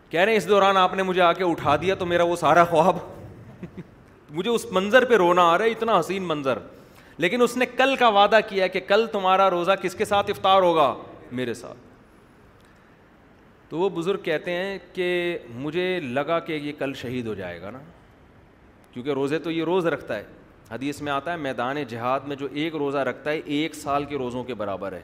کہہ 0.09 0.19
رہے 0.19 0.31
ہیں 0.31 0.37
اس 0.37 0.47
دوران 0.49 0.77
آپ 0.77 0.93
نے 0.95 1.03
مجھے 1.03 1.21
آ 1.21 1.31
کے 1.33 1.43
اٹھا 1.43 1.75
دیا 1.81 1.95
تو 1.95 2.05
میرا 2.05 2.23
وہ 2.23 2.35
سارا 2.35 2.63
خواب 2.69 2.97
مجھے 4.33 4.49
اس 4.49 4.65
منظر 4.71 5.05
پہ 5.09 5.15
رونا 5.17 5.43
آ 5.51 5.57
رہا 5.57 5.65
ہے 5.65 5.71
اتنا 5.71 5.99
حسین 5.99 6.23
منظر 6.27 6.57
لیکن 7.17 7.41
اس 7.41 7.55
نے 7.57 7.65
کل 7.77 7.95
کا 7.99 8.07
وعدہ 8.07 8.39
کیا 8.49 8.67
کہ 8.67 8.79
کل 8.87 9.05
تمہارا 9.11 9.49
روزہ 9.49 9.71
کس 9.81 9.95
کے 9.95 10.05
ساتھ 10.05 10.29
افطار 10.31 10.61
ہوگا 10.61 10.93
میرے 11.39 11.53
ساتھ 11.53 11.77
تو 13.69 13.77
وہ 13.77 13.89
بزرگ 13.95 14.19
کہتے 14.23 14.51
ہیں 14.51 14.77
کہ 14.93 15.37
مجھے 15.55 15.99
لگا 16.03 16.39
کہ 16.45 16.53
یہ 16.53 16.71
کل 16.79 16.93
شہید 17.01 17.27
ہو 17.27 17.33
جائے 17.33 17.61
گا 17.61 17.69
نا 17.71 17.79
کیونکہ 18.91 19.13
روزے 19.13 19.39
تو 19.39 19.51
یہ 19.51 19.63
روز 19.63 19.85
رکھتا 19.85 20.15
ہے 20.17 20.23
حدیث 20.71 21.01
میں 21.01 21.11
آتا 21.11 21.31
ہے 21.31 21.37
میدان 21.37 21.83
جہاد 21.89 22.19
میں 22.27 22.35
جو 22.35 22.47
ایک 22.51 22.75
روزہ 22.75 22.97
رکھتا 23.07 23.31
ہے 23.31 23.39
ایک 23.57 23.75
سال 23.75 24.05
کے 24.05 24.17
روزوں 24.17 24.43
کے 24.43 24.53
برابر 24.55 24.93
ہے 24.93 25.01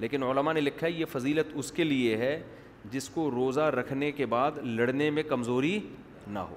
لیکن 0.00 0.22
علماء 0.22 0.52
نے 0.52 0.60
لکھا 0.60 0.86
ہے 0.86 0.92
یہ 0.92 1.04
فضیلت 1.12 1.48
اس 1.58 1.72
کے 1.72 1.84
لیے 1.84 2.16
ہے 2.16 2.42
جس 2.90 3.08
کو 3.14 3.30
روزہ 3.30 3.60
رکھنے 3.78 4.10
کے 4.12 4.26
بعد 4.26 4.52
لڑنے 4.62 5.10
میں 5.18 5.22
کمزوری 5.28 5.78
نہ 6.26 6.38
ہو 6.38 6.54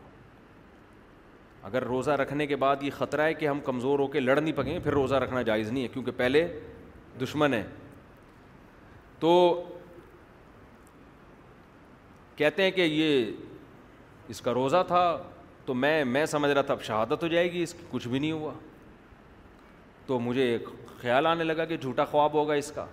اگر 1.66 1.84
روزہ 1.84 2.12
رکھنے 2.22 2.48
کے 2.48 2.56
بعد 2.62 2.84
یہ 2.84 2.92
خطرہ 2.98 3.22
ہے 3.26 3.34
کہ 3.34 3.48
ہم 3.48 3.60
کمزور 3.66 4.00
ہو 4.00 4.08
کے 4.16 4.20
لڑ 4.20 4.40
نہیں 4.40 4.54
پکیں 4.58 4.80
پھر 4.84 4.94
روزہ 4.94 5.16
رکھنا 5.24 5.42
جائز 5.42 5.72
نہیں 5.72 5.84
ہے 5.84 5.88
کیونکہ 5.94 6.12
پہلے 6.18 6.48
دشمن 7.22 7.54
ہے 7.54 7.64
تو 9.20 9.32
کہتے 12.38 12.64
ہیں 12.64 12.72
کہ 12.72 12.82
یہ 12.82 13.32
اس 14.30 14.42
کا 14.42 14.54
روزہ 14.54 14.84
تھا 14.88 15.06
تو 15.66 15.74
میں 15.74 16.04
میں 16.06 16.26
سمجھ 16.26 16.52
رہا 16.52 16.62
تھا 16.62 16.74
اب 16.74 16.82
شہادت 16.84 17.24
ہو 17.24 17.28
جائے 17.28 17.52
گی 17.52 17.62
اس 17.64 17.74
کی 17.74 17.86
کچھ 17.92 18.08
بھی 18.08 18.20
نہیں 18.20 18.32
ہوا 18.32 18.52
تو 20.06 20.20
مجھے 20.20 20.58
خیال 21.02 21.26
آنے 21.28 21.44
لگا 21.44 21.66
کہ 21.66 21.78
جھوٹا 21.78 22.06
خواب 22.06 22.34
ہوگا 22.34 22.54
اس 22.54 22.72
کا 22.72 22.86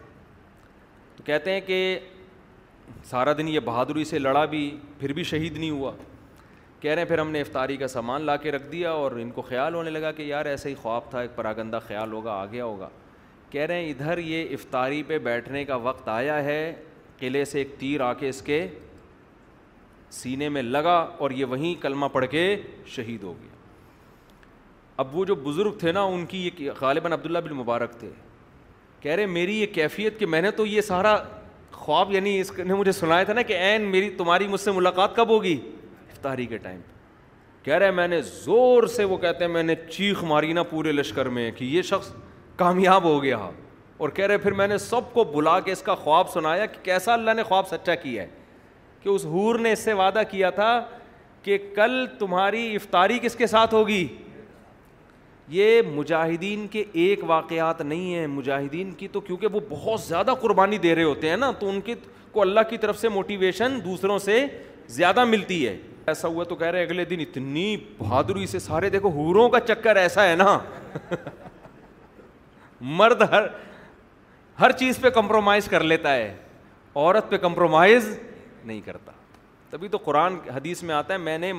تو 1.17 1.23
کہتے 1.25 1.53
ہیں 1.53 1.61
کہ 1.67 1.77
سارا 3.11 3.33
دن 3.39 3.49
یہ 3.49 3.61
بہادری 3.65 4.05
سے 4.05 4.19
لڑا 4.19 4.45
بھی 4.55 4.65
پھر 5.01 5.13
بھی 5.13 5.23
شہید 5.25 5.57
نہیں 5.59 5.71
ہوا 5.71 5.93
کہہ 6.81 6.91
رہے 6.91 7.03
ہیں 7.03 7.09
پھر 7.09 7.19
ہم 7.19 7.31
نے 7.31 7.41
افطاری 7.41 7.77
کا 7.77 7.89
سامان 7.89 8.23
لا 8.27 8.37
کے 8.37 8.51
رکھ 8.53 8.63
دیا 8.73 8.91
اور 9.01 9.13
ان 9.21 9.31
کو 9.31 9.43
خیال 9.49 9.75
ہونے 9.75 9.91
لگا 9.91 10.13
کہ 10.13 10.23
یار 10.23 10.47
ایسا 10.47 10.69
ہی 10.69 10.75
خواب 10.83 11.11
تھا 11.11 11.21
ایک 11.21 11.37
پراگندہ 11.37 11.79
خیال 11.87 12.13
ہوگا 12.13 12.33
آ 12.41 12.47
گیا 12.53 12.65
ہوگا 12.65 12.89
کہہ 13.51 13.67
رہے 13.67 13.83
ہیں 13.85 13.91
ادھر 13.91 14.19
یہ 14.19 14.53
افطاری 14.55 15.03
پہ 15.07 15.19
بیٹھنے 15.29 15.65
کا 15.65 15.75
وقت 15.89 16.09
آیا 16.09 16.43
ہے 16.45 16.73
قلعے 17.19 17.45
سے 17.45 17.59
ایک 17.59 17.75
تیر 17.79 18.01
آ 18.01 18.13
کے 18.21 18.29
اس 18.29 18.43
کے 18.43 18.67
سینے 20.13 20.49
میں 20.49 20.63
لگا 20.63 20.97
اور 21.19 21.31
یہ 21.37 21.45
وہیں 21.51 21.75
کلمہ 21.83 22.07
پڑھ 22.13 22.27
کے 22.31 22.43
شہید 22.95 23.23
ہو 23.23 23.33
گیا 23.43 23.51
اب 25.03 25.15
وہ 25.17 25.25
جو 25.25 25.35
بزرگ 25.45 25.79
تھے 25.81 25.93
نا 25.93 26.03
ان 26.15 26.27
کی 26.27 26.47
یہ 26.59 26.71
غالباً 26.81 27.13
عبداللہ 27.13 27.39
بن 27.45 27.55
مبارک 27.57 27.95
تھے 28.01 28.11
کہہ 29.01 29.13
رہے 29.15 29.27
میری 29.27 29.59
یہ 29.61 29.67
کیفیت 29.75 30.19
کہ 30.19 30.27
میں 30.35 30.41
نے 30.43 30.51
تو 30.57 30.67
یہ 30.67 30.81
سارا 30.89 31.17
خواب 31.73 32.13
یعنی 32.13 32.39
اس 32.41 32.51
نے 32.59 32.75
مجھے 32.75 32.93
سنایا 32.93 33.23
تھا 33.25 33.33
نا 33.33 33.43
کہ 33.43 33.59
این 33.59 33.83
میری 33.91 34.11
تمہاری 34.17 34.47
مجھ 34.49 34.61
سے 34.61 34.73
ملاقات 34.73 35.17
کب 35.17 35.29
ہوگی 35.29 35.59
افطاری 36.13 36.47
کے 36.47 36.59
ٹائم 36.67 36.81
کہہ 37.63 37.75
رہے 37.79 37.91
میں 37.91 38.07
نے 38.09 38.21
زور 38.45 38.87
سے 38.97 39.05
وہ 39.05 39.17
کہتے 39.19 39.45
ہیں 39.45 39.53
میں 39.53 39.63
نے 39.63 39.75
چیخ 39.91 40.23
ماری 40.25 40.53
نا 40.53 40.63
پورے 40.73 40.93
لشکر 40.93 41.29
میں 41.39 41.51
کہ 41.57 41.65
یہ 41.65 41.83
شخص 41.91 42.13
کامیاب 42.57 43.05
ہو 43.05 43.23
گیا 43.23 43.39
اور 44.03 44.09
کہہ 44.11 44.27
رہے 44.27 44.39
پھر 44.39 44.53
میں 44.61 44.67
نے 44.69 44.79
سب 44.79 45.13
کو 45.13 45.25
بلا 45.35 45.59
کے 45.61 45.73
اس 45.73 45.83
کا 45.83 45.95
خواب 45.95 46.31
سنایا 46.33 46.67
کہ 46.67 46.85
کیسا 46.85 47.13
اللہ 47.13 47.35
نے 47.37 47.43
خواب 47.49 47.69
سچا 47.69 47.95
کیا 47.95 48.23
ہے 48.23 48.29
کہ 49.03 49.09
اس 49.09 49.25
حور 49.27 49.59
نے 49.59 49.73
اس 49.73 49.79
سے 49.85 49.93
وعدہ 49.93 50.23
کیا 50.31 50.51
تھا 50.61 50.71
کہ 51.43 51.59
کل 51.77 52.05
تمہاری 52.19 52.75
افطاری 52.75 53.19
کس 53.23 53.35
کے 53.37 53.47
ساتھ 53.47 53.75
ہوگی 53.75 54.07
یہ 55.55 55.81
مجاہدین 55.95 56.67
کے 56.71 56.83
ایک 57.05 57.23
واقعات 57.31 57.81
نہیں 57.81 58.15
ہیں 58.15 58.27
مجاہدین 58.27 58.93
کی 58.99 59.09
تو 59.13 59.21
کیونکہ 59.21 59.47
وہ 59.53 59.61
بہت 59.69 60.01
زیادہ 60.01 60.35
قربانی 60.41 60.79
دے 60.83 60.95
رہے 60.95 61.03
ہوتے 61.05 61.31
ہیں 61.31 61.37
نا 61.37 61.51
تو 61.59 61.69
ان 61.69 61.81
کی 61.85 61.95
کو 62.33 62.41
اللہ 62.43 62.61
کی 62.71 62.79
طرف 62.79 62.99
سے 62.99 63.09
موٹیویشن 63.17 63.79
دوسروں 63.85 64.19
سے 64.19 64.45
زیادہ 64.99 65.25
ملتی 65.25 65.67
ہے 65.67 65.77
ایسا 66.09 66.29
ہوا 66.29 66.45
تو 66.45 66.55
کہہ 66.57 66.67
رہے 66.67 66.83
اگلے 66.83 67.05
دن 67.05 67.21
اتنی 67.21 67.77
بہادری 67.99 68.47
سے 68.47 68.59
سارے 68.59 68.89
دیکھو 68.91 69.09
ہوروں 69.21 69.49
کا 69.49 69.61
چکر 69.69 69.97
ایسا 69.97 70.29
ہے 70.29 70.35
نا 70.37 70.59
مرد 73.01 73.23
ہر 73.33 73.47
ہر 74.61 74.73
چیز 74.79 74.99
پہ 75.01 75.11
کمپرومائز 75.11 75.69
کر 75.71 75.83
لیتا 75.93 76.15
ہے 76.15 76.35
عورت 76.95 77.31
پہ 77.31 77.37
کمپرومائز 77.45 78.11
نہیں 78.67 78.81
کرتا 78.85 79.13
تبھی 79.71 79.89
تو 79.89 79.99
قرآن 80.05 80.35
حدیث 80.55 80.83
میں 80.83 80.95
آتا 80.95 81.13
ہے 81.15 81.19
میں 81.19 81.37
نے 81.39 81.53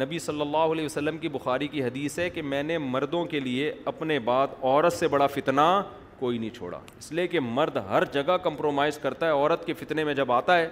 نبی 0.00 0.18
صلی 0.18 0.40
اللہ 0.40 0.72
علیہ 0.72 0.84
وسلم 0.84 1.18
کی 1.18 1.28
بخاری 1.32 1.68
کی 1.68 1.82
حدیث 1.84 2.18
ہے 2.18 2.28
کہ 2.30 2.42
میں 2.42 2.62
نے 2.62 2.76
مردوں 2.78 3.24
کے 3.24 3.40
لیے 3.40 3.72
اپنے 3.92 4.18
بعد 4.24 4.46
عورت 4.62 4.92
سے 4.92 5.08
بڑا 5.08 5.26
فتنہ 5.34 5.60
کوئی 6.18 6.38
نہیں 6.38 6.50
چھوڑا 6.54 6.78
اس 6.98 7.10
لیے 7.12 7.26
کہ 7.28 7.40
مرد 7.40 7.76
ہر 7.88 8.04
جگہ 8.12 8.36
کمپرومائز 8.42 8.98
کرتا 9.02 9.26
ہے 9.26 9.30
عورت 9.32 9.64
کے 9.66 9.72
فتنے 9.74 10.04
میں 10.04 10.14
جب 10.14 10.32
آتا 10.32 10.56
ہے 10.58 10.68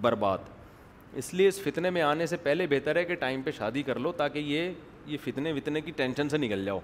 برباد 0.00 0.38
اس 1.20 1.32
لیے 1.34 1.48
اس 1.48 1.60
فتنے 1.64 1.90
میں 1.90 2.02
آنے 2.02 2.26
سے 2.26 2.36
پہلے 2.42 2.66
بہتر 2.70 2.96
ہے 2.96 3.04
کہ 3.04 3.14
ٹائم 3.24 3.42
پہ 3.42 3.50
شادی 3.58 3.82
کر 3.82 3.98
لو 3.98 4.12
تاکہ 4.16 4.38
یہ 4.38 4.70
یہ 5.06 5.16
فتنے 5.24 5.52
وتنے 5.52 5.80
کی 5.80 5.90
ٹینشن 5.96 6.28
سے 6.28 6.38
نکل 6.38 6.64
جاؤ 6.64 6.78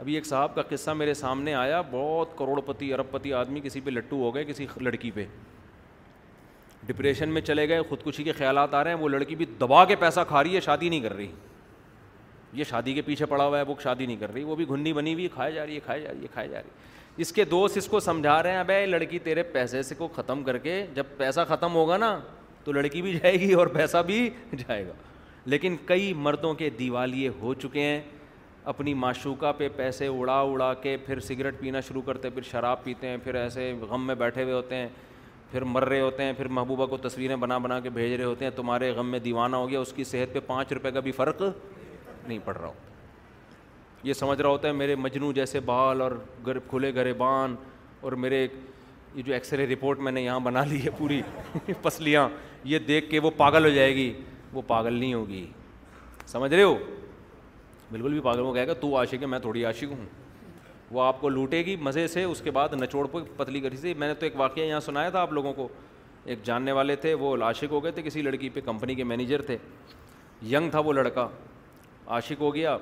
ابھی 0.00 0.14
ایک 0.14 0.26
صاحب 0.26 0.54
کا 0.54 0.62
قصہ 0.68 0.90
میرے 0.96 1.14
سامنے 1.14 1.54
آیا 1.54 1.80
بہت 1.90 2.36
کروڑ 2.38 2.60
پتی 2.66 2.92
ارب 2.92 3.10
پتی 3.10 3.32
آدمی 3.34 3.60
کسی 3.64 3.80
پہ 3.84 3.90
لٹو 3.90 4.22
ہو 4.22 4.34
گئے 4.34 4.44
کسی 4.44 4.66
لڑکی 4.80 5.10
پہ 5.14 5.24
ڈپریشن 6.86 7.28
میں 7.32 7.40
چلے 7.42 7.68
گئے 7.68 7.82
خودکشی 7.88 8.24
کے 8.24 8.32
خیالات 8.38 8.74
آ 8.74 8.82
رہے 8.84 8.90
ہیں 8.94 8.98
وہ 8.98 9.08
لڑکی 9.08 9.34
بھی 9.36 9.46
دبا 9.60 9.84
کے 9.84 9.96
پیسہ 9.96 10.20
کھا 10.28 10.42
رہی 10.42 10.54
ہے 10.54 10.60
شادی 10.60 10.88
نہیں 10.88 11.00
کر 11.00 11.14
رہی 11.16 11.26
یہ 12.58 12.64
شادی 12.68 12.92
کے 12.94 13.02
پیچھے 13.02 13.26
پڑا 13.26 13.46
ہوا 13.46 13.58
ہے 13.58 13.62
وہ 13.68 13.74
شادی 13.82 14.06
نہیں 14.06 14.16
کر 14.16 14.32
رہی 14.32 14.42
وہ 14.44 14.56
بھی 14.56 14.66
گھنڈی 14.68 14.92
بنی 14.92 15.14
ہوئی 15.14 15.28
کھائے 15.34 15.52
جا 15.52 15.66
رہی 15.66 15.74
ہے 15.74 15.80
کھائے 15.84 16.00
جا 16.00 16.10
رہی 16.12 16.22
ہے 16.22 16.26
کھائے 16.32 16.48
جا 16.48 16.56
رہی 16.60 16.68
ہے 16.68 17.22
اس 17.22 17.32
کے 17.32 17.44
دوست 17.44 17.76
اس 17.76 17.86
کو 17.88 18.00
سمجھا 18.00 18.42
رہے 18.42 18.50
ہیں 18.52 18.58
ابے 18.58 18.84
لڑکی 18.86 19.18
تیرے 19.24 19.42
پیسے 19.52 19.82
سے 19.82 19.94
کو 19.98 20.08
ختم 20.16 20.42
کر 20.44 20.58
کے 20.58 20.84
جب 20.94 21.04
پیسہ 21.16 21.40
ختم 21.48 21.74
ہوگا 21.74 21.96
نا 21.96 22.18
تو 22.64 22.72
لڑکی 22.72 23.02
بھی 23.02 23.12
جائے 23.22 23.40
گی 23.40 23.52
اور 23.52 23.66
پیسہ 23.76 23.98
بھی 24.06 24.28
جائے 24.58 24.86
گا 24.86 24.92
لیکن 25.50 25.76
کئی 25.86 26.12
مردوں 26.16 26.52
کے 26.54 26.70
دیوالیے 26.78 27.28
ہو 27.40 27.54
چکے 27.62 27.80
ہیں 27.82 28.00
اپنی 28.72 28.94
معشوقہ 28.94 29.52
پہ 29.56 29.68
پیسے 29.76 30.06
اڑا 30.06 30.40
اڑا 30.50 30.72
کے 30.82 30.96
پھر 31.06 31.20
سگریٹ 31.20 31.58
پینا 31.60 31.80
شروع 31.88 32.02
کرتے 32.02 32.30
پھر 32.30 32.42
شراب 32.50 32.82
پیتے 32.84 33.06
ہیں 33.08 33.16
پھر 33.24 33.34
ایسے 33.34 33.72
غم 33.88 34.06
میں 34.06 34.14
بیٹھے 34.18 34.42
ہوئے 34.42 34.54
ہوتے 34.54 34.76
ہیں 34.76 34.88
پھر 35.50 35.64
مر 35.64 35.84
رہے 35.88 36.00
ہوتے 36.00 36.22
ہیں 36.24 36.32
پھر 36.36 36.48
محبوبہ 36.48 36.86
کو 36.86 36.96
تصویریں 37.08 37.36
بنا 37.36 37.58
بنا 37.58 37.78
کے 37.80 37.90
بھیج 37.90 38.12
رہے 38.12 38.24
ہوتے 38.24 38.44
ہیں 38.44 38.52
تمہارے 38.56 38.90
غم 38.96 39.10
میں 39.10 39.18
دیوانہ 39.24 39.56
ہو 39.56 39.68
گیا 39.70 39.80
اس 39.80 39.92
کی 39.96 40.04
صحت 40.04 40.34
پہ 40.34 40.40
پانچ 40.46 40.72
روپے 40.72 40.90
کا 40.92 41.00
بھی 41.08 41.12
فرق 41.12 41.42
نہیں 42.26 42.38
پڑ 42.44 42.56
رہا 42.56 42.66
ہوتا 42.66 42.92
یہ 44.08 44.12
سمجھ 44.12 44.40
رہا 44.40 44.50
ہوتا 44.50 44.68
ہے 44.68 44.72
میرے 44.72 44.94
مجنو 44.96 45.30
جیسے 45.32 45.60
بال 45.66 46.00
اور 46.02 46.12
گر 46.46 46.58
کھلے 46.68 46.94
گھرے 46.94 47.12
بان 47.22 47.54
اور 48.00 48.12
میرے 48.24 48.46
یہ 49.14 49.22
جو 49.22 49.32
ایکس 49.32 49.52
رے 49.52 49.66
رپورٹ 49.66 49.98
میں 50.00 50.12
نے 50.12 50.22
یہاں 50.22 50.40
بنا 50.40 50.64
لی 50.70 50.82
ہے 50.84 50.90
پوری 50.98 51.20
پسلیاں 51.82 52.28
یہ 52.72 52.78
دیکھ 52.88 53.10
کے 53.10 53.18
وہ 53.20 53.30
پاگل 53.36 53.64
ہو 53.64 53.70
جائے 53.70 53.94
گی 53.94 54.12
وہ 54.52 54.62
پاگل 54.66 54.92
نہیں 54.98 55.14
ہوگی 55.14 55.46
سمجھ 56.26 56.52
رہے 56.54 56.62
ہو 56.62 56.74
بالکل 57.90 58.12
بھی 58.12 58.20
پاگل 58.20 58.40
ہو 58.40 58.54
گئے 58.54 58.66
گا 58.66 58.74
تو 58.80 58.96
عاشق 58.98 59.22
ہے 59.22 59.26
میں 59.26 59.38
تھوڑی 59.38 59.64
عاشق 59.64 59.90
ہوں 59.92 60.04
وہ 60.94 61.02
آپ 61.02 61.20
کو 61.20 61.28
لوٹے 61.28 61.64
گی 61.66 61.74
مزے 61.80 62.06
سے 62.08 62.22
اس 62.24 62.40
کے 62.40 62.50
بعد 62.56 62.74
نچوڑ 62.80 63.06
پہ 63.12 63.18
پتلی 63.36 63.60
کری 63.60 63.76
سے 63.76 63.92
میں 63.98 64.08
نے 64.08 64.14
تو 64.14 64.26
ایک 64.26 64.32
واقعہ 64.40 64.62
یہاں 64.64 64.80
سنایا 64.80 65.10
تھا 65.10 65.20
آپ 65.20 65.32
لوگوں 65.32 65.52
کو 65.52 65.68
ایک 66.32 66.42
جاننے 66.44 66.72
والے 66.72 66.96
تھے 67.04 67.14
وہ 67.22 67.36
عاشق 67.44 67.72
ہو 67.72 67.82
گئے 67.84 67.92
تھے 67.92 68.02
کسی 68.02 68.22
لڑکی 68.22 68.48
پہ 68.54 68.60
کمپنی 68.64 68.94
کے 68.94 69.04
مینیجر 69.12 69.42
تھے 69.48 69.56
ینگ 70.50 70.70
تھا 70.70 70.78
وہ 70.88 70.92
لڑکا 70.92 71.26
عاشق 72.18 72.40
ہو 72.40 72.54
گیا 72.54 72.76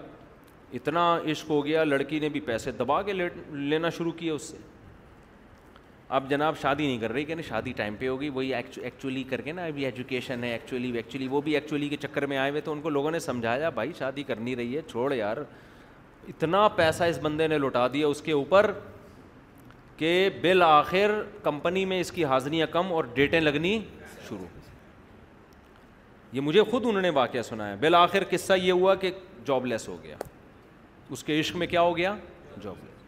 اتنا 0.78 1.04
عشق 1.30 1.50
ہو 1.50 1.64
گیا 1.64 1.84
لڑکی 1.84 2.18
نے 2.20 2.28
بھی 2.34 2.40
پیسے 2.50 2.70
دبا 2.78 3.00
کے 3.08 3.12
لینا 3.22 3.90
شروع 3.96 4.12
کیا 4.18 4.34
اس 4.34 4.42
سے 4.50 4.56
اب 6.16 6.28
جناب 6.30 6.54
شادی 6.60 6.86
نہیں 6.86 6.98
کر 7.00 7.12
رہی 7.12 7.24
کہ 7.24 7.34
نہیں 7.34 7.48
شادی 7.48 7.72
ٹائم 7.76 7.94
پہ 7.98 8.08
ہوگی 8.08 8.28
وہی 8.36 8.54
ایکچولی 8.54 9.22
کر 9.30 9.40
کے 9.40 9.52
نا 9.52 9.64
ابھی 9.64 9.84
ایجوکیشن 9.84 10.44
ہے 10.44 10.50
ایکچولی 10.52 10.90
ایکچولی 10.96 11.28
وہ 11.30 11.40
بھی 11.44 11.54
ایکچولی 11.54 11.88
کے 11.88 11.96
چکر 12.06 12.26
میں 12.32 12.38
آئے 12.38 12.50
ہوئے 12.50 12.60
تو 12.64 12.72
ان 12.72 12.80
کو 12.80 12.88
لوگوں 12.96 13.10
نے 13.10 13.18
سمجھایا 13.28 13.68
بھائی 13.78 13.92
شادی 13.98 14.22
کرنی 14.32 14.56
رہی 14.56 14.76
ہے 14.76 14.82
چھوڑ 14.90 15.12
یار 15.14 15.36
اتنا 16.28 16.66
پیسہ 16.76 17.04
اس 17.04 17.18
بندے 17.22 17.46
نے 17.48 17.58
لوٹا 17.58 17.86
دیا 17.92 18.06
اس 18.06 18.20
کے 18.22 18.32
اوپر 18.32 18.70
کہ 19.96 20.28
بالآخر 20.42 21.10
کمپنی 21.42 21.84
میں 21.84 22.00
اس 22.00 22.12
کی 22.12 22.24
حاضریاں 22.24 22.66
کم 22.72 22.92
اور 22.92 23.04
ڈیٹیں 23.14 23.40
لگنی 23.40 23.78
شروع 24.28 24.46
یہ 26.32 26.40
مجھے 26.40 26.62
خود 26.70 26.86
انہوں 26.86 27.02
نے 27.02 27.10
واقعہ 27.14 27.42
سنا 27.42 27.68
ہے 27.72 27.94
آخر 27.96 28.24
قصہ 28.30 28.52
یہ 28.60 28.72
ہوا 28.72 28.94
کہ 29.00 29.10
جاب 29.46 29.66
لیس 29.66 29.88
ہو 29.88 29.96
گیا 30.02 30.16
اس 31.12 31.24
کے 31.24 31.38
عشق 31.40 31.56
میں 31.56 31.66
کیا 31.66 31.80
ہو 31.80 31.96
گیا 31.96 32.14
جاب 32.62 32.74
لیس 32.84 33.00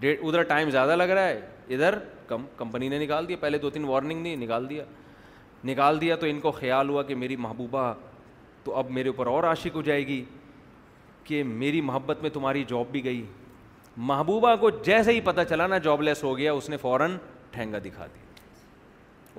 ڈیٹ 0.00 0.20
ادھر 0.24 0.42
ٹائم 0.42 0.70
زیادہ 0.70 0.96
لگ 0.96 1.10
رہا 1.12 1.28
ہے 1.28 1.40
ادھر 1.74 1.98
کم 2.26 2.44
کمپنی 2.56 2.88
نے 2.88 2.98
نکال 3.04 3.28
دیا 3.28 3.36
پہلے 3.40 3.58
دو 3.58 3.70
تین 3.70 3.84
وارننگ 3.84 4.24
دی 4.24 4.34
نکال 4.36 4.68
دیا 4.70 4.84
نکال 5.64 6.00
دیا 6.00 6.16
تو 6.20 6.26
ان 6.26 6.40
کو 6.40 6.50
خیال 6.52 6.88
ہوا 6.88 7.02
کہ 7.02 7.14
میری 7.14 7.36
محبوبہ 7.36 7.92
تو 8.64 8.74
اب 8.76 8.90
میرے 8.90 9.08
اوپر 9.08 9.26
اور 9.26 9.44
عاشق 9.44 9.76
ہو 9.76 9.82
جائے 9.82 10.06
گی 10.06 10.24
کہ 11.24 11.42
میری 11.46 11.80
محبت 11.80 12.22
میں 12.22 12.30
تمہاری 12.30 12.64
جاب 12.68 12.90
بھی 12.92 13.04
گئی 13.04 13.24
محبوبہ 14.08 14.54
کو 14.60 14.70
جیسے 14.84 15.12
ہی 15.12 15.20
پتہ 15.24 15.40
چلا 15.48 15.66
نا 15.66 15.78
جاب 15.86 16.02
لیس 16.02 16.22
ہو 16.24 16.36
گیا 16.38 16.52
اس 16.52 16.68
نے 16.70 16.76
فوراً 16.82 17.16
ٹھینگا 17.52 17.78
دکھا 17.84 18.06
دیا 18.14 18.30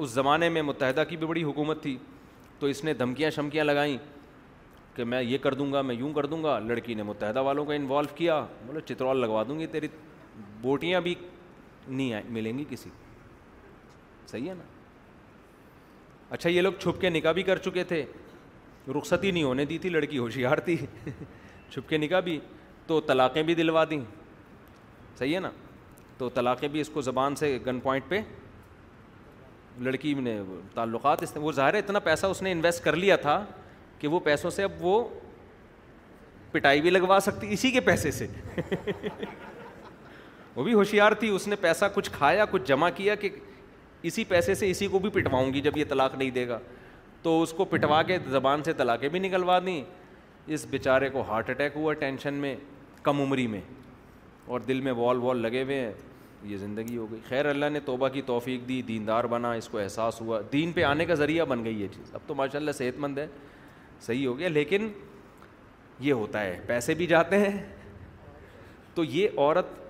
اس 0.03 0.09
زمانے 0.09 0.49
میں 0.49 0.61
متحدہ 0.61 1.03
کی 1.09 1.17
بھی 1.17 1.27
بڑی 1.27 1.43
حکومت 1.43 1.81
تھی 1.83 1.97
تو 2.59 2.67
اس 2.67 2.83
نے 2.83 2.93
دھمکیاں 2.93 3.29
شمکیاں 3.35 3.63
لگائیں 3.65 3.97
کہ 4.95 5.03
میں 5.11 5.21
یہ 5.21 5.37
کر 5.43 5.53
دوں 5.53 5.71
گا 5.73 5.81
میں 5.81 5.95
یوں 5.95 6.11
کر 6.13 6.25
دوں 6.25 6.43
گا 6.43 6.57
لڑکی 6.63 6.93
نے 6.93 7.03
متحدہ 7.03 7.41
والوں 7.43 7.65
کا 7.65 7.73
انوالو 7.73 8.15
کیا 8.15 8.39
بولے 8.65 8.79
چترال 8.89 9.17
لگوا 9.21 9.43
دوں 9.47 9.59
گی 9.59 9.65
تیری 9.71 9.87
بوٹیاں 10.61 11.01
بھی 11.01 11.13
نہیں 11.87 12.13
آئیں 12.13 12.25
ملیں 12.33 12.57
گی 12.59 12.63
کسی 12.69 12.89
صحیح 14.31 14.49
ہے 14.49 14.53
نا 14.57 14.63
اچھا 16.33 16.49
یہ 16.49 16.61
لوگ 16.61 16.73
چھپ 16.79 17.01
کے 17.01 17.09
نکاح 17.09 17.31
بھی 17.31 17.43
کر 17.43 17.57
چکے 17.65 17.83
تھے 17.83 18.05
رخصتی 18.97 19.31
نہیں 19.31 19.43
ہونے 19.43 19.65
دی 19.65 19.77
تھی 19.79 19.89
لڑکی 19.89 20.17
ہوشیار 20.17 20.57
تھی 20.69 20.75
چھپ 21.73 21.89
کے 21.89 21.97
نکاح 21.97 22.19
بھی 22.21 22.39
تو 22.87 22.99
طلاقیں 23.07 23.41
بھی 23.43 23.55
دلوا 23.55 23.83
دیں 23.89 23.99
صحیح 25.19 25.33
ہے 25.35 25.39
نا 25.39 25.49
تو 26.17 26.29
طلاقیں 26.33 26.67
بھی 26.71 26.81
اس 26.81 26.89
کو 26.93 27.01
زبان 27.01 27.35
سے 27.35 27.57
گن 27.65 27.79
پوائنٹ 27.83 28.03
پہ 28.07 28.19
لڑکی 29.85 30.13
نے 30.13 30.37
تعلقات 30.73 31.23
اس 31.23 31.33
وہ 31.41 31.51
ظاہر 31.51 31.73
ہے 31.73 31.79
اتنا 31.79 31.99
پیسہ 32.07 32.25
اس 32.33 32.41
نے 32.41 32.51
انویسٹ 32.51 32.83
کر 32.83 32.95
لیا 33.03 33.15
تھا 33.25 33.43
کہ 33.99 34.07
وہ 34.07 34.19
پیسوں 34.23 34.49
سے 34.49 34.63
اب 34.63 34.71
وہ 34.85 35.03
پٹائی 36.51 36.81
بھی 36.81 36.89
لگوا 36.89 37.17
سکتی 37.23 37.47
اسی 37.53 37.71
کے 37.71 37.79
پیسے 37.89 38.11
سے 38.11 38.27
وہ 40.55 40.63
بھی 40.63 40.73
ہوشیار 40.73 41.11
تھی 41.21 41.29
اس 41.35 41.47
نے 41.47 41.55
پیسہ 41.61 41.85
کچھ 41.93 42.09
کھایا 42.17 42.45
کچھ 42.51 42.67
جمع 42.67 42.89
کیا 42.95 43.15
کہ 43.23 43.29
اسی 44.09 44.23
پیسے 44.33 44.55
سے 44.55 44.69
اسی 44.71 44.87
کو 44.91 44.99
بھی 44.99 45.09
پٹواؤں 45.13 45.53
گی 45.53 45.61
جب 45.61 45.77
یہ 45.77 45.83
طلاق 45.89 46.15
نہیں 46.15 46.29
دے 46.31 46.47
گا 46.47 46.59
تو 47.21 47.41
اس 47.41 47.53
کو 47.57 47.65
پٹوا 47.65 48.01
کے 48.03 48.17
زبان 48.29 48.63
سے 48.63 48.73
طلاقیں 48.77 49.09
بھی 49.09 49.19
نکلوا 49.19 49.57
دیں 49.65 49.81
اس 50.51 50.65
بیچارے 50.69 51.09
کو 51.09 51.21
ہارٹ 51.27 51.49
اٹیک 51.49 51.75
ہوا 51.75 51.93
ٹینشن 51.99 52.33
میں 52.45 52.55
کم 53.03 53.21
عمری 53.21 53.45
میں 53.47 53.59
اور 54.51 54.59
دل 54.67 54.81
میں 54.81 54.91
وال 54.97 55.17
وال 55.21 55.37
لگے 55.41 55.61
ہوئے 55.63 55.79
ہیں 55.79 55.91
یہ 56.51 56.57
زندگی 56.57 56.97
ہو 56.97 57.05
گئی 57.11 57.19
خیر 57.27 57.45
اللہ 57.49 57.69
نے 57.71 57.79
توبہ 57.85 58.07
کی 58.13 58.21
توفیق 58.25 58.67
دی 58.67 58.81
دیندار 58.87 59.23
بنا 59.33 59.51
اس 59.53 59.67
کو 59.69 59.77
احساس 59.79 60.19
ہوا 60.21 60.39
دین 60.53 60.71
پہ 60.71 60.83
آنے 60.83 61.05
کا 61.05 61.13
ذریعہ 61.15 61.45
بن 61.49 61.63
گئی 61.65 61.81
یہ 61.81 61.87
چیز 61.93 62.13
اب 62.15 62.27
تو 62.27 62.35
ماشاء 62.35 62.59
اللہ 62.59 62.71
صحت 62.77 62.97
مند 62.99 63.17
ہے 63.17 63.25
صحیح 64.01 64.25
ہو 64.27 64.37
گیا 64.39 64.49
لیکن 64.49 64.87
یہ 65.99 66.13
ہوتا 66.13 66.41
ہے 66.43 66.59
پیسے 66.67 66.93
بھی 67.01 67.05
جاتے 67.07 67.37
ہیں 67.39 67.61
تو 68.95 69.03
یہ 69.03 69.27
عورت 69.37 69.81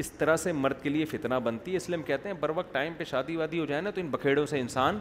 اس 0.00 0.10
طرح 0.12 0.36
سے 0.44 0.52
مرد 0.52 0.82
کے 0.82 0.88
لیے 0.88 1.04
فتنہ 1.04 1.34
بنتی 1.44 1.70
ہے 1.72 1.76
اس 1.76 1.88
لیے 1.88 1.96
ہم 1.96 2.02
کہتے 2.06 2.28
ہیں 2.28 2.36
بر 2.40 2.50
وقت 2.54 2.72
ٹائم 2.74 2.92
پہ 2.96 3.04
شادی 3.10 3.36
وادی 3.36 3.58
ہو 3.60 3.64
جائے 3.66 3.80
نا 3.82 3.90
تو 3.94 4.00
ان 4.00 4.08
بکھیڑوں 4.10 4.46
سے 4.46 4.60
انسان 4.60 4.98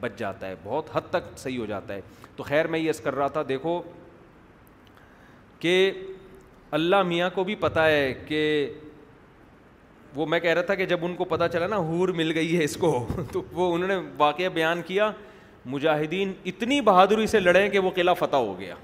بچ 0.00 0.16
جاتا 0.18 0.46
ہے 0.48 0.54
بہت 0.64 0.96
حد 0.96 1.10
تک 1.10 1.36
صحیح 1.38 1.58
ہو 1.58 1.66
جاتا 1.66 1.94
ہے 1.94 2.00
تو 2.36 2.42
خیر 2.42 2.66
میں 2.66 2.78
یہ 2.78 2.90
اس 2.90 3.00
کر 3.00 3.14
رہا 3.14 3.26
تھا 3.36 3.42
دیکھو 3.48 3.80
کہ 5.62 5.74
اللہ 6.76 7.02
میاں 7.06 7.28
کو 7.34 7.42
بھی 7.44 7.54
پتا 7.60 7.86
ہے 7.86 8.12
کہ 8.26 8.38
وہ 10.14 10.24
میں 10.30 10.38
کہہ 10.40 10.54
رہا 10.54 10.62
تھا 10.70 10.74
کہ 10.74 10.86
جب 10.86 11.04
ان 11.04 11.14
کو 11.16 11.24
پتہ 11.24 11.44
چلا 11.52 11.66
نا 11.66 11.76
حور 11.90 12.08
مل 12.20 12.32
گئی 12.34 12.56
ہے 12.58 12.64
اس 12.64 12.76
کو 12.76 12.90
تو 13.32 13.42
وہ 13.58 13.72
انہوں 13.74 13.88
نے 13.88 13.96
واقعہ 14.18 14.48
بیان 14.54 14.82
کیا 14.86 15.10
مجاہدین 15.74 16.32
اتنی 16.52 16.80
بہادری 16.88 17.26
سے 17.34 17.40
لڑیں 17.40 17.68
کہ 17.74 17.78
وہ 17.86 17.90
قلعہ 17.94 18.14
فتح 18.18 18.42
ہو 18.46 18.58
گیا 18.60 18.74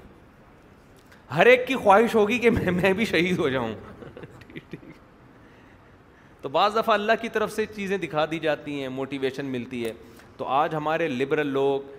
ہر 1.35 1.45
ایک 1.45 1.67
کی 1.67 1.75
خواہش 1.83 2.15
ہوگی 2.15 2.37
کہ 2.45 2.49
میں 2.49 2.93
بھی 3.01 3.05
شہید 3.11 3.37
ہو 3.39 3.49
جاؤں 3.57 3.73
تو 6.41 6.49
بعض 6.49 6.75
دفعہ 6.75 6.93
اللہ 6.93 7.21
کی 7.21 7.29
طرف 7.29 7.51
سے 7.55 7.65
چیزیں 7.75 7.97
دکھا 8.07 8.25
دی 8.31 8.39
جاتی 8.47 8.81
ہیں 8.81 8.89
موٹیویشن 9.01 9.45
ملتی 9.57 9.83
ہے 9.85 9.91
تو 10.37 10.45
آج 10.63 10.75
ہمارے 10.75 11.07
لبرل 11.07 11.47
لوگ 11.59 11.91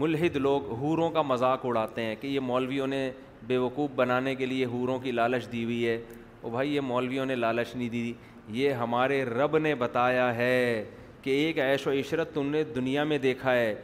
ملحد 0.00 0.36
لوگ 0.36 0.72
حوروں 0.82 1.10
کا 1.10 1.22
مذاق 1.22 1.64
اڑاتے 1.66 2.02
ہیں 2.04 2.14
کہ 2.20 2.26
یہ 2.26 2.40
مولویوں 2.50 2.86
نے 2.86 3.10
بے 3.46 3.56
وقوف 3.58 3.90
بنانے 3.96 4.34
کے 4.34 4.46
لیے 4.46 4.64
حوروں 4.72 4.98
کی 4.98 5.12
لالچ 5.12 5.50
دی 5.52 5.64
ہوئی 5.64 5.86
ہے 5.88 6.00
او 6.42 6.50
بھائی 6.50 6.74
یہ 6.74 6.80
مولویوں 6.80 7.26
نے 7.26 7.34
لالچ 7.34 7.74
نہیں 7.74 7.88
دی 7.88 8.12
یہ 8.58 8.72
ہمارے 8.82 9.22
رب 9.24 9.56
نے 9.58 9.74
بتایا 9.78 10.34
ہے 10.36 10.84
کہ 11.22 11.30
ایک 11.44 11.58
عیش 11.58 11.86
و 11.86 11.90
عشرت 11.92 12.32
تم 12.34 12.46
نے 12.50 12.62
دنیا 12.74 13.04
میں 13.04 13.18
دیکھا 13.22 13.54
ہے 13.54 13.74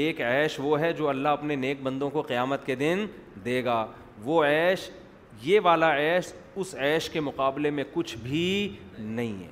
ایک 0.00 0.20
عیش 0.20 0.58
وہ 0.62 0.80
ہے 0.80 0.92
جو 0.98 1.08
اللہ 1.08 1.28
اپنے 1.28 1.54
نیک 1.56 1.82
بندوں 1.82 2.10
کو 2.10 2.22
قیامت 2.22 2.64
کے 2.66 2.74
دن 2.74 3.04
دے 3.44 3.62
گا 3.64 3.84
وہ 4.24 4.42
عیش 4.44 4.88
یہ 5.42 5.60
والا 5.62 5.94
عیش 5.98 6.32
اس 6.56 6.74
عیش 6.78 7.08
کے 7.10 7.20
مقابلے 7.20 7.70
میں 7.70 7.84
کچھ 7.92 8.16
بھی 8.22 8.44
نہیں 8.98 9.42
ہے 9.42 9.48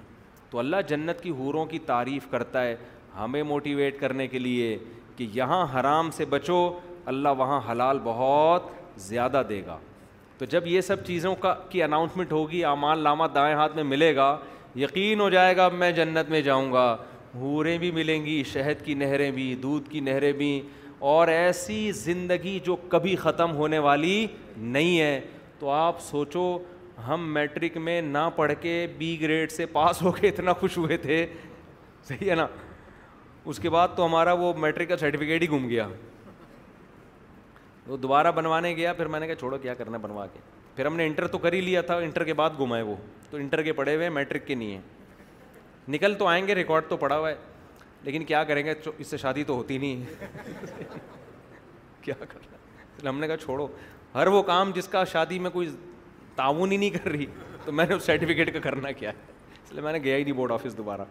تو 0.50 0.58
اللہ 0.58 0.76
جنت 0.88 1.22
کی 1.22 1.30
حوروں 1.38 1.64
کی 1.66 1.78
تعریف 1.86 2.30
کرتا 2.30 2.62
ہے 2.64 2.76
ہمیں 3.18 3.42
موٹیویٹ 3.42 3.98
کرنے 4.00 4.26
کے 4.28 4.38
لیے 4.38 4.76
کہ 5.16 5.26
یہاں 5.34 5.66
حرام 5.78 6.10
سے 6.16 6.24
بچو 6.34 6.58
اللہ 7.12 7.28
وہاں 7.38 7.60
حلال 7.70 7.98
بہت 8.04 8.70
زیادہ 9.06 9.42
دے 9.48 9.60
گا 9.66 9.76
تو 10.38 10.44
جب 10.50 10.66
یہ 10.66 10.80
سب 10.80 11.04
چیزوں 11.06 11.34
کا 11.40 11.54
کی 11.70 11.82
اناؤنسمنٹ 11.82 12.32
ہوگی 12.32 12.64
امان 12.64 12.98
لامہ 13.02 13.24
دائیں 13.34 13.54
ہاتھ 13.56 13.74
میں 13.76 13.84
ملے 13.84 14.14
گا 14.16 14.36
یقین 14.76 15.20
ہو 15.20 15.28
جائے 15.30 15.56
گا 15.56 15.68
میں 15.78 15.90
جنت 15.92 16.30
میں 16.30 16.40
جاؤں 16.42 16.72
گا 16.72 16.86
حوریں 17.40 17.76
بھی 17.78 17.90
ملیں 17.92 18.24
گی 18.26 18.42
شہد 18.52 18.84
کی 18.84 18.94
نہریں 19.02 19.30
بھی 19.30 19.54
دودھ 19.62 19.88
کی 19.90 20.00
نہریں 20.00 20.32
بھی 20.32 20.60
اور 21.08 21.28
ایسی 21.28 21.90
زندگی 21.94 22.58
جو 22.64 22.76
کبھی 22.88 23.16
ختم 23.16 23.54
ہونے 23.56 23.78
والی 23.78 24.26
نہیں 24.56 24.98
ہے 25.00 25.20
تو 25.58 25.70
آپ 25.70 26.00
سوچو 26.02 26.44
ہم 27.08 27.32
میٹرک 27.34 27.76
میں 27.88 28.00
نہ 28.02 28.28
پڑھ 28.36 28.52
کے 28.60 28.86
بی 28.98 29.16
گریڈ 29.20 29.52
سے 29.52 29.66
پاس 29.72 30.02
ہو 30.02 30.10
کے 30.12 30.28
اتنا 30.28 30.52
خوش 30.60 30.78
ہوئے 30.78 30.96
تھے 31.06 31.24
صحیح 32.08 32.30
ہے 32.30 32.34
نا 32.36 32.46
اس 33.50 33.58
کے 33.62 33.70
بعد 33.70 33.88
تو 33.96 34.06
ہمارا 34.06 34.32
وہ 34.42 34.52
میٹرک 34.58 34.88
کا 34.88 34.96
سرٹیفکیٹ 34.96 35.42
ہی 35.42 35.50
گم 35.50 35.68
گیا 35.68 35.86
وہ 37.88 37.96
دوبارہ 37.96 38.30
بنوانے 38.36 38.74
گیا 38.76 38.92
پھر 38.92 39.06
میں 39.08 39.18
نے 39.20 39.26
کہا 39.26 39.34
چھوڑو 39.34 39.58
کیا 39.58 39.74
کرنا 39.74 39.98
بنوا 39.98 40.26
کے 40.32 40.38
پھر 40.76 40.86
ہم 40.86 40.96
نے 40.96 41.06
انٹر 41.06 41.26
تو 41.26 41.38
کر 41.38 41.52
ہی 41.52 41.60
لیا 41.60 41.80
تھا 41.82 41.96
انٹر 41.96 42.24
کے 42.24 42.32
بعد 42.40 42.58
گھمائے 42.58 42.82
وہ 42.82 42.94
تو 43.30 43.36
انٹر 43.36 43.62
کے 43.62 43.72
پڑے 43.72 43.94
ہوئے 43.94 44.08
میٹرک 44.16 44.46
کے 44.46 44.54
نہیں 44.54 44.72
ہیں 44.72 44.80
نکل 45.96 46.14
تو 46.18 46.26
آئیں 46.28 46.46
گے 46.46 46.54
ریکارڈ 46.54 46.84
تو 46.88 46.96
پڑا 46.96 47.18
ہوا 47.18 47.30
ہے 47.30 47.34
لیکن 48.04 48.24
کیا 48.24 48.42
کریں 48.44 48.64
گے 48.66 48.74
اس 48.98 49.06
سے 49.10 49.16
شادی 49.16 49.44
تو 49.44 49.54
ہوتی 49.56 49.78
نہیں 49.78 50.02
ہے 50.20 50.26
کیا 52.02 52.14
کرنا 52.28 53.08
ہم 53.08 53.20
نے 53.20 53.26
کہا 53.26 53.36
چھوڑو 53.36 53.66
ہر 54.14 54.26
وہ 54.34 54.42
کام 54.42 54.70
جس 54.74 54.88
کا 54.88 55.04
شادی 55.12 55.38
میں 55.38 55.50
کوئی 55.50 55.68
تعاون 56.36 56.72
ہی 56.72 56.76
نہیں 56.76 56.90
کر 56.90 57.08
رہی 57.10 57.26
تو 57.64 57.72
میں 57.72 57.86
نے 57.88 57.94
اس 57.94 58.04
سرٹیفکیٹ 58.06 58.52
کا 58.52 58.60
کرنا 58.68 58.90
کیا 58.98 59.10
ہے 59.10 59.52
اس 59.64 59.72
لیے 59.72 59.82
میں 59.82 59.92
نے 59.92 59.98
گیا 60.04 60.16
ہی 60.16 60.22
نہیں 60.24 60.34
بورڈ 60.34 60.52
آفس 60.52 60.76
دوبارہ 60.76 61.04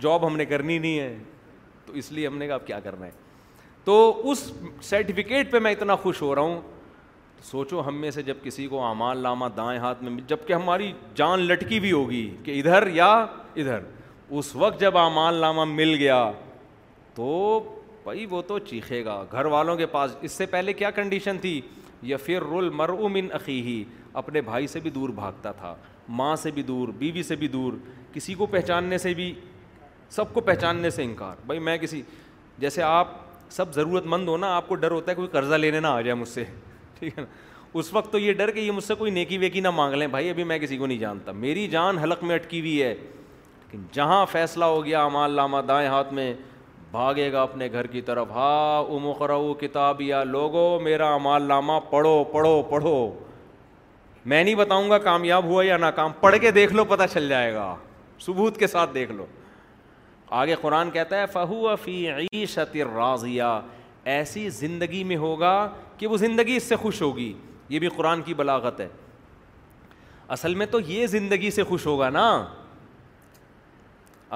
جاب 0.00 0.26
ہم 0.26 0.36
نے 0.36 0.44
کرنی 0.46 0.78
نہیں 0.78 0.98
ہے 0.98 1.16
تو 1.86 1.92
اس 2.02 2.10
لیے 2.12 2.26
ہم 2.26 2.38
نے 2.38 2.46
کہا 2.46 2.54
اب 2.54 2.66
کیا 2.66 2.80
کرنا 2.80 3.06
ہے 3.06 3.10
تو 3.86 3.96
اس 4.30 4.38
سرٹیفکیٹ 4.82 5.50
پہ 5.50 5.58
میں 5.62 5.70
اتنا 5.72 5.94
خوش 5.96 6.20
ہو 6.22 6.34
رہا 6.34 6.42
ہوں 6.42 6.60
سوچو 7.50 7.86
ہم 7.86 8.00
میں 8.00 8.10
سے 8.10 8.22
جب 8.22 8.36
کسی 8.42 8.66
کو 8.68 8.82
اعمال 8.84 9.18
لامہ 9.22 9.46
دائیں 9.56 9.78
ہاتھ 9.80 10.02
میں 10.02 10.12
جب 10.28 10.38
کہ 10.46 10.52
ہماری 10.52 10.90
جان 11.16 11.40
لٹکی 11.46 11.78
بھی 11.80 11.92
ہوگی 11.92 12.22
کہ 12.44 12.58
ادھر 12.60 12.86
یا 12.92 13.10
ادھر 13.14 13.82
اس 14.38 14.54
وقت 14.56 14.80
جب 14.80 14.96
اعمال 14.98 15.34
لامہ 15.40 15.64
مل 15.74 15.94
گیا 15.98 16.18
تو 17.16 17.28
بھائی 18.04 18.26
وہ 18.30 18.40
تو 18.48 18.58
چیخے 18.70 19.04
گا 19.04 19.22
گھر 19.32 19.44
والوں 19.54 19.76
کے 19.76 19.86
پاس 19.94 20.16
اس 20.26 20.32
سے 20.38 20.46
پہلے 20.56 20.72
کیا 20.80 20.90
کنڈیشن 20.98 21.38
تھی 21.42 21.60
یا 22.10 22.16
پھر 22.24 22.42
رول 22.50 22.70
رل 22.88 23.30
عقی 23.34 23.60
ہی 23.66 23.82
اپنے 24.22 24.40
بھائی 24.50 24.66
سے 24.74 24.80
بھی 24.80 24.90
دور 24.90 25.08
بھاگتا 25.22 25.52
تھا 25.60 25.74
ماں 26.20 26.34
سے 26.42 26.50
بھی 26.58 26.62
دور 26.72 26.88
بیوی 26.98 27.22
سے 27.30 27.36
بھی 27.36 27.48
دور 27.54 27.72
کسی 28.12 28.34
کو 28.42 28.46
پہچاننے 28.56 28.98
سے 29.06 29.14
بھی 29.20 29.32
سب 30.16 30.34
کو 30.34 30.40
پہچاننے 30.50 30.90
سے 30.98 31.04
انکار 31.04 31.36
بھائی 31.46 31.60
میں 31.68 31.76
کسی 31.82 32.02
جیسے 32.58 32.82
آپ 32.82 33.14
سب 33.50 33.72
ضرورت 33.74 34.06
مند 34.06 34.28
ہونا 34.28 34.54
آپ 34.56 34.68
کو 34.68 34.74
ڈر 34.74 34.90
ہوتا 34.90 35.10
ہے 35.10 35.16
کوئی 35.16 35.28
قرضہ 35.32 35.54
لینے 35.54 35.80
نہ 35.80 35.86
آ 35.86 36.00
جائے 36.00 36.14
مجھ 36.14 36.28
سے 36.28 36.44
ٹھیک 36.98 37.18
ہے 37.18 37.22
نا 37.22 37.28
اس 37.78 37.92
وقت 37.92 38.10
تو 38.12 38.18
یہ 38.18 38.32
ڈر 38.32 38.50
کہ 38.50 38.60
یہ 38.60 38.70
مجھ 38.72 38.84
سے 38.84 38.94
کوئی 38.98 39.10
نیکی 39.12 39.38
ویکی 39.38 39.60
نہ 39.60 39.70
مانگ 39.70 39.94
لیں 39.94 40.06
بھائی 40.06 40.28
ابھی 40.30 40.44
میں 40.44 40.58
کسی 40.58 40.76
کو 40.76 40.86
نہیں 40.86 40.98
جانتا 40.98 41.32
میری 41.42 41.66
جان 41.68 41.98
حلق 41.98 42.22
میں 42.24 42.34
اٹکی 42.34 42.60
ہوئی 42.60 42.82
ہے 42.82 42.94
لیکن 42.94 43.82
جہاں 43.92 44.24
فیصلہ 44.32 44.64
ہو 44.64 44.84
گیا 44.84 45.04
امال 45.04 45.30
لامہ 45.36 45.60
دائیں 45.68 45.88
ہاتھ 45.88 46.12
میں 46.14 46.32
بھاگے 46.90 47.30
گا 47.32 47.42
اپنے 47.42 47.68
گھر 47.72 47.86
کی 47.86 48.00
طرف 48.02 48.30
ہا 48.34 48.78
امخرو 48.78 49.54
کتاب 49.60 50.00
یا 50.02 50.22
لوگو 50.24 50.68
میرا 50.82 51.12
امال 51.14 51.42
لامہ 51.48 51.72
پڑھو 51.90 52.22
پڑھو 52.32 52.60
پڑھو 52.70 52.96
میں 54.30 54.42
نہیں 54.44 54.54
بتاؤں 54.54 54.90
گا 54.90 54.98
کامیاب 54.98 55.44
ہوا 55.44 55.64
یا 55.64 55.76
ناکام 55.76 56.12
پڑھ 56.20 56.36
کے 56.40 56.50
دیکھ 56.50 56.72
لو 56.74 56.84
پتہ 56.88 57.02
چل 57.12 57.28
جائے 57.28 57.52
گا 57.54 57.74
ثبوت 58.26 58.56
کے 58.58 58.66
ساتھ 58.66 58.94
دیکھ 58.94 59.12
لو 59.12 59.26
آگے 60.36 60.54
قرآن 60.60 60.90
کہتا 60.90 61.18
ہے 61.20 61.26
فہو 61.32 61.74
فی 61.82 61.94
عیشت 62.10 62.76
راضیہ 62.94 63.48
ایسی 64.14 64.48
زندگی 64.56 65.02
میں 65.10 65.16
ہوگا 65.16 65.52
کہ 65.98 66.06
وہ 66.06 66.16
زندگی 66.22 66.56
اس 66.56 66.62
سے 66.72 66.76
خوش 66.82 67.00
ہوگی 67.02 67.32
یہ 67.68 67.78
بھی 67.84 67.88
قرآن 67.96 68.22
کی 68.22 68.34
بلاغت 68.40 68.80
ہے 68.80 68.88
اصل 70.36 70.54
میں 70.62 70.66
تو 70.70 70.80
یہ 70.86 71.06
زندگی 71.14 71.50
سے 71.58 71.64
خوش 71.70 71.86
ہوگا 71.86 72.08
نا 72.18 72.26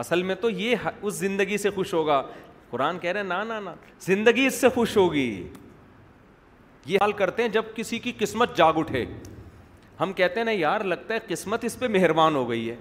اصل 0.02 0.22
میں 0.22 0.35
تو 0.40 0.51
یہ 0.62 0.86
اس 1.02 1.14
زندگی 1.14 1.56
سے 1.66 1.70
خوش 1.78 1.93
ہوگا 1.94 2.22
قرآن 2.70 2.98
کہہ 3.05 3.12
رہے 3.12 3.22
نا 3.35 3.43
نا 3.44 3.60
نا 3.60 3.74
زندگی 4.06 4.47
اس 4.47 4.60
سے 4.60 4.68
خوش 4.74 4.97
ہوگی 4.97 5.28
یہ 6.86 6.97
حال 7.01 7.12
کرتے 7.20 7.43
ہیں 7.43 7.48
جب 7.59 7.74
کسی 7.74 7.98
کی 8.06 8.12
قسمت 8.18 8.56
جاگ 8.56 8.78
اٹھے 8.82 9.05
ہم 10.01 10.12
کہتے 10.22 10.40
ہیں 10.40 10.44
نا 10.44 10.51
یار 10.55 10.81
لگتا 10.94 11.14
ہے 11.14 11.18
قسمت 11.28 11.64
اس 11.70 11.78
پہ 11.78 11.89
مہربان 11.98 12.35
ہو 12.35 12.48
گئی 12.51 12.68
ہے 12.70 12.77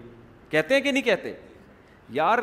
کہتے 0.49 0.73
ہیں 0.73 0.81
کہ 0.81 0.91
نہیں 0.91 1.03
کہتے 1.11 1.33
یار 2.21 2.39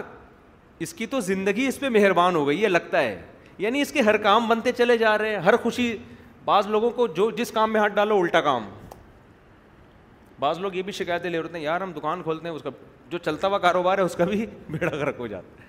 اس 0.83 0.93
کی 0.95 1.07
تو 1.07 1.21
زندگی 1.27 1.67
اس 1.67 1.79
پہ 1.81 1.89
مہربان 1.89 2.35
ہو 2.37 2.47
گئی 2.49 2.63
ہے 2.63 2.69
لگتا 2.69 3.01
ہے 3.03 3.21
یعنی 3.59 3.81
اس 3.81 3.93
کے 3.93 4.01
ہر 4.07 4.17
کام 4.23 4.49
بنتے 4.49 4.73
چلے 4.79 4.97
جا 4.99 5.17
رہے 5.19 5.29
ہیں 5.31 5.37
ہر 5.45 5.57
خوشی 5.63 5.97
بعض 6.45 6.67
لوگوں 6.71 6.91
کو 6.97 7.07
جو 7.17 7.31
جس 7.37 7.51
کام 7.53 7.73
میں 7.73 7.81
ہاتھ 7.81 7.93
ڈالو 7.95 8.19
الٹا 8.23 8.41
کام 8.41 8.69
بعض 10.41 10.59
لوگ 10.61 10.75
یہ 10.75 10.83
بھی 10.89 10.93
شکایتیں 10.93 11.31
لے 11.31 11.41
رہے 11.43 11.59
ہیں 11.59 11.65
یار 11.65 11.81
ہم 11.81 11.93
دکان 11.97 12.23
کھولتے 12.23 12.49
ہیں 12.49 12.55
اس 12.55 12.63
کا 12.63 12.71
جو 13.11 13.19
چلتا 13.19 13.49
ہوا 13.49 13.59
کاروبار 13.59 13.99
ہے 13.99 14.03
اس 14.03 14.15
کا 14.17 14.25
بھی 14.25 14.45
بیڑا 14.71 14.97
گرک 14.97 15.17
ہو 15.19 15.27
جاتا 15.27 15.61
ہے 15.61 15.65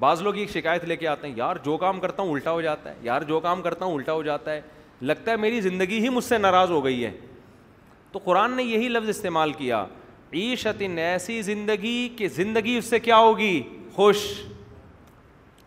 بعض 0.00 0.22
لوگ 0.22 0.36
یہ 0.36 0.46
شکایت 0.52 0.84
لے 0.84 0.96
کے 0.96 1.06
آتے 1.08 1.28
ہیں 1.28 1.34
یار 1.36 1.56
جو 1.64 1.76
کام 1.76 2.00
کرتا 2.00 2.22
ہوں 2.22 2.30
الٹا 2.32 2.50
ہو 2.50 2.60
جاتا 2.62 2.90
ہے 2.90 2.94
یار 3.02 3.22
جو 3.28 3.40
کام 3.40 3.62
کرتا 3.62 3.84
ہوں 3.84 3.94
الٹا 3.94 4.12
ہو 4.12 4.22
جاتا 4.22 4.52
ہے 4.52 4.60
لگتا 5.02 5.30
ہے 5.30 5.36
میری 5.46 5.60
زندگی 5.60 5.98
ہی 6.04 6.08
مجھ 6.08 6.24
سے 6.24 6.38
ناراض 6.38 6.70
ہو 6.70 6.84
گئی 6.84 7.04
ہے 7.04 7.10
تو 8.12 8.18
قرآن 8.24 8.52
نے 8.56 8.62
یہی 8.62 8.88
لفظ 8.88 9.08
استعمال 9.08 9.52
کیا 9.52 9.84
عیشت 10.32 10.82
ایسی 10.96 11.40
زندگی 11.42 12.08
کہ 12.16 12.28
زندگی 12.34 12.76
اس 12.78 12.84
سے 12.90 12.98
کیا 13.00 13.16
ہوگی 13.18 13.60
خوش 13.94 14.16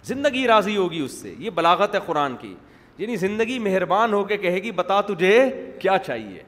زندگی 0.07 0.45
راضی 0.47 0.75
ہوگی 0.77 0.99
اس 1.03 1.11
سے 1.21 1.33
یہ 1.39 1.49
بلاغت 1.55 1.95
ہے 1.95 1.99
قرآن 2.05 2.35
کی 2.41 2.53
یعنی 2.97 3.15
زندگی 3.15 3.57
مہربان 3.59 4.13
ہو 4.13 4.23
کے 4.23 4.37
کہے 4.37 4.61
گی 4.63 4.71
بتا 4.75 4.99
تجھے 5.07 5.35
کیا 5.81 5.97
چاہیے 6.05 6.41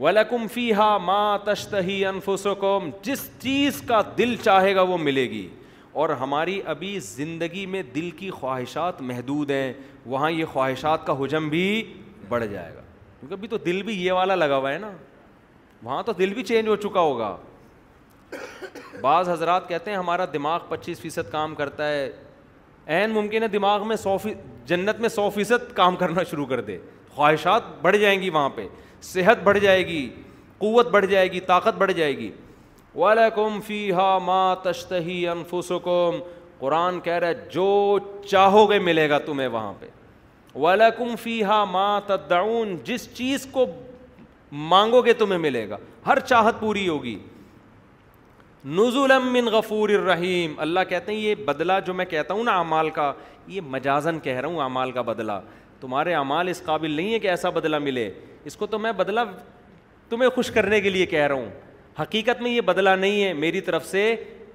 ولکم 0.00 0.46
فی 0.52 0.72
ہا 0.74 0.96
ماں 0.98 1.36
تشتہی 1.44 2.04
انفسکم 2.06 2.88
جس 3.02 3.28
چیز 3.42 3.80
کا 3.88 4.00
دل 4.18 4.34
چاہے 4.44 4.74
گا 4.74 4.82
وہ 4.92 4.98
ملے 4.98 5.28
گی 5.30 5.48
اور 6.02 6.08
ہماری 6.20 6.60
ابھی 6.74 6.98
زندگی 7.02 7.64
میں 7.74 7.82
دل 7.94 8.10
کی 8.16 8.30
خواہشات 8.30 9.00
محدود 9.10 9.50
ہیں 9.50 9.72
وہاں 10.06 10.30
یہ 10.30 10.44
خواہشات 10.52 11.06
کا 11.06 11.18
حجم 11.22 11.48
بھی 11.48 11.66
بڑھ 12.28 12.46
جائے 12.50 12.74
گا 12.76 12.80
کیونکہ 13.20 13.34
ابھی 13.34 13.48
تو 13.48 13.58
دل 13.66 13.82
بھی 13.88 14.02
یہ 14.04 14.12
والا 14.12 14.34
لگا 14.34 14.56
ہوا 14.56 14.72
ہے 14.72 14.78
نا 14.78 14.90
وہاں 15.84 16.02
تو 16.06 16.12
دل 16.18 16.34
بھی 16.34 16.42
چینج 16.44 16.68
ہو 16.68 16.76
چکا 16.82 17.00
ہوگا 17.00 17.36
بعض 19.00 19.28
حضرات 19.28 19.68
کہتے 19.68 19.90
ہیں 19.90 19.98
ہمارا 19.98 20.24
دماغ 20.32 20.60
پچیس 20.68 21.00
فیصد 21.00 21.30
کام 21.32 21.54
کرتا 21.54 21.88
ہے 21.88 22.08
عین 22.98 23.10
ممکن 23.14 23.42
ہے 23.42 23.48
دماغ 23.48 23.86
میں 23.88 23.96
سو 23.96 24.16
فی 24.22 24.32
جنت 24.66 25.00
میں 25.00 25.08
سو 25.08 25.28
فیصد 25.34 25.72
کام 25.76 25.96
کرنا 25.96 26.22
شروع 26.30 26.46
کر 26.46 26.60
دے 26.68 26.76
خواہشات 27.14 27.62
بڑھ 27.82 27.96
جائیں 27.96 28.20
گی 28.22 28.30
وہاں 28.30 28.48
پہ 28.54 28.66
صحت 29.12 29.42
بڑھ 29.44 29.58
جائے 29.62 29.86
گی 29.86 30.08
قوت 30.58 30.88
بڑھ 30.90 31.06
جائے 31.10 31.30
گی 31.32 31.40
طاقت 31.46 31.78
بڑھ 31.78 31.92
جائے 31.96 32.16
گی 32.18 32.30
وعلیکم 32.94 33.60
فی 33.66 33.82
ہا 33.92 34.16
ما 34.24 34.42
تشتہی 34.62 35.26
انفسکم 35.28 36.18
قرآن 36.58 37.00
کہہ 37.04 37.12
رہا 37.18 37.28
ہے 37.28 37.46
جو 37.54 37.98
چاہو 38.30 38.68
گے 38.70 38.78
ملے 38.78 39.08
گا 39.10 39.18
تمہیں 39.26 39.48
وہاں 39.48 39.72
پہ 39.80 39.86
وعلیکم 40.54 41.14
فی 41.22 41.42
ہا 41.44 41.64
ماں 41.70 42.00
تدعون 42.06 42.76
جس 42.84 43.08
چیز 43.14 43.46
کو 43.52 43.66
مانگو 44.52 45.00
گے 45.06 45.12
تمہیں 45.18 45.38
ملے 45.40 45.68
گا 45.68 45.76
ہر 46.06 46.18
چاہت 46.20 46.60
پوری 46.60 46.88
ہوگی 46.88 47.18
من 48.64 49.46
غفور 49.52 49.88
الرحیم 49.88 50.52
اللہ 50.60 50.80
کہتے 50.88 51.12
ہیں 51.12 51.18
یہ 51.20 51.34
بدلا 51.44 51.78
جو 51.86 51.94
میں 51.94 52.04
کہتا 52.04 52.34
ہوں 52.34 52.44
نا 52.44 52.56
اعمال 52.58 52.90
کا 52.94 53.12
یہ 53.46 53.60
مجازن 53.70 54.18
کہہ 54.22 54.36
رہا 54.38 54.48
ہوں 54.48 54.60
اعمال 54.62 54.90
کا 54.92 55.02
بدلا 55.02 55.40
تمہارے 55.80 56.14
اعمال 56.14 56.48
اس 56.48 56.62
قابل 56.64 56.90
نہیں 56.90 57.12
ہے 57.12 57.18
کہ 57.18 57.28
ایسا 57.28 57.50
بدلا 57.50 57.78
ملے 57.78 58.10
اس 58.46 58.56
کو 58.56 58.66
تو 58.66 58.78
میں 58.78 58.92
بدلا 58.96 59.24
تمہیں 60.08 60.28
خوش 60.34 60.50
کرنے 60.54 60.80
کے 60.80 60.90
لیے 60.90 61.06
کہہ 61.06 61.26
رہا 61.26 61.34
ہوں 61.34 61.48
حقیقت 62.00 62.42
میں 62.42 62.50
یہ 62.50 62.60
بدلا 62.68 62.94
نہیں 62.96 63.22
ہے 63.24 63.32
میری 63.32 63.60
طرف 63.60 63.86
سے 63.86 64.14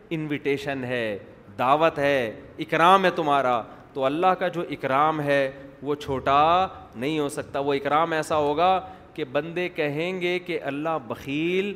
انویٹیشن 0.10 0.84
ہے 0.88 1.18
دعوت 1.60 1.98
ہے 2.00 2.16
اکرام 2.60 3.06
ہے 3.06 3.10
تمہارا 3.16 3.62
تو 3.94 4.06
اللہ 4.06 4.34
کا 4.40 4.48
جو 4.48 4.64
اکرام 4.72 5.22
ہے 5.22 5.52
وہ 5.84 5.96
چھوٹا 5.96 6.68
نہیں 6.96 7.20
ہو 7.20 7.28
سکتا 7.30 7.60
وہ 7.60 7.74
اکرام 7.74 8.12
ایسا 8.14 8.36
ہوگا 8.36 8.80
کہ 9.18 9.24
بندے 9.32 9.68
کہیں 9.76 10.20
گے 10.22 10.38
کہ 10.46 10.60
اللہ 10.70 10.98
بخیل 11.08 11.74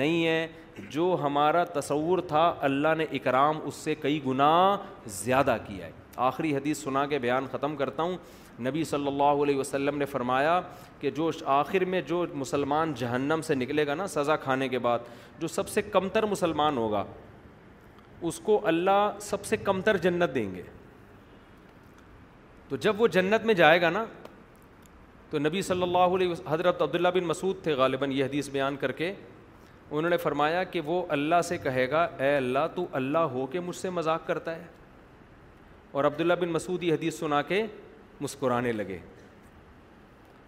نہیں 0.00 0.26
ہے 0.26 0.46
جو 0.90 1.06
ہمارا 1.22 1.62
تصور 1.78 2.18
تھا 2.28 2.42
اللہ 2.68 2.94
نے 2.98 3.04
اکرام 3.18 3.58
اس 3.64 3.74
سے 3.84 3.94
کئی 4.02 4.20
گناہ 4.26 4.76
زیادہ 5.16 5.56
کیا 5.66 5.86
ہے 5.86 5.90
آخری 6.26 6.54
حدیث 6.56 6.82
سنا 6.84 7.04
کے 7.12 7.18
بیان 7.24 7.46
ختم 7.52 7.76
کرتا 7.76 8.02
ہوں 8.02 8.16
نبی 8.66 8.84
صلی 8.92 9.06
اللہ 9.06 9.42
علیہ 9.42 9.56
وسلم 9.58 9.98
نے 9.98 10.04
فرمایا 10.04 10.60
کہ 11.00 11.10
جو 11.16 11.30
آخر 11.54 11.84
میں 11.94 12.00
جو 12.06 12.24
مسلمان 12.42 12.92
جہنم 12.96 13.40
سے 13.46 13.54
نکلے 13.54 13.86
گا 13.86 13.94
نا 13.94 14.06
سزا 14.16 14.36
کھانے 14.46 14.68
کے 14.74 14.78
بعد 14.86 15.10
جو 15.40 15.48
سب 15.58 15.68
سے 15.68 15.82
کمتر 15.82 16.26
مسلمان 16.34 16.76
ہوگا 16.78 17.04
اس 18.30 18.38
کو 18.44 18.60
اللہ 18.74 19.06
سب 19.20 19.44
سے 19.44 19.56
کمتر 19.68 19.96
جنت 20.06 20.34
دیں 20.34 20.54
گے 20.54 20.62
تو 22.68 22.76
جب 22.86 23.00
وہ 23.00 23.06
جنت 23.16 23.44
میں 23.46 23.54
جائے 23.54 23.80
گا 23.82 23.90
نا 23.90 24.04
تو 25.34 25.38
نبی 25.38 25.60
صلی 25.66 25.82
اللہ 25.82 26.12
علیہ 26.16 26.34
حضرت 26.48 26.82
عبداللہ 26.82 27.08
بن 27.14 27.24
مسعود 27.26 27.56
تھے 27.62 27.72
غالباً 27.76 28.10
یہ 28.12 28.24
حدیث 28.24 28.48
بیان 28.52 28.76
کر 28.80 28.92
کے 28.98 29.10
انہوں 29.90 30.10
نے 30.10 30.16
فرمایا 30.16 30.62
کہ 30.74 30.80
وہ 30.84 31.00
اللہ 31.16 31.40
سے 31.44 31.56
کہے 31.62 31.88
گا 31.90 32.02
اے 32.24 32.34
اللہ 32.36 32.66
تو 32.74 32.86
اللہ 32.98 33.26
ہو 33.32 33.46
کے 33.52 33.60
مجھ 33.60 33.74
سے 33.76 33.90
مذاق 33.90 34.26
کرتا 34.26 34.54
ہے 34.56 34.64
اور 35.92 36.04
عبداللہ 36.04 36.34
بن 36.40 36.48
مسعود 36.52 36.82
یہ 36.82 36.92
حدیث 36.94 37.18
سنا 37.18 37.40
کے 37.48 37.60
مسکرانے 38.20 38.72
لگے 38.72 38.98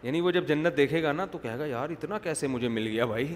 یعنی 0.02 0.20
وہ 0.20 0.30
جب 0.38 0.46
جنت 0.48 0.76
دیکھے 0.76 1.02
گا 1.02 1.12
نا 1.12 1.24
تو 1.32 1.38
کہے 1.42 1.58
گا 1.58 1.66
یار 1.66 1.90
اتنا 1.96 2.18
کیسے 2.28 2.46
مجھے 2.54 2.68
مل 2.76 2.86
گیا 2.86 3.04
بھائی 3.14 3.34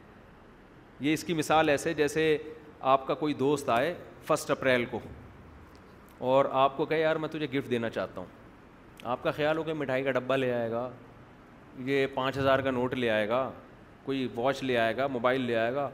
یہ 1.00 1.12
اس 1.14 1.24
کی 1.24 1.34
مثال 1.40 1.68
ایسے 1.68 1.94
جیسے 2.02 2.36
آپ 2.96 3.06
کا 3.06 3.14
کوئی 3.24 3.34
دوست 3.46 3.68
آئے 3.78 3.94
فسٹ 4.26 4.50
اپریل 4.58 4.84
کو 4.90 5.00
اور 6.34 6.44
آپ 6.66 6.76
کو 6.76 6.84
کہے 6.86 7.00
یار 7.00 7.16
میں 7.24 7.28
تجھے 7.32 7.46
گفٹ 7.58 7.70
دینا 7.70 7.90
چاہتا 7.98 8.20
ہوں 8.20 8.40
آپ 9.10 9.22
کا 9.22 9.30
خیال 9.36 9.58
ہو 9.58 9.62
کہ 9.62 9.72
مٹھائی 9.74 10.02
کا 10.04 10.10
ڈبہ 10.12 10.34
لے 10.36 10.52
آئے 10.52 10.70
گا 10.70 10.88
یہ 11.84 12.06
پانچ 12.14 12.36
ہزار 12.38 12.58
کا 12.62 12.70
نوٹ 12.70 12.94
لے 12.94 13.08
آئے 13.10 13.28
گا 13.28 13.50
کوئی 14.04 14.28
واچ 14.34 14.62
لے 14.64 14.76
آئے 14.78 14.96
گا 14.96 15.06
موبائل 15.06 15.40
لے 15.44 15.56
آئے 15.56 15.72
گا 15.74 15.88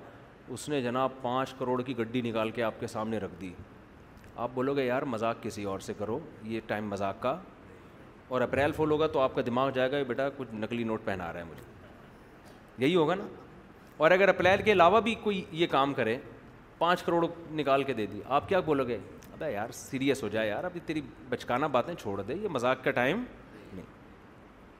اس 0.52 0.68
نے 0.68 0.80
جناب 0.82 1.10
پانچ 1.22 1.52
کروڑ 1.58 1.80
کی 1.82 1.96
گڈی 1.98 2.20
نکال 2.22 2.50
کے 2.50 2.62
آپ 2.62 2.80
کے 2.80 2.86
سامنے 2.86 3.18
رکھ 3.18 3.40
دی 3.40 3.52
آپ 4.44 4.50
بولو 4.54 4.74
گے 4.76 4.84
یار 4.84 5.02
مذاق 5.14 5.42
کسی 5.42 5.64
اور 5.70 5.78
سے 5.86 5.92
کرو 5.98 6.18
یہ 6.52 6.60
ٹائم 6.66 6.88
مذاق 6.90 7.22
کا 7.22 7.36
اور 8.28 8.40
اپریل 8.40 8.72
فول 8.76 8.90
ہوگا 8.90 9.06
تو 9.12 9.20
آپ 9.20 9.34
کا 9.34 9.42
دماغ 9.46 9.70
جائے 9.74 9.90
گا 9.92 10.02
بیٹا 10.08 10.28
کچھ 10.36 10.54
نقلی 10.54 10.84
نوٹ 10.84 11.04
پہنا 11.04 11.32
رہا 11.32 11.40
ہے 11.40 11.44
مجھے 11.50 12.86
یہی 12.86 12.94
ہوگا 12.94 13.14
نا 13.14 13.26
اور 13.98 14.10
اگر 14.10 14.28
اپریل 14.28 14.62
کے 14.62 14.72
علاوہ 14.72 15.00
بھی 15.08 15.14
کوئی 15.22 15.42
یہ 15.60 15.66
کام 15.70 15.94
کرے 15.94 16.18
پانچ 16.78 17.02
کروڑ 17.02 17.26
نکال 17.60 17.82
کے 17.84 17.92
دے 17.92 18.06
دی 18.06 18.20
آپ 18.38 18.48
کیا 18.48 18.60
بولو 18.68 18.84
گے 18.86 18.98
یار 19.46 19.70
سیریس 19.72 20.22
ہو 20.22 20.28
جائے 20.28 20.48
یار 20.48 20.64
ابھی 20.64 20.80
تیری 20.86 21.00
بچکانا 21.28 21.66
باتیں 21.72 21.94
چھوڑ 22.00 22.20
دے 22.28 22.34
یہ 22.42 22.48
مذاق 22.52 22.82
کا 22.84 22.90
ٹائم 22.90 23.22
نہیں 23.72 23.84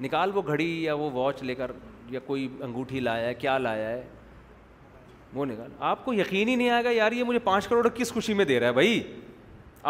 نکال 0.05 0.31
وہ 0.35 0.43
گھڑی 0.47 0.71
یا 0.85 0.95
وہ 0.95 1.11
واچ 1.15 1.43
لے 1.43 1.55
کر 1.55 1.71
یا 2.11 2.21
کوئی 2.27 2.49
انگوٹھی 2.65 3.01
لایا 3.01 3.27
ہے 3.29 3.35
کیا 3.35 3.57
لایا 3.59 3.89
ہے 3.89 4.03
وہ 5.35 5.45
نکال 5.47 5.71
آپ 5.89 6.05
کو 6.05 6.15
یقین 6.15 6.49
ہی 6.49 6.55
نہیں 6.55 6.71
آئے 6.71 6.85
گا 6.85 6.91
یار 6.91 7.13
یہ 7.13 7.25
مجھے 7.25 7.39
پانچ 7.45 7.67
کروڑ 7.69 7.89
کس 7.95 8.13
خوشی 8.13 8.35
میں 8.35 8.45
دے 8.45 8.59
رہا 8.61 8.67
ہے 8.69 8.73
بھائی 8.73 9.03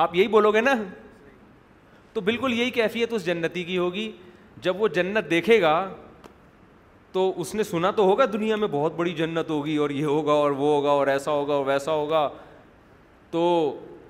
آپ 0.04 0.14
یہی 0.14 0.28
بولو 0.28 0.50
گے 0.52 0.60
نا 0.60 0.74
تو 2.12 2.20
بالکل 2.20 2.52
یہی 2.58 2.70
کیفیت 2.70 3.12
اس 3.14 3.24
جنتی 3.26 3.64
کی 3.64 3.78
ہوگی 3.78 4.10
جب 4.62 4.80
وہ 4.82 4.88
جنت 4.94 5.30
دیکھے 5.30 5.60
گا 5.60 5.74
تو 7.12 7.32
اس 7.40 7.54
نے 7.54 7.62
سنا 7.64 7.90
تو 7.96 8.04
ہوگا 8.04 8.24
دنیا 8.32 8.56
میں 8.56 8.68
بہت 8.70 8.94
بڑی 8.96 9.12
جنت 9.14 9.50
ہوگی 9.50 9.76
اور 9.82 9.90
یہ 9.90 10.04
ہوگا 10.04 10.32
اور 10.32 10.50
وہ 10.50 10.72
ہوگا 10.74 10.90
اور 10.90 11.06
ایسا 11.06 11.30
ہوگا 11.32 11.54
اور 11.54 11.66
ویسا 11.66 11.92
ہوگا 11.92 12.28
تو 13.30 13.42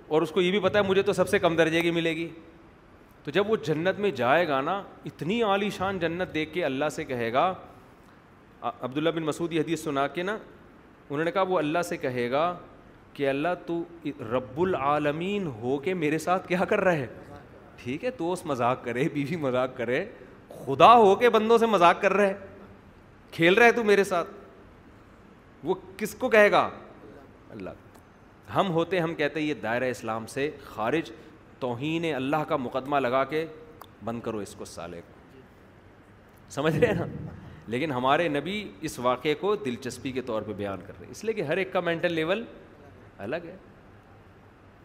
اور 0.09 0.23
اس 0.23 0.31
کو 0.33 0.41
یہ 0.41 0.51
بھی 0.51 0.61
پتا 0.61 0.79
ہے 0.79 0.85
مجھے 0.89 1.03
تو 1.03 1.13
سب 1.13 1.29
سے 1.29 1.39
کم 1.39 1.57
درجے 1.57 1.81
کی 1.83 1.91
ملے 1.91 2.15
گی 2.17 2.29
تو 3.25 3.31
جب 3.31 3.51
وہ 3.51 3.57
جنت 3.65 3.99
میں 4.01 4.11
جائے 4.17 4.47
گا 4.49 4.61
نا 4.61 4.81
اتنی 5.07 5.43
عالی 5.43 5.69
شان 5.77 5.99
جنت 5.99 6.35
دیکھ 6.35 6.53
کے 6.53 6.65
اللہ 6.65 6.89
سے 6.95 7.05
کہے 7.05 7.33
گا 7.33 7.53
عبداللہ 8.71 9.11
بن 9.15 9.23
مسعود 9.23 9.53
حدیث 9.59 9.83
سنا 9.85 10.07
کے 10.15 10.23
نا 10.23 10.37
انہوں 11.11 11.25
نے 11.25 11.31
کہا 11.33 11.43
وہ 11.49 11.59
اللہ 11.59 11.83
سے 11.89 11.97
کہے 11.97 12.31
گا 12.31 12.45
کہ 13.15 13.29
اللہ 13.29 13.55
تو 13.67 13.83
رب 14.33 14.61
العالمین 14.61 15.47
ہو 15.61 15.77
کے 15.85 15.95
میرے 16.05 16.19
ساتھ 16.25 16.49
کیا 16.49 16.65
کر 16.69 16.81
رہے 16.85 17.07
ٹھیک 17.83 18.05
ہے 18.05 18.11
اس 18.19 18.45
مذاق 18.47 18.85
کرے 18.85 19.05
بیوی 19.15 19.37
مذاق 19.41 19.77
کرے 19.77 20.05
خدا 20.65 20.93
ہو 20.95 21.15
کے 21.17 21.29
بندوں 21.31 21.59
سے 21.59 21.67
مذاق 21.77 22.01
کر 22.03 22.13
رہے 22.13 22.35
کھیل 23.33 23.55
رہے 23.55 23.73
تو 23.73 23.85
میرے 23.85 24.05
ساتھ 24.05 24.29
وہ 25.65 25.75
کس 25.99 26.15
کو 26.19 26.29
کہے 26.31 26.51
گا 26.51 26.69
اللہ 27.51 27.71
ہم 28.55 28.71
ہوتے 28.73 28.99
ہم 29.01 29.15
کہتے 29.15 29.41
یہ 29.41 29.55
دائرہ 29.63 29.85
اسلام 29.91 30.27
سے 30.35 30.51
خارج 30.65 31.11
توہین 31.61 32.05
اللہ 32.15 32.45
کا 32.49 32.57
مقدمہ 32.57 32.97
لگا 33.01 33.23
کے 33.33 33.45
بند 34.05 34.21
کرو 34.23 34.39
اس 34.39 34.55
کو 34.59 34.65
سالے 34.65 35.01
کو 35.07 35.17
سمجھ 36.53 36.77
رہے 36.77 36.87
ہیں 36.87 36.95
نا 36.95 37.07
لیکن 37.73 37.91
ہمارے 37.93 38.29
نبی 38.29 38.63
اس 38.89 38.99
واقعے 38.99 39.35
کو 39.41 39.55
دلچسپی 39.65 40.13
کے 40.13 40.23
طور 40.27 40.43
پہ 40.43 40.53
بیان 40.57 40.81
کر 40.87 40.93
رہے 40.99 41.05
ہیں 41.07 41.13
اس 41.13 41.25
لیے 41.25 41.35
کہ 41.35 41.43
ہر 41.49 41.57
ایک 41.57 41.73
کا 41.73 41.81
مینٹل 41.89 42.13
لیول 42.13 42.45
الگ 43.25 43.37
ہے 43.49 43.57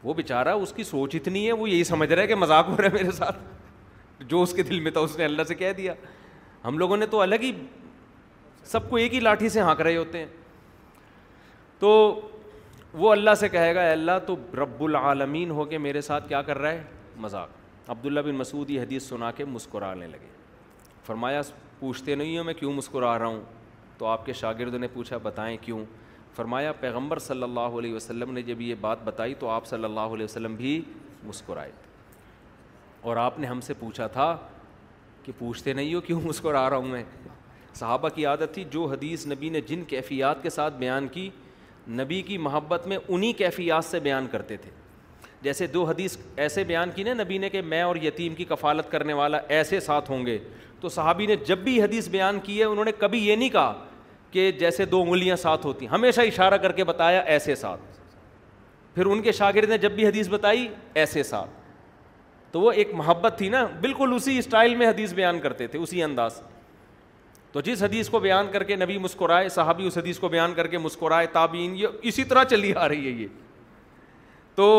وہ 0.03 0.14
بیچارہ 0.14 0.49
اس 0.64 0.73
کی 0.76 0.84
سوچ 0.84 1.15
اتنی 1.15 1.45
ہے 1.48 1.52
وہ 1.60 1.69
یہی 1.69 1.84
سمجھ 1.84 2.11
رہا 2.11 2.22
ہے 2.22 2.27
کہ 2.27 2.35
مذاق 2.35 2.68
ہو 2.69 2.76
رہا 2.77 2.84
ہے 2.88 2.94
میرے 3.03 3.11
ساتھ 3.18 3.38
جو 4.27 4.41
اس 4.41 4.53
کے 4.53 4.64
دل 4.64 4.80
میں 4.80 4.91
تھا 4.91 4.99
اس 5.02 5.18
نے 5.18 5.26
اللہ 5.26 5.44
سے 5.48 5.56
کہہ 5.56 5.72
دیا 5.77 5.94
ہم 6.65 6.77
لوگوں 6.77 6.98
نے 6.98 7.06
تو 7.11 7.22
الگ 7.22 7.41
ہی 7.41 7.52
سب 8.72 8.90
کو 8.90 8.95
ایک 8.95 9.14
ہی 9.14 9.19
لاٹھی 9.19 9.49
سے 9.49 9.60
ہانک 9.61 9.81
رہے 9.81 9.95
ہوتے 9.98 10.18
ہیں 10.19 10.26
تو 11.80 11.91
وہ 13.02 13.11
اللہ 13.11 13.36
سے 13.40 13.48
کہے 13.49 13.74
گا 13.76 13.84
اللہ 13.91 14.18
تو 14.26 14.36
رب 14.57 14.84
العالمین 14.84 15.52
ہو 15.52 15.64
کے 15.65 15.78
میرے 15.78 16.02
ساتھ 16.10 16.28
کیا 16.30 16.41
کر 16.49 16.57
رہا 16.57 16.72
ہے 16.72 16.84
مذاق 17.20 17.90
عبداللہ 17.90 18.20
بن 18.26 18.36
مسعود 18.38 18.70
یہ 18.70 18.82
حدیث 18.82 19.07
سنا 19.10 19.32
کے 19.38 19.45
مسکرانے 19.45 20.07
لگے 20.07 20.28
فرمایا 21.06 21.41
پوچھتے 21.80 22.15
نہیں 22.15 22.38
ہوں 22.38 22.44
میں 22.44 22.53
کیوں 22.53 22.74
مسکرا 22.74 23.18
رہا 23.20 23.26
ہوں 23.26 23.41
تو 23.98 24.06
آپ 24.07 24.26
کے 24.26 24.34
شاگرد 24.34 24.74
نے 24.80 24.88
پوچھا 24.94 25.18
بتائیں 25.24 25.56
کیوں 25.61 25.84
فرمایا 26.36 26.72
پیغمبر 26.80 27.20
صلی 27.20 27.44
اللہ 27.44 27.76
علیہ 27.80 27.94
وسلم 27.94 28.32
نے 28.34 28.41
جب 28.41 28.61
یہ 28.61 28.76
بات 28.82 29.03
بتائی 29.03 29.34
تو 29.40 29.49
آپ 29.49 29.65
صلی 29.68 29.84
اللہ 29.84 30.14
علیہ 30.15 30.24
وسلم 30.26 30.56
بھی 30.56 30.80
مسکرائے 31.24 31.72
تھے 31.82 31.91
اور 33.10 33.18
آپ 33.24 33.40
نے 33.40 33.48
ہم 33.48 33.61
سے 33.61 33.74
پوچھا 33.80 34.07
تھا 34.20 34.36
کہ 35.24 35.32
پوچھتے 35.38 35.74
نہیں 35.74 35.94
ہو 35.95 36.02
کیوں 36.02 36.22
مسکرا 36.24 36.70
رہا 36.70 36.76
ہوں 36.78 36.88
میں 36.88 37.03
صحابہ 37.76 38.10
کی 38.15 38.26
عادت 38.26 38.53
تھی 38.53 38.64
جو 38.72 38.86
حدیث 38.91 39.26
نبی 39.28 39.49
نے 39.49 39.61
جن 39.68 39.84
کیفیات 39.88 40.44
کے 40.44 40.49
ساتھ 40.49 40.74
بیان 40.78 41.07
کی 41.14 41.30
نبی 41.91 42.22
کی 42.22 42.38
محبت 42.38 42.88
میں 42.88 42.97
انہی 43.07 43.31
کیفیات 43.38 43.85
سے 43.85 43.99
بیان 43.99 44.27
کرتے 44.31 44.57
تھے 44.57 44.72
جیسے 45.41 45.68
دو 45.68 45.84
حدیث 45.85 46.18
ایسے 46.35 46.64
بیان 46.64 46.91
کی 46.95 47.03
نا 47.03 47.14
نبی 47.23 47.38
نے 47.38 47.49
کہ 47.49 47.61
میں 47.61 47.81
اور 47.81 47.95
یتیم 48.01 48.35
کی 48.35 48.45
کفالت 48.49 48.91
کرنے 48.91 49.14
والا 49.14 49.39
ایسے 49.47 49.80
ساتھ 49.80 50.11
ہوں 50.11 50.26
گے 50.26 50.38
تو 50.81 50.89
صحابی 50.89 51.26
نے 51.26 51.35
جب 51.47 51.57
بھی 51.64 51.81
حدیث 51.84 52.07
بیان 52.10 52.39
کی 52.43 52.60
ہے 52.60 52.64
انہوں 52.64 52.85
نے 52.85 52.91
کبھی 52.99 53.27
یہ 53.27 53.35
نہیں 53.35 53.49
کہا 53.49 53.73
کہ 54.31 54.51
جیسے 54.60 54.85
دو 54.85 55.01
انگلیاں 55.01 55.35
ساتھ 55.35 55.65
ہوتی 55.65 55.85
ہیں 55.85 55.93
ہمیشہ 55.93 56.22
اشارہ 56.27 56.57
کر 56.61 56.72
کے 56.76 56.84
بتایا 56.84 57.19
ایسے 57.22 57.55
ساتھ 57.55 57.81
پھر 58.95 59.05
ان 59.05 59.22
کے 59.22 59.31
شاگرد 59.31 59.69
نے 59.69 59.77
جب 59.77 59.91
بھی 59.91 60.05
حدیث 60.07 60.27
بتائی 60.30 60.68
ایسے 60.93 61.23
ساتھ 61.23 61.49
تو 62.51 62.60
وہ 62.61 62.72
ایک 62.72 62.89
محبت 62.95 63.38
تھی 63.38 63.49
نا 63.49 63.65
بالکل 63.81 64.11
اسی 64.15 64.38
اسٹائل 64.38 64.76
میں 64.76 64.88
حدیث 64.88 65.14
بیان 65.14 65.39
کرتے 65.41 65.68
تھے 65.68 65.80
اسی 65.80 66.03
انداز 66.03 66.34
سے 66.34 66.51
تو 67.53 67.61
جس 67.61 67.81
حدیث 67.84 68.07
کو 68.09 68.19
بیان 68.19 68.47
کر 68.51 68.63
کے 68.69 68.75
نبی 68.75 68.97
مسکرائے 68.97 69.49
صحابی 69.55 69.88
اس 69.88 69.97
حدیث 69.97 70.19
کو 70.19 70.27
بیان 70.30 70.53
کر 70.55 70.67
کے 70.67 70.77
مسکرائے 70.77 71.25
تابین 71.34 71.75
یہ 71.77 71.88
اسی 72.11 72.23
طرح 72.30 72.43
چلی 72.49 72.71
آ 72.75 72.88
رہی 72.89 73.05
ہے 73.05 73.11
یہ 73.21 73.27
تو 74.55 74.69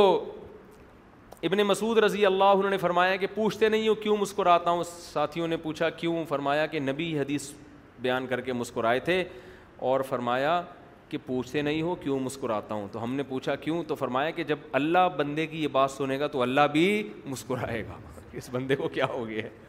ابن 1.49 1.59
مسعود 1.67 1.99
رضی 2.05 2.27
اللہ 2.27 2.53
عنہ 2.59 2.69
نے 2.71 2.79
فرمایا 2.79 3.17
کہ 3.17 3.27
پوچھتے 3.35 3.69
نہیں 3.69 3.87
ہوں 3.89 3.95
کیوں 4.03 4.17
مسکراتا 4.21 4.71
ہوں 4.71 4.83
ساتھیوں 4.91 5.49
نے 5.49 5.57
پوچھا 5.63 5.91
کیوں 6.01 6.25
فرمایا 6.29 6.67
کہ 6.75 6.81
نبی 6.81 7.19
حدیث 7.19 7.51
بیان 8.03 8.27
کر 8.27 8.41
کے 8.49 8.53
مسکرائے 8.53 9.01
تھے 9.09 9.23
اور 9.91 10.01
فرمایا 10.09 10.61
کہ 11.09 11.19
پوچھتے 11.27 11.63
نہیں 11.63 11.83
ہو 11.83 11.95
کیوں 12.03 12.19
مسکراتا 12.21 12.75
ہوں 12.75 12.89
تو 12.93 13.03
ہم 13.03 13.15
نے 13.15 13.23
پوچھا 13.29 13.55
کیوں 13.67 13.83
تو 13.89 13.95
فرمایا 13.95 14.31
کہ 14.41 14.45
جب 14.45 14.59
اللہ 14.81 15.09
بندے 15.17 15.47
کی 15.47 15.63
یہ 15.63 15.69
بات 15.73 15.91
سنے 15.91 16.19
گا 16.21 16.27
تو 16.37 16.43
اللہ 16.43 16.67
بھی 16.73 16.85
مسکرائے 17.27 17.83
گا 17.89 17.99
اس 18.39 18.49
بندے 18.53 18.77
کو 18.77 18.89
کیا 18.93 19.07
ہو 19.13 19.27
گیا 19.29 19.43
ہے 19.43 19.63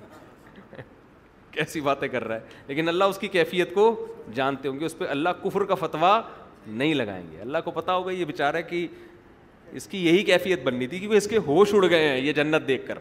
کیسی 1.55 1.81
باتیں 1.81 2.07
کر 2.07 2.23
رہا 2.27 2.35
ہے 2.35 2.63
لیکن 2.67 2.87
اللہ 2.87 3.03
اس 3.11 3.17
کی 3.19 3.27
کیفیت 3.35 3.73
کو 3.73 3.83
جانتے 4.35 4.67
ہوں 4.67 4.79
گے 4.79 4.85
اس 4.85 4.97
پہ 4.97 5.05
اللہ 5.09 5.29
کفر 5.43 5.63
کا 5.65 5.75
فتویٰ 5.79 6.19
نہیں 6.67 6.93
لگائیں 6.93 7.23
گے 7.31 7.39
اللہ 7.41 7.57
کو 7.65 7.71
پتا 7.71 7.93
ہوگا 7.95 8.11
یہ 8.11 8.25
بیچارہ 8.25 8.55
ہے 8.55 8.63
کہ 8.69 8.85
اس 9.79 9.87
کی 9.87 10.05
یہی 10.05 10.23
کیفیت 10.23 10.63
بننی 10.63 10.87
تھی 10.87 10.99
کہ 10.99 11.07
وہ 11.07 11.13
اس 11.17 11.27
کے 11.27 11.37
ہوش 11.47 11.73
اڑ 11.73 11.83
گئے 11.89 12.07
ہیں 12.07 12.17
یہ 12.21 12.33
جنت 12.33 12.67
دیکھ 12.67 12.87
کر 12.87 12.97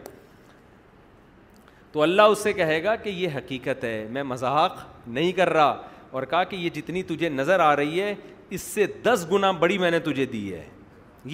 تو 1.91 2.01
اللہ 2.01 2.21
اس 2.31 2.39
سے 2.43 2.53
کہے 2.53 2.83
گا 2.83 2.95
کہ 3.03 3.09
یہ 3.09 3.35
حقیقت 3.37 3.83
ہے 3.83 4.05
میں 4.11 4.23
مذاق 4.31 4.77
نہیں 5.07 5.31
کر 5.35 5.49
رہا 5.53 5.81
اور 6.15 6.23
کہا 6.31 6.43
کہ 6.49 6.55
یہ 6.55 6.69
جتنی 6.75 7.03
تجھے 7.11 7.29
نظر 7.29 7.59
آ 7.59 7.75
رہی 7.75 8.01
ہے 8.01 8.13
اس 8.55 8.61
سے 8.61 8.85
دس 9.03 9.25
گنا 9.31 9.51
بڑی 9.63 9.77
میں 9.83 9.91
نے 9.91 9.99
تجھے 10.09 10.25
دی 10.33 10.51
ہے 10.53 10.63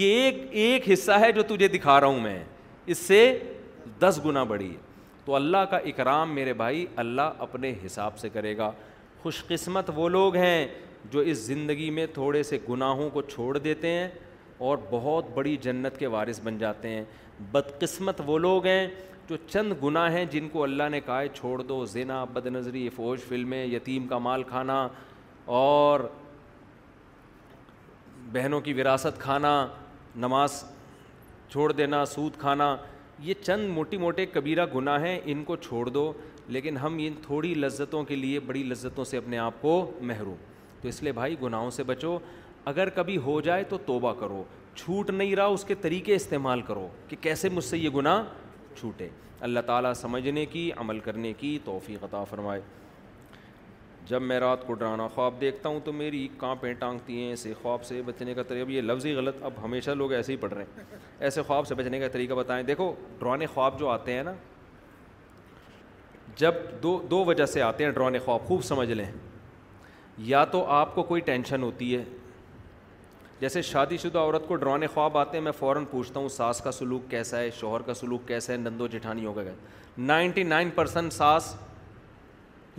یہ 0.02 0.14
ایک 0.26 0.44
ایک 0.64 0.90
حصہ 0.94 1.12
ہے 1.22 1.32
جو 1.32 1.44
تجھے 1.48 1.68
دکھا 1.68 2.00
رہا 2.00 2.08
ہوں 2.08 2.20
میں 2.22 2.44
اس 2.94 2.98
سے 2.98 3.20
دس 4.00 4.20
گنا 4.26 4.44
بڑی 4.54 4.70
ہے 4.70 4.90
تو 5.26 5.36
اللہ 5.36 5.66
کا 5.72 5.78
اکرام 5.90 6.34
میرے 6.36 6.54
بھائی 6.62 6.86
اللہ 7.02 7.40
اپنے 7.48 7.74
حساب 7.86 8.18
سے 8.20 8.30
کرے 8.30 8.56
گا 8.58 8.72
خوش 9.24 9.44
قسمت 9.48 9.90
وہ 9.96 10.08
لوگ 10.10 10.36
ہیں 10.36 10.68
جو 11.12 11.20
اس 11.32 11.38
زندگی 11.46 11.90
میں 11.98 12.06
تھوڑے 12.14 12.42
سے 12.44 12.58
گناہوں 12.70 13.10
کو 13.14 13.22
چھوڑ 13.22 13.58
دیتے 13.58 13.90
ہیں 13.92 14.08
اور 14.70 14.78
بہت 14.90 15.26
بڑی 15.34 15.56
جنت 15.62 15.98
کے 16.00 16.08
وارث 16.16 16.40
بن 16.44 16.58
جاتے 16.58 16.90
ہیں 16.90 17.04
بدقسمت 17.52 18.22
وہ 18.26 18.38
لوگ 18.40 18.66
ہیں 18.66 18.88
جو 19.30 19.38
چند 19.48 19.74
گناہ 19.84 20.12
ہیں 20.12 20.24
جن 20.32 20.48
کو 20.52 20.64
اللہ 20.64 20.90
نے 20.92 21.00
کہا 21.06 21.20
ہے 21.22 21.28
چھوڑ 21.34 21.62
دو 21.62 21.84
زنا 21.94 22.24
بد 22.34 22.46
نظری 22.48 22.88
فوج 22.96 23.20
فلمیں 23.28 23.64
یتیم 23.66 24.08
کا 24.08 24.18
مال 24.28 24.44
کھانا 24.50 24.88
اور 25.60 26.00
بہنوں 28.32 28.60
کی 28.62 28.74
وراثت 28.74 29.20
کھانا 29.20 29.56
نماز 30.26 30.64
چھوڑ 31.52 31.72
دینا 31.72 32.04
سود 32.06 32.38
کھانا 32.40 32.76
یہ 33.24 33.34
چند 33.42 33.70
موٹی 33.70 33.98
موٹے 33.98 34.26
کبیرہ 34.26 34.66
گناہ 34.76 35.02
ہیں 35.04 35.20
ان 35.32 35.44
کو 35.46 35.56
چھوڑ 35.56 35.86
دو 35.90 36.04
لیکن 36.56 36.78
ہم 36.78 36.96
ان 37.02 37.14
تھوڑی 37.22 37.54
لذتوں 37.54 38.04
کے 38.04 38.16
لیے 38.16 38.40
بڑی 38.46 38.64
لذتوں 38.68 39.04
سے 39.06 39.18
اپنے 39.18 39.38
آپ 39.38 39.62
کو 39.62 39.74
محروم 40.12 40.36
تو 40.82 40.88
اس 40.88 41.02
لیے 41.04 41.12
بھائی 41.20 41.36
گناہوں 41.42 41.70
سے 41.72 41.84
بچو 41.92 42.18
اگر 42.72 42.90
کبھی 42.96 43.18
ہو 43.26 43.40
جائے 43.50 43.64
تو 43.70 43.78
توبہ 43.86 44.14
کرو 44.20 44.44
چھوٹ 44.76 45.10
نہیں 45.10 45.36
رہا 45.36 45.46
اس 45.58 45.64
کے 45.66 45.76
طریقے 45.82 46.16
استعمال 46.16 46.62
کرو 46.72 46.88
کہ 47.10 47.18
کیسے 47.22 47.50
مجھ 47.54 47.64
سے 47.64 47.78
یہ 47.78 47.90
گناہ 47.96 48.24
چھوٹے 48.80 49.08
اللہ 49.50 49.60
تعالیٰ 49.66 49.94
سمجھنے 50.02 50.46
کی 50.56 50.70
عمل 50.78 51.00
کرنے 51.10 51.34
کی 51.38 51.58
توفیق 51.66 52.04
عطا 52.04 52.24
فرمائے 52.30 52.62
جب 54.08 54.22
میں 54.22 54.40
رات 54.40 54.66
کو 54.68 54.74
ڈرانا 54.74 55.08
خواب 55.16 55.34
دیکھتا 55.42 55.70
ہوں 55.70 55.80
تو 55.84 55.92
میری 55.94 56.28
کانپیں 56.38 56.74
ٹانگتی 56.80 57.20
ہیں 57.22 57.30
ایسے 57.30 57.54
خواب 57.62 57.84
سے 57.86 58.02
بچنے 58.06 58.34
کا 58.34 58.44
طریقہ 58.48 58.64
اب 58.66 58.70
یہ 58.70 58.82
لفظ 58.82 59.06
ہی 59.06 59.14
غلط 59.16 59.44
اب 59.46 59.64
ہمیشہ 59.64 59.92
لوگ 59.98 60.14
ایسے 60.14 60.32
ہی 60.32 60.38
پڑھ 60.38 60.54
رہے 60.54 60.64
ہیں 60.78 60.98
ایسے 61.20 61.42
خواب 61.48 61.68
سے 61.68 61.76
بچنے 61.76 62.00
کا 62.00 62.08
طریقہ 62.12 62.34
بتائیں 62.34 62.62
دیکھو 62.68 62.94
ڈرانے 63.20 63.46
خواب 63.54 63.80
جو 63.80 63.90
آتے 63.90 64.14
ہیں 64.14 64.24
نا 64.24 64.34
جب 66.38 66.54
دو 66.84 67.00
دو 67.10 67.24
وجہ 67.26 67.46
سے 67.46 67.62
آتے 67.62 67.84
ہیں 67.84 67.92
ڈرانے 67.92 68.20
خواب 68.26 68.48
خوب 68.48 68.64
سمجھ 68.64 68.92
لیں 68.92 69.12
یا 70.28 70.44
تو 70.52 70.66
آپ 70.82 70.94
کو 70.96 71.04
کوئی 71.04 71.22
ٹینشن 71.26 71.64
ہوتی 71.64 71.96
ہے 71.96 72.04
جیسے 73.40 73.62
شادی 73.68 73.98
شدہ 73.98 74.18
عورت 74.20 74.48
کو 74.48 74.56
ڈرانے 74.56 74.88
خواب 74.94 75.18
آتے 75.18 75.38
ہیں 75.38 75.44
میں 75.44 75.52
فوراً 75.60 75.86
پوچھتا 75.92 76.20
ہوں 76.20 76.28
ساس 76.30 76.60
کا 76.62 76.72
سلوک 76.72 77.10
کیسا 77.12 77.40
ہے 77.40 77.50
شوہر 77.60 77.82
کا 77.86 77.94
سلوک 77.94 78.28
کیسا 78.28 78.52
ہے 78.54 78.58
نندو 78.58 78.88
جٹھانیوں 78.88 79.34
کا 79.34 79.42
نائنٹی 79.98 80.44
نائن 80.44 80.70
پرسنٹ 80.76 81.14
ساس 81.14 81.56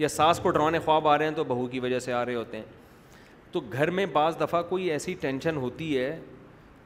یا 0.03 0.09
ساس 0.09 0.39
کو 0.43 0.51
ڈرانے 0.51 0.79
خواب 0.85 1.07
آ 1.09 1.16
رہے 1.19 1.24
ہیں 1.27 1.33
تو 1.35 1.43
بہو 1.49 1.66
کی 1.73 1.81
وجہ 1.81 1.99
سے 2.07 2.12
آ 2.12 2.24
رہے 2.27 2.35
ہوتے 2.35 2.57
ہیں 2.57 2.65
تو 3.53 3.61
گھر 3.73 3.91
میں 3.99 4.07
بعض 4.12 4.37
دفعہ 4.41 4.62
کوئی 4.69 4.91
ایسی 4.91 5.15
ٹینشن 5.20 5.57
ہوتی 5.65 5.97
ہے 5.99 6.11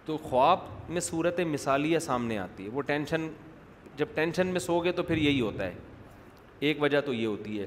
تو 0.07 0.17
خواب 0.23 0.59
میں 0.97 1.01
صورت 1.01 1.41
مثالیہ 1.55 1.99
سامنے 2.09 2.39
آتی 2.39 2.65
ہے 2.65 2.69
وہ 2.73 2.83
ٹینشن 2.93 3.27
جب 3.97 4.07
ٹینشن 4.15 4.47
میں 4.57 4.61
سو 4.61 4.79
گے 4.85 4.93
تو 4.99 5.03
پھر 5.11 5.17
یہی 5.29 5.41
ہوتا 5.41 5.65
ہے 5.67 5.73
ایک 6.69 6.83
وجہ 6.83 7.01
تو 7.07 7.13
یہ 7.15 7.27
ہوتی 7.27 7.61
ہے 7.61 7.67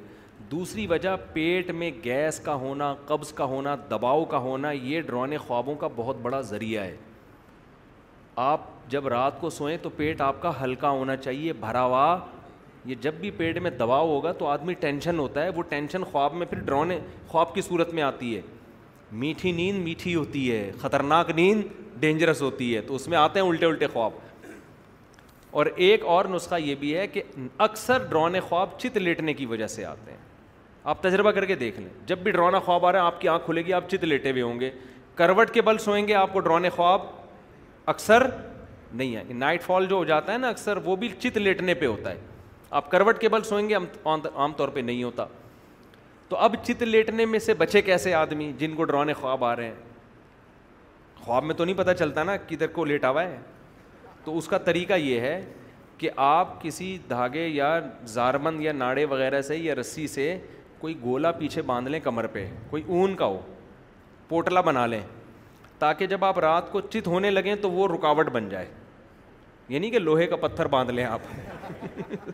دوسری 0.52 0.86
وجہ 0.88 1.16
پیٹ 1.34 1.72
میں 1.80 1.92
گیس 2.04 2.40
کا 2.44 2.54
ہونا 2.66 2.94
قبض 3.06 3.34
کا 3.40 3.46
ہونا 3.54 3.76
دباؤ 3.92 4.24
کا 4.34 4.38
ہونا 4.48 4.72
یہ 4.90 5.02
ڈرونے 5.08 5.38
خوابوں 5.48 5.76
کا 5.82 5.88
بہت 5.96 6.18
بڑا 6.22 6.42
ذریعہ 6.52 6.84
ہے 6.84 6.96
آپ 8.52 8.62
جب 8.90 9.08
رات 9.18 9.40
کو 9.42 9.50
سوئیں 9.60 9.78
تو 9.82 9.90
پیٹ 9.96 10.22
آپ 10.32 10.42
کا 10.42 10.52
ہلکا 10.64 10.90
ہونا 11.00 11.16
چاہیے 11.26 11.54
بھرا 11.66 11.84
ہوا 11.86 12.08
یہ 12.86 12.96
جب 13.02 13.14
بھی 13.20 13.30
پیٹ 13.38 13.58
میں 13.62 13.72
دباؤ 13.80 14.08
ہوگا 14.08 14.32
تو 14.40 14.48
آدمی 14.48 14.74
ٹینشن 14.80 15.20
ہوتا 15.20 15.44
ہے 15.44 15.50
وہ 15.56 15.62
ٹینشن 15.70 16.04
خواب 16.12 16.34
میں 16.36 16.46
پھر 16.50 16.60
ڈرونے 16.66 16.98
خواب 17.28 17.54
کی 17.56 17.62
صورت 17.62 17.94
میں 17.94 18.04
آتی 18.04 18.36
ہے 18.36 18.42
میٹھی 19.24 19.52
نیند 19.52 19.84
میٹھی 19.84 20.14
ہوتی 20.16 20.52
ہے 20.52 20.72
خطرناک 20.82 21.30
نیند 21.36 21.62
ڈینجرس 22.00 22.42
ہوتی 22.42 22.76
ہے 22.76 22.82
تو 22.82 22.96
اس 22.96 23.08
میں 23.08 23.18
آتے 23.18 23.40
ہیں 23.40 23.48
الٹے 23.48 23.66
الٹے 23.66 23.88
خواب 23.94 24.12
اور 25.58 25.66
ایک 25.76 26.04
اور 26.06 26.26
نسخہ 26.34 26.56
یہ 26.60 26.76
بھی 26.80 26.96
ہے 26.98 27.06
کہ 27.08 27.22
اکثر 27.68 28.04
ڈرون 28.10 28.40
خواب 28.50 28.80
چت 28.80 28.98
لیٹنے 28.98 29.34
کی 29.34 29.46
وجہ 29.46 29.68
سے 29.68 29.86
آتے 29.86 30.12
ہیں 30.12 30.18
آپ 30.90 31.02
تجربہ 31.04 31.32
کر 31.32 31.46
کے 31.46 31.56
دیکھ 31.56 31.80
لیں 31.80 31.90
جب 32.08 32.18
بھی 32.24 32.32
ڈرونا 32.32 32.60
خواب 32.66 32.86
آ 32.86 32.92
رہا 32.92 33.00
ہے 33.00 33.06
آپ 33.06 33.22
کی 33.22 33.28
آنکھ 33.28 33.46
کھلے 33.46 33.66
گی 33.66 33.74
آپ 33.74 33.90
چت 33.90 34.04
لیٹے 34.04 34.32
ہوئے 34.32 34.42
ہوں 34.42 34.60
گے 34.60 34.70
کروٹ 35.16 35.50
کے 35.54 35.62
بل 35.62 35.78
سوئیں 35.86 36.08
گے 36.08 36.14
آپ 36.16 36.34
کو 36.34 36.40
ڈرون 36.40 36.70
خواب 36.76 37.02
اکثر 37.90 38.26
نہیں 38.92 39.16
ہے 39.16 39.24
نائٹ 39.30 39.64
فال 39.64 39.86
جو 39.88 39.96
ہو 39.96 40.04
جاتا 40.06 40.34
ہے 40.34 40.38
نا 40.38 40.50
اکثر 40.50 40.78
وہ 40.86 40.96
بھی 41.02 41.10
چت 41.20 41.38
لیٹنے 41.38 41.74
پہ 41.74 41.86
ہوتا 41.86 42.12
ہے 42.12 42.18
آپ 42.78 42.90
کروٹ 42.92 43.20
کے 43.20 43.30
بل 43.30 43.44
سوئیں 43.44 43.68
گے 43.70 43.76
عام 44.06 44.52
طور 44.58 44.70
پہ 44.74 44.80
نہیں 44.80 45.04
ہوتا 45.04 45.26
تو 46.30 46.38
اب 46.38 46.56
چت 46.64 46.84
لیٹنے 46.84 47.26
میں 47.26 47.40
سے 47.40 47.54
بچے 47.58 47.82
کیسے 47.82 48.14
آدمی 48.14 48.52
جن 48.58 48.76
کو 48.76 48.84
ڈرانے 48.84 49.14
خواب 49.22 49.44
آ 49.46 49.56
رہے 49.56 49.68
ہیں 49.68 49.88
خواب 51.26 51.44
میں 51.44 51.56
تو 51.56 51.66
نہیں 51.66 51.78
پتہ 51.78 51.92
چلتا 52.00 52.24
نا 52.24 52.36
کدھر 52.48 52.68
کو 52.74 52.86
لیٹا 52.86 53.10
ہوا 53.10 53.24
ہے 53.24 53.38
تو 54.24 54.38
اس 54.38 54.48
کا 54.48 54.58
طریقہ 54.66 54.94
یہ 54.98 55.20
ہے 55.20 55.42
کہ 55.98 56.10
آپ 56.26 56.62
کسی 56.62 56.98
دھاگے 57.10 57.48
یا 57.48 57.80
زارمند 58.08 58.62
یا 58.62 58.72
ناڑے 58.74 59.06
وغیرہ 59.14 59.42
سے 59.48 59.56
یا 59.58 59.76
رسی 59.80 60.08
سے 60.08 60.38
کوئی 60.80 60.94
گولا 61.04 61.32
پیچھے 61.40 61.62
باندھ 61.72 61.90
لیں 61.90 62.00
کمر 62.04 62.28
پہ 62.34 62.50
کوئی 62.70 62.84
اون 62.88 63.16
کا 63.16 63.26
ہو 63.26 63.40
پوٹلا 64.28 64.62
بنا 64.62 64.86
لیں 64.86 65.02
تاکہ 65.80 66.06
جب 66.08 66.26
آپ 66.26 66.40
رات 66.40 66.72
کو 66.72 66.82
چت 66.82 67.08
ہونے 67.08 67.32
لگیں 67.32 67.56
تو 67.62 67.72
وہ 67.72 67.88
رکاوٹ 67.88 68.30
بن 68.32 68.50
جائے 68.50 68.66
یعنی 69.70 69.90
کہ 69.90 70.00
لوہے 70.00 70.26
کا 70.28 70.36
پتھر 70.42 70.68
باندھ 70.68 70.92
لیں 70.92 71.04
آپ 71.06 71.22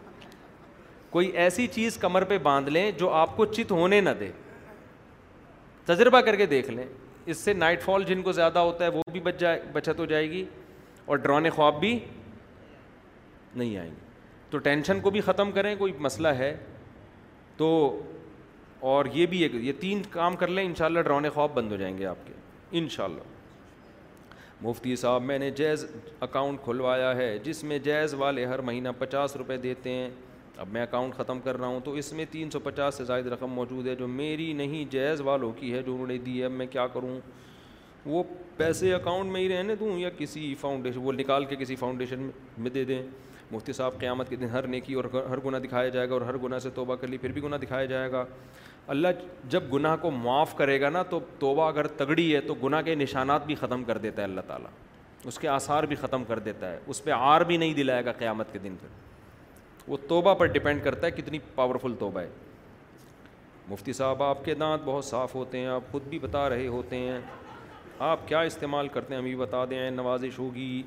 کوئی 1.16 1.28
ایسی 1.42 1.66
چیز 1.72 1.98
کمر 2.00 2.24
پہ 2.30 2.38
باندھ 2.44 2.70
لیں 2.70 2.90
جو 3.00 3.10
آپ 3.18 3.36
کو 3.36 3.46
چت 3.46 3.70
ہونے 3.72 4.00
نہ 4.02 4.10
دے 4.20 4.28
تجربہ 5.86 6.20
کر 6.22 6.36
کے 6.36 6.46
دیکھ 6.54 6.70
لیں 6.72 6.86
اس 7.34 7.38
سے 7.44 7.54
نائٹ 7.54 7.84
فال 7.84 8.04
جن 8.08 8.22
کو 8.22 8.32
زیادہ 8.40 8.60
ہوتا 8.60 8.86
ہے 8.86 8.90
وہ 8.96 9.02
بھی 9.12 9.20
بچ 9.28 9.40
جائے 9.40 9.62
بچت 9.74 10.00
ہو 10.00 10.06
جائے 10.06 10.30
گی 10.32 10.44
اور 11.06 11.18
ڈرون 11.26 11.50
خواب 11.56 11.80
بھی 11.80 11.94
نہیں 13.56 13.78
آئیں 13.78 13.90
گے 13.92 14.04
تو 14.50 14.58
ٹینشن 14.68 15.00
کو 15.04 15.10
بھی 15.10 15.22
ختم 15.30 15.52
کریں 15.52 15.74
کوئی 15.80 15.94
مسئلہ 16.08 16.28
ہے 16.44 16.56
تو 17.58 17.70
اور 18.96 19.06
یہ 19.14 19.26
بھی 19.26 19.42
ایک 19.44 19.56
یہ 19.60 19.72
تین 19.80 20.02
کام 20.12 20.36
کر 20.44 20.48
لیں 20.58 20.66
ان 20.66 20.76
شاء 20.78 20.86
اللہ 20.86 21.30
خواب 21.34 21.54
بند 21.56 21.72
ہو 21.72 21.78
جائیں 21.84 21.98
گے 21.98 22.06
آپ 22.06 22.28
کے 22.28 22.34
ان 22.78 22.90
شاء 22.98 23.04
اللہ 23.06 24.62
مفتی 24.68 24.96
صاحب 24.96 25.22
میں 25.32 25.40
نے 25.40 25.50
جیز 25.62 25.86
اکاؤنٹ 26.28 26.62
کھلوایا 26.64 27.16
ہے 27.16 27.38
جس 27.44 27.64
میں 27.72 27.80
جیز 27.90 28.14
والے 28.18 28.46
ہر 28.46 28.62
مہینہ 28.72 28.90
پچاس 29.00 29.36
روپے 29.36 29.58
دیتے 29.68 29.90
ہیں 29.92 30.10
اب 30.64 30.68
میں 30.72 30.82
اکاؤنٹ 30.82 31.16
ختم 31.16 31.40
کر 31.44 31.58
رہا 31.60 31.68
ہوں 31.68 31.80
تو 31.86 31.94
اس 32.02 32.12
میں 32.14 32.26
تین 32.32 32.50
سو 32.52 32.60
پچاس 32.64 32.96
سے 32.96 33.04
زائد 33.06 33.28
رقم 33.32 33.52
موجود 33.54 33.88
ہے 33.88 33.96
جو 33.96 34.08
میری 34.08 34.52
نہیں 34.60 34.86
جیز 34.92 35.22
والوں 35.22 35.52
کی 35.60 35.74
ہے 35.74 35.82
جو 35.86 35.94
انہوں 35.94 36.08
نے 36.08 36.18
دی 36.26 36.40
ہے 36.40 36.46
اب 36.46 36.52
میں 36.52 36.66
کیا 36.72 36.86
کروں 36.94 37.20
وہ 38.06 38.24
پیسے 38.58 38.94
اکاؤنٹ 38.94 39.32
میں 39.32 39.42
ہی 39.42 39.50
رہنے 39.50 39.76
دوں 39.76 39.98
یا 40.00 40.10
کسی 40.18 40.54
فاؤنڈیشن 40.62 41.00
وہ 41.04 41.14
نکال 41.14 41.46
کے 41.46 41.56
کسی 41.60 41.76
فاؤنڈیشن 41.76 42.30
میں 42.58 42.72
دے 42.72 42.84
دیں 42.92 43.02
مفتی 43.52 43.74
صاحب 43.74 44.00
قیامت 44.00 44.30
کے 44.30 44.36
دن 44.36 44.48
ہر 44.52 44.68
نیکی 44.68 44.94
اور 45.00 45.04
ہر 45.30 45.40
گناہ 45.46 45.60
دکھایا 45.60 45.90
جائے 45.96 46.08
گا 46.10 46.14
اور 46.14 46.22
ہر 46.22 46.38
گناہ 46.44 46.60
سے 46.60 46.70
توبہ 46.76 46.96
کر 47.02 47.08
لی 47.08 47.18
پھر 47.18 47.32
بھی 47.32 47.42
گناہ 47.44 47.58
دکھایا 47.60 47.86
جائے 47.94 48.12
گا 48.12 48.24
اللہ 48.94 49.08
جب 49.50 49.74
گناہ 49.74 49.96
کو 50.02 50.12
معاف 50.12 50.56
کرے 50.58 50.80
گا 50.82 50.90
نا 50.90 51.04
تو 51.10 51.20
توبہ 51.40 51.68
اگر 51.70 51.88
تگڑی 51.98 52.34
ہے 52.34 52.42
تو 52.48 52.54
گناہ 52.64 52.82
کے 52.86 52.96
نشانات 52.96 53.46
بھی 53.46 53.56
ختم 53.56 53.84
کر 53.84 53.98
دیتا 54.08 54.22
ہے 54.22 54.28
اللہ 54.28 54.42
تعالیٰ 54.48 54.70
اس 55.32 55.40
کے 55.40 55.48
آثار 55.48 55.84
بھی 55.92 55.96
ختم 56.02 56.24
کر 56.28 56.40
دیتا 56.48 56.72
ہے 56.72 56.80
اس 56.88 57.04
پہ 57.04 57.12
آر 57.18 57.42
بھی 57.52 57.58
نہیں 57.58 57.74
دلائے 57.74 58.06
گا 58.06 58.12
قیامت 58.18 58.52
کے 58.54 58.60
دن 58.64 58.76
پھر 58.82 59.04
وہ 59.88 59.98
توبہ 60.08 60.34
پر 60.34 60.46
ڈپینڈ 60.54 60.84
کرتا 60.84 61.06
ہے 61.08 61.12
کتنی 61.22 61.40
پاورفل 61.56 61.94
توبہ 62.00 62.20
ہے 62.22 62.30
مفتی 63.70 63.94
صاحب 63.94 64.22
آپ 64.24 64.44
کے 64.46 64.54
دانت 64.56 64.82
بہت 64.86 65.06
صاف 65.06 65.36
ہوتے 65.36 65.58
ہیں 65.60 65.68
آپ 65.68 65.92
خود 65.92 66.02
بھی 66.10 66.20
بتا 66.20 66.48
رہے 66.50 66.68
ہوتے 66.68 66.96
ہیں 67.00 67.20
آپ 68.08 68.28
کیا 68.28 68.40
استعمال 68.52 68.88
کرتے 68.94 69.14
ہیں 69.14 69.20
ہم 69.20 69.26
بھی 69.28 69.36
بتا 69.36 69.64
دیں 69.70 69.90
نوازش 69.92 70.40
ہوگی 70.40 70.82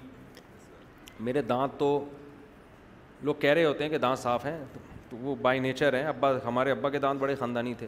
میرے 1.29 1.43
دانت 1.43 1.79
تو 1.79 1.89
لوگ 3.25 3.35
کہہ 3.41 3.53
رہے 3.53 3.65
ہوتے 3.65 3.85
ہیں 3.85 3.91
کہ 3.91 3.99
دانت 3.99 4.19
صاف 4.19 4.45
ہیں 4.47 4.59
تو 5.11 5.17
وہ 5.21 5.35
بائی 5.43 5.61
نیچر 5.61 5.95
ہیں 5.99 6.05
ابا 6.07 6.33
ہمارے 6.45 6.71
ابا 6.71 6.91
کے 6.91 6.99
دانت 7.05 7.21
بڑے 7.21 7.35
خاندانی 7.39 7.75
تھے 7.79 7.87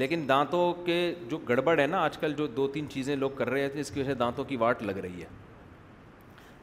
لیکن 0.00 0.24
دانتوں 0.28 0.72
کے 0.84 0.96
جو 1.30 1.38
گڑبڑ 1.48 1.78
ہے 1.80 1.86
نا 1.86 1.98
آج 2.04 2.16
کل 2.18 2.32
جو 2.36 2.46
دو 2.56 2.66
تین 2.74 2.88
چیزیں 2.90 3.14
لوگ 3.16 3.30
کر 3.36 3.50
رہے 3.50 3.68
تھے 3.68 3.80
اس 3.80 3.90
کی 3.90 4.00
وجہ 4.00 4.08
سے 4.08 4.14
دانتوں 4.18 4.44
کی 4.44 4.56
واٹ 4.56 4.82
لگ 4.82 4.98
رہی 5.02 5.20
ہے 5.22 5.26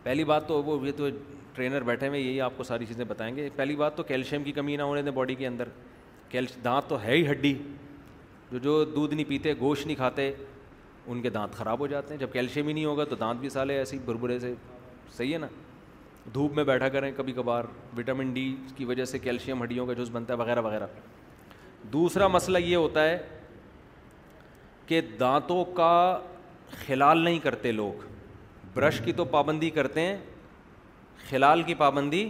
پہلی 0.03 0.23
بات 0.23 0.47
تو 0.47 0.61
وہ 0.63 0.77
یہ 0.87 0.91
تو 0.97 1.07
ٹرینر 1.53 1.83
بیٹھے 1.83 2.07
ہوئے 2.07 2.19
یہی 2.19 2.41
آپ 2.41 2.53
کو 2.57 2.63
ساری 2.63 2.85
چیزیں 2.85 3.05
بتائیں 3.07 3.35
گے 3.35 3.47
پہلی 3.55 3.75
بات 3.75 3.95
تو 3.97 4.03
کیلشیم 4.03 4.43
کی 4.43 4.51
کمی 4.51 4.75
نہ 4.77 4.81
ہونے 4.81 5.01
دیں 5.01 5.11
باڈی 5.11 5.35
کے 5.35 5.47
اندر 5.47 5.69
کیلش 6.29 6.55
دانت 6.63 6.89
تو 6.89 7.01
ہے 7.03 7.15
ہی 7.15 7.29
ہڈی 7.31 7.53
جو 8.51 8.57
جو 8.59 8.83
دودھ 8.95 9.13
نہیں 9.13 9.29
پیتے 9.29 9.53
گوشت 9.59 9.85
نہیں 9.85 9.95
کھاتے 9.97 10.31
ان 11.07 11.21
کے 11.21 11.29
دانت 11.29 11.55
خراب 11.57 11.79
ہو 11.79 11.87
جاتے 11.87 12.13
ہیں 12.13 12.19
جب 12.21 12.31
کیلشیم 12.33 12.67
ہی 12.67 12.73
نہیں 12.73 12.85
ہوگا 12.85 13.03
تو 13.09 13.15
دانت 13.19 13.39
بھی 13.39 13.49
سالے 13.49 13.77
ایسے 13.77 13.95
ہی 13.95 14.01
بربرے 14.05 14.39
سے 14.39 14.53
صحیح 15.17 15.33
ہے 15.33 15.37
نا 15.39 15.47
دھوپ 16.33 16.53
میں 16.55 16.63
بیٹھا 16.63 16.89
کریں 16.93 17.11
کبھی 17.17 17.33
کبھار 17.33 17.63
وٹامن 17.97 18.33
ڈی 18.33 18.55
کی 18.75 18.85
وجہ 18.85 19.05
سے 19.05 19.19
کیلشیم 19.19 19.63
ہڈیوں 19.63 19.85
کا 19.85 19.93
جوس 19.93 20.09
بنتا 20.11 20.33
ہے 20.33 20.37
وغیرہ 20.39 20.61
وغیرہ 20.61 20.87
دوسرا 21.93 22.27
مسئلہ 22.27 22.57
یہ 22.57 22.75
ہوتا 22.75 23.03
ہے 23.09 23.17
کہ 24.87 25.01
دانتوں 25.19 25.63
کا 25.75 25.91
خلال 26.85 27.17
نہیں 27.23 27.39
کرتے 27.39 27.71
لوگ 27.71 28.07
برش 28.73 28.99
کی 29.05 29.11
تو 29.13 29.25
پابندی 29.25 29.69
کرتے 29.75 30.01
ہیں 30.01 30.17
کھلال 31.29 31.61
کی 31.63 31.73
پابندی 31.77 32.27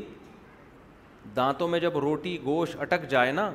دانتوں 1.35 1.67
میں 1.67 1.79
جب 1.79 1.97
روٹی 2.01 2.37
گوشت 2.45 2.79
اٹک 2.81 3.09
جائے 3.09 3.31
نا 3.31 3.49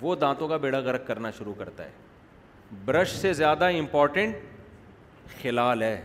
وہ 0.00 0.14
دانتوں 0.16 0.48
کا 0.48 0.56
بیڑا 0.64 0.80
گرک 0.84 1.06
کرنا 1.06 1.30
شروع 1.38 1.54
کرتا 1.58 1.84
ہے 1.84 2.78
برش 2.84 3.12
سے 3.20 3.32
زیادہ 3.32 3.64
امپورٹنٹ 3.78 4.36
خلال 5.42 5.82
ہے 5.82 6.00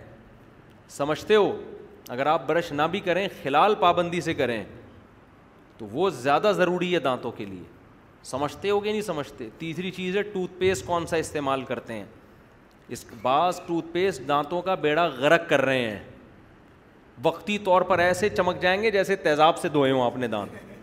سمجھتے 0.98 1.36
ہو 1.36 1.52
اگر 2.16 2.26
آپ 2.28 2.48
برش 2.48 2.72
نہ 2.72 2.82
بھی 2.92 3.00
کریں 3.06 3.28
خلال 3.42 3.76
پابندی 3.80 4.22
سے 4.22 4.34
کریں 4.42 4.64
تو 5.78 5.86
وہ 5.92 6.10
زیادہ 6.24 6.52
ضروری 6.56 6.94
ہے 6.94 7.00
دانتوں 7.08 7.32
کے 7.38 7.46
لیے 7.46 7.64
سمجھتے 8.24 8.70
ہو 8.70 8.80
کہ 8.80 8.92
نہیں 8.92 9.02
سمجھتے 9.12 9.50
تیسری 9.58 9.92
چیز 9.92 10.18
ہے 10.18 10.22
ٹوتھ 10.34 10.52
پیسٹ 10.60 10.86
کون 10.86 11.06
سا 11.08 11.18
استعمال 11.24 11.64
کرتے 11.64 11.94
ہیں 11.94 12.06
اس 12.96 13.06
بعض 13.22 13.60
ٹوتھ 13.68 13.86
پیسٹ 13.94 14.28
دانتوں 14.28 14.62
کا 14.62 14.76
بیڑا 14.86 15.06
غرق 15.20 15.50
کر 15.50 15.62
رہے 15.66 15.90
ہیں 15.90 16.00
وقتی 17.24 17.58
طور 17.64 17.82
پر 17.82 18.00
ایسے 18.00 18.30
چمک 18.30 18.62
جائیں 18.62 18.82
گے 18.82 18.92
جیسے 18.92 19.16
تیزاب 19.16 19.58
سے 19.58 19.70
دھوئے 19.70 19.92
ہوں 19.92 20.02
آپ 20.06 20.18
نے 20.18 20.28
دانت 20.28 20.74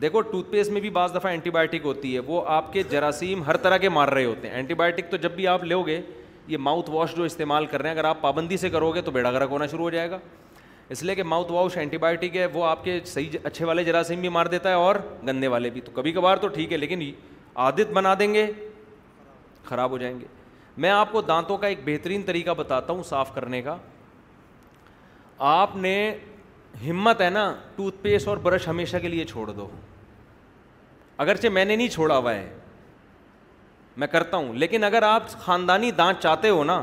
دیکھو 0.00 0.20
ٹوتھ 0.20 0.50
پیسٹ 0.50 0.70
میں 0.72 0.80
بھی 0.80 0.90
بعض 0.90 1.14
دفعہ 1.14 1.30
اینٹی 1.30 1.50
بایوٹک 1.50 1.84
ہوتی 1.84 2.14
ہے 2.14 2.18
وہ 2.26 2.42
آپ 2.50 2.72
کے 2.72 2.82
جراثیم 2.90 3.42
ہر 3.44 3.56
طرح 3.62 3.76
کے 3.78 3.88
مار 3.88 4.08
رہے 4.08 4.24
ہوتے 4.24 4.48
ہیں 4.48 4.54
اینٹی 4.56 4.74
بایوٹک 4.74 5.10
تو 5.10 5.16
جب 5.16 5.32
بھی 5.36 5.46
آپ 5.46 5.64
لو 5.64 5.82
گے 5.86 6.00
یہ 6.48 6.56
ماؤتھ 6.56 6.88
واش 6.90 7.14
جو 7.16 7.22
استعمال 7.24 7.66
کر 7.66 7.82
رہے 7.82 7.88
ہیں 7.90 7.94
اگر 7.96 8.04
آپ 8.08 8.20
پابندی 8.20 8.56
سے 8.56 8.70
کرو 8.70 8.90
گے 8.94 9.00
تو 9.02 9.10
بیڑا 9.10 9.30
گرک 9.32 9.48
ہونا 9.50 9.66
شروع 9.66 9.84
ہو 9.84 9.90
جائے 9.90 10.10
گا 10.10 10.18
اس 10.94 11.02
لیے 11.02 11.14
کہ 11.14 11.22
ماؤتھ 11.22 11.52
واش 11.52 11.76
اینٹی 11.78 11.98
بایوٹک 11.98 12.36
ہے 12.36 12.46
وہ 12.52 12.64
آپ 12.66 12.84
کے 12.84 12.98
صحیح 13.06 13.36
اچھے 13.42 13.64
والے 13.66 13.84
جراثیم 13.84 14.20
بھی 14.20 14.28
مار 14.28 14.46
دیتا 14.54 14.68
ہے 14.68 14.74
اور 14.74 14.96
گندے 15.26 15.48
والے 15.48 15.70
بھی 15.70 15.80
تو 15.80 15.92
کبھی 15.94 16.12
کبھار 16.12 16.36
تو 16.36 16.48
ٹھیک 16.54 16.72
ہے 16.72 16.76
لیکن 16.76 17.02
عادت 17.66 17.92
بنا 17.92 18.14
دیں 18.18 18.32
گے 18.34 18.46
خراب 19.64 19.90
ہو 19.90 19.98
جائیں 19.98 20.18
گے 20.20 20.24
میں 20.80 20.90
آپ 20.90 21.12
کو 21.12 21.20
دانتوں 21.22 21.56
کا 21.58 21.66
ایک 21.66 21.78
بہترین 21.84 22.22
طریقہ 22.26 22.50
بتاتا 22.58 22.92
ہوں 22.92 23.02
صاف 23.08 23.34
کرنے 23.34 23.62
کا 23.62 23.76
آپ 25.48 25.76
نے 25.76 25.92
ہمت 26.88 27.20
ہے 27.20 27.28
نا 27.30 27.52
ٹوتھ 27.76 27.96
پیسٹ 28.02 28.28
اور 28.28 28.36
برش 28.42 28.66
ہمیشہ 28.68 28.96
کے 29.02 29.08
لیے 29.08 29.24
چھوڑ 29.26 29.50
دو 29.50 29.68
اگرچہ 31.24 31.48
میں 31.48 31.64
نے 31.64 31.76
نہیں 31.76 31.88
چھوڑا 31.88 32.16
ہوا 32.18 32.34
ہے 32.34 32.48
میں 34.02 34.06
کرتا 34.06 34.36
ہوں 34.36 34.52
لیکن 34.54 34.84
اگر 34.84 35.02
آپ 35.02 35.28
خاندانی 35.44 35.90
دانت 35.98 36.18
چاہتے 36.22 36.48
ہو 36.48 36.62
نا 36.64 36.82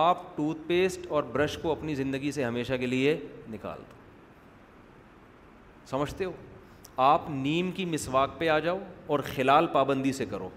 آپ 0.00 0.36
ٹوتھ 0.36 0.58
پیسٹ 0.66 1.06
اور 1.12 1.22
برش 1.32 1.56
کو 1.62 1.70
اپنی 1.72 1.94
زندگی 1.94 2.32
سے 2.32 2.44
ہمیشہ 2.44 2.74
کے 2.80 2.86
لیے 2.86 3.18
نکال 3.50 3.78
دو 3.88 3.94
سمجھتے 5.90 6.24
ہو 6.24 6.32
آپ 7.04 7.28
نیم 7.30 7.70
کی 7.74 7.84
مسواک 7.84 8.38
پہ 8.38 8.48
آ 8.48 8.58
جاؤ 8.58 8.78
اور 9.14 9.20
خلال 9.34 9.66
پابندی 9.72 10.12
سے 10.12 10.24
کرو 10.26 10.48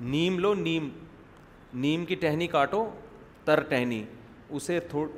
نیم 0.00 0.38
لو 0.38 0.54
نیم 0.54 0.88
نیم 1.84 2.04
کی 2.04 2.14
ٹہنی 2.26 2.46
کاٹو 2.46 2.88
تر 3.44 3.62
ٹہنی 3.68 4.04
اسے 4.48 4.80
تھوڑ 4.90 5.08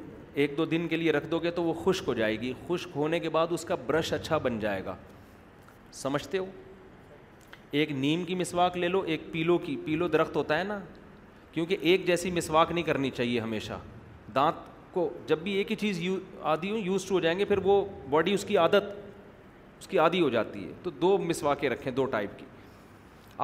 ایک 0.43 0.57
دو 0.57 0.65
دن 0.71 0.87
کے 0.89 0.97
لیے 0.97 1.13
رکھ 1.13 1.27
دو 1.31 1.39
گے 1.43 1.51
تو 1.59 1.63
وہ 1.63 1.73
خشک 1.85 2.09
ہو 2.09 2.15
جائے 2.15 2.35
گی 2.41 2.53
خشک 2.69 2.97
ہونے 2.97 3.19
کے 3.21 3.29
بعد 3.37 3.53
اس 3.59 3.65
کا 3.65 3.75
برش 3.87 4.13
اچھا 4.13 4.39
بن 4.47 4.59
جائے 4.61 4.85
گا 4.85 4.95
سمجھتے 6.01 6.39
ہو 6.39 6.45
ایک 7.81 7.93
نیم 8.01 8.25
کی 8.25 8.35
مسواک 8.41 8.77
لے 8.77 8.89
لو 8.89 9.01
ایک 9.13 9.23
پیلو 9.33 9.57
کی 9.59 9.77
پیلو 9.85 10.09
درخت 10.09 10.37
ہوتا 10.37 10.59
ہے 10.59 10.65
نا 10.65 10.79
کیونکہ 11.53 11.77
ایک 11.81 12.07
جیسی 12.07 12.31
مسواک 12.31 12.73
نہیں 12.73 12.85
کرنی 12.85 13.11
چاہیے 13.17 13.39
ہمیشہ 13.41 13.79
دانت 14.35 14.93
کو 14.95 15.09
جب 15.27 15.39
بھی 15.43 15.53
ایک 15.57 15.71
ہی 15.71 15.77
چیز 15.81 16.01
یو 16.03 16.19
آدھی 16.53 16.69
یوز 16.85 17.11
ہو 17.11 17.21
جائیں 17.21 17.39
گے 17.39 17.45
پھر 17.45 17.59
وہ 17.65 17.85
باڈی 18.11 18.33
اس 18.35 18.45
کی 18.49 18.57
عادت 18.59 18.95
اس 19.81 19.89
کی 19.89 19.99
عادی 19.99 20.21
ہو 20.23 20.29
جاتی 20.35 20.65
ہے 20.67 20.73
تو 20.83 20.91
دو 21.03 21.17
مسواکیں 21.29 21.69
رکھیں 21.71 21.91
دو 21.93 22.05
ٹائپ 22.13 22.39
کی 22.39 22.45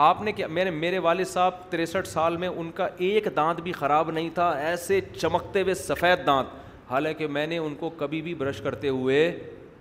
آپ 0.08 0.22
نے 0.22 0.32
کیا 0.32 0.46
میرے 0.58 0.70
میرے 0.84 0.98
والد 1.08 1.26
صاحب 1.28 1.70
تریسٹھ 1.70 2.08
سال 2.08 2.36
میں 2.44 2.48
ان 2.48 2.70
کا 2.74 2.88
ایک 3.08 3.26
دانت 3.36 3.60
بھی 3.60 3.72
خراب 3.72 4.10
نہیں 4.10 4.28
تھا 4.34 4.50
ایسے 4.68 5.00
چمکتے 5.18 5.62
ہوئے 5.62 5.74
سفید 5.82 6.26
دانت 6.26 6.60
حالانکہ 6.92 7.26
میں 7.34 7.46
نے 7.46 7.58
ان 7.58 7.74
کو 7.80 7.88
کبھی 7.98 8.20
بھی 8.22 8.32
برش 8.38 8.60
کرتے 8.60 8.88
ہوئے 8.88 9.18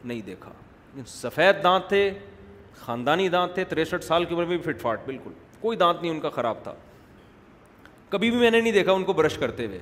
نہیں 0.03 0.21
دیکھا 0.25 0.51
سفید 1.07 1.63
دانت 1.63 1.87
تھے 1.89 1.99
خاندانی 2.81 3.27
دانت 3.29 3.53
تھے 3.55 3.63
تریسٹھ 3.69 4.03
سال 4.05 4.25
کی 4.25 4.33
عمر 4.35 4.45
میں 4.45 4.57
بھی 4.57 4.71
فٹ 4.71 4.81
فاٹ 4.81 4.99
بالکل 5.05 5.31
کوئی 5.61 5.77
دانت 5.77 6.01
نہیں 6.01 6.11
ان 6.11 6.19
کا 6.19 6.29
خراب 6.37 6.63
تھا 6.63 6.73
کبھی 8.09 8.29
بھی 8.31 8.39
میں 8.39 8.51
نے 8.51 8.61
نہیں 8.61 8.71
دیکھا 8.73 8.91
ان 8.91 9.03
کو 9.09 9.13
برش 9.13 9.37
کرتے 9.37 9.65
ہوئے 9.65 9.79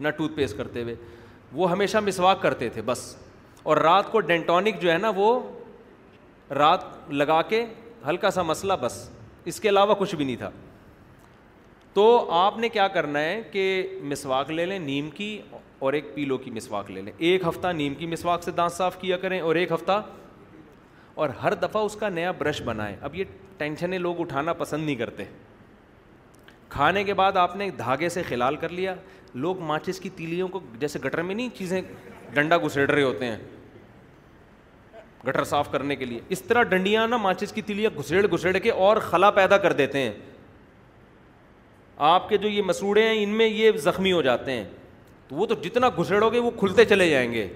نہ 0.00 0.08
ٹوتھ 0.16 0.32
پیسٹ 0.36 0.56
کرتے 0.56 0.82
ہوئے 0.82 0.94
وہ 1.52 1.70
ہمیشہ 1.70 1.98
مسواک 2.06 2.40
کرتے 2.42 2.68
تھے 2.78 2.82
بس 2.90 3.02
اور 3.70 3.76
رات 3.86 4.12
کو 4.12 4.20
ڈینٹونک 4.30 4.80
جو 4.82 4.90
ہے 4.92 4.96
نا 4.98 5.10
وہ 5.16 5.28
رات 6.58 6.84
لگا 7.12 7.40
کے 7.50 7.64
ہلکا 8.08 8.30
سا 8.30 8.42
مسئلہ 8.54 8.72
بس 8.80 9.08
اس 9.52 9.60
کے 9.60 9.68
علاوہ 9.68 9.94
کچھ 9.98 10.14
بھی 10.14 10.24
نہیں 10.24 10.36
تھا 10.36 10.50
تو 11.98 12.02
آپ 12.38 12.58
نے 12.58 12.68
کیا 12.68 12.86
کرنا 12.88 13.20
ہے 13.20 13.40
کہ 13.52 13.62
مسواک 14.10 14.50
لے 14.50 14.64
لیں 14.66 14.78
نیم 14.78 15.08
کی 15.14 15.28
اور 15.86 15.92
ایک 15.92 16.14
پیلو 16.14 16.36
کی 16.38 16.50
مسواک 16.50 16.90
لے 16.90 17.00
لیں 17.02 17.12
ایک 17.28 17.46
ہفتہ 17.48 17.68
نیم 17.76 17.94
کی 17.98 18.06
مسواک 18.06 18.42
سے 18.44 18.50
دانت 18.56 18.72
صاف 18.72 18.96
کیا 19.00 19.16
کریں 19.22 19.38
اور 19.40 19.54
ایک 19.62 19.72
ہفتہ 19.72 20.00
اور 21.20 21.28
ہر 21.42 21.54
دفعہ 21.62 21.82
اس 21.84 21.96
کا 22.00 22.08
نیا 22.08 22.30
برش 22.38 22.60
بنائیں 22.64 22.94
اب 23.08 23.14
یہ 23.16 23.24
ٹینشنیں 23.58 23.98
لوگ 23.98 24.20
اٹھانا 24.20 24.52
پسند 24.60 24.84
نہیں 24.84 24.96
کرتے 24.96 25.24
کھانے 26.76 27.02
کے 27.04 27.14
بعد 27.22 27.36
آپ 27.42 27.56
نے 27.62 27.68
دھاگے 27.78 28.08
سے 28.18 28.22
کھلال 28.28 28.56
کر 28.56 28.68
لیا 28.78 28.94
لوگ 29.34 29.60
ماچس 29.72 30.00
کی 30.00 30.10
تیلیوں 30.16 30.48
کو 30.48 30.60
جیسے 30.80 30.98
گٹر 31.06 31.22
میں 31.22 31.34
نہیں 31.34 31.48
چیزیں 31.58 31.80
ڈنڈا 32.34 32.56
گھسیڑ 32.64 32.88
رہے 32.90 33.02
ہوتے 33.02 33.24
ہیں 33.32 33.36
گٹر 35.26 35.44
صاف 35.54 35.72
کرنے 35.72 35.96
کے 35.96 36.04
لیے 36.04 36.20
اس 36.36 36.42
طرح 36.48 36.62
ڈنڈیاں 36.74 37.06
نا 37.08 37.16
ماچس 37.28 37.52
کی 37.52 37.62
تیلیاں 37.72 37.90
گھسیڑ 37.98 38.26
گھسیڑ 38.34 38.56
کے 38.58 38.70
اور 38.88 38.96
خلا 39.10 39.30
پیدا 39.42 39.56
کر 39.66 39.72
دیتے 39.82 39.98
ہیں 40.08 40.12
آپ 42.06 42.28
کے 42.28 42.36
جو 42.38 42.48
یہ 42.48 42.62
مسوڑے 42.62 43.02
ہیں 43.08 43.22
ان 43.22 43.28
میں 43.36 43.46
یہ 43.46 43.70
زخمی 43.84 44.12
ہو 44.12 44.20
جاتے 44.22 44.52
ہیں 44.52 44.64
تو 45.28 45.36
وہ 45.36 45.46
تو 45.46 45.54
جتنا 45.62 45.88
گھسڑو 45.98 46.28
گے 46.30 46.38
وہ 46.40 46.50
کھلتے 46.58 46.84
چلے 46.84 47.08
جائیں 47.10 47.30
گے 47.32 47.46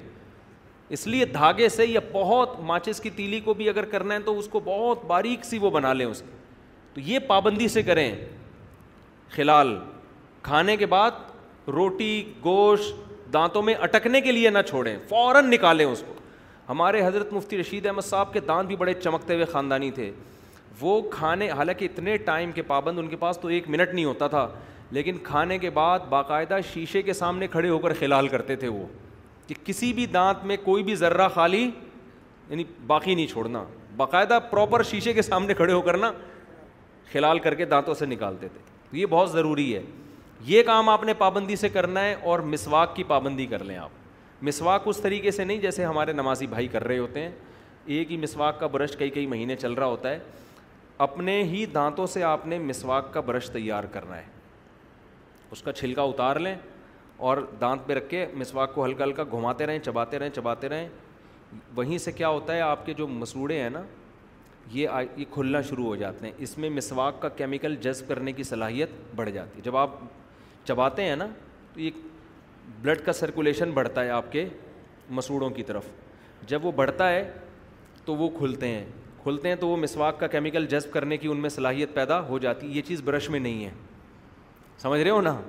اس 0.95 1.07
لیے 1.07 1.25
دھاگے 1.25 1.69
سے 1.69 1.87
یا 1.87 2.01
بہت 2.13 2.59
ماچس 2.67 3.01
کی 3.01 3.11
تیلی 3.17 3.41
کو 3.41 3.55
بھی 3.61 3.69
اگر 3.69 3.85
کرنا 3.91 4.15
ہے 4.15 4.21
تو 4.25 4.39
اس 4.39 4.49
کو 4.53 4.61
بہت 4.65 5.05
باریک 5.07 5.45
سی 5.45 5.59
وہ 5.59 5.71
بنا 5.71 5.93
لیں 5.93 6.07
اس 6.07 6.23
کی 6.23 6.31
تو 6.95 7.01
یہ 7.11 7.19
پابندی 7.27 7.69
سے 7.69 7.83
کریں 7.83 8.11
خلال 9.35 9.77
کھانے 10.43 10.77
کے 10.77 10.87
بعد 10.87 11.69
روٹی 11.73 12.23
گوشت 12.45 13.33
دانتوں 13.33 13.63
میں 13.63 13.75
اٹکنے 13.83 14.21
کے 14.21 14.33
لیے 14.33 14.51
نہ 14.51 14.59
چھوڑیں 14.69 14.97
فوراً 15.09 15.51
نکالیں 15.51 15.85
اس 15.85 16.03
کو 16.07 16.15
ہمارے 16.69 17.07
حضرت 17.07 17.33
مفتی 17.33 17.61
رشید 17.61 17.87
احمد 17.87 18.05
صاحب 18.09 18.33
کے 18.33 18.41
دانت 18.49 18.67
بھی 18.69 18.77
بڑے 18.77 18.93
چمکتے 19.03 19.35
ہوئے 19.35 19.45
خاندانی 19.53 19.91
تھے 19.91 20.11
وہ 20.83 21.01
کھانے 21.11 21.49
حالانکہ 21.51 21.85
اتنے 21.85 22.17
ٹائم 22.29 22.53
کے 22.53 22.63
پابند 22.67 22.99
ان 22.99 23.09
کے 23.09 23.17
پاس 23.17 23.39
تو 23.39 23.49
ایک 23.57 23.69
منٹ 23.71 23.93
نہیں 23.95 24.05
ہوتا 24.05 24.27
تھا 24.35 24.47
لیکن 24.97 25.19
کھانے 25.25 25.59
کے 25.59 25.71
بعد 25.79 25.99
باقاعدہ 26.09 26.59
شیشے 26.73 27.03
کے 27.03 27.13
سامنے 27.13 27.47
کھڑے 27.51 27.69
ہو 27.69 27.79
کر 27.79 27.93
کھلال 27.99 28.29
کرتے 28.29 28.57
تھے 28.57 28.69
وہ 28.69 28.85
کہ 29.47 29.55
کسی 29.65 29.93
بھی 29.93 30.07
دانت 30.17 30.45
میں 30.47 30.57
کوئی 30.65 30.83
بھی 30.83 30.95
ذرہ 30.95 31.29
خالی 31.35 31.63
یعنی 32.49 32.65
باقی 32.87 33.15
نہیں 33.15 33.27
چھوڑنا 33.27 33.65
باقاعدہ 33.97 34.39
پراپر 34.51 34.83
شیشے 34.91 35.13
کے 35.13 35.23
سامنے 35.23 35.55
کھڑے 35.55 35.73
ہو 35.73 35.81
کر 35.89 35.97
نا 35.99 36.11
کھلال 37.11 37.39
کر 37.47 37.55
کے 37.55 37.65
دانتوں 37.73 37.95
سے 37.95 38.07
نکالتے 38.07 38.49
تھے 38.53 38.99
یہ 38.99 39.07
بہت 39.11 39.31
ضروری 39.33 39.75
ہے 39.75 39.83
یہ 40.45 40.63
کام 40.67 40.89
آپ 40.89 41.03
نے 41.05 41.15
پابندی 41.19 41.57
سے 41.57 41.69
کرنا 41.69 42.01
ہے 42.05 42.15
اور 42.31 42.39
مسواک 42.55 42.95
کی 42.97 43.03
پابندی 43.15 43.47
کر 43.47 43.65
لیں 43.65 43.77
آپ 43.79 44.43
مسواک 44.45 44.83
اس 44.89 44.97
طریقے 45.03 45.31
سے 45.31 45.45
نہیں 45.45 45.59
جیسے 45.61 45.85
ہمارے 45.85 46.13
نمازی 46.13 46.47
بھائی 46.55 46.69
کر 46.69 46.85
رہے 46.89 46.99
ہوتے 46.99 47.21
ہیں 47.23 47.31
ایک 47.95 48.11
ہی 48.13 48.17
مسواک 48.17 48.59
کا 48.61 48.67
برش 48.77 48.97
کئی 48.97 49.11
کئی 49.11 49.27
مہینے 49.27 49.57
چل 49.57 49.73
رہا 49.73 49.87
ہوتا 49.87 50.11
ہے 50.11 50.19
اپنے 51.03 51.33
ہی 51.45 51.65
دانتوں 51.75 52.07
سے 52.07 52.23
آپ 52.25 52.45
نے 52.47 52.59
مسواک 52.65 53.13
کا 53.15 53.21
برش 53.29 53.49
تیار 53.51 53.85
کرنا 53.93 54.17
ہے 54.17 54.25
اس 55.53 55.63
کا 55.63 55.73
چھلکا 55.79 56.03
اتار 56.13 56.37
لیں 56.45 56.55
اور 57.31 57.39
دانت 57.61 57.87
پہ 57.87 57.93
رکھ 57.95 58.09
کے 58.11 58.25
مسواک 58.43 58.75
کو 58.75 58.85
ہلکا 58.85 59.05
ہلکا 59.05 59.25
گھماتے 59.39 59.67
رہیں 59.67 59.79
چباتے 59.87 60.19
رہیں 60.19 60.31
چباتے 60.37 60.69
رہیں 60.69 60.87
وہیں 61.77 61.99
سے 62.05 62.13
کیا 62.21 62.29
ہوتا 62.37 62.55
ہے 62.57 62.61
آپ 62.69 62.87
کے 62.87 62.95
جو 63.01 63.07
مسوڑے 63.23 63.61
ہیں 63.63 63.71
نا 63.71 63.83
یہ 64.73 64.89
یہ 65.17 65.25
کھلنا 65.31 65.61
شروع 65.71 65.85
ہو 65.87 65.97
جاتے 66.05 66.27
ہیں 66.27 66.33
اس 66.45 66.57
میں 66.59 66.71
مسواک 66.77 67.21
کا 67.23 67.29
کیمیکل 67.43 67.77
جذب 67.89 68.09
کرنے 68.09 68.33
کی 68.33 68.43
صلاحیت 68.55 68.91
بڑھ 69.17 69.31
جاتی 69.39 69.59
ہے 69.59 69.63
جب 69.65 69.77
آپ 69.77 69.99
چباتے 70.67 71.05
ہیں 71.09 71.17
نا 71.17 71.27
تو 71.73 71.81
یہ 71.81 72.01
بلڈ 72.83 73.05
کا 73.07 73.13
سرکولیشن 73.25 73.71
بڑھتا 73.81 74.05
ہے 74.05 74.11
آپ 74.21 74.33
کے 74.33 74.49
مسوڑوں 75.21 75.51
کی 75.59 75.63
طرف 75.73 75.89
جب 76.49 76.65
وہ 76.67 76.73
بڑھتا 76.83 77.11
ہے 77.11 77.31
تو 78.05 78.15
وہ 78.17 78.29
کھلتے 78.39 78.69
ہیں 78.69 78.85
کھلتے 79.23 79.49
ہیں 79.49 79.57
تو 79.57 79.67
وہ 79.69 79.77
مسواک 79.77 80.19
کا 80.21 80.27
کیمیکل 80.27 80.67
جذب 80.67 80.93
کرنے 80.93 81.17
کی 81.17 81.29
ان 81.33 81.41
میں 81.41 81.49
صلاحیت 81.51 81.95
پیدا 81.95 82.19
ہو 82.29 82.39
جاتی 82.45 82.67
یہ 82.77 82.83
چیز 82.87 83.03
برش 83.05 83.29
میں 83.31 83.41
نہیں 83.41 83.65
ہے 83.65 83.71
سمجھ 84.79 85.01
رہے 85.01 85.11
ہو 85.11 85.21
نا 85.21 85.41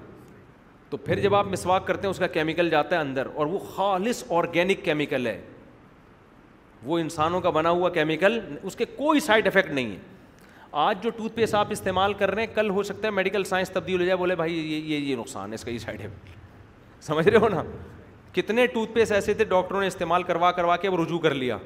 تو 0.89 0.97
پھر 1.05 1.19
جب 1.19 1.35
آپ 1.35 1.47
مسواک 1.51 1.87
کرتے 1.87 2.07
ہیں 2.07 2.09
اس 2.09 2.19
کا 2.19 2.27
کیمیکل 2.37 2.69
جاتا 2.69 2.95
ہے 2.95 3.01
اندر 3.01 3.27
اور 3.33 3.45
وہ 3.45 3.59
خالص 3.75 4.23
آرگینک 4.31 4.83
کیمیکل 4.85 5.27
ہے 5.27 5.39
وہ 6.83 6.99
انسانوں 6.99 7.39
کا 7.41 7.49
بنا 7.57 7.69
ہوا 7.69 7.89
کیمیکل 7.89 8.39
اس 8.61 8.75
کے 8.75 8.85
کوئی 8.95 9.19
سائڈ 9.29 9.47
افیکٹ 9.47 9.71
نہیں 9.71 9.91
ہے 9.91 9.99
آج 10.85 11.03
جو 11.03 11.09
ٹوتھ 11.17 11.35
پیسٹ 11.35 11.55
آپ 11.55 11.67
استعمال 11.71 12.13
کر 12.19 12.33
رہے 12.35 12.45
ہیں 12.45 12.55
کل 12.55 12.69
ہو 12.77 12.83
سکتا 12.83 13.07
ہے 13.07 13.11
میڈیکل 13.13 13.43
سائنس 13.45 13.69
تبدیل 13.71 13.99
ہو 13.99 14.05
جائے 14.05 14.17
بولے 14.17 14.35
بھائی 14.35 14.53
یہ 14.57 14.93
یہ 14.93 15.09
یہ 15.09 15.15
نقصان 15.15 15.49
ہے 15.49 15.55
اس 15.55 15.63
کا 15.63 15.71
یہ 15.71 15.77
سائڈ 15.79 16.01
افیکٹ 16.05 17.03
سمجھ 17.03 17.27
رہے 17.27 17.37
ہو 17.41 17.49
نا 17.49 17.63
کتنے 18.33 18.65
ٹوتھ 18.67 18.91
پیسٹ 18.93 19.11
ایسے 19.11 19.33
تھے 19.33 19.45
ڈاکٹروں 19.45 19.81
نے 19.81 19.87
استعمال 19.87 20.23
کروا 20.23 20.51
کروا 20.59 20.75
کے 20.85 20.89
رجوع 21.01 21.19
کر 21.19 21.33
لیا 21.33 21.57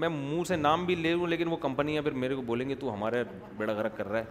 میں 0.00 0.08
منہ 0.08 0.42
سے 0.48 0.56
نام 0.56 0.84
بھی 0.86 0.94
لے 0.94 1.12
لوں 1.14 1.26
لیکن 1.28 1.48
وہ 1.48 1.56
کمپنیاں 1.60 2.02
پھر 2.02 2.12
میرے 2.22 2.34
کو 2.34 2.42
بولیں 2.46 2.68
گے 2.68 2.74
تو 2.80 2.92
ہمارا 2.94 3.16
بیڑا 3.56 3.72
گرگ 3.74 3.96
کر 3.96 4.08
رہا 4.08 4.18
ہے 4.18 4.24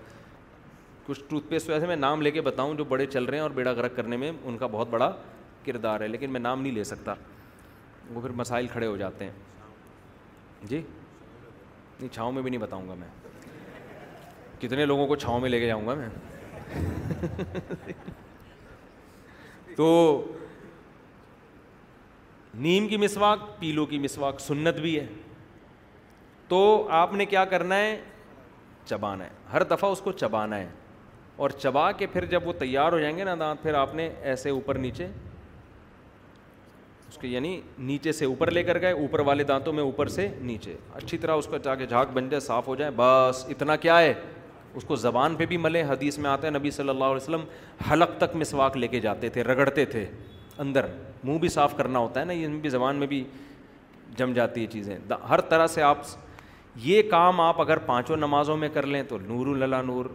کچھ 1.05 1.21
ٹوتھ 1.29 1.47
پیسٹ 1.49 1.69
ویسے 1.69 1.87
میں 1.87 1.95
نام 1.95 2.21
لے 2.21 2.31
کے 2.31 2.41
بتاؤں 2.41 2.73
جو 2.75 2.83
بڑے 2.89 3.05
چل 3.05 3.25
رہے 3.25 3.37
ہیں 3.37 3.41
اور 3.43 3.51
بیڑا 3.59 3.73
گرگ 3.73 3.95
کرنے 3.95 4.17
میں 4.17 4.31
ان 4.43 4.57
کا 4.57 4.67
بہت 4.71 4.89
بڑا 4.89 5.11
کردار 5.65 6.01
ہے 6.01 6.07
لیکن 6.07 6.31
میں 6.31 6.39
نام 6.39 6.61
نہیں 6.61 6.73
لے 6.73 6.83
سکتا 6.91 7.13
وہ 8.13 8.21
پھر 8.21 8.29
مسائل 8.39 8.67
کھڑے 8.71 8.87
ہو 8.87 8.95
جاتے 8.97 9.25
ہیں 9.25 9.31
جی 10.69 10.81
نہیں 11.99 12.13
چھاؤں 12.13 12.31
میں 12.31 12.41
بھی 12.41 12.49
نہیں 12.51 12.61
بتاؤں 12.61 12.87
گا 12.87 12.93
میں 12.99 13.07
کتنے 14.61 14.85
لوگوں 14.85 15.05
کو 15.07 15.15
چھاؤں 15.15 15.39
میں 15.39 15.49
لے 15.49 15.59
کے 15.59 15.67
جاؤں 15.67 15.87
گا 15.87 15.93
میں 15.95 16.09
تو 19.75 19.87
نیم 22.65 22.87
کی 22.87 22.97
مسواک 22.97 23.39
پیلو 23.59 23.85
کی 23.85 23.97
مسواک 23.99 24.39
سنت 24.39 24.77
بھی 24.79 24.99
ہے 24.99 25.05
تو 26.47 26.57
آپ 27.01 27.13
نے 27.13 27.25
کیا 27.25 27.43
کرنا 27.51 27.75
ہے 27.77 27.97
چبانا 28.85 29.23
ہے 29.23 29.29
ہر 29.51 29.63
دفعہ 29.69 29.89
اس 29.91 30.01
کو 30.01 30.11
چبانا 30.11 30.57
ہے 30.57 30.67
اور 31.43 31.49
چبا 31.59 31.91
کے 31.97 32.07
پھر 32.07 32.25
جب 32.31 32.47
وہ 32.47 32.53
تیار 32.59 32.91
ہو 32.93 32.99
جائیں 32.99 33.17
گے 33.17 33.23
نا 33.23 33.33
دانت 33.39 33.63
پھر 33.63 33.73
آپ 33.75 33.95
نے 33.95 34.09
ایسے 34.31 34.49
اوپر 34.49 34.75
نیچے 34.83 35.05
اس 37.09 37.17
کے 37.21 37.27
یعنی 37.27 37.59
نیچے 37.79 38.11
سے 38.11 38.25
اوپر 38.25 38.51
لے 38.51 38.63
کر 38.63 38.79
گئے 38.81 38.91
اوپر 38.91 39.19
والے 39.25 39.43
دانتوں 39.43 39.73
میں 39.73 39.83
اوپر 39.83 40.07
سے 40.17 40.27
نیچے 40.41 40.75
اچھی 40.95 41.17
طرح 41.17 41.35
اس 41.37 41.47
کا 41.51 41.57
جا 41.63 41.75
کے 41.75 41.85
جھاگ 41.85 42.05
بن 42.13 42.29
جائے 42.29 42.39
صاف 42.47 42.67
ہو 42.67 42.75
جائے 42.75 42.91
بس 42.95 43.45
اتنا 43.49 43.75
کیا 43.85 43.97
ہے 43.99 44.13
اس 44.79 44.83
کو 44.87 44.95
زبان 44.95 45.35
پہ 45.35 45.45
بھی 45.45 45.57
ملے 45.57 45.83
حدیث 45.89 46.17
میں 46.17 46.29
آتا 46.29 46.47
ہے 46.47 46.51
نبی 46.51 46.71
صلی 46.77 46.89
اللہ 46.89 47.03
علیہ 47.03 47.15
وسلم 47.21 47.43
حلق 47.91 48.17
تک 48.21 48.35
مسواک 48.35 48.77
لے 48.77 48.87
کے 48.87 48.99
جاتے 48.99 49.29
تھے 49.35 49.43
رگڑتے 49.43 49.85
تھے 49.93 50.05
اندر 50.63 50.85
منہ 51.23 51.37
بھی 51.39 51.49
صاف 51.49 51.75
کرنا 51.77 51.99
ہوتا 51.99 52.19
ہے 52.19 52.25
نا 52.25 52.33
یہ 52.33 52.47
بھی 52.65 52.69
زبان 52.69 52.95
میں 52.95 53.07
بھی 53.07 53.23
جم 54.17 54.33
جاتی 54.33 54.61
ہے 54.61 54.67
چیزیں 54.71 54.95
ہر 55.29 55.41
طرح 55.49 55.67
سے 55.67 55.81
آپ 55.81 56.03
یہ 56.83 57.01
کام 57.09 57.39
آپ 57.41 57.59
اگر 57.61 57.77
پانچوں 57.85 58.15
نمازوں 58.17 58.55
میں 58.57 58.69
کر 58.73 58.85
لیں 58.85 59.01
تو 59.09 59.17
نور 59.27 59.47
اللہ 59.61 59.81
نور 59.85 60.05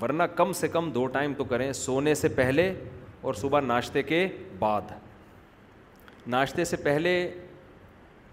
ورنہ 0.00 0.22
کم 0.36 0.52
سے 0.60 0.68
کم 0.68 0.90
دو 0.94 1.06
ٹائم 1.16 1.34
تو 1.38 1.44
کریں 1.44 1.70
سونے 1.72 2.14
سے 2.14 2.28
پہلے 2.36 2.72
اور 3.22 3.34
صبح 3.34 3.60
ناشتے 3.66 4.02
کے 4.02 4.26
بعد 4.58 4.90
ناشتے 6.26 6.64
سے 6.64 6.76
پہلے 6.76 7.12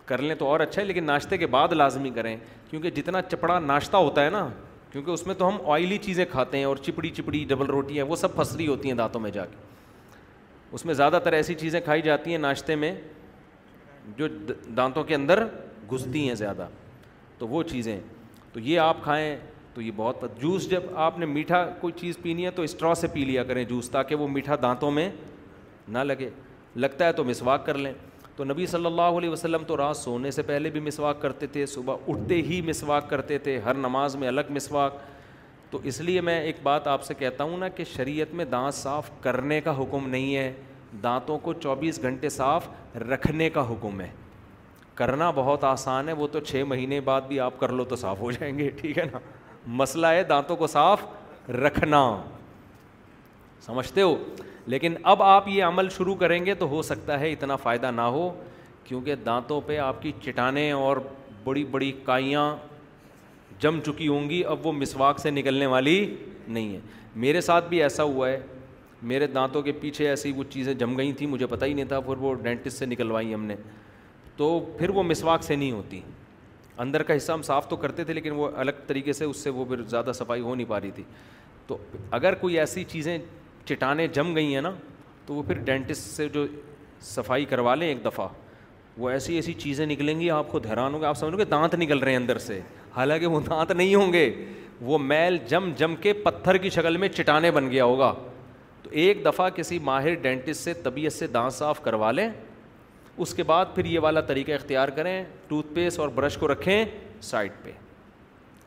کر 0.05 0.21
لیں 0.21 0.35
تو 0.35 0.47
اور 0.47 0.59
اچھا 0.59 0.81
ہے 0.81 0.85
لیکن 0.87 1.03
ناشتے 1.03 1.37
کے 1.37 1.47
بعد 1.55 1.71
لازمی 1.73 2.09
کریں 2.15 2.35
کیونکہ 2.69 2.89
جتنا 2.91 3.21
چپڑا 3.21 3.59
ناشتہ 3.59 3.97
ہوتا 3.97 4.25
ہے 4.25 4.29
نا 4.29 4.47
کیونکہ 4.91 5.11
اس 5.11 5.25
میں 5.27 5.35
تو 5.35 5.47
ہم 5.47 5.57
آئلی 5.71 5.97
چیزیں 6.01 6.25
کھاتے 6.31 6.57
ہیں 6.57 6.65
اور 6.65 6.77
چپڑی 6.85 7.09
چپڑی 7.15 7.43
ڈبل 7.49 7.65
روٹی 7.67 8.01
وہ 8.01 8.15
سب 8.15 8.35
پھسری 8.35 8.67
ہوتی 8.67 8.87
ہیں 8.89 8.95
دانتوں 8.97 9.21
میں 9.21 9.31
جا 9.31 9.45
کے 9.51 9.67
اس 10.75 10.85
میں 10.85 10.93
زیادہ 10.93 11.19
تر 11.23 11.33
ایسی 11.33 11.55
چیزیں 11.55 11.79
کھائی 11.85 12.01
جاتی 12.01 12.31
ہیں 12.31 12.37
ناشتے 12.37 12.75
میں 12.83 12.93
جو 14.17 14.27
دانتوں 14.77 15.03
کے 15.03 15.15
اندر 15.15 15.45
گھستی 15.93 16.27
ہیں 16.27 16.35
زیادہ 16.35 16.67
تو 17.39 17.47
وہ 17.47 17.63
چیزیں 17.63 17.99
تو 18.53 18.59
یہ 18.59 18.79
آپ 18.79 19.03
کھائیں 19.03 19.35
تو 19.73 19.81
یہ 19.81 19.91
بہت 19.95 20.23
جوس 20.41 20.69
جب 20.69 20.83
آپ 21.07 21.19
نے 21.19 21.25
میٹھا 21.25 21.63
کوئی 21.81 21.93
چیز 21.99 22.17
پینی 22.21 22.45
ہے 22.45 22.51
تو 22.51 22.61
اسٹرا 22.61 22.93
سے 23.01 23.07
پی 23.13 23.23
لیا 23.25 23.43
کریں 23.43 23.63
جوس 23.65 23.89
تاکہ 23.89 24.15
وہ 24.15 24.27
میٹھا 24.27 24.55
دانتوں 24.61 24.91
میں 24.91 25.09
نہ 25.87 25.97
لگے 25.99 26.29
لگتا 26.75 27.05
ہے 27.05 27.13
تو 27.13 27.23
مسواک 27.23 27.65
کر 27.65 27.77
لیں 27.77 27.93
تو 28.35 28.43
نبی 28.43 28.65
صلی 28.67 28.85
اللہ 28.85 29.17
علیہ 29.17 29.29
وسلم 29.29 29.63
تو 29.67 29.77
رات 29.77 29.97
سونے 29.97 30.31
سے 30.31 30.41
پہلے 30.47 30.69
بھی 30.71 30.79
مسواک 30.79 31.21
کرتے 31.21 31.47
تھے 31.55 31.65
صبح 31.65 31.95
اٹھتے 32.07 32.35
ہی 32.41 32.61
مسواک 32.65 33.09
کرتے 33.09 33.37
تھے 33.47 33.59
ہر 33.65 33.73
نماز 33.73 34.15
میں 34.15 34.27
الگ 34.27 34.51
مسواک 34.55 34.93
تو 35.71 35.79
اس 35.83 35.99
لیے 36.01 36.21
میں 36.27 36.39
ایک 36.41 36.55
بات 36.63 36.87
آپ 36.87 37.03
سے 37.03 37.13
کہتا 37.17 37.43
ہوں 37.43 37.57
نا 37.57 37.67
کہ 37.79 37.83
شریعت 37.95 38.33
میں 38.35 38.45
دانت 38.51 38.73
صاف 38.73 39.09
کرنے 39.21 39.59
کا 39.61 39.77
حکم 39.81 40.07
نہیں 40.09 40.35
ہے 40.35 40.51
دانتوں 41.03 41.37
کو 41.39 41.53
چوبیس 41.53 42.01
گھنٹے 42.01 42.29
صاف 42.29 42.67
رکھنے 43.09 43.49
کا 43.57 43.69
حکم 43.71 44.01
ہے 44.01 44.09
کرنا 44.99 45.29
بہت 45.35 45.63
آسان 45.63 46.07
ہے 46.09 46.13
وہ 46.21 46.25
تو 46.31 46.39
چھ 46.49 46.63
مہینے 46.67 46.99
بعد 47.09 47.21
بھی 47.27 47.39
آپ 47.39 47.59
کر 47.59 47.71
لو 47.79 47.83
تو 47.91 47.95
صاف 48.05 48.19
ہو 48.19 48.31
جائیں 48.31 48.57
گے 48.57 48.69
ٹھیک 48.81 48.97
ہے 48.97 49.03
نا 49.11 49.19
مسئلہ 49.81 50.07
ہے 50.17 50.23
دانتوں 50.31 50.55
کو 50.63 50.67
صاف 50.75 51.05
رکھنا 51.65 52.01
سمجھتے 53.65 54.01
ہو 54.01 54.15
لیکن 54.73 54.93
اب 55.11 55.23
آپ 55.23 55.47
یہ 55.47 55.63
عمل 55.63 55.89
شروع 55.97 56.15
کریں 56.25 56.39
گے 56.45 56.53
تو 56.63 56.67
ہو 56.73 56.81
سکتا 56.89 57.19
ہے 57.19 57.31
اتنا 57.31 57.55
فائدہ 57.65 57.91
نہ 58.01 58.07
ہو 58.15 58.29
کیونکہ 58.89 59.15
دانتوں 59.25 59.59
پہ 59.65 59.77
آپ 59.87 60.01
کی 60.01 60.11
چٹانیں 60.25 60.71
اور 60.71 60.97
بڑی 61.43 61.63
بڑی 61.75 61.91
کائیاں 62.05 62.43
جم 63.63 63.79
چکی 63.85 64.07
ہوں 64.07 64.29
گی 64.29 64.43
اب 64.51 64.65
وہ 64.65 64.71
مسواک 64.81 65.19
سے 65.19 65.31
نکلنے 65.39 65.65
والی 65.75 65.97
نہیں 66.57 66.73
ہے 66.75 66.79
میرے 67.25 67.41
ساتھ 67.51 67.67
بھی 67.69 67.81
ایسا 67.83 68.03
ہوا 68.15 68.29
ہے 68.29 68.39
میرے 69.11 69.27
دانتوں 69.37 69.61
کے 69.61 69.71
پیچھے 69.81 70.07
ایسی 70.09 70.31
وہ 70.35 70.43
چیزیں 70.55 70.73
جم 70.83 70.97
گئی 70.97 71.11
تھیں 71.19 71.27
مجھے 71.33 71.47
پتہ 71.55 71.65
ہی 71.65 71.73
نہیں 71.73 71.91
تھا 71.93 71.99
پھر 72.09 72.17
وہ 72.25 72.33
ڈینٹسٹ 72.47 72.77
سے 72.77 72.85
نکلوائی 72.93 73.33
ہم 73.33 73.43
نے 73.51 73.55
تو 74.39 74.49
پھر 74.77 74.89
وہ 74.95 75.03
مسواک 75.03 75.43
سے 75.43 75.55
نہیں 75.55 75.71
ہوتی 75.71 75.99
اندر 76.83 77.03
کا 77.03 77.15
حصہ 77.15 77.31
ہم 77.31 77.41
صاف 77.43 77.67
تو 77.69 77.75
کرتے 77.77 78.03
تھے 78.09 78.13
لیکن 78.13 78.31
وہ 78.35 78.47
الگ 78.57 78.77
طریقے 78.87 79.13
سے 79.13 79.25
اس 79.25 79.37
سے 79.43 79.49
وہ 79.55 79.65
پھر 79.67 79.81
زیادہ 79.89 80.11
صفائی 80.15 80.41
ہو 80.41 80.53
نہیں 80.55 80.67
پا 80.69 80.79
رہی 80.81 80.91
تھی 80.95 81.03
تو 81.67 81.77
اگر 82.19 82.35
کوئی 82.43 82.59
ایسی 82.59 82.83
چیزیں 82.91 83.17
چٹانیں 83.69 84.05
جم 84.17 84.33
گئی 84.35 84.53
ہیں 84.53 84.61
نا 84.61 84.71
تو 85.25 85.33
وہ 85.33 85.43
پھر 85.47 85.57
ڈینٹسٹ 85.65 86.07
سے 86.15 86.27
جو 86.33 86.45
صفائی 87.09 87.45
کروا 87.53 87.75
لیں 87.75 87.87
ایک 87.87 88.05
دفعہ 88.05 88.27
وہ 89.01 89.09
ایسی 89.09 89.35
ایسی 89.35 89.53
چیزیں 89.63 89.85
نکلیں 89.85 90.19
گی 90.19 90.29
آپ 90.37 90.51
کو 90.51 90.59
دھیران 90.59 90.93
ہوگا 90.93 91.09
آپ 91.09 91.17
سمجھو 91.17 91.37
گے 91.37 91.45
دانت 91.55 91.75
نکل 91.79 91.99
رہے 91.99 92.11
ہیں 92.11 92.17
اندر 92.17 92.37
سے 92.47 92.59
حالانکہ 92.95 93.27
وہ 93.35 93.39
دانت 93.49 93.71
نہیں 93.71 93.93
ہوں 93.95 94.13
گے 94.13 94.29
وہ 94.89 94.97
میل 94.99 95.37
جم 95.49 95.71
جم 95.77 95.95
کے 96.01 96.13
پتھر 96.23 96.57
کی 96.65 96.69
شکل 96.79 96.97
میں 96.97 97.09
چٹانیں 97.15 97.51
بن 97.59 97.69
گیا 97.71 97.85
ہوگا 97.85 98.13
تو 98.83 98.89
ایک 99.03 99.25
دفعہ 99.25 99.49
کسی 99.55 99.79
ماہر 99.91 100.13
ڈینٹسٹ 100.21 100.63
سے 100.63 100.73
طبیعت 100.83 101.13
سے 101.13 101.27
دانت 101.37 101.53
صاف 101.53 101.81
کروا 101.83 102.11
لیں 102.11 102.29
اس 103.23 103.33
کے 103.33 103.43
بعد 103.43 103.65
پھر 103.75 103.85
یہ 103.85 103.99
والا 104.03 104.21
طریقہ 104.27 104.51
اختیار 104.51 104.89
کریں 104.97 105.23
ٹوتھ 105.47 105.67
پیسٹ 105.75 105.99
اور 105.99 106.09
برش 106.15 106.35
کو 106.37 106.47
رکھیں 106.51 106.83
سائڈ 107.29 107.51
پہ 107.63 107.71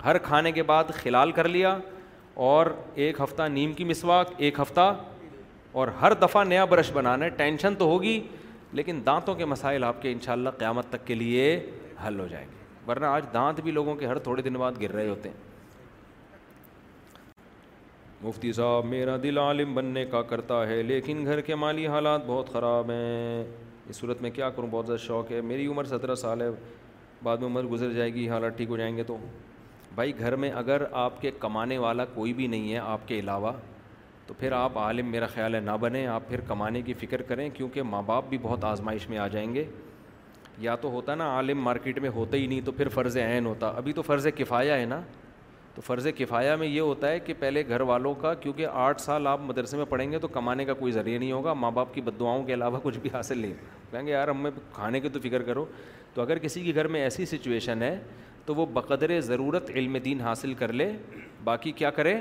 ہر 0.04 0.18
کھانے 0.22 0.52
کے 0.52 0.62
بعد 0.70 0.84
خلال 1.02 1.32
کر 1.32 1.48
لیا 1.48 1.76
اور 2.48 2.66
ایک 3.04 3.20
ہفتہ 3.20 3.42
نیم 3.52 3.72
کی 3.72 3.84
مسواک 3.84 4.32
ایک 4.36 4.60
ہفتہ 4.60 4.92
اور 5.80 5.88
ہر 6.00 6.12
دفعہ 6.22 6.44
نیا 6.44 6.64
برش 6.72 6.90
بنانا 6.94 7.24
ہے 7.24 7.30
ٹینشن 7.40 7.74
تو 7.78 7.86
ہوگی 7.90 8.20
لیکن 8.80 9.00
دانتوں 9.06 9.34
کے 9.34 9.44
مسائل 9.44 9.84
آپ 9.84 10.02
کے 10.02 10.12
انشاءاللہ 10.12 10.48
قیامت 10.58 10.88
تک 10.90 11.06
کے 11.06 11.14
لیے 11.14 11.48
حل 12.06 12.20
ہو 12.20 12.26
جائیں 12.28 12.46
گے 12.50 12.60
ورنہ 12.90 13.06
آج 13.06 13.24
دانت 13.34 13.60
بھی 13.64 13.72
لوگوں 13.72 13.94
کے 13.96 14.06
ہر 14.06 14.18
تھوڑے 14.28 14.42
دن 14.42 14.54
بعد 14.64 14.80
گر 14.82 14.92
رہے 14.94 15.08
ہوتے 15.08 15.28
ہیں 15.28 15.50
مفتی 18.22 18.52
صاحب 18.52 18.84
میرا 18.86 19.16
دل 19.22 19.38
عالم 19.38 19.74
بننے 19.74 20.04
کا 20.10 20.22
کرتا 20.32 20.66
ہے 20.68 20.82
لیکن 20.92 21.24
گھر 21.26 21.40
کے 21.50 21.54
مالی 21.64 21.86
حالات 21.86 22.20
بہت 22.26 22.52
خراب 22.52 22.90
ہیں 22.90 23.44
اس 23.90 23.96
صورت 23.96 24.20
میں 24.22 24.30
کیا 24.30 24.48
کروں 24.56 24.68
بہت 24.70 24.86
زیادہ 24.86 24.98
شوق 25.00 25.30
ہے 25.32 25.40
میری 25.42 25.66
عمر 25.66 25.84
سترہ 25.84 26.14
سال 26.14 26.40
ہے 26.42 26.48
بعد 27.22 27.36
میں 27.38 27.46
عمر 27.46 27.64
گزر 27.70 27.92
جائے 27.92 28.12
گی 28.14 28.28
حالات 28.28 28.56
ٹھیک 28.56 28.68
ہو 28.68 28.76
جائیں 28.76 28.96
گے 28.96 29.02
تو 29.06 29.16
بھائی 29.94 30.18
گھر 30.18 30.36
میں 30.42 30.50
اگر 30.56 30.82
آپ 31.04 31.20
کے 31.20 31.30
کمانے 31.38 31.78
والا 31.78 32.04
کوئی 32.14 32.32
بھی 32.34 32.46
نہیں 32.46 32.72
ہے 32.72 32.78
آپ 32.78 33.08
کے 33.08 33.18
علاوہ 33.20 33.52
تو 34.26 34.34
پھر 34.38 34.52
آپ 34.56 34.78
عالم 34.78 35.10
میرا 35.10 35.26
خیال 35.34 35.54
ہے 35.54 35.60
نہ 35.60 35.70
بنیں 35.80 36.06
آپ 36.06 36.28
پھر 36.28 36.40
کمانے 36.48 36.82
کی 36.82 36.94
فکر 37.00 37.22
کریں 37.28 37.48
کیونکہ 37.54 37.82
ماں 37.82 38.02
باپ 38.06 38.28
بھی 38.28 38.38
بہت 38.42 38.64
آزمائش 38.64 39.08
میں 39.08 39.18
آ 39.18 39.26
جائیں 39.28 39.52
گے 39.54 39.64
یا 40.66 40.76
تو 40.80 40.90
ہوتا 40.90 41.14
نا 41.14 41.26
عالم 41.34 41.58
مارکیٹ 41.64 41.98
میں 42.02 42.10
ہوتا 42.14 42.36
ہی 42.36 42.46
نہیں 42.46 42.60
تو 42.64 42.72
پھر 42.72 42.88
فرض 42.94 43.16
عین 43.24 43.46
ہوتا 43.46 43.68
ابھی 43.76 43.92
تو 43.92 44.02
فرض 44.02 44.26
کفایہ 44.36 44.72
ہے 44.80 44.84
نا 44.86 45.00
تو 45.74 45.80
فرض 45.82 46.06
کفایا 46.16 46.54
میں 46.58 46.66
یہ 46.66 46.80
ہوتا 46.80 47.10
ہے 47.10 47.20
کہ 47.20 47.34
پہلے 47.38 47.62
گھر 47.68 47.80
والوں 47.90 48.14
کا 48.14 48.32
کیونکہ 48.40 48.66
آٹھ 48.76 49.00
سال 49.00 49.26
آپ 49.26 49.40
مدرسے 49.42 49.76
میں 49.76 49.84
پڑھیں 49.88 50.10
گے 50.12 50.18
تو 50.18 50.28
کمانے 50.28 50.64
کا 50.64 50.72
کوئی 50.80 50.92
ذریعہ 50.92 51.18
نہیں 51.18 51.32
ہوگا 51.32 51.52
ماں 51.54 51.70
باپ 51.74 51.94
کی 51.94 52.00
بد 52.04 52.18
دعاؤں 52.20 52.42
کے 52.46 52.54
علاوہ 52.54 52.78
کچھ 52.82 52.98
بھی 53.02 53.10
حاصل 53.12 53.38
نہیں 53.38 53.52
کہیں 53.90 54.06
گے 54.06 54.10
یار 54.12 54.28
ہمیں 54.28 54.50
کھانے 54.72 55.00
کی 55.00 55.08
تو 55.12 55.20
فکر 55.22 55.42
کرو 55.42 55.64
تو 56.14 56.22
اگر 56.22 56.38
کسی 56.38 56.62
کے 56.62 56.74
گھر 56.74 56.88
میں 56.96 57.00
ایسی 57.02 57.26
سچویشن 57.26 57.82
ہے 57.82 57.96
تو 58.46 58.54
وہ 58.54 58.66
بقدر 58.72 59.18
ضرورت 59.20 59.70
علم 59.74 59.96
دین 60.04 60.20
حاصل 60.20 60.54
کر 60.54 60.72
لے 60.72 60.90
باقی 61.44 61.72
کیا 61.80 61.90
کرے 62.00 62.16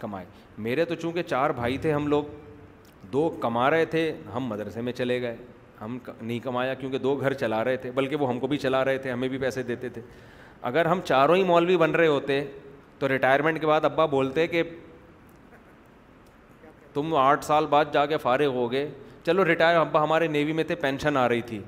کمائے 0.00 0.26
میرے 0.66 0.84
تو 0.84 0.94
چونکہ 0.94 1.22
چار 1.22 1.50
بھائی 1.60 1.78
تھے 1.78 1.92
ہم 1.92 2.06
لوگ 2.08 2.24
دو 3.12 3.28
کما 3.40 3.70
رہے 3.70 3.84
تھے 3.94 4.10
ہم 4.34 4.44
مدرسے 4.48 4.80
میں 4.80 4.92
چلے 4.92 5.20
گئے 5.22 5.36
ہم 5.80 5.98
نہیں 6.20 6.38
کمایا 6.42 6.74
کیونکہ 6.74 6.98
دو 6.98 7.14
گھر 7.16 7.32
چلا 7.42 7.62
رہے 7.64 7.76
تھے 7.84 7.90
بلکہ 7.94 8.16
وہ 8.16 8.28
ہم 8.28 8.38
کو 8.40 8.46
بھی 8.46 8.56
چلا 8.64 8.84
رہے 8.84 8.98
تھے 8.98 9.10
ہمیں 9.10 9.28
بھی 9.28 9.38
پیسے 9.38 9.62
دیتے 9.70 9.88
تھے 9.88 10.02
اگر 10.68 10.86
ہم 10.86 11.00
چاروں 11.04 11.36
ہی 11.36 11.42
مولوی 11.44 11.76
بن 11.76 11.90
رہے 11.94 12.06
ہوتے 12.06 12.40
تو 12.98 13.08
ریٹائرمنٹ 13.08 13.60
کے 13.60 13.66
بعد 13.66 13.84
ابا 13.84 14.04
بولتے 14.06 14.46
کہ 14.46 14.62
تم 16.94 17.14
آٹھ 17.18 17.44
سال 17.44 17.66
بعد 17.70 17.84
جا 17.92 18.04
کے 18.06 18.16
فارغ 18.22 18.52
ہو 18.54 18.70
گئے 18.72 18.88
چلو 19.26 19.44
ریٹائر 19.44 19.76
ابا 19.76 20.02
ہمارے 20.02 20.26
نیوی 20.28 20.52
میں 20.52 20.64
تھے 20.64 20.74
پینشن 20.74 21.16
آ 21.16 21.28
رہی 21.28 21.40
تھی 21.48 21.60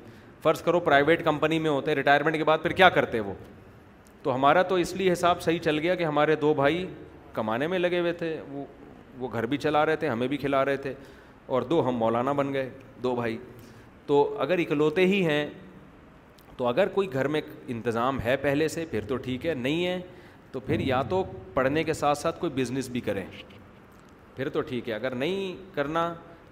فرض 0.42 0.62
کرو 0.62 0.80
پرائیویٹ 0.80 1.24
کمپنی 1.24 1.58
میں 1.58 1.70
ہوتے 1.70 1.94
ریٹائرمنٹ 1.94 2.36
کے 2.36 2.44
بعد 2.44 2.58
پھر 2.62 2.70
کیا 2.80 2.88
کرتے 2.90 3.20
وہ 3.20 3.34
تو 4.22 4.34
ہمارا 4.34 4.62
تو 4.62 4.74
اس 4.84 4.92
لیے 4.96 5.12
حساب 5.12 5.40
صحیح 5.42 5.58
چل 5.64 5.78
گیا 5.82 5.94
کہ 5.94 6.04
ہمارے 6.04 6.36
دو 6.40 6.52
بھائی 6.54 6.86
کمانے 7.34 7.66
میں 7.66 7.78
لگے 7.78 8.00
ہوئے 8.00 8.12
تھے 8.12 8.36
وہ 8.50 8.64
وہ 9.18 9.28
گھر 9.32 9.46
بھی 9.46 9.56
چلا 9.58 9.84
رہے 9.86 9.96
تھے 9.96 10.08
ہمیں 10.08 10.26
بھی 10.28 10.36
کھلا 10.36 10.64
رہے 10.64 10.76
تھے 10.84 10.92
اور 11.46 11.62
دو 11.70 11.88
ہم 11.88 11.96
مولانا 11.98 12.32
بن 12.32 12.52
گئے 12.52 12.68
دو 13.02 13.14
بھائی 13.14 13.36
تو 14.06 14.22
اگر 14.40 14.58
اکلوتے 14.58 15.06
ہی 15.06 15.24
ہیں 15.26 15.46
تو 16.62 16.66
اگر 16.68 16.88
کوئی 16.94 17.08
گھر 17.12 17.26
میں 17.34 17.40
انتظام 17.68 18.20
ہے 18.20 18.36
پہلے 18.40 18.66
سے 18.68 18.84
پھر 18.90 19.04
تو 19.06 19.16
ٹھیک 19.22 19.46
ہے 19.46 19.54
نہیں 19.54 19.86
ہے 19.86 19.98
تو 20.50 20.60
پھر 20.66 20.80
یا 20.80 21.00
تو 21.10 21.22
پڑھنے 21.54 21.82
کے 21.84 21.92
ساتھ 22.00 22.18
ساتھ 22.18 22.38
کوئی 22.40 22.52
بزنس 22.56 22.88
بھی 22.96 23.00
کریں 23.06 23.24
پھر 24.36 24.48
تو 24.48 24.60
ٹھیک 24.68 24.88
ہے 24.88 24.94
اگر 24.94 25.14
نہیں 25.22 25.56
کرنا 25.74 26.02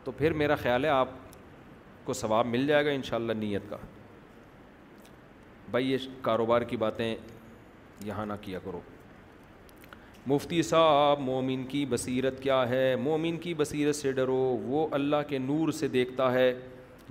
تو 0.04 0.12
پھر 0.18 0.32
میرا 0.42 0.54
خیال 0.62 0.84
ہے 0.84 0.88
آپ 0.90 1.08
کو 2.04 2.12
ثواب 2.22 2.46
مل 2.46 2.66
جائے 2.66 2.84
گا 2.84 2.90
ان 2.90 3.02
شاء 3.08 3.16
اللہ 3.16 3.32
نیت 3.40 3.70
کا 3.70 3.76
بھائی 5.70 5.90
یہ 5.92 6.08
کاروبار 6.22 6.62
کی 6.72 6.76
باتیں 6.76 7.14
یہاں 8.04 8.26
نہ 8.26 8.32
کیا 8.40 8.58
کرو 8.64 8.80
مفتی 10.34 10.62
صاحب 10.72 11.20
مومن 11.30 11.64
کی 11.68 11.84
بصیرت 11.90 12.42
کیا 12.42 12.68
ہے 12.68 12.94
مومن 13.04 13.36
کی 13.46 13.54
بصیرت 13.62 13.96
سے 13.96 14.12
ڈرو 14.20 14.40
وہ 14.64 14.86
اللہ 15.00 15.22
کے 15.28 15.38
نور 15.46 15.72
سے 15.82 15.88
دیکھتا 15.98 16.32
ہے 16.32 16.52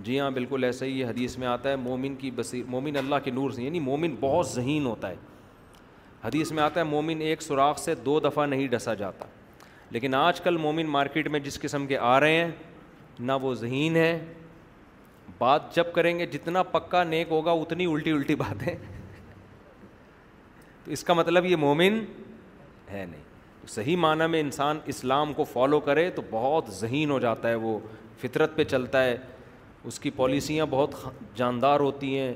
جی 0.04 0.20
ہاں 0.20 0.30
بالکل 0.32 0.64
ایسا 0.64 0.86
ہی 0.86 1.04
حدیث 1.04 1.38
میں 1.38 1.48
آتا 1.48 1.70
ہے 1.70 1.76
مومن 1.76 2.16
کی 2.16 2.30
بسی 2.36 2.62
مومن 2.68 2.98
اللہ 2.98 3.16
کے 3.24 3.32
نور 3.32 3.50
سے 3.52 3.64
یعنی 3.64 3.80
مومن 3.80 4.16
بہت 4.20 4.48
ذہین 4.48 4.86
ہوتا 4.86 5.10
ہے 5.10 5.16
حدیث 6.24 6.52
میں 6.52 6.64
آتا 6.64 6.80
ہے 6.80 6.86
مومن 6.86 7.22
ایک 7.22 7.42
سوراخ 7.42 7.80
سے 7.80 7.96
دو 8.06 8.20
دفعہ 8.20 8.46
نہیں 8.48 8.68
ڈسا 8.68 8.94
جاتا 9.02 9.26
لیکن 9.92 10.14
آج 10.16 10.42
کل 10.42 10.58
مومن 10.66 10.86
مارکیٹ 10.90 11.28
میں 11.32 11.40
جس 11.40 11.60
قسم 11.60 11.88
کے 11.88 11.98
آ 11.98 12.20
رہے 12.20 12.36
ہیں 12.36 12.48
نہ 13.20 13.32
وہ 13.42 13.54
ذہین 13.62 13.96
ہے 13.96 14.12
بات 15.38 15.76
جب 15.76 15.92
کریں 15.96 16.18
گے 16.20 16.26
جتنا 16.26 16.64
پکا 16.76 17.04
نیک 17.04 17.28
ہوگا 17.32 17.52
اتنی 17.62 17.86
الٹی 17.94 18.12
الٹی 18.12 18.36
باتیں 18.36 18.76
تو 20.86 20.92
اس 20.92 21.04
کا 21.04 21.14
مطلب 21.14 21.46
یہ 21.46 21.56
مومن 21.68 22.04
ہے 22.92 23.06
نہیں 23.10 23.28
صحیح 23.70 23.98
معنی 23.98 24.28
میں 24.32 24.40
انسان 24.42 24.80
اسلام 24.94 25.34
کو 25.34 25.44
فالو 25.54 25.80
کرے 25.90 26.10
تو 26.12 26.22
بہت 26.30 26.72
ذہین 26.80 27.10
ہو 27.12 27.20
جاتا 27.20 27.50
ہے 27.50 27.56
وہ 27.66 27.78
فطرت 28.22 28.56
پہ 28.56 28.64
چلتا 28.64 29.04
ہے 29.04 29.16
اس 29.88 30.00
کی 30.00 30.10
پالیسیاں 30.16 30.66
بہت 30.70 30.96
جاندار 31.38 31.80
ہوتی 31.80 32.18
ہیں 32.18 32.34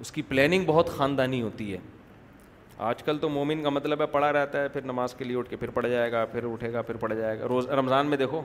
اس 0.00 0.12
کی 0.12 0.22
پلاننگ 0.28 0.64
بہت 0.66 0.88
خاندانی 0.96 1.40
ہوتی 1.42 1.72
ہے 1.72 1.78
آج 2.88 3.02
کل 3.02 3.18
تو 3.20 3.28
مومن 3.28 3.62
کا 3.62 3.68
مطلب 3.70 4.00
ہے 4.00 4.06
پڑا 4.12 4.32
رہتا 4.32 4.62
ہے 4.62 4.68
پھر 4.68 4.84
نماز 4.84 5.14
کے 5.14 5.24
لیے 5.24 5.36
اٹھ 5.38 5.50
کے 5.50 5.56
پھر 5.56 5.70
پڑ 5.74 5.86
جائے 5.86 6.10
گا 6.12 6.24
پھر 6.32 6.44
اٹھے 6.52 6.72
گا 6.72 6.82
پھر 6.82 6.96
پڑ 7.00 7.12
جائے 7.12 7.38
گا 7.40 7.48
روز 7.48 7.68
رمضان 7.68 8.06
میں 8.06 8.16
دیکھو 8.18 8.40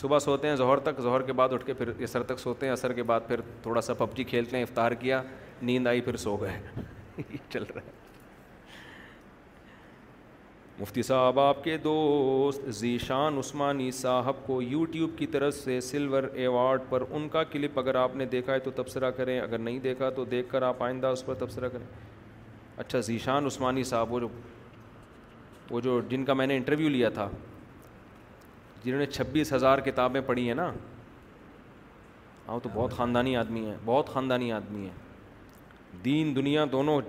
صبح 0.00 0.18
سوتے 0.18 0.48
ہیں 0.48 0.56
ظہر 0.56 0.78
تک 0.82 1.00
ظہر 1.02 1.22
کے 1.22 1.32
بعد 1.40 1.48
اٹھ 1.52 1.64
کے 1.66 1.74
پھر 1.74 1.90
عصر 2.04 2.22
تک 2.22 2.38
سوتے 2.40 2.66
ہیں 2.66 2.72
عصر 2.72 2.92
کے 2.92 3.02
بعد 3.12 3.20
پھر 3.28 3.40
تھوڑا 3.62 3.80
سا 3.80 3.94
پب 3.98 4.16
جی 4.16 4.24
کھیلتے 4.34 4.56
ہیں 4.56 4.64
افطار 4.64 4.92
کیا 5.00 5.22
نیند 5.62 5.86
آئی 5.86 6.00
پھر 6.00 6.16
سو 6.26 6.36
گئے 6.40 6.58
چل 7.52 7.64
رہا 7.74 7.80
ہے 7.86 7.98
مفتی 10.80 11.02
صاحب 11.02 11.38
آپ 11.40 11.62
کے 11.64 11.76
دوست 11.84 12.62
ذیشان 12.78 13.36
عثمانی 13.38 13.90
صاحب 13.92 14.36
کو 14.46 14.60
یوٹیوب 14.62 15.10
کی 15.16 15.26
طرف 15.32 15.54
سے 15.54 15.78
سلور 15.88 16.24
ایوارڈ 16.44 16.82
پر 16.90 17.02
ان 17.10 17.28
کا 17.32 17.42
کلپ 17.50 17.78
اگر 17.78 17.94
آپ 18.02 18.14
نے 18.16 18.26
دیکھا 18.34 18.52
ہے 18.52 18.58
تو 18.58 18.70
تبصرہ 18.76 19.10
کریں 19.16 19.38
اگر 19.40 19.58
نہیں 19.58 19.78
دیکھا 19.86 20.08
تو 20.16 20.24
دیکھ 20.30 20.48
کر 20.50 20.62
آپ 20.68 20.82
آئندہ 20.82 21.06
اس 21.16 21.24
پر 21.26 21.34
تبصرہ 21.38 21.68
کریں 21.72 21.84
اچھا 22.76 23.00
ذیشان 23.10 23.46
عثمانی 23.46 23.82
صاحب 23.90 24.12
وہ 24.12 24.20
جو 24.20 24.28
وہ 25.70 25.80
جو 25.80 26.00
جن 26.08 26.24
کا 26.24 26.34
میں 26.34 26.46
نے 26.46 26.56
انٹرویو 26.56 26.88
لیا 26.96 27.08
تھا 27.18 27.28
جنہوں 28.84 28.98
نے 29.00 29.06
چھبیس 29.06 29.52
ہزار 29.52 29.78
کتابیں 29.90 30.20
پڑھی 30.26 30.46
ہیں 30.48 30.54
نا 30.62 30.70
ہاں 32.48 32.58
تو 32.62 32.68
بہت 32.74 32.96
خاندانی 32.96 33.36
آدمی 33.36 33.64
ہیں 33.66 33.76
بہت 33.84 34.08
خاندانی 34.14 34.52
آدمی 34.52 34.86
ہیں 34.86 36.00
دین 36.04 36.34
دنیا 36.36 36.64
دونوں 36.72 37.00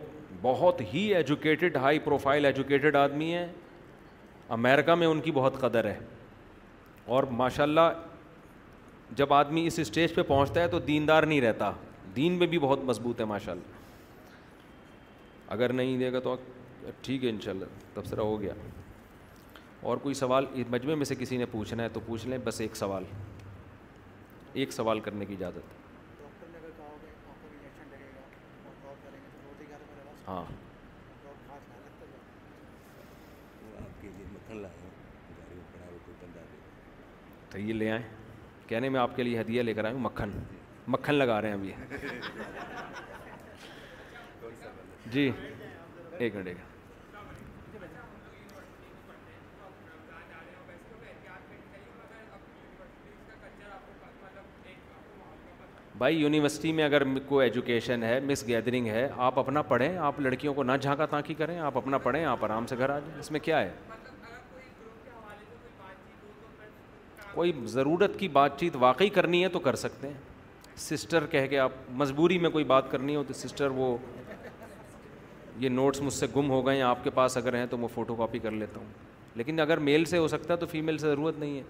بہت 0.41 0.79
ہی 0.93 1.01
ایجوکیٹڈ 1.15 1.75
ہائی 1.81 1.99
پروفائل 2.03 2.45
ایجوکیٹڈ 2.45 2.95
آدمی 2.95 3.33
ہیں 3.33 3.47
امیرکا 4.55 4.95
میں 5.01 5.07
ان 5.07 5.19
کی 5.21 5.31
بہت 5.31 5.57
قدر 5.59 5.85
ہے 5.85 5.97
اور 7.17 7.23
ماشاء 7.41 7.63
اللہ 7.63 7.81
جب 9.15 9.33
آدمی 9.33 9.65
اس 9.67 9.77
اسٹیج 9.79 10.15
پہ 10.15 10.21
پہنچتا 10.27 10.61
ہے 10.61 10.67
تو 10.69 10.79
دیندار 10.87 11.23
نہیں 11.23 11.41
رہتا 11.41 11.71
دین 12.15 12.31
میں 12.39 12.47
بھی 12.53 12.59
بہت 12.59 12.79
مضبوط 12.85 13.19
ہے 13.19 13.25
ماشاء 13.25 13.51
اللہ 13.51 13.63
اگر 15.55 15.73
نہیں 15.79 15.97
دے 15.97 16.11
گا 16.13 16.19
تو 16.25 16.35
ٹھیک 17.03 17.23
ہے 17.23 17.29
ان 17.29 17.39
شاء 17.43 17.51
اللہ 17.51 17.65
تبصرہ 17.93 18.19
ہو 18.31 18.39
گیا 18.41 18.53
اور 19.89 19.97
کوئی 20.03 20.13
سوال 20.15 20.45
مجمعے 20.71 20.95
میں 20.95 21.05
سے 21.05 21.15
کسی 21.19 21.37
نے 21.37 21.45
پوچھنا 21.51 21.83
ہے 21.83 21.89
تو 21.93 21.99
پوچھ 22.05 22.27
لیں 22.27 22.37
بس 22.43 22.61
ایک 22.61 22.75
سوال 22.75 23.03
ایک 24.59 24.71
سوال 24.73 24.99
کرنے 25.07 25.25
کی 25.25 25.33
اجازت 25.39 25.65
ہاں 30.27 30.43
تو 37.51 37.59
یہ 37.59 37.73
لے 37.73 37.89
آئیں 37.91 38.03
کہنے 38.67 38.89
میں 38.89 38.99
آپ 38.99 39.15
کے 39.15 39.23
لیے 39.23 39.39
ہدیہ 39.39 39.61
لے 39.61 39.73
کر 39.73 39.85
آئیں 39.85 39.97
مکھن 39.99 40.31
مکھن 40.93 41.15
لگا 41.15 41.41
رہے 41.41 41.47
ہیں 41.49 41.55
ابھی 41.55 41.71
جی 45.11 45.31
ایک 46.17 46.35
منٹ 46.35 46.47
ایک 46.47 46.57
بھائی 55.97 56.15
یونیورسٹی 56.17 56.71
میں 56.73 56.83
اگر 56.83 57.03
کوئی 57.27 57.47
ایجوکیشن 57.47 58.03
ہے 58.03 58.19
مس 58.29 58.43
گیدرنگ 58.47 58.87
ہے 58.87 59.07
آپ 59.25 59.39
اپنا 59.39 59.61
پڑھیں 59.61 59.97
آپ 59.97 60.19
لڑکیوں 60.19 60.53
کو 60.53 60.63
نہ 60.63 60.71
جھانکا 60.81 61.05
تانکی 61.09 61.33
کریں 61.41 61.57
آپ 61.59 61.77
اپنا 61.77 61.97
پڑھیں 62.07 62.23
آپ 62.25 62.45
آرام 62.45 62.65
سے 62.67 62.77
گھر 62.77 62.89
آ 62.89 62.97
جائیں 62.99 63.19
اس 63.19 63.31
میں 63.31 63.39
کیا 63.43 63.59
ہے 63.61 63.69
کوئی 67.33 67.51
ضرورت 67.67 68.17
کی 68.19 68.27
بات 68.27 68.59
چیت 68.59 68.75
واقعی 68.79 69.09
کرنی 69.09 69.43
ہے 69.43 69.49
تو 69.49 69.59
کر 69.59 69.75
سکتے 69.85 70.07
ہیں 70.07 70.77
سسٹر 70.79 71.25
کہہ 71.31 71.45
کے 71.49 71.59
آپ 71.59 71.71
مجبوری 72.01 72.37
میں 72.39 72.49
کوئی 72.49 72.63
بات 72.65 72.91
کرنی 72.91 73.15
ہو 73.15 73.23
تو 73.27 73.33
سسٹر 73.33 73.69
وہ 73.75 73.95
یہ 75.59 75.69
نوٹس 75.69 76.01
مجھ 76.01 76.13
سے 76.13 76.27
گم 76.35 76.49
ہو 76.49 76.65
گئے 76.67 76.75
ہیں 76.75 76.83
آپ 76.83 77.03
کے 77.03 77.09
پاس 77.13 77.37
اگر 77.37 77.55
ہیں 77.55 77.65
تو 77.69 77.77
میں 77.77 77.87
فوٹو 77.93 78.15
کاپی 78.15 78.39
کر 78.39 78.51
لیتا 78.51 78.79
ہوں 78.79 78.87
لیکن 79.35 79.59
اگر 79.59 79.77
میل 79.89 80.05
سے 80.05 80.17
ہو 80.17 80.27
سکتا 80.27 80.53
ہے 80.53 80.59
تو 80.59 80.65
فیمیل 80.71 80.97
سے 80.97 81.07
ضرورت 81.07 81.37
نہیں 81.39 81.57
ہے 81.57 81.63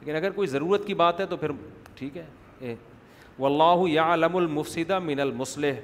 لیکن 0.00 0.16
اگر 0.16 0.30
کوئی 0.30 0.48
ضرورت 0.48 0.86
کی 0.86 0.94
بات 0.94 1.20
ہے 1.20 1.26
تو 1.26 1.36
پھر 1.36 1.50
ٹھیک 1.98 2.16
ہے 2.16 2.24
اے 2.60 2.74
و 3.38 3.46
اللہ 3.46 3.88
یا 3.92 4.12
علم 4.14 4.36
المفصدہ 4.36 4.98
من 5.04 5.20
المسلح 5.20 5.80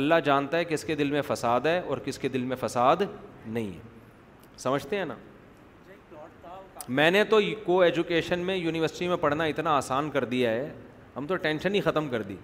اللہ 0.00 0.14
جانتا 0.24 0.56
ہے 0.58 0.64
کس 0.64 0.84
کے 0.84 0.94
دل 0.94 1.10
میں 1.10 1.22
فساد 1.28 1.60
ہے 1.66 1.78
اور 1.86 1.98
کس 2.04 2.18
کے 2.18 2.28
دل 2.38 2.42
میں 2.50 2.56
فساد 2.60 2.96
نہیں 3.46 3.70
ہے 3.72 4.58
سمجھتے 4.58 4.98
ہیں 4.98 5.04
نا 5.04 5.14
میں 6.98 7.10
نے 7.10 7.22
تو 7.30 7.38
کو 7.64 7.80
ایجوکیشن 7.80 8.38
میں 8.46 8.54
یونیورسٹی 8.56 9.08
میں 9.08 9.16
پڑھنا 9.20 9.44
اتنا 9.50 9.74
آسان 9.76 10.08
کر 10.10 10.24
دیا 10.32 10.50
ہے 10.50 10.68
ہم 11.16 11.26
تو 11.26 11.36
ٹینشن 11.44 11.74
ہی 11.74 11.80
ختم 11.80 12.08
کر 12.10 12.22
دی 12.30 12.36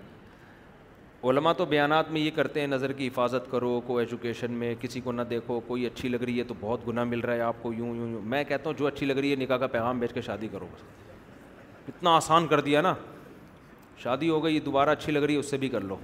علماء 1.31 1.53
تو 1.59 1.65
بیانات 1.67 2.11
میں 2.13 2.21
یہ 2.21 2.31
کرتے 2.35 2.61
ہیں 2.61 2.67
نظر 2.67 2.93
کی 2.99 3.07
حفاظت 3.07 3.51
کرو 3.51 3.81
کو 3.87 3.97
ایجوکیشن 3.99 4.53
میں 4.61 4.75
کسی 4.81 5.01
کو 5.05 5.13
نہ 5.13 5.23
دیکھو 5.31 5.59
کوئی 5.67 5.87
اچھی 5.87 6.09
لگ 6.09 6.23
رہی 6.27 6.39
ہے 6.39 6.45
تو 6.49 6.55
بہت 6.61 6.87
گناہ 6.89 7.05
مل 7.05 7.21
رہا 7.21 7.35
ہے 7.35 7.41
آپ 7.43 7.63
کو 7.63 7.73
یوں 7.73 7.95
یوں 7.97 8.09
یوں 8.11 8.21
میں 8.35 8.43
کہتا 8.49 8.71
ہوں 8.71 8.79
جو 8.79 8.87
اچھی 8.87 9.07
لگ 9.07 9.19
رہی 9.21 9.31
ہے 9.31 9.37
نکاح 9.43 9.57
کا 9.57 9.67
پیغام 9.75 9.99
بیچ 9.99 10.13
کے 10.15 10.21
شادی 10.29 10.49
کرو 10.53 10.67
اتنا 11.89 12.15
آسان 12.17 12.47
کر 12.49 12.61
دیا 12.69 12.81
نا 12.81 12.95
شادی 14.03 14.29
ہو 14.31 14.43
گئی 14.45 14.61
دوبارہ 14.71 14.91
اچھی 15.01 15.13
لگ 15.13 15.23
رہی 15.27 15.35
ہے 15.35 15.39
اس 15.41 15.51
سے 15.51 15.57
بھی 15.65 15.69
کر 15.77 15.81
لو 15.93 15.97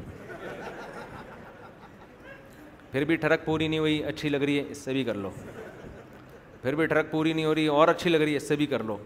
پھر 2.93 3.05
بھی 3.11 3.17
ٹھڑک 3.17 3.45
پوری 3.45 3.69
نہیں 3.69 3.79
ہوئی 3.81 4.03
اچھی 4.05 4.29
لگ 4.29 4.37
رہی 4.43 4.59
ہے 4.59 4.65
اس 4.71 4.79
سے 4.85 4.93
بھی 4.93 5.05
کر 5.05 5.15
لو 5.27 5.31
پھر 6.63 6.75
بھی 6.77 6.87
ٹرک 6.87 7.11
پوری 7.11 7.33
نہیں 7.33 7.45
ہو 7.45 7.55
رہی 7.55 7.67
اور 7.67 7.89
اچھی 7.89 8.11
لگ 8.11 8.19
رہی 8.21 8.33
ہے 8.33 8.37
اس 8.37 8.47
سے 8.49 8.57
بھی 8.57 8.67
کر 8.67 8.83
لو 8.87 8.97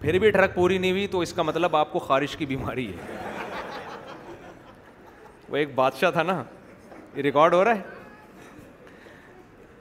پھر 0.00 0.18
بھی 0.18 0.30
ٹرک 0.30 0.54
پوری 0.54 0.78
نہیں 0.78 0.90
ہوئی 0.90 1.06
تو 1.10 1.20
اس 1.20 1.32
کا 1.32 1.42
مطلب 1.42 1.76
آپ 1.76 1.92
کو 1.92 1.98
خارش 1.98 2.36
کی 2.36 2.46
بیماری 2.46 2.86
ہے 2.92 3.16
وہ 5.48 5.56
ایک 5.56 5.74
بادشاہ 5.74 6.10
تھا 6.10 6.22
نا 6.22 6.42
یہ 7.16 7.22
ریکارڈ 7.22 7.54
ہو 7.54 7.64
رہا 7.64 7.74
ہے 7.76 8.00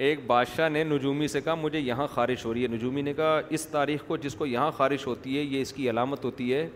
ایک 0.09 0.25
بادشاہ 0.27 0.69
نے 0.69 0.83
نجومی 0.83 1.27
سے 1.27 1.41
کہا 1.41 1.55
مجھے 1.55 1.79
یہاں 1.79 2.07
خارش 2.13 2.45
ہو 2.45 2.53
رہی 2.53 2.63
ہے 2.63 2.67
نجومی 2.73 3.01
نے 3.01 3.13
کہا 3.13 3.39
اس 3.57 3.65
تاریخ 3.71 4.03
کو 4.07 4.17
جس 4.17 4.35
کو 4.35 4.45
یہاں 4.45 4.69
خارش 4.77 5.05
ہوتی 5.07 5.37
ہے 5.37 5.41
یہ 5.43 5.61
اس 5.61 5.73
کی 5.73 5.89
علامت 5.89 6.25
ہوتی 6.25 6.53
ہے 6.53 6.67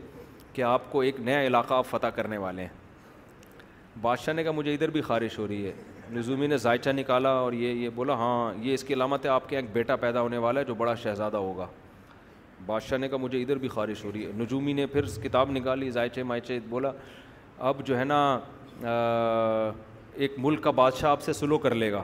کہ 0.53 0.61
آپ 0.63 0.91
کو 0.91 1.01
ایک 1.01 1.19
نیا 1.19 1.41
علاقہ 1.47 1.73
آپ 1.73 1.87
فتح 1.89 2.07
کرنے 2.15 2.37
والے 2.37 2.61
ہیں 2.61 2.83
بادشاہ 4.01 4.33
نے 4.33 4.43
کہا 4.43 4.51
مجھے 4.51 4.73
ادھر 4.73 4.89
بھی 4.89 5.01
خارش 5.01 5.39
ہو 5.39 5.47
رہی 5.47 5.65
ہے 5.65 5.71
نظومی 6.13 6.47
نے 6.47 6.57
ذائچہ 6.57 6.89
نکالا 6.95 7.29
اور 7.43 7.53
یہ 7.53 7.69
یہ 7.73 7.89
بولا 7.95 8.13
ہاں 8.15 8.53
یہ 8.63 8.73
اس 8.73 8.83
کی 8.83 8.93
علامت 8.93 9.25
ہے 9.25 9.29
آپ 9.29 9.47
کے 9.49 9.55
ایک 9.55 9.71
بیٹا 9.73 9.95
پیدا 10.01 10.21
ہونے 10.21 10.37
والا 10.37 10.59
ہے 10.59 10.65
جو 10.65 10.73
بڑا 10.77 10.93
شہزادہ 11.03 11.37
ہوگا 11.37 11.65
بادشاہ 12.65 12.97
نے 12.97 13.07
کہا 13.09 13.17
مجھے 13.21 13.41
ادھر 13.41 13.57
بھی 13.63 13.67
خارش 13.67 14.03
ہو 14.05 14.11
رہی 14.13 14.25
ہے 14.25 14.31
نجومی 14.39 14.73
نے 14.73 14.85
پھر 14.87 15.05
کتاب 15.23 15.51
نکالی 15.51 15.89
ذائچے 15.91 16.23
مائچے 16.23 16.59
بولا 16.69 16.91
اب 17.69 17.85
جو 17.85 17.97
ہے 17.99 18.03
نا 18.03 18.21
ایک 20.17 20.33
ملک 20.45 20.63
کا 20.63 20.71
بادشاہ 20.81 21.11
آپ 21.11 21.21
سے 21.21 21.33
سلو 21.33 21.57
کر 21.65 21.75
لے 21.75 21.91
گا 21.91 22.03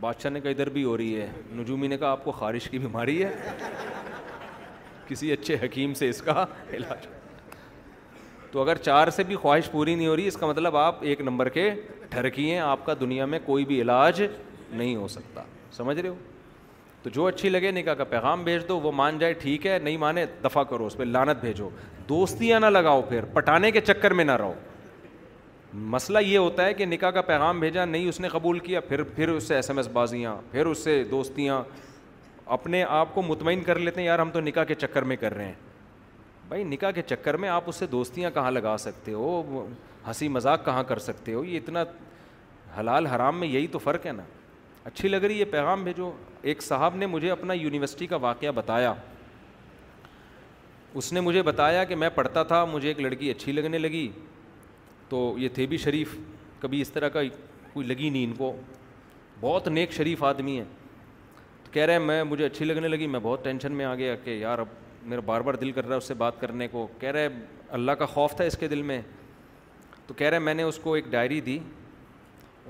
بادشاہ 0.00 0.30
نے 0.30 0.40
کہا 0.40 0.50
ادھر 0.50 0.68
بھی 0.70 0.84
ہو 0.84 0.96
رہی 0.96 1.20
ہے 1.20 1.28
نجومی 1.56 1.86
نے 1.88 1.98
کہا 1.98 2.10
آپ 2.12 2.24
کو 2.24 2.32
خارش 2.40 2.68
کی 2.70 2.78
بیماری 2.78 3.22
ہے 3.24 3.30
کسی 5.08 5.32
اچھے 5.32 5.56
حکیم 5.62 5.94
سے 5.94 6.08
اس 6.08 6.22
کا 6.22 6.44
علاج 6.76 7.06
تو 8.52 8.60
اگر 8.62 8.76
چار 8.82 9.10
سے 9.10 9.22
بھی 9.26 9.36
خواہش 9.36 9.70
پوری 9.70 9.94
نہیں 9.94 10.06
ہو 10.06 10.16
رہی 10.16 10.26
اس 10.28 10.36
کا 10.36 10.46
مطلب 10.46 10.76
آپ 10.76 10.96
ایک 11.04 11.20
نمبر 11.20 11.48
کے 11.48 11.70
ٹھرکی 12.10 12.50
ہیں 12.50 12.58
آپ 12.60 12.84
کا 12.86 12.94
دنیا 13.00 13.24
میں 13.26 13.38
کوئی 13.44 13.64
بھی 13.64 13.80
علاج 13.82 14.22
نہیں 14.72 14.94
ہو 14.96 15.08
سکتا 15.08 15.42
سمجھ 15.76 15.98
رہے 15.98 16.08
ہو 16.08 16.14
تو 17.02 17.10
جو 17.14 17.26
اچھی 17.26 17.48
لگے 17.48 17.70
نکاح 17.70 17.94
کا 17.94 18.04
پیغام 18.10 18.42
بھیج 18.44 18.62
دو 18.68 18.78
وہ 18.80 18.92
مان 19.00 19.18
جائے 19.18 19.32
ٹھیک 19.42 19.66
ہے 19.66 19.78
نہیں 19.82 19.96
مانے 19.96 20.24
دفاع 20.44 20.62
کرو 20.70 20.86
اس 20.86 20.96
پہ 20.96 21.02
لانت 21.04 21.40
بھیجو 21.40 21.68
دوستیاں 22.08 22.60
نہ 22.60 22.66
لگاؤ 22.66 23.02
پھر 23.08 23.24
پٹانے 23.34 23.70
کے 23.70 23.80
چکر 23.80 24.10
میں 24.14 24.24
نہ 24.24 24.32
رہو 24.40 24.54
مسئلہ 25.94 26.18
یہ 26.24 26.38
ہوتا 26.38 26.64
ہے 26.66 26.74
کہ 26.74 26.86
نکاح 26.86 27.10
کا 27.10 27.22
پیغام 27.22 27.60
بھیجا 27.60 27.84
نہیں 27.84 28.08
اس 28.08 28.20
نے 28.20 28.28
قبول 28.32 28.58
کیا 28.58 28.80
پھر 28.80 29.02
پھر 29.14 29.28
اس 29.28 29.48
سے 29.48 29.54
ایس 29.56 29.70
ایم 29.70 29.78
ایس 29.78 29.88
بازیاں 29.92 30.34
پھر 30.50 30.66
اس 30.66 30.78
سے 30.84 31.02
دوستیاں 31.10 31.62
اپنے 32.56 32.82
آپ 32.88 33.14
کو 33.14 33.22
مطمئن 33.22 33.62
کر 33.64 33.78
لیتے 33.78 34.00
ہیں 34.00 34.06
یار 34.06 34.18
ہم 34.18 34.30
تو 34.32 34.40
نکاح 34.40 34.64
کے 34.64 34.74
چکر 34.74 35.02
میں 35.10 35.16
کر 35.20 35.34
رہے 35.34 35.44
ہیں 35.44 35.54
بھائی 36.48 36.64
نکاح 36.64 36.90
کے 36.94 37.02
چکر 37.08 37.36
میں 37.42 37.48
آپ 37.48 37.64
اس 37.68 37.76
سے 37.76 37.86
دوستیاں 37.92 38.30
کہاں 38.34 38.50
لگا 38.50 38.76
سکتے 38.78 39.12
ہو 39.12 39.64
ہنسی 40.06 40.28
مذاق 40.28 40.64
کہاں 40.64 40.82
کر 40.88 40.98
سکتے 41.06 41.32
ہو 41.34 41.44
یہ 41.44 41.56
اتنا 41.58 41.82
حلال 42.78 43.06
حرام 43.06 43.38
میں 43.40 43.48
یہی 43.48 43.66
تو 43.72 43.78
فرق 43.78 44.06
ہے 44.06 44.12
نا 44.12 44.22
اچھی 44.84 45.08
لگ 45.08 45.24
رہی 45.26 45.38
یہ 45.38 45.44
پیغام 45.50 45.82
بھیجو 45.84 46.10
ایک 46.50 46.62
صاحب 46.62 46.96
نے 46.96 47.06
مجھے 47.06 47.30
اپنا 47.30 47.52
یونیورسٹی 47.54 48.06
کا 48.06 48.16
واقعہ 48.26 48.50
بتایا 48.54 48.92
اس 51.00 51.12
نے 51.12 51.20
مجھے 51.20 51.42
بتایا 51.42 51.82
کہ 51.84 51.94
میں 51.96 52.08
پڑھتا 52.14 52.42
تھا 52.50 52.64
مجھے 52.72 52.88
ایک 52.88 53.00
لڑکی 53.00 53.30
اچھی 53.30 53.52
لگنے 53.52 53.78
لگی 53.78 54.08
تو 55.08 55.34
یہ 55.38 55.48
تھے 55.54 55.66
بھی 55.72 55.76
شریف 55.78 56.16
کبھی 56.60 56.80
اس 56.80 56.90
طرح 56.90 57.08
کا 57.16 57.20
کوئی 57.72 57.86
لگی 57.86 58.10
نہیں 58.10 58.24
ان 58.24 58.32
کو 58.38 58.52
بہت 59.40 59.68
نیک 59.68 59.92
شریف 59.92 60.22
آدمی 60.24 60.58
ہے 60.58 60.64
تو 61.64 61.72
کہہ 61.72 61.82
رہے 61.84 61.92
ہیں 61.92 62.00
میں 62.00 62.22
مجھے 62.24 62.44
اچھی 62.46 62.64
لگنے 62.64 62.88
لگی 62.88 63.06
میں 63.06 63.20
بہت 63.22 63.44
ٹینشن 63.44 63.72
میں 63.80 63.84
آ 63.84 63.94
گیا 63.94 64.14
کہ 64.24 64.30
یار 64.40 64.58
اب 64.58 64.66
میرا 65.08 65.20
بار 65.26 65.40
بار 65.42 65.54
دل 65.54 65.70
کر 65.72 65.84
رہا 65.86 65.92
ہے 65.94 65.98
اس 66.02 66.08
سے 66.08 66.14
بات 66.20 66.40
کرنے 66.40 66.66
کو 66.68 66.86
کہہ 67.00 67.10
رہے 67.16 67.28
اللہ 67.78 67.92
کا 67.98 68.06
خوف 68.14 68.32
تھا 68.36 68.44
اس 68.44 68.56
کے 68.58 68.68
دل 68.68 68.82
میں 68.90 69.00
تو 70.06 70.14
کہہ 70.14 70.26
رہے 70.30 70.38
میں 70.48 70.54
نے 70.54 70.62
اس 70.62 70.78
کو 70.82 70.94
ایک 70.94 71.04
ڈائری 71.10 71.40
دی 71.48 71.58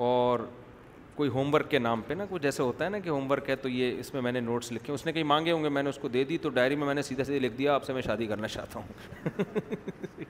اور 0.09 0.41
کوئی 1.15 1.31
ہوم 1.35 1.55
ورک 1.55 1.71
کے 1.71 1.79
نام 1.79 2.01
پہ 2.07 2.15
نا 2.15 2.25
کوئی 2.29 2.41
جیسے 2.43 2.63
ہوتا 2.63 2.85
ہے 2.85 2.91
نا 2.91 2.99
کہ 3.05 3.09
ہوم 3.09 3.31
ورک 3.31 3.49
ہے 3.51 3.57
تو 3.57 3.69
یہ 3.69 3.99
اس 4.01 4.13
میں 4.15 4.23
میں 4.23 4.33
نے 4.33 4.41
نوٹس 4.41 4.73
لکھے 4.73 4.93
اس 4.95 5.05
نے 5.07 5.13
کہیں 5.13 5.25
مانگے 5.35 5.53
ہوں 5.53 5.63
گے 5.65 5.69
میں 5.77 5.83
نے 5.83 5.89
اس 5.91 5.99
کو 5.99 6.09
دے 6.17 6.25
دی 6.25 6.39
تو 6.39 6.49
ڈائری 6.59 6.77
میں 6.77 6.87
میں 6.87 6.95
نے 6.95 7.03
سیدھا 7.03 7.25
سیدھے 7.25 7.39
لکھ 7.47 7.57
دیا 7.59 7.75
آپ 7.75 7.85
سے 7.85 7.93
میں 7.93 8.03
شادی 8.07 8.27
کرنا 8.27 8.49
چاہتا 8.49 8.81
ہوں 8.81 10.25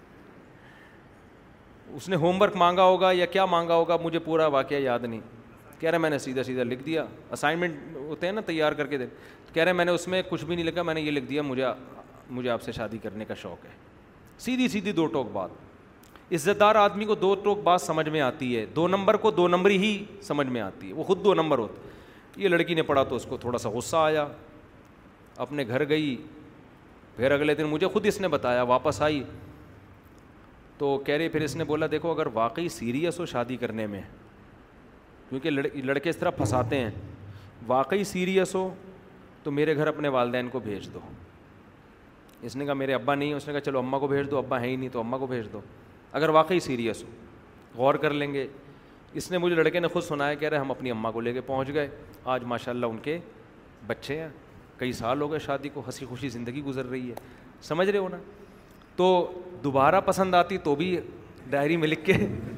اس 1.97 2.09
نے 2.09 2.17
ہوم 2.25 2.41
ورک 2.43 2.57
مانگا 2.65 2.83
ہوگا 2.85 3.11
یا 3.13 3.27
کیا 3.35 3.47
مانگا 3.57 3.75
ہوگا 3.77 3.97
مجھے 4.03 4.19
پورا 4.25 4.47
واقعہ 4.59 4.77
یاد 4.83 5.05
نہیں 5.05 5.21
کہہ 5.81 5.91
رہے 5.91 5.99
میں 5.99 6.11
نے 6.11 6.19
سیدھا 6.19 6.43
سیدھا 6.43 6.63
لکھ 6.63 6.83
دیا 6.87 7.05
اسائنمنٹ 7.33 7.97
ہوتے 7.97 8.27
ہیں 8.27 8.33
نا 8.33 8.41
تیار 8.47 8.73
کر 8.73 8.87
کے 8.87 8.99
دے 8.99 9.07
کہہ 9.53 9.63
رہے 9.63 9.73
میں 9.73 9.85
نے 9.85 9.93
اس 9.93 10.07
میں 10.09 10.23
کچھ 10.29 10.45
بھی 10.45 10.55
نہیں 10.57 10.67
لکھا 10.67 10.83
میں 10.83 10.95
نے 10.95 11.01
یہ 11.01 11.11
لکھ 11.11 11.25
دیا 11.31 11.43
مجھے 11.43 11.65
مجھے 12.31 12.49
آپ 12.51 12.63
سے 12.63 12.73
شادی 12.73 12.99
کرنے 13.03 13.25
کا 13.25 13.35
شوق 13.43 13.65
ہے 13.65 13.71
سیدھی 14.45 14.69
سیدھی 14.69 14.93
دو 14.93 15.07
ٹوک 15.07 15.31
بات 15.33 15.51
عزت 16.35 16.61
دار 16.61 16.75
آدمی 16.75 17.05
کو 17.05 17.15
دو 17.15 17.35
ٹوک 17.43 17.61
بات 17.65 17.81
سمجھ 17.83 18.09
میں 18.09 18.21
آتی 18.21 18.57
ہے 18.57 18.65
دو 18.77 18.87
نمبر 18.89 19.17
کو 19.25 19.31
دو 19.31 19.47
نمبر 19.49 19.71
ہی 19.71 19.97
سمجھ 20.23 20.47
میں 20.47 20.61
آتی 20.61 20.89
ہے 20.89 20.93
وہ 20.95 21.05
خود 21.05 21.25
دو 21.25 21.35
نمبر 21.35 21.59
ہوتا 21.59 22.41
یہ 22.41 22.49
لڑکی 22.49 22.75
نے 22.75 22.83
پڑھا 22.83 23.03
تو 23.09 23.17
اس 23.17 23.27
کو 23.29 23.37
تھوڑا 23.41 23.59
سا 23.59 23.71
غصہ 23.71 23.97
آیا 23.97 24.27
اپنے 25.45 25.65
گھر 25.69 25.89
گئی 25.89 26.17
پھر 27.17 27.31
اگلے 27.33 27.55
دن 27.55 27.65
مجھے 27.65 27.87
خود 27.89 28.07
اس 28.07 28.21
نے 28.21 28.29
بتایا 28.29 28.63
واپس 28.73 29.01
آئی 29.03 29.23
تو 30.79 30.97
کہہ 31.05 31.15
رہے 31.15 31.29
پھر 31.29 31.41
اس 31.43 31.57
نے 31.57 31.65
بولا 31.65 31.87
دیکھو 31.91 32.11
اگر 32.13 32.27
واقعی 32.33 32.69
سیریس 32.69 33.19
ہو 33.21 33.27
شادی 33.27 33.57
کرنے 33.57 33.87
میں 33.87 34.01
کیونکہ 35.29 35.51
لڑکے 35.51 35.81
لڑکے 35.83 36.11
اس 36.11 36.17
طرح 36.17 36.31
پھنساتے 36.31 36.77
ہیں 36.79 36.91
واقعی 37.67 38.05
سیریس 38.05 38.55
ہو 38.55 38.69
تو 39.43 39.51
میرے 39.51 39.77
گھر 39.77 39.87
اپنے 39.87 40.09
والدین 40.09 40.49
کو 40.49 40.61
بھیج 40.61 40.89
دو 40.95 40.99
اس 42.47 42.57
نے 42.57 42.65
کہا 42.65 42.75
میرے 42.75 42.95
ابا 42.95 43.15
نہیں 43.15 43.35
اس 43.35 43.47
نے 43.47 43.53
کہا 43.53 43.61
چلو 43.61 43.79
اماں 43.79 43.99
کو 44.01 44.07
بھیج 44.09 44.31
دو 44.31 44.39
ابا 44.39 44.61
ہے 44.61 44.69
ہی 44.69 44.77
نہیں 44.77 44.89
تو 44.93 45.01
اماں 45.01 45.19
کو 45.19 45.27
بھیج 45.27 45.47
دو 45.53 45.61
اگر 46.13 46.29
واقعی 46.39 46.61
سیریس 46.61 47.03
ہو 47.05 47.11
غور 47.77 47.95
کر 48.05 48.13
لیں 48.15 48.33
گے 48.33 48.47
اس 49.21 49.31
نے 49.31 49.39
مجھے 49.39 49.57
لڑکے 49.57 49.81
نے 49.81 49.89
خود 49.89 50.03
سنایا 50.03 50.35
کہہ 50.35 50.49
رہے 50.49 50.59
ہم 50.59 50.71
اپنی 50.71 50.91
اماں 50.91 51.13
کو 51.13 51.21
لے 51.21 51.33
کے 51.33 51.41
پہنچ 51.47 51.69
گئے 51.75 51.89
آج 52.35 52.45
ماشاء 52.47 52.73
اللہ 52.73 52.87
ان 52.87 52.99
کے 53.03 53.19
بچے 53.87 54.21
ہیں 54.21 54.29
کئی 54.79 54.93
سال 54.93 55.21
ہو 55.21 55.31
گئے 55.31 55.39
شادی 55.41 55.69
کو 55.75 55.83
ہنسی 55.87 56.07
خوشی 56.07 56.29
زندگی 56.29 56.63
گزر 56.63 56.87
رہی 56.91 57.09
ہے 57.11 57.15
سمجھ 57.63 57.89
رہے 57.89 57.99
ہو 57.99 58.09
نا 58.09 58.17
تو 58.97 59.07
دوبارہ 59.65 60.01
پسند 60.05 60.35
آتی 60.35 60.59
تو 60.65 60.75
بھی 60.77 60.97
ڈائری 61.51 61.77
میں 61.77 61.89
لکھ 61.89 62.05
کے 62.05 62.13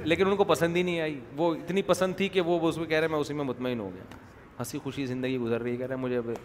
لیکن 0.04 0.26
ان 0.26 0.36
کو 0.36 0.44
پسند 0.44 0.76
ہی 0.76 0.82
نہیں 0.82 1.00
آئی 1.00 1.18
وہ 1.36 1.54
اتنی 1.54 1.82
پسند 1.86 2.14
تھی 2.16 2.28
کہ 2.36 2.40
وہ 2.46 2.58
اس 2.68 2.76
میں 2.78 2.86
کہہ 2.86 2.98
رہے 3.00 3.08
میں 3.08 3.18
اسی 3.18 3.34
میں 3.34 3.44
مطمئن 3.44 3.80
ہو 3.80 3.90
گیا 3.94 4.16
ہنسی 4.58 4.78
خوشی 4.84 5.06
زندگی 5.06 5.38
گزر 5.38 5.62
رہی 5.62 5.76
کہہ 5.76 5.86
رہے 5.86 5.96
مجھے 5.96 6.20
مجھے 6.26 6.40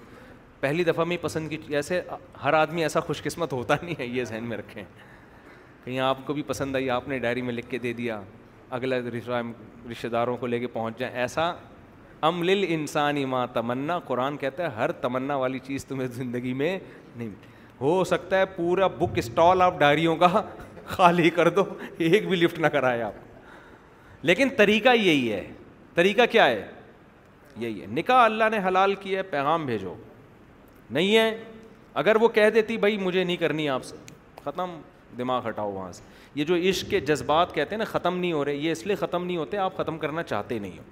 پہلی 0.60 0.84
دفعہ 0.84 1.06
میں 1.06 1.18
پسند 1.22 1.49
کی 1.65 1.76
ایسے 1.76 2.02
ہر 2.44 2.53
آدمی 2.53 2.82
ایسا 2.84 2.99
خوش 3.07 3.22
قسمت 3.24 3.53
ہوتا 3.53 3.76
نہیں 3.82 3.95
ہے 3.99 4.06
یہ 4.06 4.24
ذہن 4.26 4.44
میں 4.48 4.57
رکھیں 4.57 4.84
کہیں 5.84 5.99
آپ 5.99 6.26
کو 6.28 6.34
بھی 6.34 6.41
پسند 6.48 6.76
آئی 6.76 6.90
آپ 6.90 7.07
نے 7.07 7.20
ڈائری 7.20 7.41
میں 7.41 7.53
لکھ 7.53 7.70
کے 7.70 7.78
دے 7.86 7.94
دیا 7.94 8.20
اگلا 8.78 8.95
رشتہ 9.91 10.07
داروں 10.11 10.36
کو 10.38 10.48
لے 10.48 10.60
کے 10.60 10.68
پہنچ 10.74 10.99
جائیں 10.99 11.15
ایسا 11.22 11.52
امل 12.28 12.64
انسانی 12.68 13.26
ماں 13.34 13.45
تمنا 13.53 13.98
قرآن 14.07 14.38
کہتا 14.38 14.64
ہے 14.64 14.70
ہر 14.76 14.91
تمنا 15.02 15.36
والی 15.38 15.60
چیز 15.65 15.86
تمہیں 15.86 16.07
زندگی 16.14 16.53
میں 16.64 16.78
نہیں 17.15 17.30
ہو 17.82 18.03
سکتا 18.07 18.38
ہے 18.40 18.45
پورا 18.56 18.88
بک 18.99 19.18
اسٹال 19.18 19.61
آپ 19.61 19.80
ڈائریوں 19.80 20.15
کا 20.18 20.28
خالی 20.85 21.30
کر 21.35 21.49
دو 21.55 21.64
ایک 21.97 22.27
بھی 22.30 22.35
لفٹ 22.38 22.60
نہ 22.60 22.68
کرائے 22.72 23.01
آپ 23.01 24.26
لیکن 24.26 24.49
طریقہ 24.57 24.95
یہی 24.95 25.31
ہے 25.31 25.43
طریقہ 25.95 26.22
کیا 26.31 26.45
ہے 26.47 26.65
یہی 27.60 27.81
ہے 27.81 27.85
نکاح 27.91 28.23
اللہ 28.26 28.49
نے 28.51 28.57
حلال 28.68 28.95
کیا 28.99 29.18
ہے 29.18 29.23
پیغام 29.30 29.65
بھیجو 29.65 29.93
نہیں 30.89 31.15
ہے 31.15 31.35
اگر 32.01 32.15
وہ 32.22 32.27
کہہ 32.35 32.49
دیتی 32.53 32.77
بھائی 32.77 32.97
مجھے 32.97 33.23
نہیں 33.23 33.38
کرنی 33.38 33.69
آپ 33.69 33.84
سے 33.85 33.95
ختم 34.43 34.80
دماغ 35.18 35.47
ہٹاؤ 35.49 35.72
وہاں 35.72 35.91
سے 35.91 36.03
یہ 36.35 36.45
جو 36.45 36.55
عشق 36.69 36.89
کے 36.89 36.99
جذبات 36.99 37.53
کہتے 37.55 37.76
ہیں 37.76 37.77
نا 37.77 37.85
ختم 37.91 38.18
نہیں 38.19 38.31
ہو 38.34 38.43
رہے 38.45 38.55
یہ 38.55 38.72
اس 38.72 38.85
لیے 38.88 38.95
ختم 38.99 39.26
نہیں 39.26 39.38
ہوتے 39.38 39.57
آپ 39.65 39.77
ختم 39.77 39.97
کرنا 39.97 40.23
چاہتے 40.23 40.57
نہیں 40.60 40.77
ہو 40.77 40.84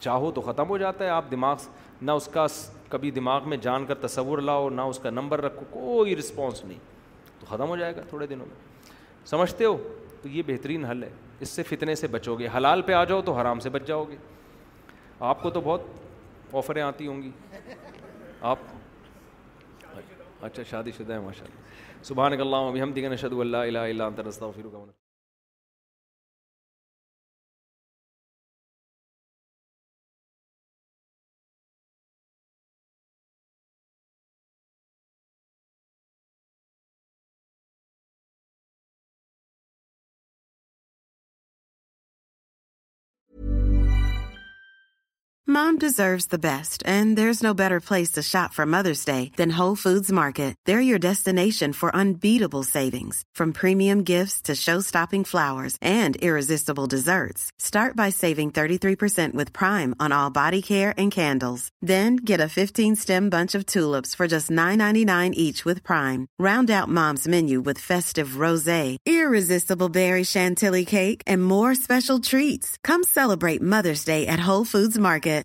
چاہو 0.00 0.30
تو 0.34 0.40
ختم 0.40 0.68
ہو 0.68 0.78
جاتا 0.78 1.04
ہے 1.04 1.10
آپ 1.10 1.30
دماغ 1.30 1.56
نہ 2.04 2.10
اس 2.12 2.26
کا 2.32 2.46
کبھی 2.90 3.10
دماغ 3.10 3.48
میں 3.48 3.56
جان 3.62 3.84
کر 3.86 3.94
تصور 4.06 4.38
لاؤ 4.42 4.68
نہ 4.70 4.80
اس 4.92 4.98
کا 5.02 5.10
نمبر 5.10 5.40
رکھو 5.44 5.64
کوئی 5.70 6.16
رسپانس 6.16 6.64
نہیں 6.64 6.78
تو 7.40 7.46
ختم 7.46 7.68
ہو 7.68 7.76
جائے 7.76 7.96
گا 7.96 8.00
تھوڑے 8.10 8.26
دنوں 8.26 8.46
میں 8.46 8.70
سمجھتے 9.26 9.64
ہو 9.64 9.76
تو 10.22 10.28
یہ 10.28 10.42
بہترین 10.46 10.84
حل 10.84 11.02
ہے 11.02 11.10
اس 11.40 11.48
سے 11.48 11.62
فتنے 11.68 11.94
سے 11.94 12.06
بچو 12.10 12.34
گے 12.38 12.48
حلال 12.56 12.82
پہ 12.82 12.92
آ 12.92 13.02
جاؤ 13.04 13.20
تو 13.26 13.32
حرام 13.34 13.60
سے 13.60 13.70
بچ 13.70 13.86
جاؤ 13.86 14.04
گے 14.10 14.16
آپ 15.30 15.42
کو 15.42 15.50
تو 15.50 15.60
بہت 15.64 15.82
آفریں 16.60 16.82
آتی 16.82 17.06
ہوں 17.06 17.22
گی 17.22 17.30
آپ 18.54 18.58
اچھا 20.44 20.62
شادی 20.70 20.90
شدہ 20.96 21.12
ہے 21.12 21.18
ماشاء 21.26 21.44
اللہ 21.44 22.02
صبح 22.06 22.28
ہوں 22.42 22.68
ابھی 22.68 22.82
ہم 22.82 22.92
دیکھیں 22.92 23.16
شدود 23.16 23.40
اللہ 23.40 23.68
اللہ 23.68 24.02
اللہ 24.02 24.92
best 46.40 46.82
and 46.88 47.16
there 47.16 47.28
is 47.28 47.42
no 47.44 47.52
better 47.54 47.78
place 47.88 48.10
to 48.14 48.20
shop 48.26 48.60
Mother's 48.68 49.04
Day 49.06 49.24
then 49.38 49.50
hotter 49.58 50.96
destination 51.02 51.70
desserts 56.90 57.46
start 57.64 57.96
by 57.96 58.10
saving 58.18 58.58
candles 61.14 61.68
then 61.88 62.16
get 62.28 62.40
often 62.40 63.28
bunch 63.32 63.56
of 66.80 66.88
moms 66.98 67.26
menu 67.36 67.62
treats 72.30 72.78
come 72.88 73.00
celebrate 73.14 73.62
Mother's 73.74 74.04
Day 74.06 74.20
at 74.26 74.98
market 75.00 75.44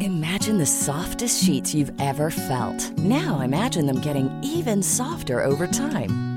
Imagine 0.00 0.64
soft 0.66 1.20
sheet 1.38 1.74
you 1.74 1.86
ever 1.98 2.38
know 3.10 3.36
imagining 3.44 4.06
even 4.08 4.82
soft 4.96 5.30